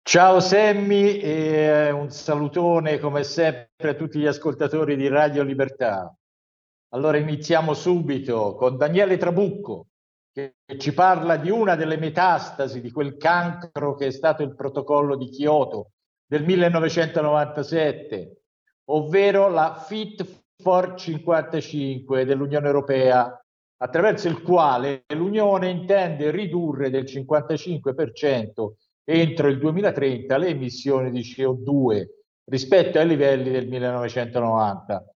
Ciao 0.06 0.40
Semmi 0.40 1.20
e 1.20 1.90
un 1.90 2.10
salutone 2.10 2.98
come 2.98 3.24
sempre 3.24 3.88
a 3.88 3.94
tutti 3.94 4.18
gli 4.18 4.26
ascoltatori 4.26 4.94
di 4.94 5.08
Radio 5.08 5.42
Libertà. 5.42 6.14
Allora 6.94 7.16
iniziamo 7.18 7.74
subito 7.74 8.54
con 8.54 8.76
Daniele 8.76 9.16
Trabucco 9.16 9.88
che 10.32 10.54
ci 10.78 10.94
parla 10.94 11.36
di 11.36 11.50
una 11.50 11.74
delle 11.74 11.96
metastasi 11.96 12.80
di 12.80 12.92
quel 12.92 13.16
cancro 13.16 13.96
che 13.96 14.06
è 14.06 14.10
stato 14.12 14.44
il 14.44 14.54
protocollo 14.54 15.16
di 15.16 15.28
Kyoto 15.28 15.90
del 16.24 16.44
1997, 16.44 18.42
ovvero 18.90 19.48
la 19.48 19.74
Fit 19.84 20.24
for 20.62 20.94
55 20.94 22.24
dell'Unione 22.24 22.66
Europea, 22.66 23.44
attraverso 23.78 24.28
il 24.28 24.40
quale 24.40 25.02
l'Unione 25.14 25.70
intende 25.70 26.30
ridurre 26.30 26.90
del 26.90 27.04
55% 27.04 28.72
entro 29.02 29.48
il 29.48 29.58
2030 29.58 30.36
le 30.36 30.46
emissioni 30.46 31.10
di 31.10 31.22
CO2 31.22 32.06
rispetto 32.44 33.00
ai 33.00 33.08
livelli 33.08 33.50
del 33.50 33.66
1990 33.66 35.08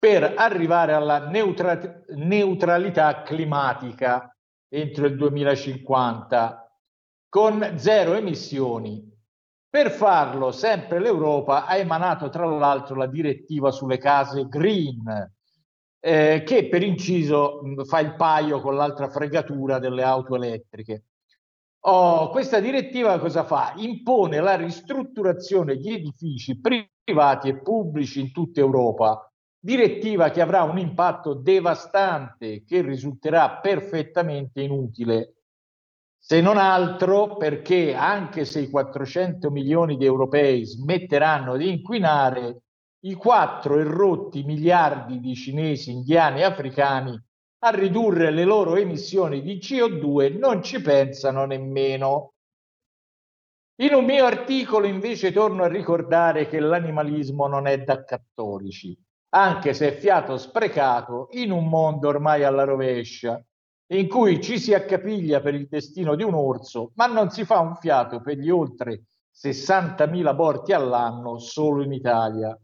per 0.00 0.32
arrivare 0.34 0.94
alla 0.94 1.28
neutra- 1.28 2.02
neutralità 2.14 3.22
climatica 3.22 4.34
entro 4.66 5.06
il 5.06 5.14
2050 5.14 6.78
con 7.28 7.74
zero 7.76 8.14
emissioni. 8.14 9.06
Per 9.68 9.90
farlo, 9.90 10.52
sempre 10.52 11.00
l'Europa 11.00 11.66
ha 11.66 11.76
emanato 11.76 12.30
tra 12.30 12.46
l'altro 12.46 12.96
la 12.96 13.06
direttiva 13.06 13.70
sulle 13.70 13.98
case 13.98 14.48
green, 14.48 15.32
eh, 16.00 16.42
che 16.46 16.68
per 16.68 16.82
inciso 16.82 17.60
mh, 17.62 17.84
fa 17.84 18.00
il 18.00 18.16
paio 18.16 18.60
con 18.60 18.74
l'altra 18.74 19.10
fregatura 19.10 19.78
delle 19.78 20.02
auto 20.02 20.34
elettriche. 20.34 21.04
Oh, 21.84 22.30
questa 22.30 22.58
direttiva 22.58 23.18
cosa 23.18 23.44
fa? 23.44 23.74
Impone 23.76 24.40
la 24.40 24.56
ristrutturazione 24.56 25.76
di 25.76 25.94
edifici 25.94 26.58
privati 26.58 27.48
e 27.48 27.60
pubblici 27.60 28.20
in 28.20 28.32
tutta 28.32 28.60
Europa. 28.60 29.29
Direttiva 29.62 30.30
che 30.30 30.40
avrà 30.40 30.62
un 30.62 30.78
impatto 30.78 31.34
devastante 31.34 32.64
che 32.64 32.80
risulterà 32.80 33.58
perfettamente 33.58 34.62
inutile, 34.62 35.34
se 36.22 36.40
non 36.40 36.56
altro 36.56 37.36
perché 37.36 37.94
anche 37.94 38.44
se 38.44 38.60
i 38.60 38.70
400 38.70 39.50
milioni 39.50 39.98
di 39.98 40.04
europei 40.04 40.64
smetteranno 40.64 41.58
di 41.58 41.70
inquinare, 41.70 42.62
i 43.00 43.14
4 43.14 43.78
errotti 43.78 44.44
miliardi 44.44 45.20
di 45.20 45.34
cinesi, 45.34 45.90
indiani 45.90 46.40
e 46.40 46.44
africani 46.44 47.22
a 47.62 47.70
ridurre 47.70 48.30
le 48.30 48.44
loro 48.44 48.76
emissioni 48.76 49.42
di 49.42 49.56
CO2 49.56 50.38
non 50.38 50.62
ci 50.62 50.80
pensano 50.80 51.44
nemmeno. 51.44 52.32
In 53.80 53.94
un 53.94 54.04
mio 54.04 54.24
articolo 54.24 54.86
invece 54.86 55.32
torno 55.32 55.64
a 55.64 55.68
ricordare 55.68 56.48
che 56.48 56.60
l'animalismo 56.60 57.46
non 57.46 57.66
è 57.66 57.78
da 57.82 58.04
cattolici, 58.04 58.96
anche 59.30 59.74
se 59.74 59.88
è 59.88 59.96
fiato 59.98 60.36
sprecato 60.36 61.28
in 61.32 61.50
un 61.50 61.68
mondo 61.68 62.08
ormai 62.08 62.44
alla 62.44 62.64
rovescia, 62.64 63.42
in 63.92 64.08
cui 64.08 64.40
ci 64.40 64.58
si 64.58 64.74
accapiglia 64.74 65.40
per 65.40 65.54
il 65.54 65.66
destino 65.68 66.14
di 66.14 66.22
un 66.22 66.34
orso, 66.34 66.92
ma 66.94 67.06
non 67.06 67.30
si 67.30 67.44
fa 67.44 67.58
un 67.60 67.76
fiato 67.76 68.20
per 68.20 68.38
gli 68.38 68.50
oltre 68.50 69.04
60.000 69.34 70.26
aborti 70.26 70.72
all'anno 70.72 71.38
solo 71.38 71.82
in 71.82 71.92
Italia. 71.92 72.56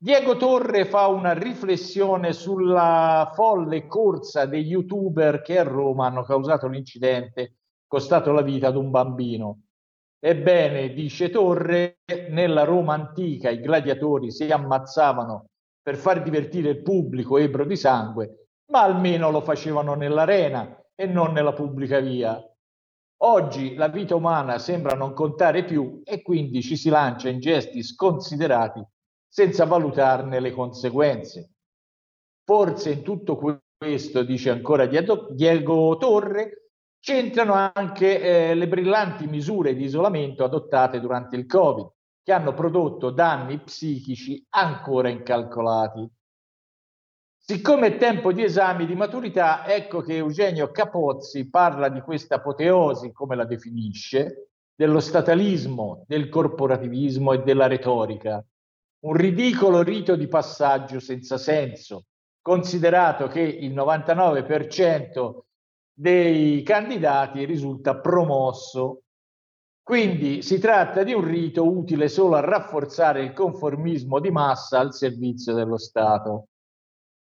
Diego 0.00 0.36
Torre 0.36 0.84
fa 0.84 1.08
una 1.08 1.32
riflessione 1.32 2.32
sulla 2.32 3.32
folle 3.34 3.86
corsa 3.86 4.46
degli 4.46 4.70
youtuber 4.70 5.42
che 5.42 5.58
a 5.58 5.64
Roma 5.64 6.06
hanno 6.06 6.22
causato 6.22 6.68
l'incidente 6.68 7.56
costato 7.86 8.30
la 8.32 8.42
vita 8.42 8.68
ad 8.68 8.76
un 8.76 8.90
bambino. 8.90 9.62
Ebbene, 10.20 10.92
dice 10.92 11.30
Torre, 11.30 11.98
nella 12.30 12.64
Roma 12.64 12.94
antica 12.94 13.50
i 13.50 13.60
gladiatori 13.60 14.32
si 14.32 14.44
ammazzavano 14.44 15.46
per 15.80 15.96
far 15.96 16.22
divertire 16.22 16.70
il 16.70 16.82
pubblico 16.82 17.38
ebro 17.38 17.64
di 17.64 17.76
sangue, 17.76 18.48
ma 18.72 18.82
almeno 18.82 19.30
lo 19.30 19.40
facevano 19.40 19.94
nell'arena 19.94 20.76
e 20.94 21.06
non 21.06 21.32
nella 21.32 21.52
pubblica 21.52 22.00
via. 22.00 22.42
Oggi 23.20 23.74
la 23.74 23.88
vita 23.88 24.14
umana 24.16 24.58
sembra 24.58 24.96
non 24.96 25.12
contare 25.12 25.64
più 25.64 26.02
e 26.04 26.22
quindi 26.22 26.62
ci 26.62 26.76
si 26.76 26.88
lancia 26.88 27.28
in 27.28 27.40
gesti 27.40 27.82
sconsiderati 27.82 28.84
senza 29.28 29.64
valutarne 29.66 30.40
le 30.40 30.50
conseguenze. 30.50 31.52
Forse 32.44 32.90
in 32.90 33.02
tutto 33.02 33.36
questo, 33.78 34.22
dice 34.24 34.50
ancora 34.50 34.86
Diego 34.86 35.96
Torre, 35.96 36.67
c'entrano 37.08 37.54
anche 37.54 38.20
eh, 38.20 38.54
le 38.54 38.68
brillanti 38.68 39.26
misure 39.26 39.74
di 39.74 39.84
isolamento 39.84 40.44
adottate 40.44 41.00
durante 41.00 41.36
il 41.36 41.46
Covid, 41.46 41.88
che 42.22 42.32
hanno 42.34 42.52
prodotto 42.52 43.08
danni 43.08 43.58
psichici 43.60 44.44
ancora 44.50 45.08
incalcolati. 45.08 46.06
Siccome 47.38 47.86
è 47.86 47.96
tempo 47.96 48.30
di 48.30 48.42
esami 48.42 48.84
di 48.84 48.94
maturità, 48.94 49.66
ecco 49.66 50.02
che 50.02 50.16
Eugenio 50.16 50.70
Capozzi 50.70 51.48
parla 51.48 51.88
di 51.88 52.02
questa 52.02 52.34
apoteosi, 52.34 53.10
come 53.10 53.36
la 53.36 53.46
definisce, 53.46 54.50
dello 54.74 55.00
statalismo, 55.00 56.04
del 56.06 56.28
corporativismo 56.28 57.32
e 57.32 57.42
della 57.42 57.68
retorica, 57.68 58.44
un 59.04 59.14
ridicolo 59.14 59.82
rito 59.82 60.14
di 60.14 60.28
passaggio 60.28 61.00
senza 61.00 61.38
senso, 61.38 62.04
considerato 62.42 63.28
che 63.28 63.40
il 63.40 63.72
99% 63.72 65.46
dei 66.00 66.62
candidati 66.62 67.44
risulta 67.44 67.98
promosso. 67.98 69.02
Quindi 69.82 70.42
si 70.42 70.60
tratta 70.60 71.02
di 71.02 71.12
un 71.12 71.24
rito 71.24 71.66
utile 71.66 72.08
solo 72.08 72.36
a 72.36 72.40
rafforzare 72.40 73.24
il 73.24 73.32
conformismo 73.32 74.20
di 74.20 74.30
massa 74.30 74.78
al 74.78 74.94
servizio 74.94 75.54
dello 75.54 75.76
Stato. 75.76 76.50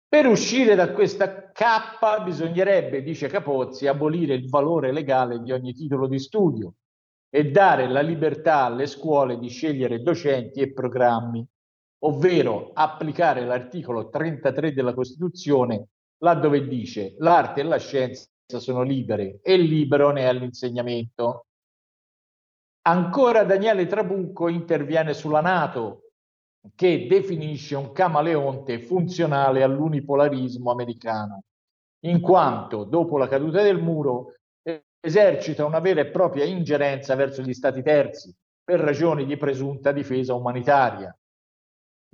Per 0.08 0.26
uscire 0.26 0.74
da 0.74 0.92
questa 0.92 1.50
cappa 1.52 2.20
bisognerebbe, 2.20 3.02
dice 3.02 3.28
Capozzi, 3.28 3.86
abolire 3.86 4.34
il 4.34 4.48
valore 4.48 4.92
legale 4.92 5.40
di 5.40 5.52
ogni 5.52 5.74
titolo 5.74 6.06
di 6.06 6.18
studio 6.18 6.74
e 7.28 7.50
dare 7.50 7.86
la 7.86 8.00
libertà 8.00 8.64
alle 8.64 8.86
scuole 8.86 9.38
di 9.38 9.48
scegliere 9.48 10.00
docenti 10.00 10.60
e 10.60 10.72
programmi 10.72 11.46
ovvero 12.04 12.70
applicare 12.72 13.44
l'articolo 13.44 14.08
33 14.08 14.72
della 14.72 14.94
Costituzione 14.94 15.88
laddove 16.18 16.66
dice 16.66 17.14
l'arte 17.18 17.60
e 17.60 17.64
la 17.64 17.78
scienza 17.78 18.28
sono 18.46 18.82
libere 18.82 19.40
e 19.42 19.56
libero 19.56 20.10
ne 20.10 20.28
è 20.28 20.32
l'insegnamento. 20.32 21.46
Ancora 22.86 23.44
Daniele 23.44 23.86
Trabucco 23.86 24.48
interviene 24.48 25.14
sulla 25.14 25.40
Nato 25.40 26.10
che 26.74 27.06
definisce 27.06 27.76
un 27.76 27.92
camaleonte 27.92 28.78
funzionale 28.80 29.62
all'unipolarismo 29.62 30.70
americano, 30.70 31.44
in 32.04 32.20
quanto 32.20 32.84
dopo 32.84 33.16
la 33.18 33.28
caduta 33.28 33.62
del 33.62 33.80
muro 33.80 34.34
esercita 35.00 35.64
una 35.64 35.80
vera 35.80 36.00
e 36.00 36.06
propria 36.06 36.44
ingerenza 36.44 37.14
verso 37.14 37.42
gli 37.42 37.52
stati 37.52 37.82
terzi 37.82 38.34
per 38.62 38.80
ragioni 38.80 39.26
di 39.26 39.36
presunta 39.36 39.92
difesa 39.92 40.34
umanitaria 40.34 41.14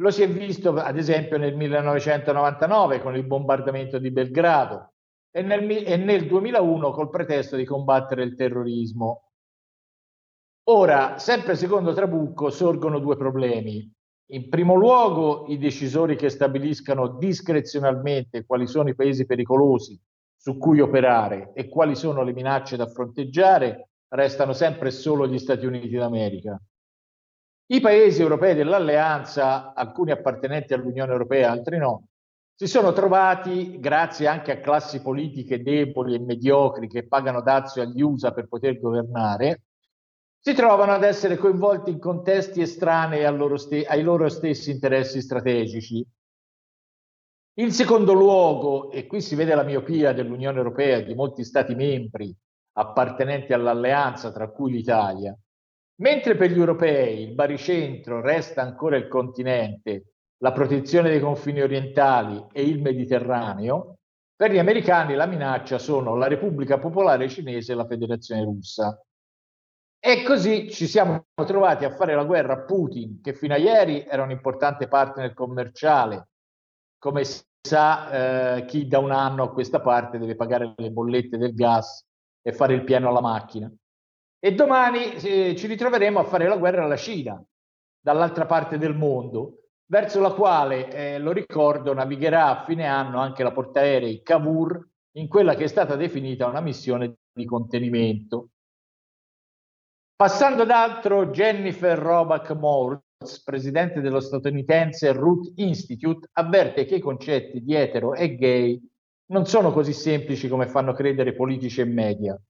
lo 0.01 0.11
si 0.11 0.23
è 0.23 0.29
visto 0.29 0.75
ad 0.75 0.97
esempio 0.97 1.37
nel 1.37 1.55
1999 1.55 3.01
con 3.01 3.17
il 3.17 3.25
bombardamento 3.25 3.99
di 3.99 4.11
Belgrado 4.11 4.90
e 5.31 5.43
nel, 5.43 5.71
e 5.71 5.97
nel 5.97 6.27
2001 6.27 6.91
col 6.91 7.11
pretesto 7.11 7.57
di 7.57 7.65
combattere 7.65 8.23
il 8.23 8.35
terrorismo. 8.35 9.31
Ora, 10.65 11.19
sempre 11.19 11.57
secondo 11.57 11.93
Trabucco, 11.93 12.51
sorgono 12.51 12.99
due 12.99 13.17
problemi. 13.17 13.93
In 14.33 14.49
primo 14.49 14.75
luogo, 14.75 15.47
i 15.49 15.59
decisori 15.59 16.15
che 16.15 16.29
stabiliscano 16.29 17.19
discrezionalmente 17.19 18.45
quali 18.45 18.67
sono 18.67 18.89
i 18.89 18.95
paesi 18.95 19.27
pericolosi 19.27 20.01
su 20.37 20.57
cui 20.57 20.81
operare 20.81 21.51
e 21.55 21.69
quali 21.69 21.95
sono 21.97 22.23
le 22.23 22.33
minacce 22.33 22.77
da 22.77 22.87
fronteggiare 22.87 23.89
restano 24.09 24.53
sempre 24.53 24.91
solo 24.91 25.27
gli 25.27 25.39
Stati 25.39 25.67
Uniti 25.67 25.97
d'America. 25.97 26.61
I 27.67 27.81
paesi 27.81 28.23
europei 28.23 28.55
dell'alleanza, 28.55 29.75
alcuni 29.75 30.13
appartenenti 30.13 30.73
all'Unione 30.73 31.13
Europea, 31.13 31.51
altri 31.51 31.79
no, 31.79 32.07
si 32.61 32.67
sono 32.67 32.93
trovati, 32.93 33.81
grazie 33.81 34.27
anche 34.27 34.53
a 34.53 34.61
classi 34.61 35.01
politiche 35.01 35.63
deboli 35.63 36.15
e 36.15 36.19
mediocri 36.19 36.89
che 36.89 37.09
pagano 37.09 37.41
dazio 37.41 37.81
agli 37.81 38.03
USA 38.03 38.35
per 38.35 38.49
poter 38.49 38.79
governare, 38.79 39.63
si 40.39 40.53
trovano 40.53 40.93
ad 40.93 41.03
essere 41.03 41.39
coinvolti 41.39 41.89
in 41.89 41.99
contesti 41.99 42.61
estranei 42.61 43.25
loro 43.35 43.57
st- 43.57 43.87
ai 43.89 44.03
loro 44.03 44.29
stessi 44.29 44.71
interessi 44.71 45.23
strategici. 45.23 46.07
In 47.61 47.73
secondo 47.73 48.13
luogo, 48.13 48.91
e 48.91 49.07
qui 49.07 49.23
si 49.23 49.35
vede 49.37 49.55
la 49.55 49.65
miopia 49.65 50.13
dell'Unione 50.13 50.59
Europea 50.59 50.99
e 50.99 51.05
di 51.05 51.15
molti 51.15 51.45
Stati 51.45 51.75
membri 51.75 52.31
appartenenti 52.73 53.55
all'alleanza, 53.55 54.31
tra 54.33 54.51
cui 54.51 54.73
l'Italia, 54.73 55.35
mentre 56.03 56.37
per 56.37 56.51
gli 56.51 56.59
europei 56.59 57.23
il 57.23 57.33
baricentro 57.33 58.21
resta 58.21 58.61
ancora 58.61 58.99
il 58.99 59.09
continente, 59.09 60.10
la 60.43 60.53
protezione 60.53 61.11
dei 61.11 61.21
confini 61.21 61.61
orientali 61.61 62.47
e 62.53 62.63
il 62.63 62.81
Mediterraneo, 62.81 63.99
per 64.35 64.51
gli 64.51 64.59
americani 64.59 65.15
la 65.15 65.27
minaccia 65.27 65.79
sono 65.79 66.17
la 66.17 66.27
Repubblica 66.27 66.79
Popolare 66.79 67.29
Cinese 67.29 67.73
e 67.73 67.75
la 67.75 67.87
Federazione 67.87 68.43
Russa. 68.43 68.99
E 70.03 70.23
così 70.23 70.71
ci 70.71 70.87
siamo 70.87 71.27
trovati 71.35 71.85
a 71.85 71.95
fare 71.95 72.15
la 72.15 72.25
guerra 72.25 72.55
a 72.55 72.61
Putin, 72.63 73.21
che 73.21 73.35
fino 73.35 73.53
a 73.53 73.59
ieri 73.59 74.07
era 74.09 74.23
un 74.23 74.31
importante 74.31 74.89
partner 74.89 75.35
commerciale. 75.35 76.29
Come 76.99 77.23
sa, 77.61 78.57
eh, 78.57 78.65
chi 78.65 78.87
da 78.87 78.99
un 78.99 79.11
anno 79.11 79.43
a 79.43 79.53
questa 79.53 79.81
parte 79.81 80.17
deve 80.17 80.37
pagare 80.37 80.73
le 80.75 80.91
bollette 80.91 81.37
del 81.37 81.55
gas 81.55 82.03
e 82.41 82.53
fare 82.55 82.73
il 82.73 82.85
pieno 82.85 83.09
alla 83.09 83.21
macchina. 83.21 83.71
E 84.39 84.55
domani 84.55 85.17
eh, 85.17 85.55
ci 85.55 85.67
ritroveremo 85.67 86.19
a 86.19 86.25
fare 86.25 86.49
la 86.49 86.57
guerra 86.57 86.85
alla 86.85 86.97
Cina, 86.97 87.43
dall'altra 88.01 88.47
parte 88.47 88.79
del 88.79 88.95
mondo, 88.95 89.60
verso 89.91 90.21
la 90.21 90.33
quale, 90.33 90.89
eh, 90.91 91.19
lo 91.19 91.33
ricordo, 91.33 91.93
navigherà 91.93 92.47
a 92.47 92.65
fine 92.65 92.87
anno 92.87 93.19
anche 93.19 93.43
la 93.43 93.53
portaerei 93.53 94.23
Cavour 94.23 94.89
in 95.17 95.27
quella 95.27 95.57
che 95.57 95.65
è 95.65 95.67
stata 95.67 95.97
definita 95.97 96.47
una 96.47 96.61
missione 96.61 97.17
di 97.33 97.45
contenimento. 97.45 98.51
Passando 100.15 100.63
ad 100.63 100.71
altro, 100.71 101.27
Jennifer 101.31 101.99
Roback 101.99 102.53
Morse, 102.53 103.43
presidente 103.45 104.01
dello 104.01 104.21
statunitense 104.21 105.13
Root 105.13 105.55
Institute, 105.57 106.29
avverte 106.35 106.85
che 106.85 106.97
i 106.97 107.01
concetti 107.01 107.61
di 107.61 107.75
etero 107.75 108.15
e 108.15 108.37
gay 108.37 108.81
non 109.31 109.47
sono 109.47 109.73
così 109.73 109.93
semplici 109.93 110.49
come 110.49 110.69
fanno 110.69 110.93
credere 110.93 111.35
politici 111.35 111.81
e 111.81 111.85
media. 111.85 112.41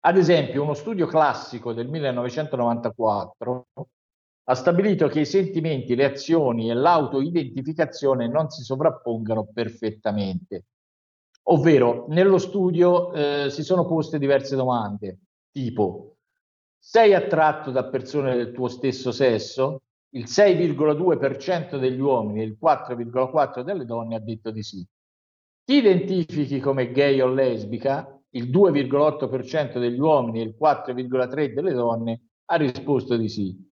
Ad 0.00 0.16
esempio, 0.16 0.62
uno 0.62 0.74
studio 0.74 1.06
classico 1.06 1.72
del 1.72 1.88
1994 1.88 3.66
ha 4.50 4.54
stabilito 4.54 5.08
che 5.08 5.20
i 5.20 5.26
sentimenti, 5.26 5.94
le 5.94 6.06
azioni 6.06 6.70
e 6.70 6.74
l'autoidentificazione 6.74 8.28
non 8.28 8.48
si 8.48 8.62
sovrappongano 8.62 9.48
perfettamente. 9.52 10.64
Ovvero, 11.50 12.06
nello 12.08 12.38
studio 12.38 13.12
eh, 13.12 13.50
si 13.50 13.62
sono 13.62 13.86
poste 13.86 14.18
diverse 14.18 14.56
domande, 14.56 15.18
tipo 15.52 16.16
sei 16.78 17.12
attratto 17.12 17.70
da 17.70 17.84
persone 17.86 18.36
del 18.36 18.52
tuo 18.52 18.68
stesso 18.68 19.12
sesso? 19.12 19.82
Il 20.14 20.24
6,2% 20.24 21.78
degli 21.78 22.00
uomini 22.00 22.40
e 22.40 22.44
il 22.44 22.56
4,4% 22.58 23.60
delle 23.60 23.84
donne 23.84 24.16
ha 24.16 24.20
detto 24.20 24.50
di 24.50 24.62
sì. 24.62 24.86
Ti 25.62 25.74
identifichi 25.74 26.60
come 26.60 26.90
gay 26.92 27.20
o 27.20 27.26
lesbica? 27.26 28.18
Il 28.30 28.48
2,8% 28.48 29.78
degli 29.78 29.98
uomini 29.98 30.40
e 30.40 30.44
il 30.44 30.56
4,3% 30.58 31.52
delle 31.52 31.72
donne 31.74 32.22
ha 32.46 32.56
risposto 32.56 33.16
di 33.18 33.28
sì. 33.28 33.67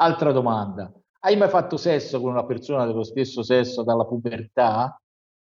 Altra 0.00 0.30
domanda. 0.30 0.92
Hai 1.20 1.36
mai 1.36 1.48
fatto 1.48 1.76
sesso 1.76 2.20
con 2.20 2.30
una 2.30 2.44
persona 2.44 2.86
dello 2.86 3.02
stesso 3.02 3.42
sesso 3.42 3.82
dalla 3.82 4.04
pubertà? 4.04 4.96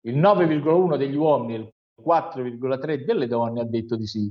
Il 0.02 0.18
9,1% 0.18 0.98
degli 0.98 1.16
uomini 1.16 1.54
e 1.54 1.58
il 1.60 1.74
4,3% 2.06 3.06
delle 3.06 3.28
donne 3.28 3.62
ha 3.62 3.66
detto 3.66 3.96
di 3.96 4.06
sì. 4.06 4.30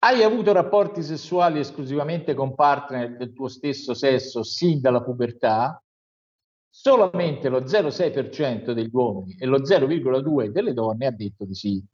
Hai 0.00 0.24
avuto 0.24 0.52
rapporti 0.52 1.04
sessuali 1.04 1.60
esclusivamente 1.60 2.34
con 2.34 2.56
partner 2.56 3.16
del 3.16 3.32
tuo 3.32 3.46
stesso 3.46 3.94
sesso 3.94 4.42
sin 4.42 4.80
dalla 4.80 5.04
pubertà? 5.04 5.80
Solamente 6.68 7.48
lo 7.48 7.60
0,6% 7.60 8.72
degli 8.72 8.90
uomini 8.92 9.36
e 9.38 9.46
lo 9.46 9.58
0,2% 9.58 10.48
delle 10.48 10.72
donne 10.72 11.06
ha 11.06 11.12
detto 11.12 11.44
di 11.44 11.54
sì. 11.54 11.84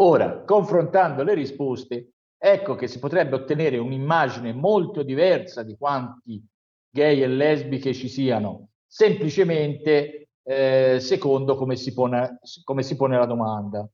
Ora, 0.00 0.42
confrontando 0.42 1.22
le 1.22 1.34
risposte, 1.34 2.15
ecco 2.52 2.74
che 2.74 2.86
si 2.86 2.98
potrebbe 2.98 3.34
ottenere 3.34 3.78
un'immagine 3.78 4.52
molto 4.52 5.02
diversa 5.02 5.62
di 5.62 5.76
quanti 5.76 6.44
gay 6.88 7.22
e 7.22 7.26
lesbiche 7.26 7.92
ci 7.92 8.08
siano, 8.08 8.68
semplicemente 8.86 10.28
eh, 10.42 10.98
secondo 11.00 11.56
come 11.56 11.76
si, 11.76 11.92
pone, 11.92 12.38
come 12.62 12.82
si 12.82 12.96
pone 12.96 13.18
la 13.18 13.26
domanda. 13.26 13.88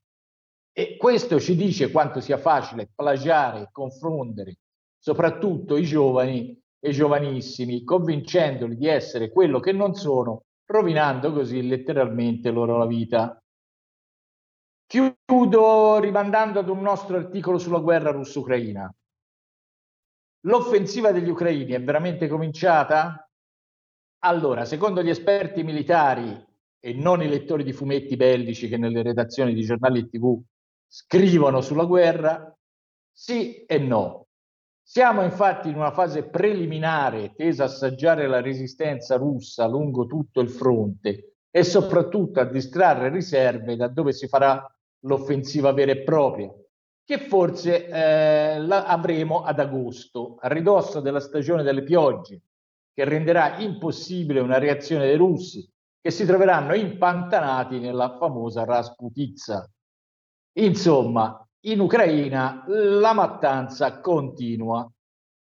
E 0.74 0.97
questo 0.97 1.41
ci 1.41 1.57
dice 1.57 1.91
quanto 1.91 2.20
sia 2.20 2.39
facile 2.39 2.91
plagiare 2.95 3.61
e 3.62 3.69
confondere 3.73 4.59
soprattutto 4.99 5.77
i 5.77 5.85
giovani 5.85 6.57
e 6.79 6.91
i 6.91 6.93
giovanissimi, 6.93 7.83
convincendoli 7.83 8.77
di 8.77 8.87
essere 8.87 9.31
quello 9.31 9.61
che 9.61 9.73
non 9.73 9.95
sono, 9.95 10.45
rovinando 10.66 11.33
così 11.33 11.66
letteralmente 11.66 12.51
loro 12.51 12.79
la 12.79 12.87
vita. 12.87 13.41
Chiudo 14.93 16.01
rimandando 16.01 16.59
ad 16.59 16.69
un 16.69 16.82
nostro 16.82 17.16
articolo 17.16 17.56
sulla 17.56 17.78
guerra 17.78 18.10
russo-ucraina. 18.10 18.94
L'offensiva 20.40 21.12
degli 21.12 21.31
ucraini 21.31 21.73
è 21.73 21.82
veramente 21.82 22.28
cominciata? 22.28 23.27
Allora, 24.19 24.66
secondo 24.66 25.02
gli 25.02 25.09
esperti 25.09 25.62
militari 25.62 26.47
e 26.78 26.93
non 26.93 27.23
i 27.23 27.28
lettori 27.28 27.64
di 27.64 27.73
fumetti 27.73 28.16
bellici 28.16 28.69
che 28.69 28.77
nelle 28.77 29.01
redazioni 29.01 29.55
di 29.55 29.62
giornali 29.62 30.01
e 30.01 30.09
tv 30.10 30.39
scrivono 30.86 31.62
sulla 31.62 31.86
guerra? 31.86 32.55
Sì 33.10 33.64
e 33.64 33.78
no. 33.78 34.27
Siamo 34.82 35.23
infatti 35.23 35.70
in 35.70 35.77
una 35.77 35.93
fase 35.93 36.28
preliminare 36.28 37.32
tesa 37.35 37.62
a 37.62 37.66
assaggiare 37.66 38.27
la 38.27 38.43
resistenza 38.43 39.16
russa 39.16 39.66
lungo 39.66 40.05
tutto 40.05 40.43
il 40.43 40.51
fronte 40.51 41.36
e 41.51 41.64
soprattutto 41.64 42.40
a 42.40 42.44
distrarre 42.44 43.09
riserve 43.09 43.77
da 43.77 43.89
dove 43.89 44.12
si 44.12 44.28
farà 44.28 44.66
l'offensiva 45.05 45.73
vera 45.73 45.93
e 45.93 46.03
propria, 46.03 46.53
che 47.05 47.19
forse 47.19 47.87
eh, 47.87 48.59
la 48.61 48.85
avremo 48.87 49.43
ad 49.43 49.59
agosto, 49.59 50.37
a 50.41 50.49
ridosso 50.49 51.01
della 51.01 51.20
stagione 51.20 51.62
delle 51.62 51.83
piogge, 51.83 52.43
che 52.93 53.05
renderà 53.05 53.59
impossibile 53.59 54.41
una 54.41 54.59
reazione 54.59 55.07
dei 55.07 55.16
russi, 55.16 55.69
che 56.01 56.11
si 56.11 56.24
troveranno 56.24 56.74
impantanati 56.74 57.79
nella 57.79 58.16
famosa 58.19 58.65
Rasputizza, 58.65 59.69
Insomma, 60.55 61.47
in 61.65 61.81
Ucraina 61.81 62.65
la 62.66 63.12
mattanza 63.12 64.01
continua. 64.01 64.91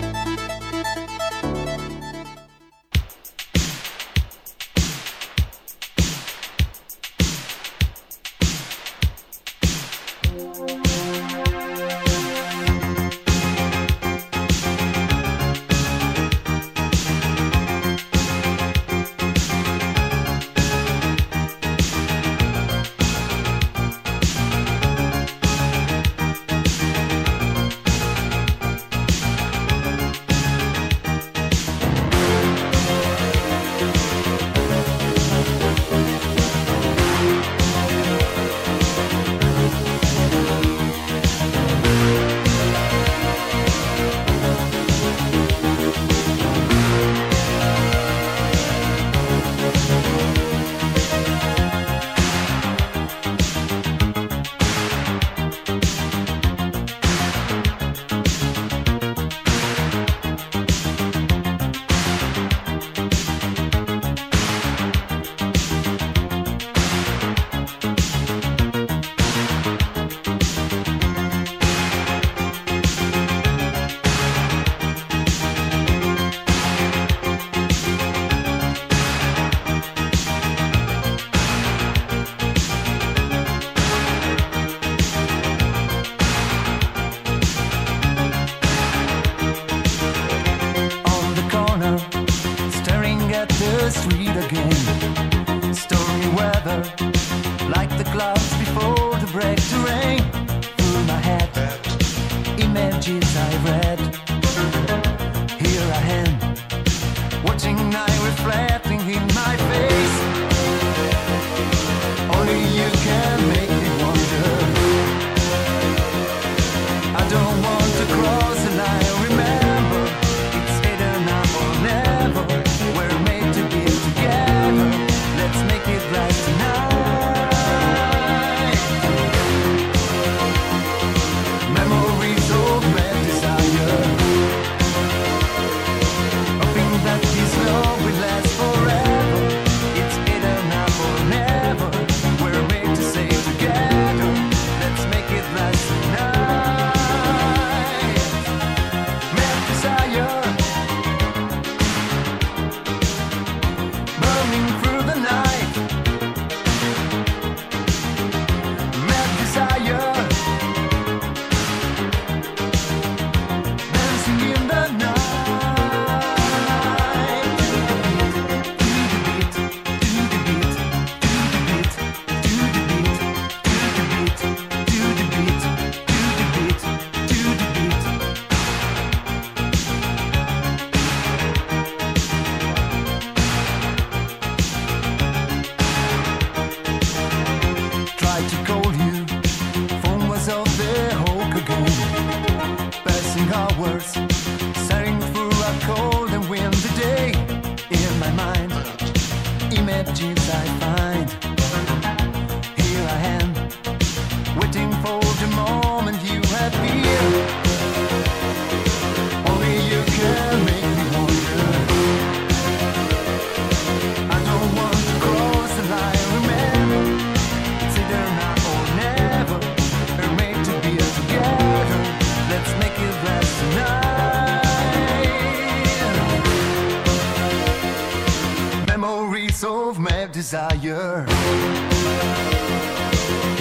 Desire. 230.41 231.23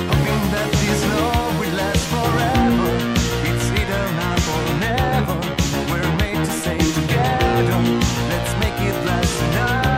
Hoping 0.09 0.43
that 0.51 0.71
this 0.81 1.05
love 1.21 1.61
will 1.61 1.75
last 1.77 2.05
forever. 2.09 2.91
It's 3.45 3.67
either 3.81 4.05
now 4.17 4.49
or 4.55 4.65
never. 4.81 5.37
We're 5.93 6.13
made 6.17 6.41
to 6.41 6.51
stay 6.51 6.81
together. 6.81 7.77
Let's 8.33 8.53
make 8.63 8.81
it 8.81 8.97
last 9.05 9.39
tonight. 9.41 9.89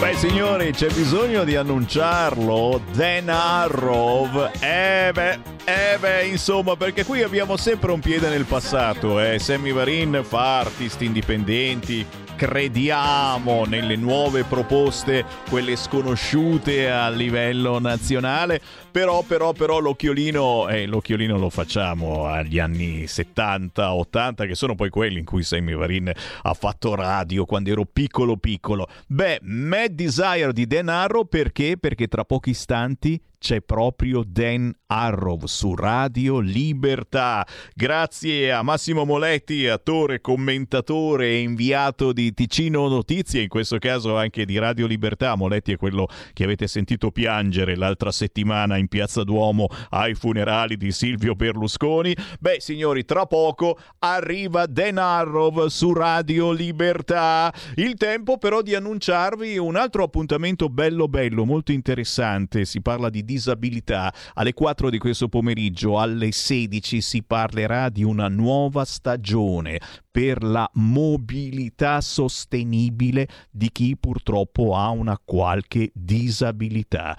Beh 0.00 0.16
signori, 0.16 0.72
c'è 0.72 0.88
bisogno 0.88 1.44
di 1.44 1.56
annunciarlo. 1.56 2.80
Dan 2.92 3.28
Arrow. 3.28 4.48
Eh 4.60 5.10
beh, 5.12 5.38
eh 5.64 5.98
beh, 6.00 6.24
insomma, 6.24 6.74
perché 6.74 7.04
qui 7.04 7.22
abbiamo 7.22 7.58
sempre 7.58 7.92
un 7.92 8.00
piede 8.00 8.30
nel 8.30 8.46
passato. 8.46 9.20
Eh. 9.20 9.38
Sammy 9.38 9.72
Varin 9.72 10.22
fa 10.26 10.60
artisti 10.60 11.04
indipendenti. 11.04 12.06
Crediamo 12.40 13.66
nelle 13.66 13.96
nuove 13.96 14.44
proposte, 14.44 15.26
quelle 15.50 15.76
sconosciute 15.76 16.90
a 16.90 17.10
livello 17.10 17.78
nazionale, 17.78 18.62
però, 18.90 19.22
però, 19.22 19.52
però 19.52 19.78
l'occhiolino, 19.78 20.68
eh, 20.68 20.86
l'occhiolino 20.86 21.38
lo 21.38 21.50
facciamo 21.50 22.26
agli 22.26 22.58
anni 22.58 23.04
70-80, 23.04 24.46
che 24.46 24.54
sono 24.54 24.74
poi 24.74 24.90
quelli 24.90 25.18
in 25.18 25.24
cui 25.24 25.42
Sammy 25.42 25.74
Varin 25.74 26.10
ha 26.42 26.54
fatto 26.54 26.94
radio 26.94 27.44
quando 27.44 27.70
ero 27.70 27.84
piccolo 27.84 28.36
piccolo. 28.36 28.88
Beh, 29.06 29.40
Mad 29.42 29.92
Desire 29.92 30.52
di 30.52 30.66
Dan 30.66 30.88
Arrow 30.88 31.26
perché? 31.26 31.76
Perché 31.78 32.08
tra 32.08 32.24
pochi 32.24 32.50
istanti 32.50 33.20
c'è 33.40 33.62
proprio 33.62 34.22
Dan 34.24 34.70
Arrow 34.86 35.46
su 35.46 35.74
Radio 35.74 36.40
Libertà. 36.40 37.46
Grazie 37.74 38.52
a 38.52 38.62
Massimo 38.62 39.06
Moletti, 39.06 39.66
attore, 39.66 40.20
commentatore 40.20 41.28
e 41.28 41.38
inviato 41.38 42.12
di 42.12 42.34
Ticino 42.34 42.86
Notizie, 42.88 43.40
in 43.40 43.48
questo 43.48 43.78
caso 43.78 44.18
anche 44.18 44.44
di 44.44 44.58
Radio 44.58 44.86
Libertà. 44.86 45.36
Moletti 45.36 45.72
è 45.72 45.76
quello 45.78 46.06
che 46.34 46.44
avete 46.44 46.68
sentito 46.68 47.10
piangere 47.10 47.76
l'altra 47.76 48.12
settimana 48.12 48.76
in 48.80 48.88
Piazza 48.88 49.22
Duomo 49.22 49.68
ai 49.90 50.14
funerali 50.14 50.76
di 50.76 50.90
Silvio 50.90 51.34
Berlusconi. 51.34 52.16
Beh, 52.40 52.56
signori, 52.58 53.04
tra 53.04 53.26
poco 53.26 53.78
arriva 54.00 54.66
Dan 54.66 54.98
Arrow 54.98 55.68
su 55.68 55.92
Radio 55.92 56.50
Libertà. 56.50 57.52
Il 57.76 57.94
tempo 57.94 58.38
però 58.38 58.62
di 58.62 58.74
annunciarvi 58.74 59.56
un 59.58 59.76
altro 59.76 60.02
appuntamento 60.02 60.68
bello 60.68 61.06
bello, 61.06 61.44
molto 61.44 61.72
interessante. 61.72 62.64
Si 62.64 62.80
parla 62.80 63.10
di 63.10 63.24
disabilità. 63.24 64.12
Alle 64.34 64.52
4 64.52 64.90
di 64.90 64.98
questo 64.98 65.28
pomeriggio, 65.28 65.98
alle 65.98 66.32
16, 66.32 67.00
si 67.00 67.22
parlerà 67.22 67.88
di 67.88 68.02
una 68.02 68.28
nuova 68.28 68.84
stagione 68.84 69.78
per 70.10 70.42
la 70.42 70.68
mobilità 70.74 72.00
sostenibile 72.00 73.28
di 73.50 73.70
chi 73.70 73.96
purtroppo 73.96 74.74
ha 74.74 74.88
una 74.90 75.18
qualche 75.22 75.90
disabilità. 75.94 77.16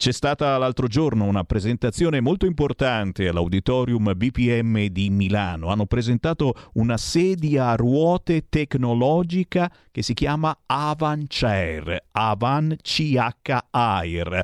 C'è 0.00 0.12
stata 0.12 0.56
l'altro 0.56 0.86
giorno 0.86 1.26
una 1.26 1.44
presentazione 1.44 2.22
molto 2.22 2.46
importante 2.46 3.28
all'Auditorium 3.28 4.14
BPM 4.16 4.86
di 4.86 5.10
Milano. 5.10 5.68
Hanno 5.68 5.84
presentato 5.84 6.54
una 6.76 6.96
sedia 6.96 7.68
a 7.68 7.74
ruote 7.74 8.46
tecnologica 8.48 9.70
che 9.90 10.00
si 10.00 10.14
chiama 10.14 10.58
Avan 10.64 11.26
Chair, 11.28 12.02
Avan 12.12 12.76
CH 12.80 13.58
Air. 13.68 14.42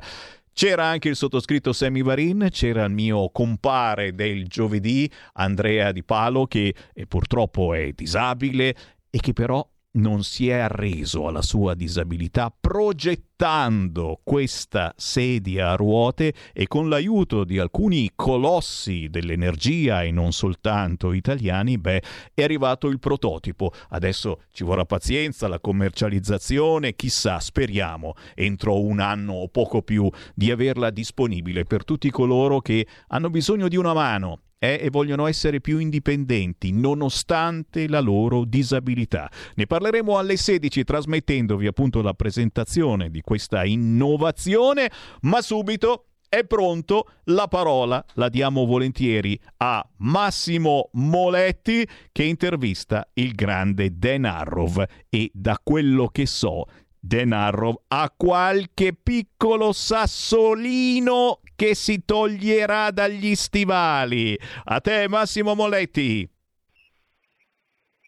C'era 0.53 0.85
anche 0.85 1.09
il 1.09 1.15
sottoscritto 1.15 1.73
Sammy 1.73 2.03
Varin, 2.03 2.49
c'era 2.51 2.83
il 2.83 2.93
mio 2.93 3.31
compare 3.31 4.13
del 4.13 4.45
giovedì, 4.45 5.09
Andrea 5.33 5.91
Di 5.91 6.03
Palo, 6.03 6.45
che 6.45 6.71
eh, 6.93 7.07
purtroppo 7.07 7.73
è 7.73 7.93
disabile 7.93 8.75
e 9.09 9.17
che 9.19 9.33
però 9.33 9.67
non 9.97 10.23
si 10.23 10.49
è 10.49 10.53
arreso 10.53 11.27
alla 11.27 11.41
sua 11.41 11.73
disabilità 11.73 12.53
progettando 12.59 14.19
questa 14.23 14.93
sedia 14.95 15.71
a 15.71 15.75
ruote 15.75 16.33
e 16.53 16.67
con 16.67 16.89
l'aiuto 16.89 17.43
di 17.43 17.59
alcuni 17.59 18.11
colossi 18.15 19.07
dell'energia 19.09 20.03
e 20.03 20.11
non 20.11 20.31
soltanto 20.31 21.13
italiani, 21.13 21.77
beh, 21.77 22.01
è 22.33 22.43
arrivato 22.43 22.87
il 22.87 22.99
prototipo. 22.99 23.71
Adesso 23.89 24.41
ci 24.51 24.63
vorrà 24.63 24.85
pazienza, 24.85 25.47
la 25.47 25.59
commercializzazione, 25.59 26.95
chissà, 26.95 27.39
speriamo 27.39 28.13
entro 28.35 28.81
un 28.81 28.99
anno 28.99 29.33
o 29.33 29.47
poco 29.49 29.81
più 29.81 30.09
di 30.33 30.51
averla 30.51 30.89
disponibile 30.89 31.63
per 31.63 31.83
tutti 31.83 32.09
coloro 32.09 32.59
che 32.61 32.87
hanno 33.07 33.29
bisogno 33.29 33.67
di 33.67 33.77
una 33.77 33.93
mano 33.93 34.41
eh, 34.59 34.79
e 34.81 34.89
vogliono 34.89 35.27
essere 35.27 35.61
più 35.61 35.79
indipendenti 35.79 36.71
nonostante 36.71 37.87
la 37.87 37.99
loro 37.99 38.45
disabilità. 38.45 39.29
Ne 39.55 39.67
parleremo 39.67 40.17
alle 40.17 40.37
16 40.37 40.83
trasmettendovi 40.83 41.67
appunto 41.67 42.01
la 42.01 42.13
presentazione 42.13 43.09
di 43.09 43.21
questa 43.21 43.65
innovazione, 43.65 44.89
ma 45.21 45.41
subito 45.41 46.07
è 46.29 46.43
pronto, 46.43 47.05
la 47.25 47.47
parola 47.47 48.03
la 48.15 48.27
diamo 48.27 48.65
volentieri 48.65 49.39
a 49.57 49.87
Massimo 49.99 50.89
Moletti 50.93 51.87
che 52.11 52.23
intervista 52.23 53.07
il 53.13 53.33
grande 53.33 53.97
Dan 53.97 54.25
Arrow 54.25 54.83
e 55.09 55.31
da 55.33 55.57
quello 55.63 56.07
che 56.09 56.25
so 56.25 56.65
Dan 56.99 57.31
Arrow 57.31 57.83
ha 57.87 58.13
qualche 58.15 58.93
piccolo 58.93 59.71
sassolino 59.71 61.39
che 61.57 61.73
si 61.75 62.05
toglierà 62.05 62.91
dagli 62.91 63.35
stivali. 63.35 64.39
A 64.65 64.79
te 64.79 65.09
Massimo 65.09 65.55
Moletti. 65.55 66.29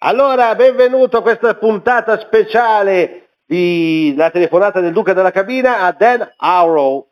Allora, 0.02 0.56
benvenuto 0.56 1.18
a 1.18 1.22
questa 1.22 1.56
puntata 1.56 2.18
speciale 2.20 3.40
di 3.46 4.14
La 4.16 4.30
telefonata 4.30 4.80
del 4.80 4.94
Duca 4.94 5.14
della 5.14 5.32
Cabina 5.32 5.80
a 5.80 5.92
Dan 5.92 6.26
Arrow. 6.38 7.09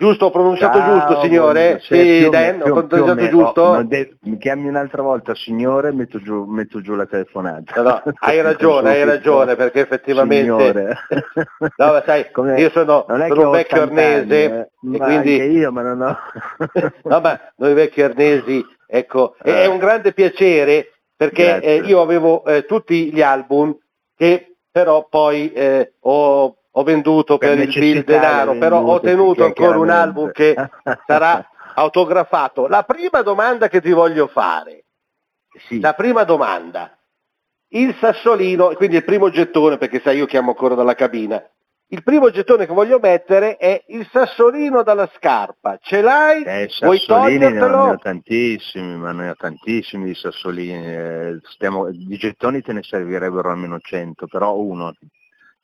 Giusto, 0.00 0.24
ho 0.24 0.30
pronunciato 0.30 0.78
Ciao, 0.78 0.94
giusto, 0.94 1.20
signore? 1.20 1.78
Sì, 1.82 2.26
Dan, 2.30 2.62
ho 2.62 2.72
pronunciato 2.72 3.14
più 3.16 3.28
giusto? 3.28 3.60
Oh, 3.60 3.82
de- 3.82 4.16
mi 4.22 4.38
chiami 4.38 4.66
un'altra 4.66 5.02
volta 5.02 5.34
signore, 5.34 5.92
metto 5.92 6.18
giù, 6.22 6.44
metto 6.46 6.80
giù 6.80 6.94
la 6.94 7.04
telefonata. 7.04 7.82
No, 7.82 7.82
no, 7.82 8.02
hai 8.20 8.40
ragione, 8.40 8.92
hai 8.92 9.04
ragione, 9.04 9.56
perché 9.56 9.80
effettivamente... 9.80 10.42
Signore. 10.42 10.96
No, 11.76 11.92
ma 11.92 12.02
sai, 12.06 12.30
Come- 12.32 12.58
io 12.58 12.70
sono, 12.70 13.04
sono 13.06 13.44
un 13.44 13.50
vecchio 13.50 13.82
80 13.82 14.00
anni, 14.00 14.14
arnese 14.14 14.44
eh, 14.44 14.60
e 14.60 14.98
quindi... 14.98 15.04
anche 15.14 15.44
io, 15.44 15.70
ma 15.70 15.82
non 15.82 16.00
ho... 16.00 16.18
no, 17.02 17.20
ma 17.20 17.38
noi 17.56 17.74
vecchi 17.74 18.00
arnesi, 18.00 18.64
ecco, 18.86 19.34
è- 19.36 19.50
Eh. 19.50 19.62
è 19.64 19.66
un 19.66 19.76
grande 19.76 20.14
piacere 20.14 20.92
perché 21.14 21.60
eh, 21.60 21.74
io 21.84 22.00
avevo 22.00 22.42
eh, 22.46 22.64
tutti 22.64 23.12
gli 23.12 23.20
album 23.20 23.76
che 24.16 24.54
però 24.70 25.06
poi 25.10 25.52
eh, 25.52 25.92
ho, 26.00 26.56
ho 26.72 26.82
venduto 26.82 27.38
Per 27.38 27.56
per, 27.56 27.82
il 27.82 28.04
denaro, 28.04 28.56
però 28.58 28.82
ho 28.82 29.00
tenuto 29.00 29.44
ancora 29.44 29.78
un 29.78 29.90
album 29.90 30.30
che 30.32 30.54
sarà 31.06 31.48
autografato. 31.74 32.66
La 32.68 32.82
prima 32.84 33.22
domanda 33.22 33.68
che 33.68 33.80
ti 33.80 33.90
voglio 33.92 34.26
fare, 34.28 34.84
la 35.80 35.94
prima 35.94 36.24
domanda, 36.24 36.96
il 37.72 37.94
sassolino, 38.00 38.72
quindi 38.74 38.96
il 38.96 39.04
primo 39.04 39.30
gettone, 39.30 39.78
perché 39.78 40.00
sai 40.00 40.18
io 40.18 40.26
chiamo 40.26 40.50
ancora 40.50 40.74
dalla 40.74 40.94
cabina, 40.94 41.42
il 41.92 42.04
primo 42.04 42.30
gettone 42.30 42.66
che 42.66 42.72
voglio 42.72 43.00
mettere 43.00 43.56
è 43.56 43.82
il 43.88 44.08
sassolino 44.12 44.84
dalla 44.84 45.10
scarpa. 45.16 45.76
Ce 45.82 46.00
l'hai? 46.00 46.44
Eh, 46.44 46.68
Vuoi 46.80 46.98
sassolini 46.98 47.38
ne 47.38 47.58
togliertelo? 47.58 47.78
ho 47.90 47.96
tantissimi, 47.98 48.96
ma 48.96 49.10
ne 49.10 49.30
ho 49.30 49.34
tantissimi 49.34 50.04
di 50.04 50.14
sassolini. 50.14 50.86
eh, 50.86 51.40
stiamo- 51.42 51.90
di 51.90 52.16
gettoni 52.16 52.62
te 52.62 52.72
ne 52.72 52.84
servirebbero 52.84 53.50
almeno 53.50 53.80
100, 53.80 54.28
però 54.28 54.54
uno, 54.56 54.92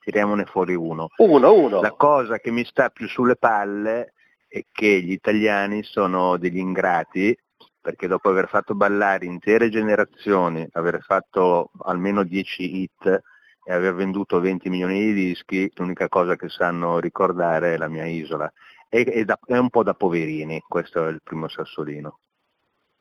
tiriamone 0.06 0.44
fuori 0.44 0.74
uno. 0.74 1.08
Uno, 1.16 1.52
uno. 1.52 1.80
La 1.80 1.90
cosa 1.90 2.38
che 2.38 2.52
mi 2.52 2.64
sta 2.64 2.90
più 2.90 3.08
sulle 3.08 3.34
palle 3.34 4.12
è 4.46 4.64
che 4.70 5.00
gli 5.02 5.10
italiani 5.10 5.82
sono 5.82 6.36
degli 6.36 6.58
ingrati 6.58 7.36
perché 7.80 8.06
dopo 8.06 8.28
aver 8.28 8.48
fatto 8.48 8.74
ballare 8.74 9.26
intere 9.26 9.68
generazioni, 9.68 10.66
aver 10.72 11.02
fatto 11.02 11.70
almeno 11.84 12.22
10 12.22 12.82
hit 12.82 13.22
e 13.64 13.72
aver 13.72 13.94
venduto 13.94 14.40
20 14.40 14.68
milioni 14.68 15.06
di 15.06 15.12
dischi, 15.12 15.70
l'unica 15.74 16.08
cosa 16.08 16.36
che 16.36 16.48
sanno 16.48 16.98
ricordare 17.00 17.74
è 17.74 17.76
la 17.76 17.88
mia 17.88 18.04
isola. 18.06 18.52
È, 18.88 19.04
è 19.04 19.24
da- 19.24 19.38
è 19.44 19.56
un 19.56 19.70
po' 19.70 19.82
da 19.82 19.94
poverini, 19.94 20.62
questo 20.66 21.04
è 21.06 21.10
il 21.10 21.20
primo 21.22 21.48
sassolino. 21.48 22.18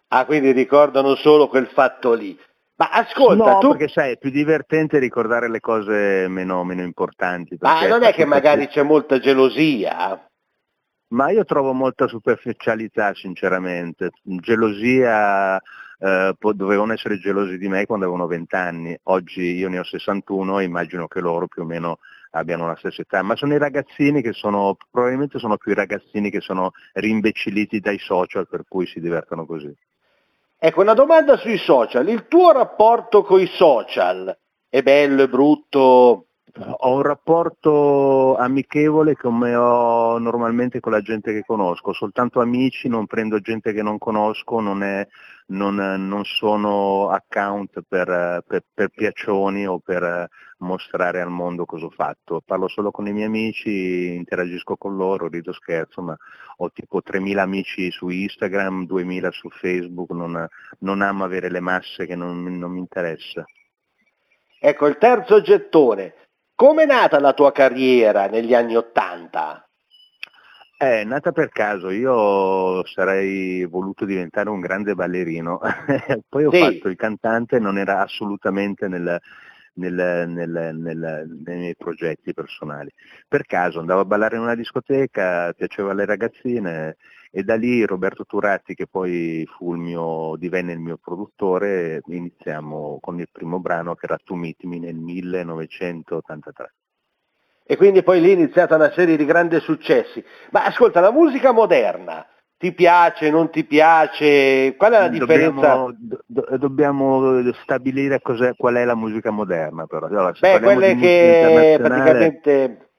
Ah, 0.10 0.26
quindi 0.26 0.52
ricordano 0.52 1.16
solo 1.16 1.48
quel 1.48 1.68
fatto 1.68 2.14
lì. 2.14 2.38
Ma 2.78 2.90
ascolta, 2.90 3.54
no, 3.54 3.60
tu... 3.60 3.70
perché 3.70 3.88
sai, 3.88 4.12
è 4.14 4.18
più 4.18 4.30
divertente 4.30 5.00
ricordare 5.00 5.50
le 5.50 5.62
cose 5.62 6.28
meno, 6.28 6.64
meno 6.66 6.82
importanti. 6.82 7.56
Ma 7.62 7.88
non 7.88 8.04
è 8.04 8.14
che 8.14 8.26
magari 8.26 8.68
c'è 8.68 8.84
molta 8.84 9.18
gelosia? 9.18 10.30
Ma 11.08 11.30
io 11.30 11.46
trovo 11.46 11.72
molta 11.72 12.08
superficialità, 12.08 13.14
sinceramente. 13.14 14.12
Gelosia, 14.24 15.58
eh, 16.00 16.36
po- 16.38 16.54
dovevano 16.54 16.92
essere 16.92 17.18
gelosi 17.18 17.58
di 17.58 17.70
me 17.70 17.86
quando 17.86 18.06
avevano 18.06 18.28
20 18.28 18.56
anni. 18.56 18.98
Oggi 19.04 19.56
io 19.56 19.70
ne 19.70 19.80
ho 19.80 19.84
61 19.84 20.60
e 20.60 20.66
immagino 20.66 21.08
che 21.08 21.22
loro 21.22 21.48
più 21.48 21.62
o 21.62 21.66
meno 21.66 22.00
abbiano 22.32 22.68
la 22.68 22.76
stessa 22.76 23.04
età. 23.04 23.22
Ma 23.22 23.38
sono 23.38 23.54
i 23.54 23.58
ragazzini 23.58 24.22
che 24.22 24.34
sono, 24.34 24.76
probabilmente 24.92 25.40
sono 25.40 25.56
più 25.56 25.72
i 25.72 25.76
ragazzini 25.76 26.30
che 26.30 26.42
sono 26.42 26.72
rimbecilliti 26.94 27.80
dai 27.80 28.00
social 28.00 28.50
per 28.50 28.64
cui 28.68 28.86
si 28.86 29.00
divertono 29.00 29.46
così. 29.46 29.74
Ecco, 30.58 30.82
una 30.82 30.94
domanda 30.94 31.38
sui 31.38 31.58
social. 31.58 32.08
Il 32.10 32.28
tuo 32.28 32.52
rapporto 32.52 33.24
con 33.24 33.40
i 33.40 33.48
social 33.48 34.36
è 34.70 34.82
bello, 34.82 35.24
è 35.24 35.28
brutto? 35.28 36.28
Ho 36.58 36.96
un 36.96 37.02
rapporto 37.02 38.38
amichevole 38.38 39.16
come 39.18 39.54
ho 39.56 40.18
normalmente 40.18 40.80
con 40.80 40.94
la 40.94 41.02
gente 41.02 41.34
che 41.34 41.44
conosco, 41.46 41.92
soltanto 41.92 42.40
amici, 42.40 42.88
non 42.88 43.08
prendo 43.08 43.40
gente 43.42 43.74
che 43.74 43.82
non 43.82 43.98
conosco, 43.98 44.62
non, 44.62 44.82
è- 44.82 45.06
non- 45.48 46.08
non 46.08 46.24
sono 46.26 47.10
account 47.10 47.82
per, 47.88 48.44
per- 48.48 48.64
per 48.74 48.90
piaccioni 48.90 49.68
o 49.68 49.80
per 49.80 50.30
mostrare 50.60 51.22
al 51.22 51.30
mondo 51.30 51.66
cosa 51.66 51.86
ho 51.86 51.90
fatto. 51.90 52.42
Parlo 52.46 52.68
solo 52.68 52.92
con 52.92 53.08
i 53.08 53.14
miei 53.14 53.26
amici, 53.28 54.16
interagisco 54.16 54.78
con 54.78 54.96
loro, 54.96 55.28
rido 55.28 55.54
scherzo, 55.54 56.02
ma 56.02 56.16
ho 56.58 56.72
tipo 56.72 57.02
3.000 57.04 57.38
amici 57.38 57.92
su 57.92 58.10
Instagram, 58.10 58.86
2.000 58.86 59.30
su 59.32 59.50
Facebook, 59.50 60.12
non, 60.12 60.48
non 60.80 61.02
amo 61.02 61.24
avere 61.24 61.50
le 61.50 61.60
masse 61.60 62.06
che 62.06 62.16
non, 62.16 62.44
non 62.44 62.72
mi 62.72 62.80
interessa. 62.80 63.44
Ecco, 64.60 64.88
il 64.88 64.98
terzo 64.98 65.42
gettone. 65.42 66.16
Come 66.56 66.84
è 66.84 66.86
nata 66.86 67.20
la 67.20 67.34
tua 67.34 67.52
carriera 67.52 68.28
negli 68.28 68.54
anni 68.54 68.78
Ottanta? 68.78 69.65
È 70.78 71.04
nata 71.06 71.32
per 71.32 71.50
caso, 71.50 71.90
io 71.90 72.86
sarei 72.86 73.66
voluto 73.66 74.04
diventare 74.06 74.50
un 74.50 74.60
grande 74.60 74.94
ballerino, 74.94 75.60
poi 76.28 76.46
ho 76.46 76.52
Sì. 76.52 76.60
fatto 76.60 76.90
il 76.90 76.96
cantante, 76.98 77.60
non 77.60 77.78
era 77.78 78.02
assolutamente 78.02 78.88
nel- 78.90 79.20
nel- 79.76 80.26
nel- 80.28 80.76
nel- 80.78 81.38
nei 81.46 81.58
miei 81.60 81.76
progetti 81.76 82.34
personali. 82.34 82.92
Per 83.28 83.46
caso 83.46 83.80
andavo 83.80 84.02
a 84.02 84.06
ballare 84.06 84.36
in 84.36 84.42
una 84.44 84.56
discoteca, 84.56 85.54
piaceva 85.54 85.92
alle 85.92 86.06
ragazzine 86.06 86.98
e 87.32 87.44
da 87.44 87.56
lì 87.56 87.86
Roberto 87.86 88.26
Turatti, 88.26 88.74
che 88.76 88.88
poi 88.88 89.46
fu 89.58 89.74
il 89.74 89.80
mio, 89.80 90.36
divenne 90.38 90.74
il 90.74 90.80
mio 90.80 90.98
produttore, 90.98 92.02
iniziamo 92.06 93.00
con 93.02 93.20
il 93.20 93.30
primo 93.32 93.60
brano 93.60 93.96
che 93.96 94.06
era 94.06 94.18
Tu 94.24 94.36
Meet 94.36 94.64
Me 94.64 94.80
nel 94.80 94.96
1983. 94.96 96.74
E 97.68 97.78
quindi 97.78 98.04
poi 98.04 98.22
lì 98.22 98.30
è 98.30 98.34
iniziata 98.34 98.76
una 98.76 98.92
serie 98.92 99.18
di 99.18 99.26
grandi 99.26 99.60
successi. 99.60 100.24
Ma 100.52 100.66
ascolta, 100.66 101.00
la 101.00 101.12
musica 101.12 101.52
moderna, 101.52 102.24
ti 102.58 102.74
piace, 102.74 103.32
non 103.32 103.50
ti 103.50 103.64
piace? 103.64 104.76
Qual 104.78 104.92
è 104.94 105.00
la 105.00 105.08
differenza? 105.08 105.76
Dobbiamo, 105.76 105.96
do- 106.28 106.58
dobbiamo 106.58 107.52
stabilire 107.64 108.22
cos'è, 108.22 108.56
qual 108.56 108.76
è 108.76 108.86
la 108.86 108.96
musica 108.96 109.32
moderna 109.32 109.88
però. 109.88 110.06
Allora, 110.06 110.32
Beh, 110.40 110.60
quelle 110.60 110.96
che 110.96 111.78
praticamente, 111.82 112.90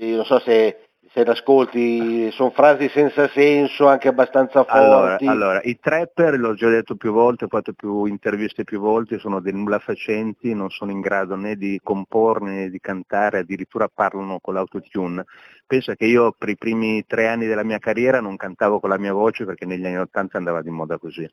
io 0.00 0.16
non 0.16 0.24
so 0.24 0.40
se, 0.40 0.85
se 1.16 1.24
l'ascolti, 1.24 2.30
sono 2.30 2.50
frasi 2.50 2.90
senza 2.90 3.26
senso, 3.28 3.86
anche 3.86 4.08
abbastanza 4.08 4.66
Allora, 4.66 5.08
forti. 5.12 5.24
allora, 5.24 5.62
i 5.62 5.78
trapper, 5.80 6.38
l'ho 6.38 6.52
già 6.52 6.68
detto 6.68 6.94
più 6.94 7.10
volte, 7.10 7.46
ho 7.46 7.48
fatto 7.48 7.72
più 7.72 8.04
interviste 8.04 8.64
più 8.64 8.80
volte, 8.80 9.18
sono 9.18 9.40
dei 9.40 9.54
nulla 9.54 9.78
facenti, 9.78 10.52
non 10.52 10.68
sono 10.68 10.90
in 10.90 11.00
grado 11.00 11.34
né 11.34 11.56
di 11.56 11.80
comporre 11.82 12.50
né 12.50 12.68
di 12.68 12.80
cantare, 12.80 13.38
addirittura 13.38 13.88
parlano 13.88 14.40
con 14.40 14.52
l'autotune. 14.52 15.24
Pensa 15.68 15.96
che 15.96 16.04
io 16.04 16.32
per 16.38 16.48
i 16.48 16.56
primi 16.56 17.04
tre 17.06 17.26
anni 17.26 17.46
della 17.46 17.64
mia 17.64 17.78
carriera 17.78 18.20
non 18.20 18.36
cantavo 18.36 18.78
con 18.78 18.88
la 18.88 18.98
mia 18.98 19.12
voce 19.12 19.44
perché 19.44 19.66
negli 19.66 19.84
anni 19.84 19.98
80 19.98 20.38
andava 20.38 20.62
di 20.62 20.70
moda 20.70 20.96
così. 20.96 21.28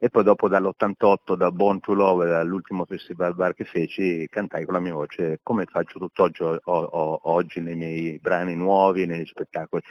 E 0.00 0.08
poi 0.10 0.24
dopo 0.24 0.48
dall'88, 0.48 1.36
da 1.36 1.52
Born 1.52 1.78
to 1.78 1.92
Love, 1.94 2.26
dall'ultimo 2.26 2.84
festival 2.84 3.36
bar 3.36 3.54
che 3.54 3.64
feci, 3.64 4.26
cantai 4.28 4.64
con 4.64 4.74
la 4.74 4.80
mia 4.80 4.92
voce 4.92 5.38
come 5.42 5.66
faccio 5.66 6.00
tutt'oggi 6.00 6.42
o- 6.42 6.60
o- 6.64 7.20
oggi 7.22 7.60
nei 7.60 7.76
miei 7.76 8.18
brani 8.20 8.56
nuovi, 8.56 9.06
negli 9.06 9.24
spettacoli. 9.24 9.82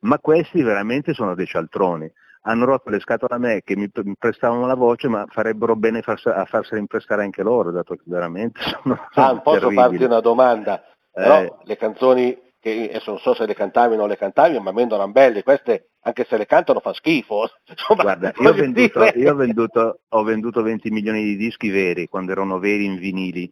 Ma 0.00 0.18
questi 0.18 0.62
veramente 0.62 1.14
sono 1.14 1.34
dei 1.34 1.46
cialtroni. 1.46 2.10
Hanno 2.42 2.66
rotto 2.66 2.90
le 2.90 3.00
scatole 3.00 3.34
a 3.34 3.38
me 3.38 3.62
che 3.64 3.76
mi, 3.76 3.90
prestavano 4.18 4.66
la 4.66 4.74
voce, 4.74 5.08
ma 5.08 5.24
farebbero 5.26 5.74
bene 5.74 6.02
farse- 6.02 6.30
a 6.30 6.44
farsela 6.44 6.78
imprestare 6.80 7.22
anche 7.22 7.42
loro, 7.42 7.70
dato 7.70 7.94
che 7.94 8.02
veramente 8.04 8.60
sono, 8.82 9.08
Ah, 9.14 9.40
posso 9.40 9.58
terribili. 9.60 9.74
farti 9.74 10.04
una 10.04 10.20
domanda? 10.20 10.82
Però 11.10 11.40
Eh. 11.40 11.52
le 11.64 11.76
canzoni, 11.76 12.38
che 12.60 12.88
adesso 12.90 13.10
non 13.10 13.20
so 13.20 13.34
se 13.34 13.46
le 13.46 13.54
cantavi 13.54 13.94
o 13.94 13.96
non 13.96 14.08
le 14.08 14.16
cantavi, 14.16 14.58
ma 14.58 14.70
a 14.70 14.72
me 14.72 14.82
non 14.82 14.92
erano 14.94 15.12
belle, 15.12 15.42
queste 15.42 15.90
anche 16.02 16.24
se 16.28 16.36
le 16.38 16.46
cantano 16.46 16.80
fa 16.80 16.92
schifo. 16.94 17.48
Insomma, 17.68 18.02
Guarda, 18.02 18.32
io 18.38 18.50
ho, 18.50 18.54
venduto, 18.54 19.04
io 19.14 19.32
ho 19.32 19.34
venduto- 19.36 20.00
ho 20.08 20.22
venduto 20.22 20.62
20 20.62 20.90
milioni 20.90 21.22
di 21.22 21.36
dischi 21.36 21.68
veri, 21.68 22.06
quando 22.08 22.32
erano 22.32 22.58
veri 22.58 22.84
in 22.84 22.96
vinili. 22.96 23.50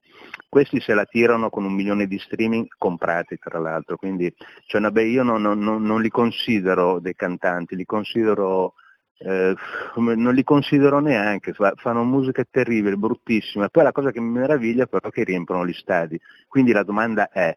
Questi 0.48 0.80
se 0.80 0.94
la 0.94 1.04
tirano 1.04 1.50
con 1.50 1.64
un 1.64 1.74
milione 1.74 2.06
di 2.06 2.18
streaming 2.18 2.66
comprati 2.78 3.36
tra 3.38 3.58
l'altro, 3.58 3.96
quindi 3.96 4.32
cioè, 4.66 4.80
vabbè, 4.80 5.02
io 5.02 5.22
non, 5.22 5.42
non- 5.42 5.58
non- 5.60 6.00
li 6.00 6.08
considero 6.08 6.98
dei 6.98 7.14
cantanti, 7.14 7.76
li 7.76 7.84
considero, 7.84 8.74
eh, 9.18 9.54
non 9.96 10.32
li 10.34 10.44
considero 10.44 10.98
neanche, 11.00 11.52
fa- 11.52 11.74
fanno 11.76 12.04
musica 12.04 12.44
terribile, 12.50 12.96
bruttissima. 12.96 13.68
Poi 13.68 13.82
la 13.82 13.92
cosa 13.92 14.10
che 14.12 14.20
mi 14.20 14.30
meraviglia 14.38 14.86
però 14.86 15.08
è 15.08 15.10
che 15.10 15.24
riempiono 15.24 15.66
gli 15.66 15.72
stadi. 15.74 16.18
Quindi 16.48 16.72
la 16.72 16.82
domanda 16.84 17.28
è, 17.28 17.54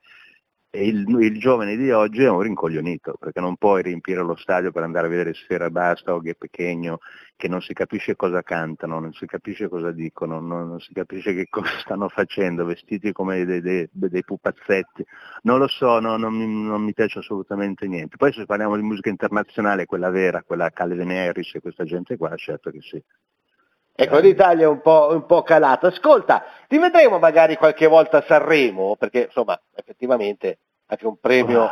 e 0.72 0.86
il, 0.88 1.08
il 1.20 1.40
giovane 1.40 1.76
di 1.76 1.90
oggi 1.90 2.24
è 2.24 2.30
un 2.30 2.42
rincoglionito, 2.42 3.16
perché 3.20 3.40
non 3.40 3.58
puoi 3.58 3.82
riempire 3.82 4.22
lo 4.22 4.36
stadio 4.36 4.72
per 4.72 4.84
andare 4.84 5.08
a 5.08 5.10
vedere 5.10 5.34
Sfera 5.34 5.70
Basta 5.72 6.14
o 6.14 6.20
Che 6.20 6.36
Pechegno, 6.36 7.00
che 7.36 7.48
non 7.48 7.62
si 7.62 7.74
capisce 7.74 8.16
cosa 8.16 8.44
cantano, 8.44 9.00
non 9.00 9.12
si 9.14 9.26
capisce 9.26 9.68
cosa 9.68 9.92
dicono, 9.92 10.40
non, 10.40 10.68
non 10.68 10.80
si 10.80 10.94
capisce 10.94 11.34
che 11.34 11.48
cosa 11.50 11.72
stanno 11.82 12.08
facendo, 12.10 12.66
vestiti 12.66 13.12
come 13.12 13.46
dei, 13.46 13.62
dei- 13.62 13.90
dei 13.92 14.24
pupazzetti. 14.24 15.04
Non 15.44 15.58
lo 15.58 15.68
so, 15.68 16.00
no, 16.00 16.18
non, 16.18 16.36
mi, 16.36 16.46
non 16.46 16.84
mi 16.84 16.94
piace 16.94 17.20
assolutamente 17.20 17.88
niente. 17.88 18.18
Poi 18.18 18.32
se 18.32 18.46
parliamo 18.46 18.76
di 18.76 18.84
musica 18.84 19.10
internazionale, 19.10 19.86
quella 19.86 20.10
vera, 20.12 20.44
quella 20.44 20.70
Calvin 20.70 21.10
Harris 21.10 21.56
e 21.56 21.62
questa 21.62 21.84
gente 21.84 22.16
qua, 22.16 22.36
certo 22.36 22.70
che 22.70 22.82
sì. 22.82 23.04
Ecco, 24.02 24.20
l'Italia 24.20 24.64
è 24.66 24.68
un 24.68 24.80
po', 24.82 25.10
un 25.12 25.26
po' 25.26 25.42
calata. 25.44 25.88
Ascolta, 25.88 26.44
ti 26.68 26.78
vedremo 26.78 27.20
magari 27.20 27.58
qualche 27.58 27.86
volta 27.88 28.20
a 28.20 28.24
Sanremo, 28.26 28.96
perché 28.98 29.24
insomma, 29.26 29.60
effettivamente 29.76 30.60
anche 30.88 31.06
un 31.06 31.18
premio... 31.20 31.68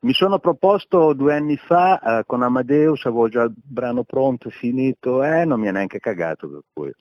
Mi 0.00 0.12
sono 0.12 0.38
proposto 0.38 1.14
due 1.14 1.34
anni 1.34 1.56
fa 1.56 1.98
eh, 2.18 2.24
con 2.26 2.42
Amadeus, 2.42 3.06
avevo 3.06 3.28
già 3.30 3.42
il 3.44 3.52
brano 3.54 4.04
pronto, 4.04 4.50
finito, 4.50 5.24
e 5.24 5.46
non 5.46 5.58
mi 5.58 5.66
ha 5.68 5.72
neanche 5.72 5.98
cagato 5.98 6.46
per 6.48 6.60
cui. 6.72 6.92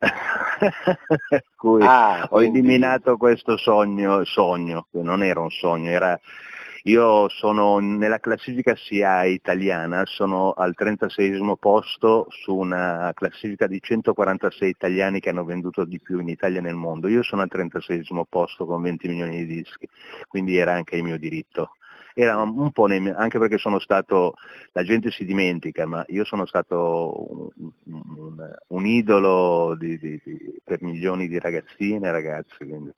Per 1.28 1.42
cui 1.56 1.82
Ah, 1.84 2.24
ho 2.24 2.36
quindi- 2.36 2.58
eliminato 2.58 3.16
questo 3.16 3.56
sogno, 3.56 4.24
sogno, 4.24 4.86
che 4.90 5.00
non 5.02 5.22
era 5.22 5.40
un 5.40 5.50
sogno, 5.50 5.88
era 5.90 6.18
io 6.88 7.28
sono 7.28 7.78
nella 7.80 8.18
classifica 8.18 8.74
SIA 8.74 9.24
italiana, 9.24 10.04
sono 10.06 10.52
al 10.52 10.74
36 10.74 11.38
posto 11.60 12.26
su 12.30 12.56
una 12.56 13.12
classifica 13.14 13.66
di 13.66 13.78
146 13.80 14.70
italiani 14.70 15.20
che 15.20 15.28
hanno 15.28 15.44
venduto 15.44 15.84
di 15.84 16.00
più 16.00 16.18
in 16.18 16.28
Italia 16.28 16.60
e 16.60 16.62
nel 16.62 16.74
mondo. 16.74 17.08
Io 17.08 17.22
sono 17.22 17.42
al 17.42 17.48
36 17.48 18.06
posto 18.30 18.64
con 18.64 18.80
20 18.80 19.06
milioni 19.06 19.44
di 19.44 19.56
dischi, 19.56 19.86
quindi 20.28 20.56
era 20.56 20.72
anche 20.72 20.96
il 20.96 21.02
mio 21.02 21.18
diritto. 21.18 21.72
Nei 22.14 22.26
anche 23.12 23.38
perché 23.38 23.58
sono 23.58 23.78
stato, 23.78 24.34
la 24.72 24.82
gente 24.82 25.10
si 25.10 25.24
dimentica, 25.26 25.86
ma 25.86 26.02
io 26.08 26.24
sono 26.24 26.46
stato 26.46 27.50
un, 27.54 27.70
un- 27.84 28.54
un 28.68 28.86
idolo 28.86 29.76
di- 29.76 29.98
di- 29.98 30.20
di- 30.24 30.60
per 30.64 30.82
milioni 30.82 31.28
di 31.28 31.38
ragazzine 31.38 32.08
e 32.08 32.10
ragazzi. 32.10 32.56
quindi. 32.64 32.92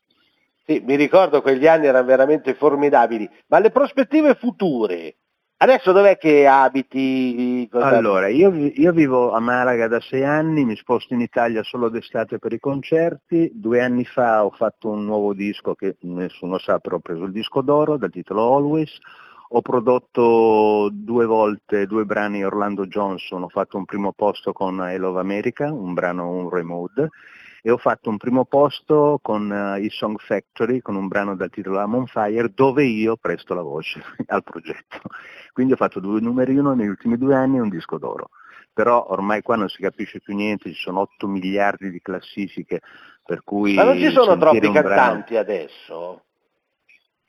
Sì, 0.64 0.82
mi 0.84 0.94
ricordo 0.96 1.42
quegli 1.42 1.66
anni 1.66 1.86
erano 1.86 2.06
veramente 2.06 2.54
formidabili, 2.54 3.28
ma 3.48 3.58
le 3.58 3.70
prospettive 3.70 4.34
future, 4.34 5.16
adesso 5.56 5.92
dov'è 5.92 6.16
che 6.16 6.46
abiti? 6.46 7.68
Allora, 7.72 8.28
io, 8.28 8.52
io 8.54 8.92
vivo 8.92 9.32
a 9.32 9.40
Malaga 9.40 9.88
da 9.88 10.00
sei 10.00 10.24
anni, 10.24 10.64
mi 10.64 10.76
sposto 10.76 11.14
in 11.14 11.20
Italia 11.20 11.62
solo 11.62 11.88
d'estate 11.88 12.38
per 12.38 12.52
i 12.52 12.60
concerti, 12.60 13.50
due 13.54 13.80
anni 13.80 14.04
fa 14.04 14.44
ho 14.44 14.50
fatto 14.50 14.90
un 14.90 15.04
nuovo 15.04 15.34
disco 15.34 15.74
che 15.74 15.96
nessuno 16.02 16.58
sa, 16.58 16.78
però 16.78 16.96
ho 16.96 17.00
preso 17.00 17.24
il 17.24 17.32
disco 17.32 17.62
d'oro 17.62 17.96
dal 17.96 18.10
titolo 18.10 18.54
Always, 18.54 18.96
ho 19.52 19.62
prodotto 19.62 20.88
due 20.92 21.26
volte 21.26 21.86
due 21.86 22.04
brani 22.04 22.44
Orlando 22.44 22.86
Johnson, 22.86 23.42
ho 23.42 23.48
fatto 23.48 23.76
un 23.76 23.84
primo 23.84 24.12
posto 24.12 24.52
con 24.52 24.76
I 24.76 24.96
Love 24.96 25.18
America, 25.18 25.72
un 25.72 25.92
brano, 25.94 26.30
un 26.30 26.48
remote, 26.48 27.08
e 27.62 27.70
ho 27.70 27.76
fatto 27.76 28.08
un 28.08 28.16
primo 28.16 28.44
posto 28.44 29.18
con 29.22 29.52
eh, 29.52 29.80
i 29.80 29.90
Song 29.90 30.18
Factory, 30.18 30.80
con 30.80 30.96
un 30.96 31.08
brano 31.08 31.36
dal 31.36 31.50
titolo 31.50 31.80
I'm 31.80 31.94
on 31.94 32.06
Fire, 32.06 32.50
dove 32.54 32.84
io 32.84 33.16
presto 33.16 33.54
la 33.54 33.62
voce 33.62 34.02
al 34.26 34.42
progetto. 34.42 35.00
Quindi 35.52 35.74
ho 35.74 35.76
fatto 35.76 36.00
due 36.00 36.20
numeri 36.20 36.56
uno 36.56 36.74
negli 36.74 36.88
ultimi 36.88 37.16
due 37.16 37.34
anni 37.34 37.56
e 37.56 37.60
un 37.60 37.68
disco 37.68 37.98
d'oro. 37.98 38.30
però 38.72 39.06
ormai 39.08 39.42
qua 39.42 39.56
non 39.56 39.68
si 39.68 39.82
capisce 39.82 40.20
più 40.20 40.34
niente, 40.34 40.72
ci 40.72 40.80
sono 40.80 41.00
8 41.00 41.26
miliardi 41.26 41.90
di 41.90 42.00
classifiche, 42.00 42.80
per 43.24 43.42
cui... 43.42 43.74
Ma 43.74 43.84
non 43.84 43.98
ci 43.98 44.10
sono 44.10 44.36
troppi 44.38 44.64
un 44.64 44.72
brano- 44.72 44.88
cantanti 44.88 45.36
adesso? 45.36 46.24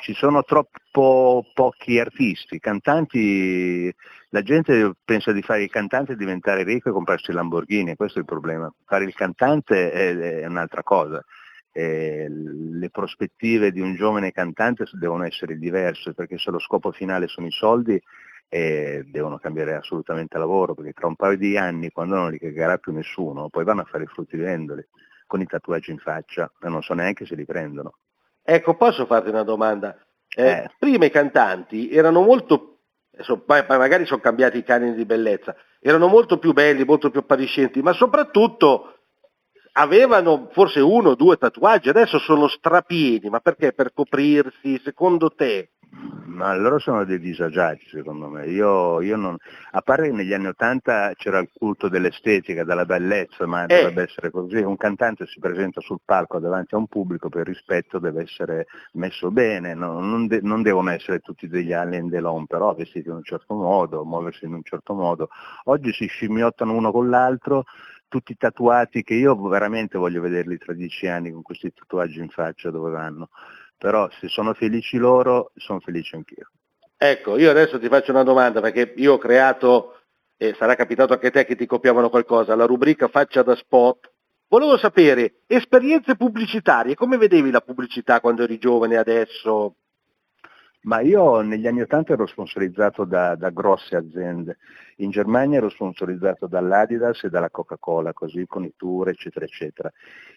Ci 0.02 0.14
sono 0.16 0.44
troppo 0.44 1.46
pochi 1.54 2.00
artisti, 2.00 2.60
cantanti, 2.60 3.94
la 4.30 4.42
gente 4.42 4.94
pensa 5.06 5.32
di 5.32 5.44
fare 5.44 5.64
il 5.64 5.70
cantante 5.70 6.14
e 6.14 6.16
diventare 6.16 6.64
ricco 6.64 6.90
e 6.90 6.92
comprarsi 6.92 7.30
il 7.30 7.36
Lamborghini, 7.36 7.96
questo 7.96 8.18
è 8.18 8.22
il 8.22 8.28
problema. 8.28 8.72
Fare 8.86 9.06
il 9.06 9.14
cantante 9.14 9.92
è, 9.92 10.18
è 10.18 10.46
un'altra 10.48 10.82
cosa. 10.82 11.24
Eh, 11.72 12.28
le 12.30 12.90
prospettive 12.90 13.72
di 13.72 13.80
un 13.80 13.96
giovane 13.96 14.32
cantante 14.32 14.86
devono 14.94 15.24
essere 15.24 15.58
diverse 15.58 16.14
perché 16.14 16.38
se 16.38 16.52
lo 16.52 16.60
scopo 16.60 16.92
finale 16.92 17.28
sono 17.28 17.48
i 17.48 17.52
soldi 17.52 18.02
eh, 18.50 19.06
devono 19.06 19.38
cambiare 19.38 19.76
assolutamente 19.76 20.38
lavoro 20.38 20.74
perché 20.74 20.92
tra 20.92 21.08
un 21.08 21.16
paio 21.16 21.38
di 21.38 21.56
anni 21.56 21.90
quando 21.90 22.16
non 22.16 22.32
li 22.32 22.40
cagherà 22.40 22.78
più 22.78 22.92
nessuno 22.92 23.48
poi 23.48 23.64
vanno 23.64 23.82
a 23.82 23.86
fare 23.86 24.04
i 24.04 24.08
fruttivendoli 24.08 24.86
con 25.28 25.40
i 25.40 25.46
tatuaggi 25.46 25.92
in 25.92 26.00
faccia 26.00 26.52
e 26.62 26.68
non 26.68 26.84
so 26.84 26.94
neanche 26.94 27.26
se 27.26 27.36
li 27.36 27.46
prendono. 27.46 27.94
Ecco, 28.54 28.76
posso 28.76 29.06
farti 29.06 29.30
una 29.30 29.44
domanda? 29.44 29.98
Eh, 30.36 30.70
Prima 30.78 31.06
i 31.06 31.10
cantanti 31.10 31.90
erano 31.90 32.20
molto, 32.22 32.80
adesso, 33.14 33.46
magari 33.46 34.06
sono 34.06 34.20
cambiati 34.20 34.58
i 34.58 34.64
canoni 34.64 34.94
di 34.94 35.06
bellezza, 35.06 35.56
erano 35.80 36.08
molto 36.08 36.38
più 36.38 36.52
belli, 36.52 36.84
molto 36.84 37.10
più 37.10 37.22
appariscenti, 37.22 37.82
ma 37.82 37.94
soprattutto 37.94 38.96
avevano 39.74 40.50
forse 40.52 40.82
uno 40.82 41.12
o 41.12 41.16
due 41.16 41.38
tatuaggi, 41.38 41.88
adesso 41.88 42.20
sono 42.20 42.50
strapieni, 42.50 43.30
ma 43.30 43.40
perché? 43.40 43.72
Per 43.72 43.94
coprirsi, 43.94 44.82
secondo 44.84 45.30
te? 45.30 45.70
Ma 45.94 46.56
loro 46.56 46.80
sono 46.80 47.04
dei 47.04 47.20
disagiati 47.20 47.86
secondo 47.90 48.30
me. 48.30 48.48
Io, 48.48 49.02
io 49.02 49.18
non... 49.18 49.36
A 49.72 49.82
parte 49.82 50.04
che 50.04 50.12
negli 50.14 50.34
anni 50.34 50.48
Ottanta 50.48 51.12
c'era 51.16 51.40
il 51.40 51.50
culto 51.54 51.90
dell'estetica, 51.90 52.64
della 52.64 52.86
bellezza, 52.86 53.46
ma 53.46 53.66
dovrebbe 53.66 54.04
essere 54.04 54.32
così. 54.32 54.58
Un 54.58 54.78
cantante 54.78 55.28
si 55.28 55.40
presenta 55.40 55.82
sul 55.82 56.00
palco 56.06 56.40
davanti 56.40 56.76
a 56.76 56.78
un 56.78 56.88
pubblico 56.88 57.28
per 57.28 57.46
rispetto 57.46 58.00
deve 58.00 58.24
essere 58.24 58.68
messo 58.94 59.30
bene, 59.32 59.74
no? 59.74 60.00
non, 60.00 60.28
de- 60.28 60.40
non 60.42 60.62
devono 60.62 60.92
essere 60.92 61.20
tutti 61.20 61.50
degli 61.50 61.74
Alain 61.74 62.08
Delon, 62.08 62.46
però 62.46 62.74
vestiti 62.74 63.10
in 63.10 63.16
un 63.16 63.24
certo 63.24 63.54
modo, 63.54 64.06
muoversi 64.06 64.46
in 64.46 64.54
un 64.54 64.64
certo 64.64 64.94
modo. 64.94 65.30
Oggi 65.66 65.92
si 65.92 66.08
scimmiottano 66.08 66.74
uno 66.74 66.92
con 66.92 67.10
l'altro, 67.10 67.66
tutti 68.08 68.36
tatuati 68.36 69.04
che 69.04 69.14
io 69.14 69.36
veramente 69.48 69.98
voglio 69.98 70.22
vederli 70.22 70.58
tra 70.58 70.74
dieci 70.74 71.08
anni 71.08 71.32
con 71.32 71.42
questi 71.42 71.74
tatuaggi 71.74 72.20
in 72.20 72.30
faccia 72.30 72.70
dove 72.70 72.92
vanno. 72.92 73.30
Però 73.82 74.08
se 74.20 74.28
sono 74.28 74.54
felici 74.54 74.98
loro, 74.98 75.54
sono 75.56 75.80
felice 75.80 76.16
anch'io. 76.16 76.52
Ecco, 76.96 77.36
io 77.40 77.50
adesso 77.50 77.80
ti 77.80 77.88
faccio 77.88 78.12
una 78.12 78.22
domanda 78.22 78.62
perché 78.62 78.94
io 78.98 79.14
ho 79.14 79.18
creato, 79.18 79.96
e 80.38 80.54
sarà 80.56 80.76
capitato 80.76 81.14
anche 81.14 81.28
a 81.28 81.32
te 81.32 81.46
che 81.46 81.56
ti 81.56 81.66
copiavano 81.66 82.12
qualcosa, 82.12 82.56
la 82.56 82.66
rubrica 82.66 83.08
Faccia 83.08 83.42
da 83.42 83.56
spot. 83.56 84.12
Volevo 84.50 84.78
sapere, 84.78 85.40
esperienze 85.48 86.16
pubblicitarie, 86.16 86.94
come 86.94 87.18
vedevi 87.18 87.50
la 87.50 87.62
pubblicità 87.62 88.20
quando 88.20 88.44
eri 88.44 88.60
giovane 88.60 88.98
adesso? 88.98 89.78
Ma 90.84 91.00
io 91.02 91.42
negli 91.42 91.68
anni 91.68 91.82
Ottanta 91.82 92.14
ero 92.14 92.26
sponsorizzato 92.26 93.06
da, 93.06 93.36
da 93.36 93.52
grosse 93.52 93.96
aziende. 93.96 94.58
In 94.98 95.12
Germania 95.12 95.60
ero 95.60 95.70
sponsorizzato 95.70 96.48
dall'Adidas 96.48 97.24
e 97.24 97.30
dalla 97.30 97.52
Coca-Cola, 97.52 98.14
così 98.14 98.46
con 98.48 98.64
i 98.64 98.74
tour, 98.76 99.10
eccetera, 99.10 99.46
eccetera. 99.46 99.92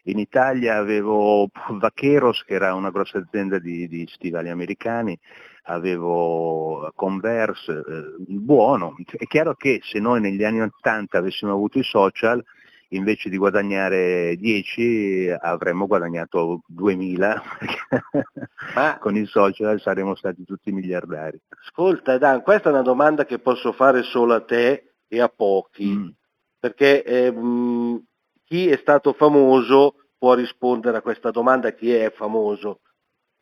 In 0.04 0.18
Italia 0.18 0.76
avevo 0.76 1.48
Vaqueros, 1.70 2.44
che 2.44 2.54
era 2.54 2.74
una 2.74 2.90
grossa 2.90 3.18
azienda 3.18 3.58
di, 3.58 3.88
di 3.88 4.06
stivali 4.06 4.50
americani, 4.50 5.18
avevo 5.64 6.92
Converse, 6.94 7.72
eh, 7.72 8.14
buono. 8.18 8.96
È 9.16 9.24
chiaro 9.24 9.54
che 9.54 9.80
se 9.82 9.98
noi 9.98 10.20
negli 10.20 10.44
anni 10.44 10.60
Ottanta 10.60 11.18
avessimo 11.18 11.52
avuto 11.52 11.78
i 11.78 11.84
social, 11.84 12.44
invece 12.88 13.28
di 13.28 13.36
guadagnare 13.36 14.36
10 14.36 15.36
avremmo 15.40 15.86
guadagnato 15.86 16.62
2000 16.66 17.42
perché 17.58 18.98
con 19.00 19.16
i 19.16 19.26
social 19.26 19.80
saremmo 19.80 20.14
stati 20.14 20.44
tutti 20.44 20.72
miliardari. 20.72 21.40
Ascolta 21.64 22.18
Dan, 22.18 22.42
questa 22.42 22.68
è 22.68 22.72
una 22.72 22.82
domanda 22.82 23.24
che 23.24 23.38
posso 23.38 23.72
fare 23.72 24.02
solo 24.02 24.34
a 24.34 24.42
te 24.42 24.94
e 25.08 25.20
a 25.20 25.28
pochi, 25.28 26.14
perché 26.58 27.02
ehm, 27.02 28.02
chi 28.44 28.68
è 28.68 28.76
stato 28.76 29.12
famoso 29.12 29.94
può 30.18 30.34
rispondere 30.34 30.98
a 30.98 31.02
questa 31.02 31.30
domanda, 31.30 31.72
chi 31.72 31.92
è 31.92 32.10
famoso. 32.10 32.80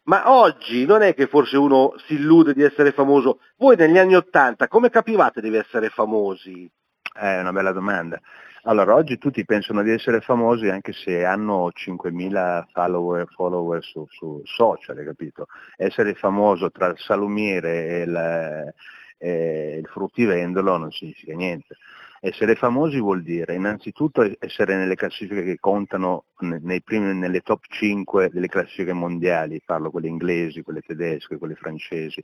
Ma 0.04 0.32
oggi 0.32 0.84
non 0.84 1.02
è 1.02 1.14
che 1.14 1.28
forse 1.28 1.56
uno 1.56 1.94
si 2.06 2.14
illude 2.14 2.54
di 2.54 2.62
essere 2.62 2.90
famoso. 2.90 3.38
Voi 3.56 3.76
negli 3.76 3.98
anni 3.98 4.16
Ottanta 4.16 4.66
come 4.66 4.90
capivate 4.90 5.40
di 5.40 5.54
essere 5.54 5.90
famosi? 5.90 6.68
È 7.12 7.40
una 7.40 7.52
bella 7.52 7.72
domanda. 7.72 8.20
Allora, 8.64 8.94
oggi 8.94 9.18
tutti 9.18 9.44
pensano 9.44 9.82
di 9.82 9.90
essere 9.90 10.20
famosi 10.20 10.68
anche 10.68 10.92
se 10.92 11.24
hanno 11.24 11.70
5.000 11.74 12.66
follower, 12.72 13.26
follower 13.28 13.82
su, 13.82 14.06
su 14.08 14.40
social, 14.44 15.04
capito? 15.04 15.46
Essere 15.76 16.14
famoso 16.14 16.70
tra 16.70 16.86
il 16.86 16.98
salumiere 16.98 17.86
e 17.88 18.02
il, 18.02 18.74
e 19.18 19.78
il 19.78 19.86
fruttivendolo 19.88 20.76
non 20.76 20.90
significa 20.90 21.34
niente. 21.34 21.76
Essere 22.20 22.54
famosi 22.54 23.00
vuol 23.00 23.22
dire 23.22 23.54
innanzitutto 23.54 24.22
essere 24.38 24.76
nelle 24.76 24.94
classifiche 24.94 25.42
che 25.42 25.58
contano 25.58 26.26
primi- 26.36 27.14
nelle 27.14 27.40
top 27.40 27.64
5 27.68 28.30
delle 28.30 28.46
classifiche 28.46 28.92
mondiali, 28.92 29.60
parlo 29.64 29.90
quelle 29.90 30.06
inglesi, 30.06 30.62
quelle 30.62 30.82
tedesche, 30.82 31.36
quelle 31.36 31.56
francesi, 31.56 32.22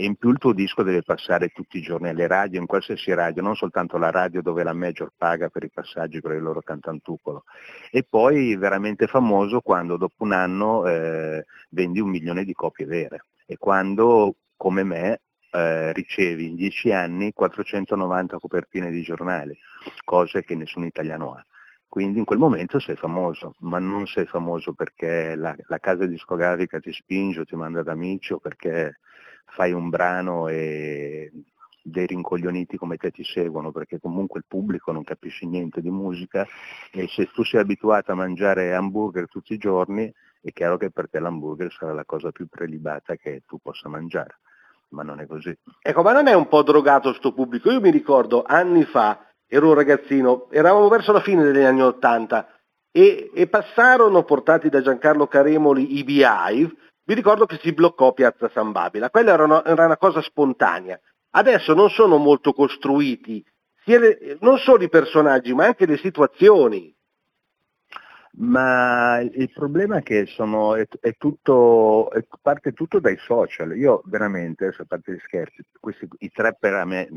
e 0.00 0.04
in 0.04 0.14
più 0.14 0.30
il 0.30 0.38
tuo 0.38 0.52
disco 0.52 0.84
deve 0.84 1.02
passare 1.02 1.48
tutti 1.48 1.78
i 1.78 1.82
giorni 1.82 2.08
alle 2.08 2.28
radio, 2.28 2.60
in 2.60 2.66
qualsiasi 2.66 3.12
radio, 3.12 3.42
non 3.42 3.56
soltanto 3.56 3.98
la 3.98 4.12
radio 4.12 4.42
dove 4.42 4.62
la 4.62 4.72
major 4.72 5.10
paga 5.16 5.48
per 5.48 5.64
i 5.64 5.70
passaggi 5.70 6.20
per 6.20 6.36
il 6.36 6.42
loro 6.42 6.62
cantantucolo. 6.62 7.42
E 7.90 8.06
poi 8.08 8.54
veramente 8.54 9.08
famoso 9.08 9.60
quando 9.60 9.96
dopo 9.96 10.22
un 10.22 10.30
anno 10.30 10.86
eh, 10.86 11.44
vendi 11.70 11.98
un 11.98 12.10
milione 12.10 12.44
di 12.44 12.52
copie 12.52 12.86
vere 12.86 13.24
e 13.44 13.56
quando, 13.56 14.36
come 14.56 14.84
me, 14.84 15.20
eh, 15.50 15.92
ricevi 15.92 16.46
in 16.46 16.54
dieci 16.54 16.92
anni 16.92 17.32
490 17.32 18.38
copertine 18.38 18.92
di 18.92 19.02
giornali, 19.02 19.58
cose 20.04 20.44
che 20.44 20.54
nessun 20.54 20.84
italiano 20.84 21.32
ha. 21.32 21.44
Quindi 21.88 22.20
in 22.20 22.24
quel 22.24 22.38
momento 22.38 22.78
sei 22.78 22.94
famoso, 22.94 23.56
ma 23.62 23.80
non 23.80 24.06
sei 24.06 24.26
famoso 24.26 24.74
perché 24.74 25.34
la, 25.34 25.56
la 25.66 25.78
casa 25.78 26.06
discografica 26.06 26.78
ti 26.78 26.92
spinge 26.92 27.40
o 27.40 27.44
ti 27.44 27.56
manda 27.56 27.80
ad 27.80 27.88
amici 27.88 28.32
o 28.32 28.38
perché 28.38 29.00
fai 29.50 29.72
un 29.72 29.88
brano 29.88 30.48
e 30.48 31.30
dei 31.88 32.06
rincoglioniti 32.06 32.76
come 32.76 32.96
te 32.96 33.10
ti 33.10 33.24
seguono, 33.24 33.72
perché 33.72 33.98
comunque 33.98 34.40
il 34.40 34.44
pubblico 34.46 34.92
non 34.92 35.04
capisce 35.04 35.46
niente 35.46 35.80
di 35.80 35.90
musica 35.90 36.46
e 36.92 37.08
se 37.08 37.30
tu 37.32 37.42
sei 37.44 37.60
abituato 37.60 38.12
a 38.12 38.14
mangiare 38.14 38.74
hamburger 38.74 39.28
tutti 39.28 39.54
i 39.54 39.58
giorni, 39.58 40.12
è 40.40 40.52
chiaro 40.52 40.76
che 40.76 40.90
per 40.90 41.08
te 41.08 41.18
l'hamburger 41.18 41.72
sarà 41.72 41.92
la 41.92 42.04
cosa 42.04 42.30
più 42.30 42.46
prelibata 42.46 43.16
che 43.16 43.42
tu 43.46 43.58
possa 43.58 43.88
mangiare, 43.88 44.38
ma 44.90 45.02
non 45.02 45.20
è 45.20 45.26
così. 45.26 45.56
Ecco, 45.80 46.02
ma 46.02 46.12
non 46.12 46.26
è 46.26 46.34
un 46.34 46.48
po' 46.48 46.62
drogato 46.62 47.12
sto 47.14 47.32
pubblico? 47.32 47.70
Io 47.70 47.80
mi 47.80 47.90
ricordo 47.90 48.44
anni 48.46 48.84
fa, 48.84 49.26
ero 49.46 49.68
un 49.68 49.74
ragazzino, 49.74 50.50
eravamo 50.50 50.88
verso 50.88 51.12
la 51.12 51.20
fine 51.20 51.42
degli 51.42 51.64
anni 51.64 51.82
Ottanta 51.82 52.48
e, 52.90 53.30
e 53.34 53.46
passarono, 53.48 54.24
portati 54.24 54.68
da 54.68 54.82
Giancarlo 54.82 55.26
Caremoli, 55.26 55.98
i 55.98 56.04
Beehive, 56.04 56.74
mi 57.08 57.14
ricordo 57.14 57.46
che 57.46 57.58
si 57.62 57.72
bloccò 57.72 58.12
Piazza 58.12 58.50
San 58.52 58.70
Babila, 58.70 59.08
quella 59.08 59.32
era 59.32 59.44
una, 59.44 59.64
era 59.64 59.86
una 59.86 59.96
cosa 59.96 60.20
spontanea. 60.20 61.00
Adesso 61.30 61.72
non 61.72 61.88
sono 61.88 62.18
molto 62.18 62.52
costruiti, 62.52 63.42
sia 63.82 63.98
le- 63.98 64.36
non 64.40 64.58
solo 64.58 64.84
i 64.84 64.90
personaggi, 64.90 65.54
ma 65.54 65.64
anche 65.64 65.86
le 65.86 65.96
situazioni. 65.96 66.94
Ma 68.40 69.18
il 69.20 69.50
problema 69.52 69.96
è 69.98 70.02
che 70.02 70.26
sono, 70.26 70.74
è, 70.76 70.86
è 71.00 71.16
tutto, 71.16 72.10
è- 72.12 72.24
parte 72.40 72.72
tutto 72.72 73.00
dai 73.00 73.16
social. 73.18 73.76
Io 73.76 74.02
veramente, 74.06 74.66
adesso 74.66 74.82
a 74.82 74.84
parte 74.86 75.12
gli 75.14 75.18
scherzi, 75.24 75.64
questi, 75.80 76.06
i 76.18 76.30
trapper 76.30 76.74
a 76.74 76.84
me, 76.84 77.08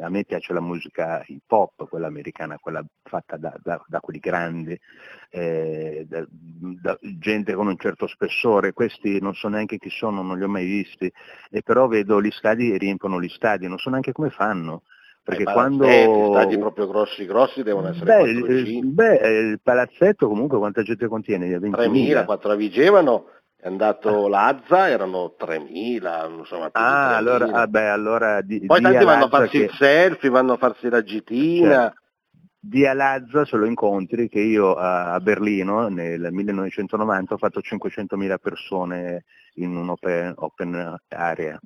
a 0.00 0.08
me 0.08 0.24
piace 0.24 0.52
la 0.54 0.60
musica 0.60 1.22
hip 1.26 1.50
hop, 1.50 1.86
quella 1.88 2.06
americana, 2.06 2.56
quella 2.58 2.82
fatta 3.02 3.36
da, 3.36 3.54
da- 3.62 3.82
da 3.86 4.00
quelli 4.00 4.20
grandi, 4.20 4.78
eh, 5.30 6.06
da, 6.08 6.24
da 6.30 6.98
gente 7.18 7.52
con 7.54 7.66
un 7.66 7.76
certo 7.76 8.06
spessore. 8.06 8.72
Questi 8.72 9.20
non 9.20 9.34
so 9.34 9.48
neanche 9.48 9.76
chi 9.78 9.90
sono, 9.90 10.22
non 10.22 10.38
li 10.38 10.44
ho 10.44 10.48
mai 10.48 10.64
visti, 10.66 11.12
e 11.50 11.62
però 11.62 11.88
vedo 11.88 12.22
gli 12.22 12.30
stadi 12.30 12.72
e 12.72 12.78
riempiono 12.78 13.20
gli 13.20 13.28
stadi, 13.28 13.66
non 13.68 13.78
so 13.78 13.90
neanche 13.90 14.12
come 14.12 14.30
fanno. 14.30 14.82
Perché 15.28 15.42
Eh, 15.42 15.52
quando... 15.52 15.84
palazzetti, 15.86 16.28
stadi 16.30 16.58
proprio 16.58 16.86
grossi 16.88 17.26
grossi 17.26 17.62
devono 17.62 17.88
essere 17.88 18.04
Beh, 18.06 18.32
4 18.32 18.52
il, 18.54 18.86
beh, 18.86 19.28
il 19.28 19.60
palazzetto 19.62 20.26
comunque 20.26 20.56
quanta 20.56 20.82
gente 20.82 21.06
contiene? 21.06 21.46
20.000? 21.58 21.70
3.000, 21.70 22.24
4 22.24 22.50
a 22.52 22.54
Vigevano, 22.54 23.26
è 23.60 23.66
andato 23.66 24.26
Lazza, 24.28 24.88
erano 24.88 25.34
3.000, 25.38 26.30
insomma 26.38 26.70
Ah, 26.72 27.10
3.000. 27.10 27.16
allora, 27.16 27.46
ah, 27.60 27.66
beh, 27.66 27.88
allora 27.88 28.40
di, 28.40 28.64
Poi 28.64 28.80
tanti 28.80 29.04
vanno 29.04 29.10
a 29.10 29.14
Lazza 29.24 29.36
farsi 29.36 29.58
che- 29.58 29.64
il 29.64 29.70
selfie, 29.72 30.30
vanno 30.30 30.52
a 30.54 30.56
farsi 30.56 30.88
la 30.88 31.02
gitina. 31.02 31.68
Certo. 31.82 32.00
Di 32.60 32.86
Alazza 32.86 33.44
se 33.44 33.56
lo 33.56 33.66
incontri 33.66 34.28
che 34.28 34.40
io 34.40 34.74
a 34.74 35.12
a 35.12 35.20
Berlino 35.20 35.88
nel 35.88 36.28
1990 36.32 37.34
ho 37.34 37.36
fatto 37.38 37.60
500.000 37.60 38.36
persone 38.38 39.24
in 39.56 39.76
un 39.76 39.90
open, 39.90 40.32
open 40.36 40.96
area, 41.08 41.58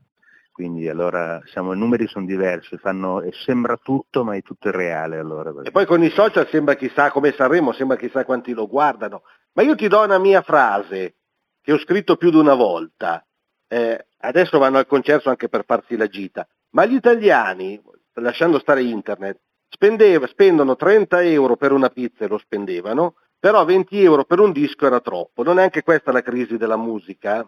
quindi 0.62 0.88
allora 0.88 1.42
siamo, 1.46 1.72
i 1.72 1.76
numeri 1.76 2.06
sono 2.06 2.24
diversi, 2.24 2.76
fanno, 2.78 3.20
e 3.20 3.32
sembra 3.32 3.76
tutto 3.76 4.22
ma 4.22 4.36
è 4.36 4.42
tutto 4.42 4.68
irreale 4.68 5.18
allora. 5.18 5.52
E 5.64 5.72
poi 5.72 5.86
con 5.86 6.04
i 6.04 6.10
social 6.10 6.46
sembra 6.48 6.74
chissà 6.74 7.10
come 7.10 7.32
Sanremo, 7.32 7.72
sembra 7.72 7.96
chissà 7.96 8.24
quanti 8.24 8.52
lo 8.52 8.68
guardano. 8.68 9.22
Ma 9.54 9.62
io 9.62 9.74
ti 9.74 9.88
do 9.88 10.00
una 10.04 10.18
mia 10.18 10.40
frase 10.40 11.16
che 11.60 11.72
ho 11.72 11.78
scritto 11.78 12.16
più 12.16 12.30
di 12.30 12.36
una 12.36 12.54
volta. 12.54 13.26
Eh, 13.66 14.06
adesso 14.18 14.58
vanno 14.58 14.78
al 14.78 14.86
concerto 14.86 15.30
anche 15.30 15.48
per 15.48 15.64
farsi 15.64 15.96
la 15.96 16.06
gita. 16.06 16.46
Ma 16.70 16.84
gli 16.84 16.94
italiani, 16.94 17.82
lasciando 18.14 18.60
stare 18.60 18.84
internet, 18.84 19.40
spendeva, 19.68 20.28
spendono 20.28 20.76
30 20.76 21.24
euro 21.24 21.56
per 21.56 21.72
una 21.72 21.88
pizza 21.88 22.24
e 22.24 22.28
lo 22.28 22.38
spendevano, 22.38 23.16
però 23.36 23.64
20 23.64 24.00
euro 24.00 24.24
per 24.24 24.38
un 24.38 24.52
disco 24.52 24.86
era 24.86 25.00
troppo. 25.00 25.42
Non 25.42 25.58
è 25.58 25.64
anche 25.64 25.82
questa 25.82 26.12
la 26.12 26.22
crisi 26.22 26.56
della 26.56 26.76
musica? 26.76 27.44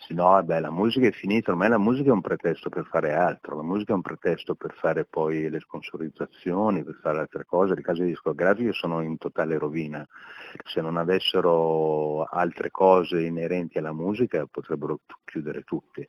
Sì, 0.00 0.14
no, 0.14 0.24
vabbè, 0.30 0.60
la 0.60 0.70
musica 0.70 1.08
è 1.08 1.10
finita, 1.12 1.50
ormai 1.50 1.68
la 1.68 1.76
musica 1.78 2.10
è 2.10 2.12
un 2.12 2.20
pretesto 2.20 2.68
per 2.70 2.86
fare 2.86 3.12
altro, 3.14 3.56
la 3.56 3.62
musica 3.64 3.92
è 3.92 3.94
un 3.96 4.00
pretesto 4.00 4.54
per 4.54 4.72
fare 4.74 5.04
poi 5.04 5.50
le 5.50 5.58
sponsorizzazioni, 5.60 6.84
per 6.84 6.98
fare 7.02 7.18
altre 7.18 7.44
cose, 7.44 7.74
le 7.74 7.82
case 7.82 8.04
discografiche 8.04 8.72
sono 8.72 9.02
in 9.02 9.18
totale 9.18 9.58
rovina, 9.58 10.06
se 10.64 10.80
non 10.80 10.96
avessero 10.96 12.24
altre 12.24 12.70
cose 12.70 13.22
inerenti 13.22 13.78
alla 13.78 13.92
musica 13.92 14.46
potrebbero 14.46 15.00
chiudere 15.24 15.62
tutti 15.64 16.08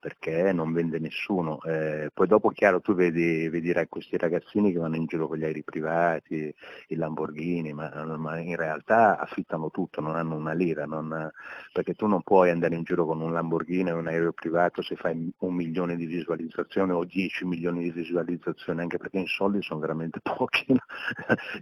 perché 0.00 0.52
non 0.52 0.72
vende 0.72 0.98
nessuno. 0.98 1.60
Eh, 1.62 2.10
poi 2.12 2.26
dopo 2.26 2.48
chiaro 2.48 2.80
tu 2.80 2.94
vedi, 2.94 3.48
vedi, 3.48 3.72
questi 3.88 4.16
ragazzini 4.16 4.72
che 4.72 4.78
vanno 4.78 4.96
in 4.96 5.04
giro 5.04 5.28
con 5.28 5.36
gli 5.36 5.44
aerei 5.44 5.62
privati, 5.62 6.52
i 6.88 6.94
Lamborghini, 6.96 7.72
ma, 7.72 7.90
ma 8.16 8.38
in 8.38 8.56
realtà 8.56 9.18
affittano 9.18 9.70
tutto, 9.70 10.00
non 10.00 10.16
hanno 10.16 10.34
una 10.34 10.54
lira, 10.54 10.86
non, 10.86 11.30
perché 11.72 11.94
tu 11.94 12.06
non 12.06 12.22
puoi 12.22 12.50
andare 12.50 12.74
in 12.74 12.82
giro 12.82 13.04
con 13.04 13.20
un 13.20 13.32
Lamborghini 13.32 13.92
o 13.92 13.98
un 13.98 14.06
aereo 14.06 14.32
privato 14.32 14.82
se 14.82 14.96
fai 14.96 15.30
un 15.38 15.54
milione 15.54 15.96
di 15.96 16.06
visualizzazioni 16.06 16.92
o 16.92 17.04
10 17.04 17.44
milioni 17.44 17.82
di 17.82 17.90
visualizzazioni, 17.90 18.80
anche 18.80 18.96
perché 18.96 19.18
in 19.18 19.26
soldi 19.26 19.62
sono 19.62 19.80
veramente 19.80 20.20
pochi 20.24 20.74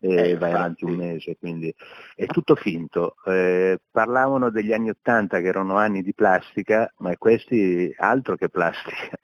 e 0.01 0.31
eh, 0.31 0.37
vai 0.37 0.53
avanti 0.53 0.85
un 0.85 0.95
mese, 0.95 1.37
quindi 1.37 1.75
è 2.15 2.27
tutto 2.27 2.55
finto. 2.55 3.17
Eh, 3.25 3.81
parlavano 3.91 4.51
degli 4.51 4.73
anni 4.73 4.91
Ottanta 4.91 5.41
che 5.41 5.47
erano 5.49 5.77
anni 5.77 6.03
di 6.03 6.15
plastica, 6.15 6.93
ma 6.99 7.17
questi 7.17 7.93
altri 7.97 8.28
altro 8.29 8.37
che 8.37 8.49
plastica. 8.49 9.19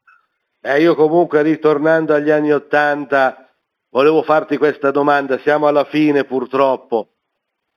Eh, 0.61 0.81
io 0.81 0.95
comunque 0.95 1.43
ritornando 1.43 2.15
agli 2.15 2.31
anni 2.31 2.51
Ottanta 2.53 3.51
volevo 3.91 4.23
farti 4.23 4.57
questa 4.57 4.91
domanda, 4.91 5.39
siamo 5.39 5.67
alla 5.67 5.85
fine 5.85 6.25
purtroppo. 6.25 7.09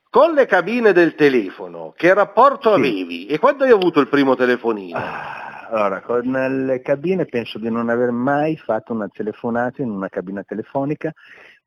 Con 0.10 0.34
le 0.34 0.46
cabine 0.46 0.94
del 0.94 1.16
telefono, 1.16 1.94
che 1.96 2.14
rapporto 2.14 2.74
sì. 2.74 2.80
avevi? 2.80 3.26
E 3.26 3.40
quando 3.40 3.66
hai 3.66 3.72
avuto 3.72 4.00
il 4.00 4.08
primo 4.08 4.36
telefonino? 4.36 4.98
Ah, 4.98 5.68
allora, 5.70 6.02
con 6.02 6.32
le 6.66 6.82
cabine 6.82 7.26
penso 7.26 7.60
di 7.60 7.70
non 7.70 7.90
aver 7.90 8.12
mai 8.12 8.56
fatto 8.56 8.94
una 8.94 9.10
telefonata 9.10 9.82
in 9.82 9.90
una 9.90 10.08
cabina 10.08 10.44
telefonica 10.44 11.14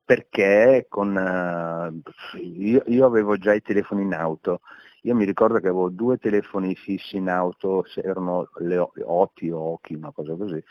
perché 0.03 0.87
con, 0.89 1.15
uh, 1.15 2.39
io, 2.39 2.83
io, 2.87 3.07
avevo 3.07 3.37
già 3.37 3.53
i 3.53 3.61
telefoni 3.61 4.03
in 4.03 4.15
auto 4.15 4.63
io 5.03 5.15
mi 5.15 5.25
ricordo 5.25 5.59
che 5.59 5.69
avevo 5.69 5.89
due 5.89 6.19
telefoni 6.19 6.75
fissi 6.75 7.17
in 7.17 7.29
auto, 7.29 7.85
erano 7.95 8.51
le 8.59 8.79
Oti 9.03 9.51
o 9.51 9.73
Oki, 9.73 9.95
una 9.95 10.13
cosa 10.13 10.35
così, 10.35 10.63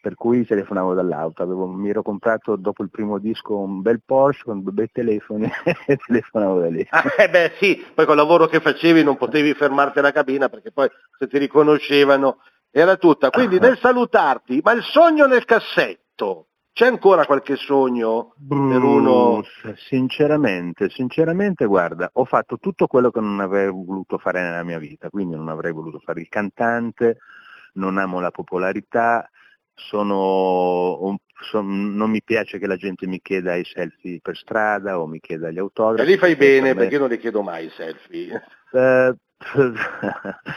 per 0.00 0.14
cui 0.14 0.44
telefonavo 0.44 0.94
dall'auto. 0.94 1.42
Avevo, 1.42 1.66
mi 1.66 1.88
ero 1.88 2.02
comprato 2.02 2.56
dopo 2.56 2.82
il 2.82 2.90
primo 2.90 3.18
disco 3.18 3.56
un 3.56 3.80
bel 3.80 4.02
Porsche 4.04 4.44
con 4.44 4.62
due 4.62 4.72
bei 4.72 4.90
telefoni 4.92 5.48
e 5.86 5.96
telefonavo 5.96 6.60
da 6.60 6.68
lì. 6.68 6.86
Ah, 6.90 7.14
eh 7.16 7.30
beh 7.30 7.52
sì, 7.58 7.82
poi 7.94 8.04
col 8.04 8.16
lavoro 8.16 8.46
che 8.46 8.60
facevi 8.60 9.02
non 9.02 9.16
potevi 9.16 9.54
fermarti 9.54 10.00
alla 10.00 10.12
cabina 10.12 10.48
perché 10.48 10.70
poi 10.70 10.88
se 11.18 11.26
ti 11.26 11.38
riconoscevano 11.38 12.38
era 12.70 12.96
tutta. 12.96 13.30
Quindi 13.30 13.56
ah. 13.56 13.60
nel 13.60 13.78
salutarti, 13.78 14.60
ma 14.62 14.72
il 14.72 14.82
sogno 14.82 15.26
nel 15.26 15.44
cassetto, 15.46 16.47
c'è 16.78 16.86
ancora 16.86 17.26
qualche 17.26 17.56
sogno 17.56 18.34
per 18.48 18.56
uno? 18.56 19.42
Sinceramente, 19.88 20.88
sinceramente, 20.90 21.64
guarda, 21.64 22.08
ho 22.12 22.24
fatto 22.24 22.60
tutto 22.60 22.86
quello 22.86 23.10
che 23.10 23.18
non 23.18 23.40
avrei 23.40 23.68
voluto 23.68 24.16
fare 24.16 24.40
nella 24.40 24.62
mia 24.62 24.78
vita, 24.78 25.10
quindi 25.10 25.34
non 25.34 25.48
avrei 25.48 25.72
voluto 25.72 25.98
fare 25.98 26.20
il 26.20 26.28
cantante, 26.28 27.18
non 27.72 27.98
amo 27.98 28.20
la 28.20 28.30
popolarità, 28.30 29.28
sono, 29.74 31.18
son, 31.50 31.96
non 31.96 32.10
mi 32.10 32.22
piace 32.22 32.60
che 32.60 32.68
la 32.68 32.76
gente 32.76 33.08
mi 33.08 33.20
chieda 33.20 33.56
i 33.56 33.64
selfie 33.64 34.20
per 34.22 34.36
strada 34.36 35.00
o 35.00 35.08
mi 35.08 35.18
chieda 35.18 35.50
gli 35.50 35.58
autografi. 35.58 36.08
E 36.08 36.12
lì 36.12 36.16
fai 36.16 36.36
bene, 36.36 36.76
perché 36.76 36.94
io 36.94 37.00
non 37.00 37.08
li 37.08 37.18
chiedo 37.18 37.42
mai 37.42 37.66
i 37.66 37.70
selfie. 37.70 38.40
Eh, 38.70 39.14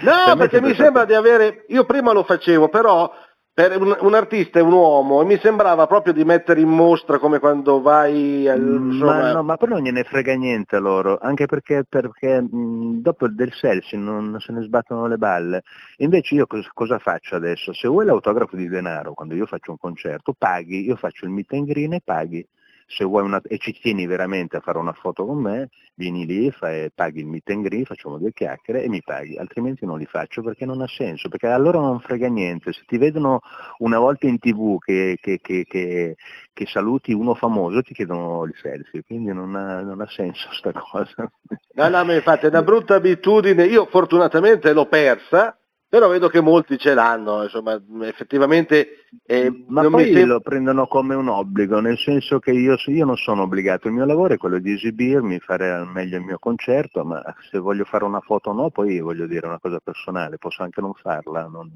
no, 0.02 0.36
perché 0.38 0.60
mi 0.60 0.74
sembra 0.74 1.06
di 1.06 1.14
avere, 1.14 1.66
io 1.68 1.86
prima 1.86 2.14
lo 2.14 2.24
facevo, 2.24 2.68
però 2.68 3.10
per 3.10 3.31
un, 3.54 3.98
un, 4.00 4.14
artista 4.14 4.60
è 4.60 4.62
un 4.62 4.72
uomo 4.72 5.22
e 5.22 5.26
mi 5.26 5.38
sembrava 5.38 5.86
proprio 5.86 6.14
di 6.14 6.24
mettere 6.24 6.62
in 6.62 6.70
mostra 6.70 7.20
come 7.20 7.40
quando 7.40 7.82
vai 7.82 8.48
al, 8.48 8.62
insomma... 8.62 9.20
ma, 9.20 9.32
no, 9.34 9.44
ma 9.44 9.58
poi 9.58 9.70
non 9.70 9.82
gliene 9.82 10.04
frega 10.04 10.34
niente 10.36 10.78
a 10.78 10.80
loro 10.80 11.18
anche 11.22 11.48
perché, 11.48 11.84
perché 11.88 12.42
mh, 12.42 13.02
dopo 13.02 13.28
del 13.28 13.52
selfie 13.54 13.98
non 13.98 14.38
se 14.40 14.54
ne 14.54 14.62
sbattono 14.64 15.06
le 15.08 15.18
balle. 15.18 15.64
Invece 15.98 16.36
io 16.36 16.48
cosa, 16.48 16.70
cosa, 16.74 16.98
faccio 17.00 17.36
adesso? 17.36 17.74
Se 17.74 17.88
vuoi 17.90 18.06
l'autografo 18.06 18.56
di 18.56 18.70
denaro 18.70 19.14
quando 19.14 19.36
io 19.36 19.46
faccio 19.46 19.72
un 19.72 19.78
concerto 19.78 20.34
paghi 20.38 20.86
io 20.86 20.96
faccio 20.96 21.26
il 21.26 21.32
meet 21.32 21.52
and 21.54 21.66
green 21.68 21.94
e 21.94 22.02
paghi 22.04 22.48
se 22.92 23.06
vuoi 23.06 23.24
una, 23.24 23.42
e 23.48 23.58
ci 23.58 23.72
tieni 23.72 24.06
veramente 24.06 24.58
a 24.58 24.60
fare 24.60 24.78
una 24.78 24.92
foto 24.92 25.26
con 25.26 25.38
me, 25.38 25.70
vieni 25.96 26.26
lì, 26.26 26.52
fai, 26.52 26.92
paghi 26.94 27.22
il 27.22 27.26
meet 27.28 27.50
and 27.50 27.64
greet, 27.64 27.86
facciamo 27.86 28.18
due 28.18 28.34
chiacchiere 28.34 28.84
e 28.84 28.90
mi 28.90 29.02
paghi, 29.02 29.38
altrimenti 29.38 29.86
non 29.86 29.98
li 29.98 30.06
faccio 30.06 30.42
perché 30.42 30.66
non 30.66 30.82
ha 30.82 30.88
senso, 30.88 31.30
perché 31.30 31.48
a 31.48 31.58
loro 31.58 31.80
non 31.80 32.02
frega 32.02 32.28
niente, 32.28 32.74
se 32.74 32.84
ti 32.86 32.98
vedono 32.98 33.40
una 33.78 33.98
volta 33.98 34.28
in 34.28 34.40
tv 34.40 34.78
che, 34.80 35.18
che, 35.22 35.40
che, 35.40 35.64
che 35.64 36.66
saluti 36.66 37.14
uno 37.14 37.34
famoso 37.34 37.82
ti 37.82 37.94
chiedono 37.94 38.44
il 38.44 38.56
selfie, 38.62 39.04
quindi 39.04 39.32
non 39.34 39.56
ha, 39.56 39.82
non 39.82 40.02
ha 40.02 40.08
senso 40.08 40.50
sta 40.52 40.74
cosa. 40.74 41.32
No, 41.74 41.88
no, 41.88 42.04
ma 42.04 42.14
infatti 42.14 42.46
è 42.46 42.50
una 42.50 42.64
brutta 42.64 42.96
abitudine, 42.96 43.66
io 43.66 43.86
fortunatamente 43.86 44.74
l'ho 44.74 44.88
persa, 44.88 45.58
però 45.92 46.08
vedo 46.08 46.30
che 46.30 46.40
molti 46.40 46.78
ce 46.78 46.94
l'hanno, 46.94 47.44
insomma, 47.44 47.78
effettivamente... 48.04 49.08
Eh, 49.26 49.52
Ma 49.68 49.86
poi 49.90 50.14
sem- 50.14 50.26
lo 50.26 50.40
prendono 50.40 50.88
come 50.88 51.16
un 51.16 51.28
obbligo, 51.28 51.82
nel 51.82 51.98
senso 51.98 52.40
che 52.40 52.52
io, 52.52 52.78
io, 52.86 53.04
non 53.04 53.18
sono 53.18 53.42
obbligato, 53.42 53.90
il 53.90 53.94
mio 53.96 54.06
lavoro 54.06 54.34
è 54.34 54.38
quello 54.38 54.58
di 54.60 54.72
esibirmi, 54.72 55.40
fare 55.40 55.70
al 55.70 55.90
meglio 55.90 56.16
il 56.16 56.24
mio 56.24 56.40
concerto, 56.40 57.04
ma 57.04 57.22
se 57.50 57.58
voglio 57.58 57.84
fare 57.84 58.06
una 58.06 58.22
foto 58.22 58.52
o 58.52 58.54
no, 58.54 58.70
poi 58.70 59.02
voglio 59.02 59.28
dire 59.28 59.48
una 59.48 59.60
cosa 59.60 59.82
personale, 59.84 60.38
posso 60.38 60.64
anche 60.64 60.80
non 60.80 60.94
farla, 60.94 61.48
non, 61.48 61.70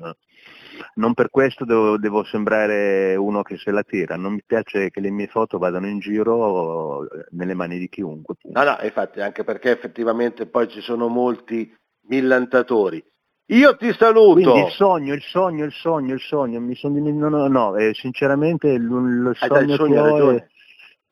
non 0.94 1.14
per 1.14 1.30
questo 1.30 1.66
devo, 1.66 1.98
devo, 1.98 2.24
sembrare 2.24 3.18
uno 3.18 3.42
che 3.42 3.58
se 3.58 3.72
la 3.72 3.84
tira, 3.84 4.16
non 4.16 4.32
mi 4.32 4.44
piace 4.46 4.92
che 4.92 5.02
le 5.02 5.12
mie 5.12 5.28
foto 5.28 5.58
vadano 5.58 5.88
in 5.88 6.00
giro 6.00 7.06
nelle 7.32 7.54
mani 7.54 7.78
di 7.78 7.90
chiunque. 7.90 8.36
No, 8.44 8.64
no, 8.64 8.78
infatti, 8.82 9.20
anche 9.20 9.44
perché 9.44 9.72
effettivamente 9.72 10.46
poi 10.46 10.70
ci 10.70 10.80
sono 10.80 11.10
molti 11.10 11.70
millantatori 12.08 13.04
io 13.48 13.76
ti 13.76 13.94
saluto. 13.94 14.34
Quindi 14.34 14.68
il 14.68 14.72
sogno, 14.72 15.14
il 15.14 15.22
sogno, 15.22 15.66
il 15.66 15.72
sogno, 15.72 16.14
il 16.14 16.20
sogno, 16.22 16.60
mi 16.60 16.76
sono 16.76 16.96
dimenticato, 16.96 17.36
no, 17.36 17.48
no 17.48 17.76
eh, 17.76 17.94
sinceramente 17.94 18.68
il, 18.70 18.82
il 18.82 19.32
sogno, 19.36 19.60
il 19.62 19.76
sogno 19.76 20.04
che 20.04 20.22
ho 20.22 20.32
è, 20.32 20.48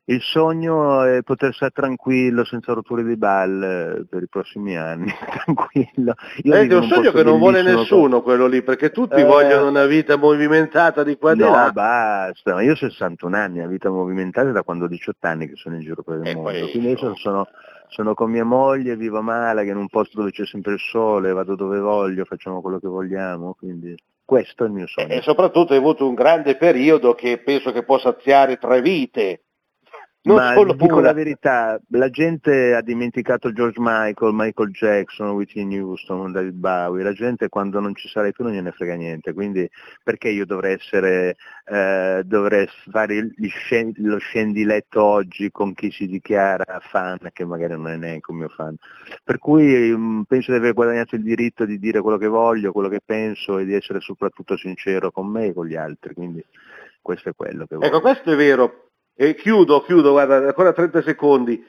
il 0.05 0.21
sogno 0.21 1.03
è 1.03 1.21
poter 1.23 1.53
stare 1.53 1.71
tranquillo, 1.71 2.43
senza 2.43 2.73
rotture 2.73 3.03
di 3.03 3.15
balle 3.15 3.99
eh, 3.99 4.05
per 4.05 4.23
i 4.23 4.27
prossimi 4.27 4.75
anni, 4.75 5.09
tranquillo. 5.45 6.15
Io 6.43 6.53
è 6.53 6.73
un 6.73 6.87
sogno 6.87 7.11
che 7.11 7.23
non 7.23 7.39
vuole 7.39 7.61
nessuno 7.61 8.21
quello 8.21 8.47
lì, 8.47 8.61
perché 8.63 8.91
tutti 8.91 9.21
eh... 9.21 9.23
vogliono 9.23 9.69
una 9.69 9.85
vita 9.85 10.17
movimentata 10.17 11.03
di 11.03 11.17
qua 11.17 11.31
e 11.31 11.35
di 11.35 11.41
no, 11.41 11.51
là. 11.51 11.65
No, 11.65 11.71
basta, 11.71 12.61
io 12.61 12.73
ho 12.73 12.75
61 12.75 13.35
anni, 13.35 13.59
una 13.59 13.67
vita 13.67 13.89
movimentata 13.89 14.51
da 14.51 14.63
quando 14.63 14.85
ho 14.85 14.87
18 14.89 15.27
anni 15.27 15.47
che 15.47 15.55
sono 15.55 15.75
in 15.75 15.81
giro 15.81 16.03
per 16.03 16.17
il 16.17 16.27
e 16.27 16.35
mondo, 16.35 16.69
quindi 16.69 16.91
adesso 16.91 17.15
sono 17.15 17.47
sono 17.93 18.15
con 18.15 18.31
mia 18.31 18.43
moglie, 18.43 18.95
vivo 18.95 19.19
a 19.19 19.21
Malaga, 19.21 19.69
in 19.69 19.77
un 19.77 19.87
posto 19.87 20.17
dove 20.17 20.31
c'è 20.31 20.47
sempre 20.47 20.73
il 20.73 20.79
sole, 20.79 21.31
vado 21.31 21.55
dove 21.55 21.79
voglio, 21.79 22.25
facciamo 22.25 22.59
quello 22.59 22.79
che 22.79 22.87
vogliamo, 22.87 23.53
quindi 23.53 23.95
questo 24.25 24.63
è 24.63 24.67
il 24.67 24.73
mio 24.73 24.87
sogno. 24.87 25.13
E 25.13 25.21
soprattutto 25.21 25.73
hai 25.73 25.79
avuto 25.79 26.07
un 26.07 26.15
grande 26.15 26.57
periodo 26.57 27.13
che 27.13 27.37
penso 27.37 27.71
che 27.71 27.83
può 27.83 27.99
saziare 27.99 28.57
tre 28.57 28.81
vite, 28.81 29.43
non 30.23 30.37
Ma 30.37 30.53
solo 30.53 30.73
dico 30.73 30.95
una. 30.95 31.07
la 31.07 31.13
verità, 31.13 31.81
la 31.89 32.09
gente 32.09 32.73
ha 32.73 32.81
dimenticato 32.81 33.51
George 33.51 33.79
Michael, 33.81 34.33
Michael 34.33 34.69
Jackson, 34.69 35.31
Whitney 35.31 35.79
Houston, 35.79 36.31
David 36.31 36.53
Bowie, 36.53 37.03
la 37.03 37.11
gente 37.11 37.49
quando 37.49 37.81
non 37.81 37.93
ci 37.93 38.07
sarai 38.07 38.31
più 38.31 38.45
non 38.45 38.53
gliene 38.53 38.71
frega 38.71 38.95
niente, 38.95 39.33
quindi 39.33 39.69
perché 40.01 40.29
io 40.29 40.45
dovrei 40.45 40.75
essere, 40.75 41.35
eh, 41.65 42.21
dovrei 42.23 42.67
fare 42.89 43.31
scend- 43.49 43.97
lo 43.97 44.17
scendiletto 44.17 45.03
oggi 45.03 45.51
con 45.51 45.73
chi 45.73 45.91
si 45.91 46.07
dichiara 46.07 46.79
fan, 46.81 47.29
che 47.33 47.43
magari 47.43 47.73
non 47.73 47.89
è 47.89 47.97
neanche 47.97 48.31
un 48.31 48.37
mio 48.37 48.49
fan. 48.49 48.75
Per 49.25 49.37
cui 49.39 49.91
mh, 49.91 49.97
mm, 49.97 50.21
penso 50.21 50.51
di 50.51 50.57
aver 50.57 50.73
guadagnato 50.73 51.15
il 51.15 51.23
diritto 51.23 51.65
di 51.65 51.77
dire 51.77 51.99
quello 51.99 52.17
che 52.17 52.27
voglio, 52.27 52.71
quello 52.71 52.87
che 52.87 53.01
penso 53.03 53.57
e 53.57 53.65
di 53.65 53.73
essere 53.73 53.99
soprattutto 53.99 54.55
sincero 54.55 55.11
con 55.11 55.27
me 55.27 55.47
e 55.47 55.53
con 55.53 55.65
gli 55.65 55.75
altri, 55.75 56.13
quindi 56.13 56.41
questo 57.01 57.29
è 57.29 57.33
quello 57.35 57.65
che 57.65 57.75
voglio. 57.75 57.87
Ecco, 57.87 57.99
questo 57.99 58.31
è 58.31 58.35
vero, 58.37 58.82
e 59.15 59.35
chiudo, 59.35 59.81
chiudo, 59.81 60.11
guarda, 60.11 60.37
ancora 60.37 60.73
30 60.73 61.01
secondi. 61.01 61.63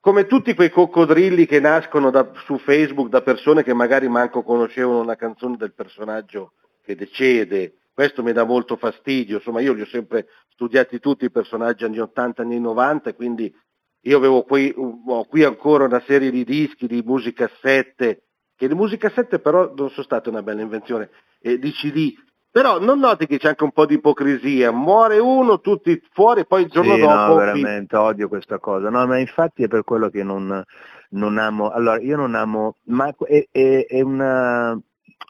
Come 0.00 0.26
tutti 0.26 0.54
quei 0.54 0.70
coccodrilli 0.70 1.46
che 1.46 1.60
nascono 1.60 2.10
da, 2.10 2.30
su 2.44 2.58
Facebook 2.58 3.08
da 3.08 3.22
persone 3.22 3.62
che 3.62 3.72
magari 3.72 4.08
manco 4.08 4.42
conoscevano 4.42 5.00
una 5.00 5.16
canzone 5.16 5.56
del 5.56 5.72
personaggio 5.72 6.52
che 6.82 6.94
decede 6.94 7.78
questo 7.94 8.24
mi 8.24 8.32
dà 8.32 8.42
molto 8.42 8.74
fastidio, 8.74 9.36
insomma 9.36 9.60
io 9.60 9.72
li 9.72 9.82
ho 9.82 9.86
sempre 9.86 10.26
studiati 10.48 10.98
tutti 10.98 11.26
i 11.26 11.30
personaggi 11.30 11.84
anni 11.84 12.00
80, 12.00 12.42
anni 12.42 12.58
90, 12.58 13.14
quindi 13.14 13.54
io 14.00 14.16
avevo 14.16 14.42
qui, 14.42 14.74
ho 14.76 15.24
qui 15.26 15.44
ancora 15.44 15.84
una 15.84 16.02
serie 16.04 16.32
di 16.32 16.44
dischi 16.44 16.88
di 16.88 17.02
musicassette, 17.02 18.24
che 18.56 18.66
le 18.66 18.74
musicassette 18.74 19.38
però 19.38 19.72
non 19.76 19.90
sono 19.90 20.02
state 20.02 20.28
una 20.28 20.42
bella 20.42 20.62
invenzione, 20.62 21.08
eh, 21.40 21.56
di 21.56 21.70
CD, 21.70 22.12
però 22.54 22.78
non 22.78 23.00
noti 23.00 23.26
che 23.26 23.38
c'è 23.38 23.48
anche 23.48 23.64
un 23.64 23.72
po' 23.72 23.84
di 23.84 23.94
ipocrisia, 23.94 24.70
muore 24.70 25.18
uno, 25.18 25.58
tutti 25.60 26.00
fuori, 26.12 26.46
poi 26.46 26.62
il 26.62 26.68
giorno 26.70 26.92
Sì, 26.92 26.98
dopo... 26.98 27.14
no, 27.16 27.34
veramente 27.34 27.96
odio 27.96 28.28
questa 28.28 28.58
cosa. 28.58 28.90
No, 28.90 29.06
ma 29.06 29.18
infatti 29.18 29.64
è 29.64 29.68
per 29.68 29.82
quello 29.84 30.08
che 30.08 30.22
non, 30.22 30.62
non 31.10 31.38
amo. 31.38 31.70
Allora, 31.70 32.00
io 32.00 32.16
non 32.16 32.34
amo, 32.34 32.76
ma 32.86 33.12
è, 33.26 33.48
è- 33.50 33.86
è 33.86 34.00
una 34.02 34.72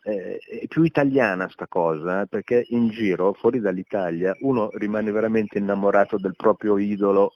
è 0.02 0.36
è 0.62 0.66
più 0.68 0.82
italiana 0.82 1.48
sta 1.48 1.66
cosa, 1.66 2.22
eh, 2.22 2.26
perché 2.26 2.64
in 2.68 2.88
giro, 2.90 3.32
fuori 3.32 3.60
dall'Italia, 3.60 4.36
uno 4.40 4.68
rimane 4.74 5.10
veramente 5.10 5.58
innamorato 5.58 6.18
del 6.18 6.34
proprio 6.36 6.76
idolo 6.78 7.32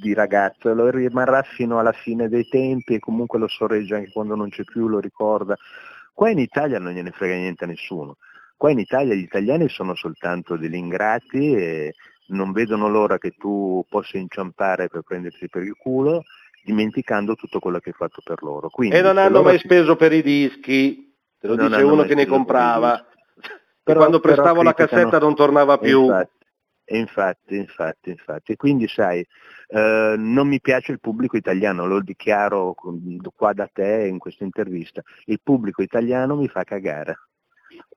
di 0.00 0.12
ragazzo, 0.14 0.70
e 0.70 0.74
lo 0.74 0.88
rimarrà 0.90 1.42
fino 1.42 1.78
alla 1.78 1.92
fine 1.92 2.28
dei 2.28 2.46
tempi 2.48 2.94
e 2.94 2.98
comunque 2.98 3.38
lo 3.38 3.46
sorregge 3.48 3.94
anche 3.94 4.10
quando 4.12 4.34
non 4.34 4.48
c'è 4.48 4.64
più, 4.64 4.88
lo 4.88 5.00
ricorda. 5.00 5.56
Qua 6.12 6.30
in 6.30 6.38
Italia 6.38 6.78
non 6.78 6.92
gliene 6.92 7.10
frega 7.12 7.34
niente 7.34 7.64
a 7.64 7.66
nessuno. 7.68 8.16
Qua 8.58 8.72
in 8.72 8.80
Italia 8.80 9.14
gli 9.14 9.20
italiani 9.22 9.68
sono 9.68 9.94
soltanto 9.94 10.56
degli 10.56 10.74
ingrati 10.74 11.54
e 11.54 11.94
non 12.30 12.50
vedono 12.50 12.88
l'ora 12.88 13.16
che 13.16 13.30
tu 13.38 13.84
possa 13.88 14.18
inciampare 14.18 14.88
per 14.88 15.02
prenderti 15.02 15.48
per 15.48 15.62
il 15.62 15.76
culo, 15.76 16.24
dimenticando 16.64 17.36
tutto 17.36 17.60
quello 17.60 17.78
che 17.78 17.90
hai 17.90 17.94
fatto 17.94 18.20
per 18.20 18.42
loro. 18.42 18.68
Quindi, 18.68 18.96
E 18.96 19.00
non 19.00 19.16
hanno 19.16 19.42
mai 19.42 19.58
si- 19.58 19.64
speso 19.64 19.94
per 19.94 20.12
i 20.12 20.22
dischi, 20.22 21.14
te 21.38 21.46
lo 21.46 21.54
Non 21.54 21.68
dice 21.68 21.82
uno 21.82 22.02
che 22.02 22.16
ne 22.16 22.26
comprava. 22.26 23.06
E 23.88 23.94
quando 23.94 24.18
però 24.20 24.34
prestavo 24.34 24.62
la 24.62 24.74
cassetta 24.74 25.18
non 25.18 25.34
tornava 25.36 25.78
più. 25.78 26.02
Infatti, 26.02 26.44
infatti, 26.86 27.56
infatti, 27.56 28.10
infatti. 28.10 28.56
Quindi 28.56 28.86
sai, 28.88 29.24
eh, 29.68 30.14
non 30.18 30.48
mi 30.48 30.60
piace 30.60 30.90
il 30.92 31.00
pubblico 31.00 31.38
italiano, 31.38 31.86
lo 31.86 32.02
dichiaro 32.02 32.74
qua 33.34 33.54
da 33.54 33.66
te 33.72 34.06
in 34.06 34.18
questa 34.18 34.44
intervista. 34.44 35.00
Il 35.26 35.40
pubblico 35.42 35.80
italiano 35.80 36.36
mi 36.36 36.48
fa 36.48 36.64
cagare. 36.64 37.27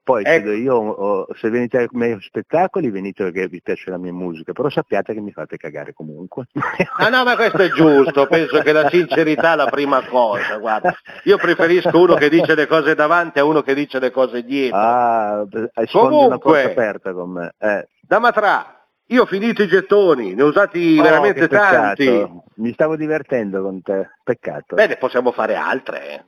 Poi 0.03 0.23
Ecco. 0.25 0.49
io, 0.51 0.75
oh, 0.75 1.27
se 1.35 1.49
venite 1.49 1.77
ai 1.77 1.87
miei 1.91 2.17
spettacoli 2.21 2.89
venite 2.89 3.23
perché 3.23 3.47
vi 3.47 3.61
piace 3.61 3.91
la 3.91 3.97
mia 3.99 4.11
musica, 4.11 4.51
però 4.51 4.67
sappiate 4.69 5.13
che 5.13 5.21
mi 5.21 5.31
fate 5.31 5.57
cagare 5.57 5.93
comunque. 5.93 6.45
Ah 6.97 7.09
no, 7.09 7.23
ma 7.23 7.35
questo 7.35 7.61
è 7.61 7.69
giusto, 7.69 8.27
penso 8.27 8.59
che 8.61 8.71
la 8.73 8.89
sincerità 8.89 9.53
è 9.53 9.55
la 9.55 9.67
prima 9.67 10.03
cosa, 10.07 10.57
guarda. 10.57 10.93
Io 11.23 11.37
preferisco 11.37 11.99
uno 11.99 12.15
che 12.15 12.29
dice 12.29 12.53
le 12.55 12.67
cose 12.67 12.95
davanti 12.95 13.39
a 13.39 13.43
uno 13.43 13.61
che 13.61 13.73
dice 13.73 13.99
le 13.99 14.11
cose 14.11 14.43
dietro. 14.43 14.77
Ah, 14.77 15.39
hai 15.39 15.47
una 15.47 15.87
Comunque. 15.91 16.37
porta 16.39 16.67
aperta 16.69 17.13
con 17.13 17.29
me. 17.31 17.53
Eh. 17.59 17.87
Da 18.01 18.19
Matra, 18.19 18.85
io 19.07 19.23
ho 19.23 19.25
finito 19.25 19.61
i 19.63 19.67
gettoni, 19.67 20.33
ne 20.35 20.43
ho 20.43 20.47
usati 20.47 20.97
Oh, 20.99 21.03
veramente 21.03 21.47
tanti. 21.47 22.27
Mi 22.55 22.73
stavo 22.73 22.95
divertendo 22.95 23.61
con 23.61 23.81
te, 23.81 24.09
peccato. 24.23 24.75
Beh, 24.75 24.87
ne 24.87 24.97
possiamo 24.97 25.31
fare 25.31 25.55
altre. 25.55 26.25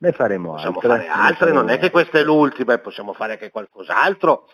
Eh. 0.00 0.06
Ne 0.06 0.12
faremo 0.12 0.52
Possiamo 0.52 0.76
altre. 0.80 0.88
fare 0.88 1.08
altre, 1.08 1.52
non 1.52 1.68
è 1.68 1.78
che 1.78 1.90
questa 1.90 2.18
è 2.18 2.22
l'ultima, 2.24 2.72
e 2.72 2.78
possiamo 2.78 3.12
fare 3.12 3.32
anche 3.32 3.50
qualcos'altro. 3.50 4.46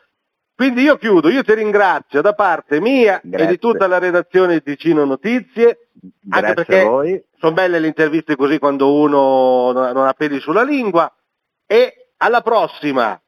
Quindi 0.55 0.83
io 0.83 0.97
chiudo, 0.97 1.29
io 1.29 1.45
ti 1.45 1.53
ringrazio 1.55 2.23
da 2.23 2.33
parte 2.33 2.81
mia 2.81 3.21
e 3.21 3.29
Grazie. 3.29 3.47
di 3.47 3.59
tutta 3.59 3.87
la 3.87 3.99
redazione 3.99 4.55
di 4.55 4.63
Ticino 4.63 5.05
Notizie, 5.05 5.89
anche 6.31 6.41
Grazie 6.41 6.55
perché 6.55 6.81
a 6.81 6.85
voi. 6.89 7.23
sono 7.39 7.53
belle 7.53 7.79
le 7.79 7.87
interviste 7.89 8.37
così 8.37 8.59
quando 8.59 8.95
uno 8.95 9.71
non 9.73 10.07
ha 10.07 10.13
peli 10.15 10.41
sulla 10.41 10.63
lingua. 10.63 11.13
E 11.67 12.13
alla 12.17 12.41
prossima, 12.41 13.21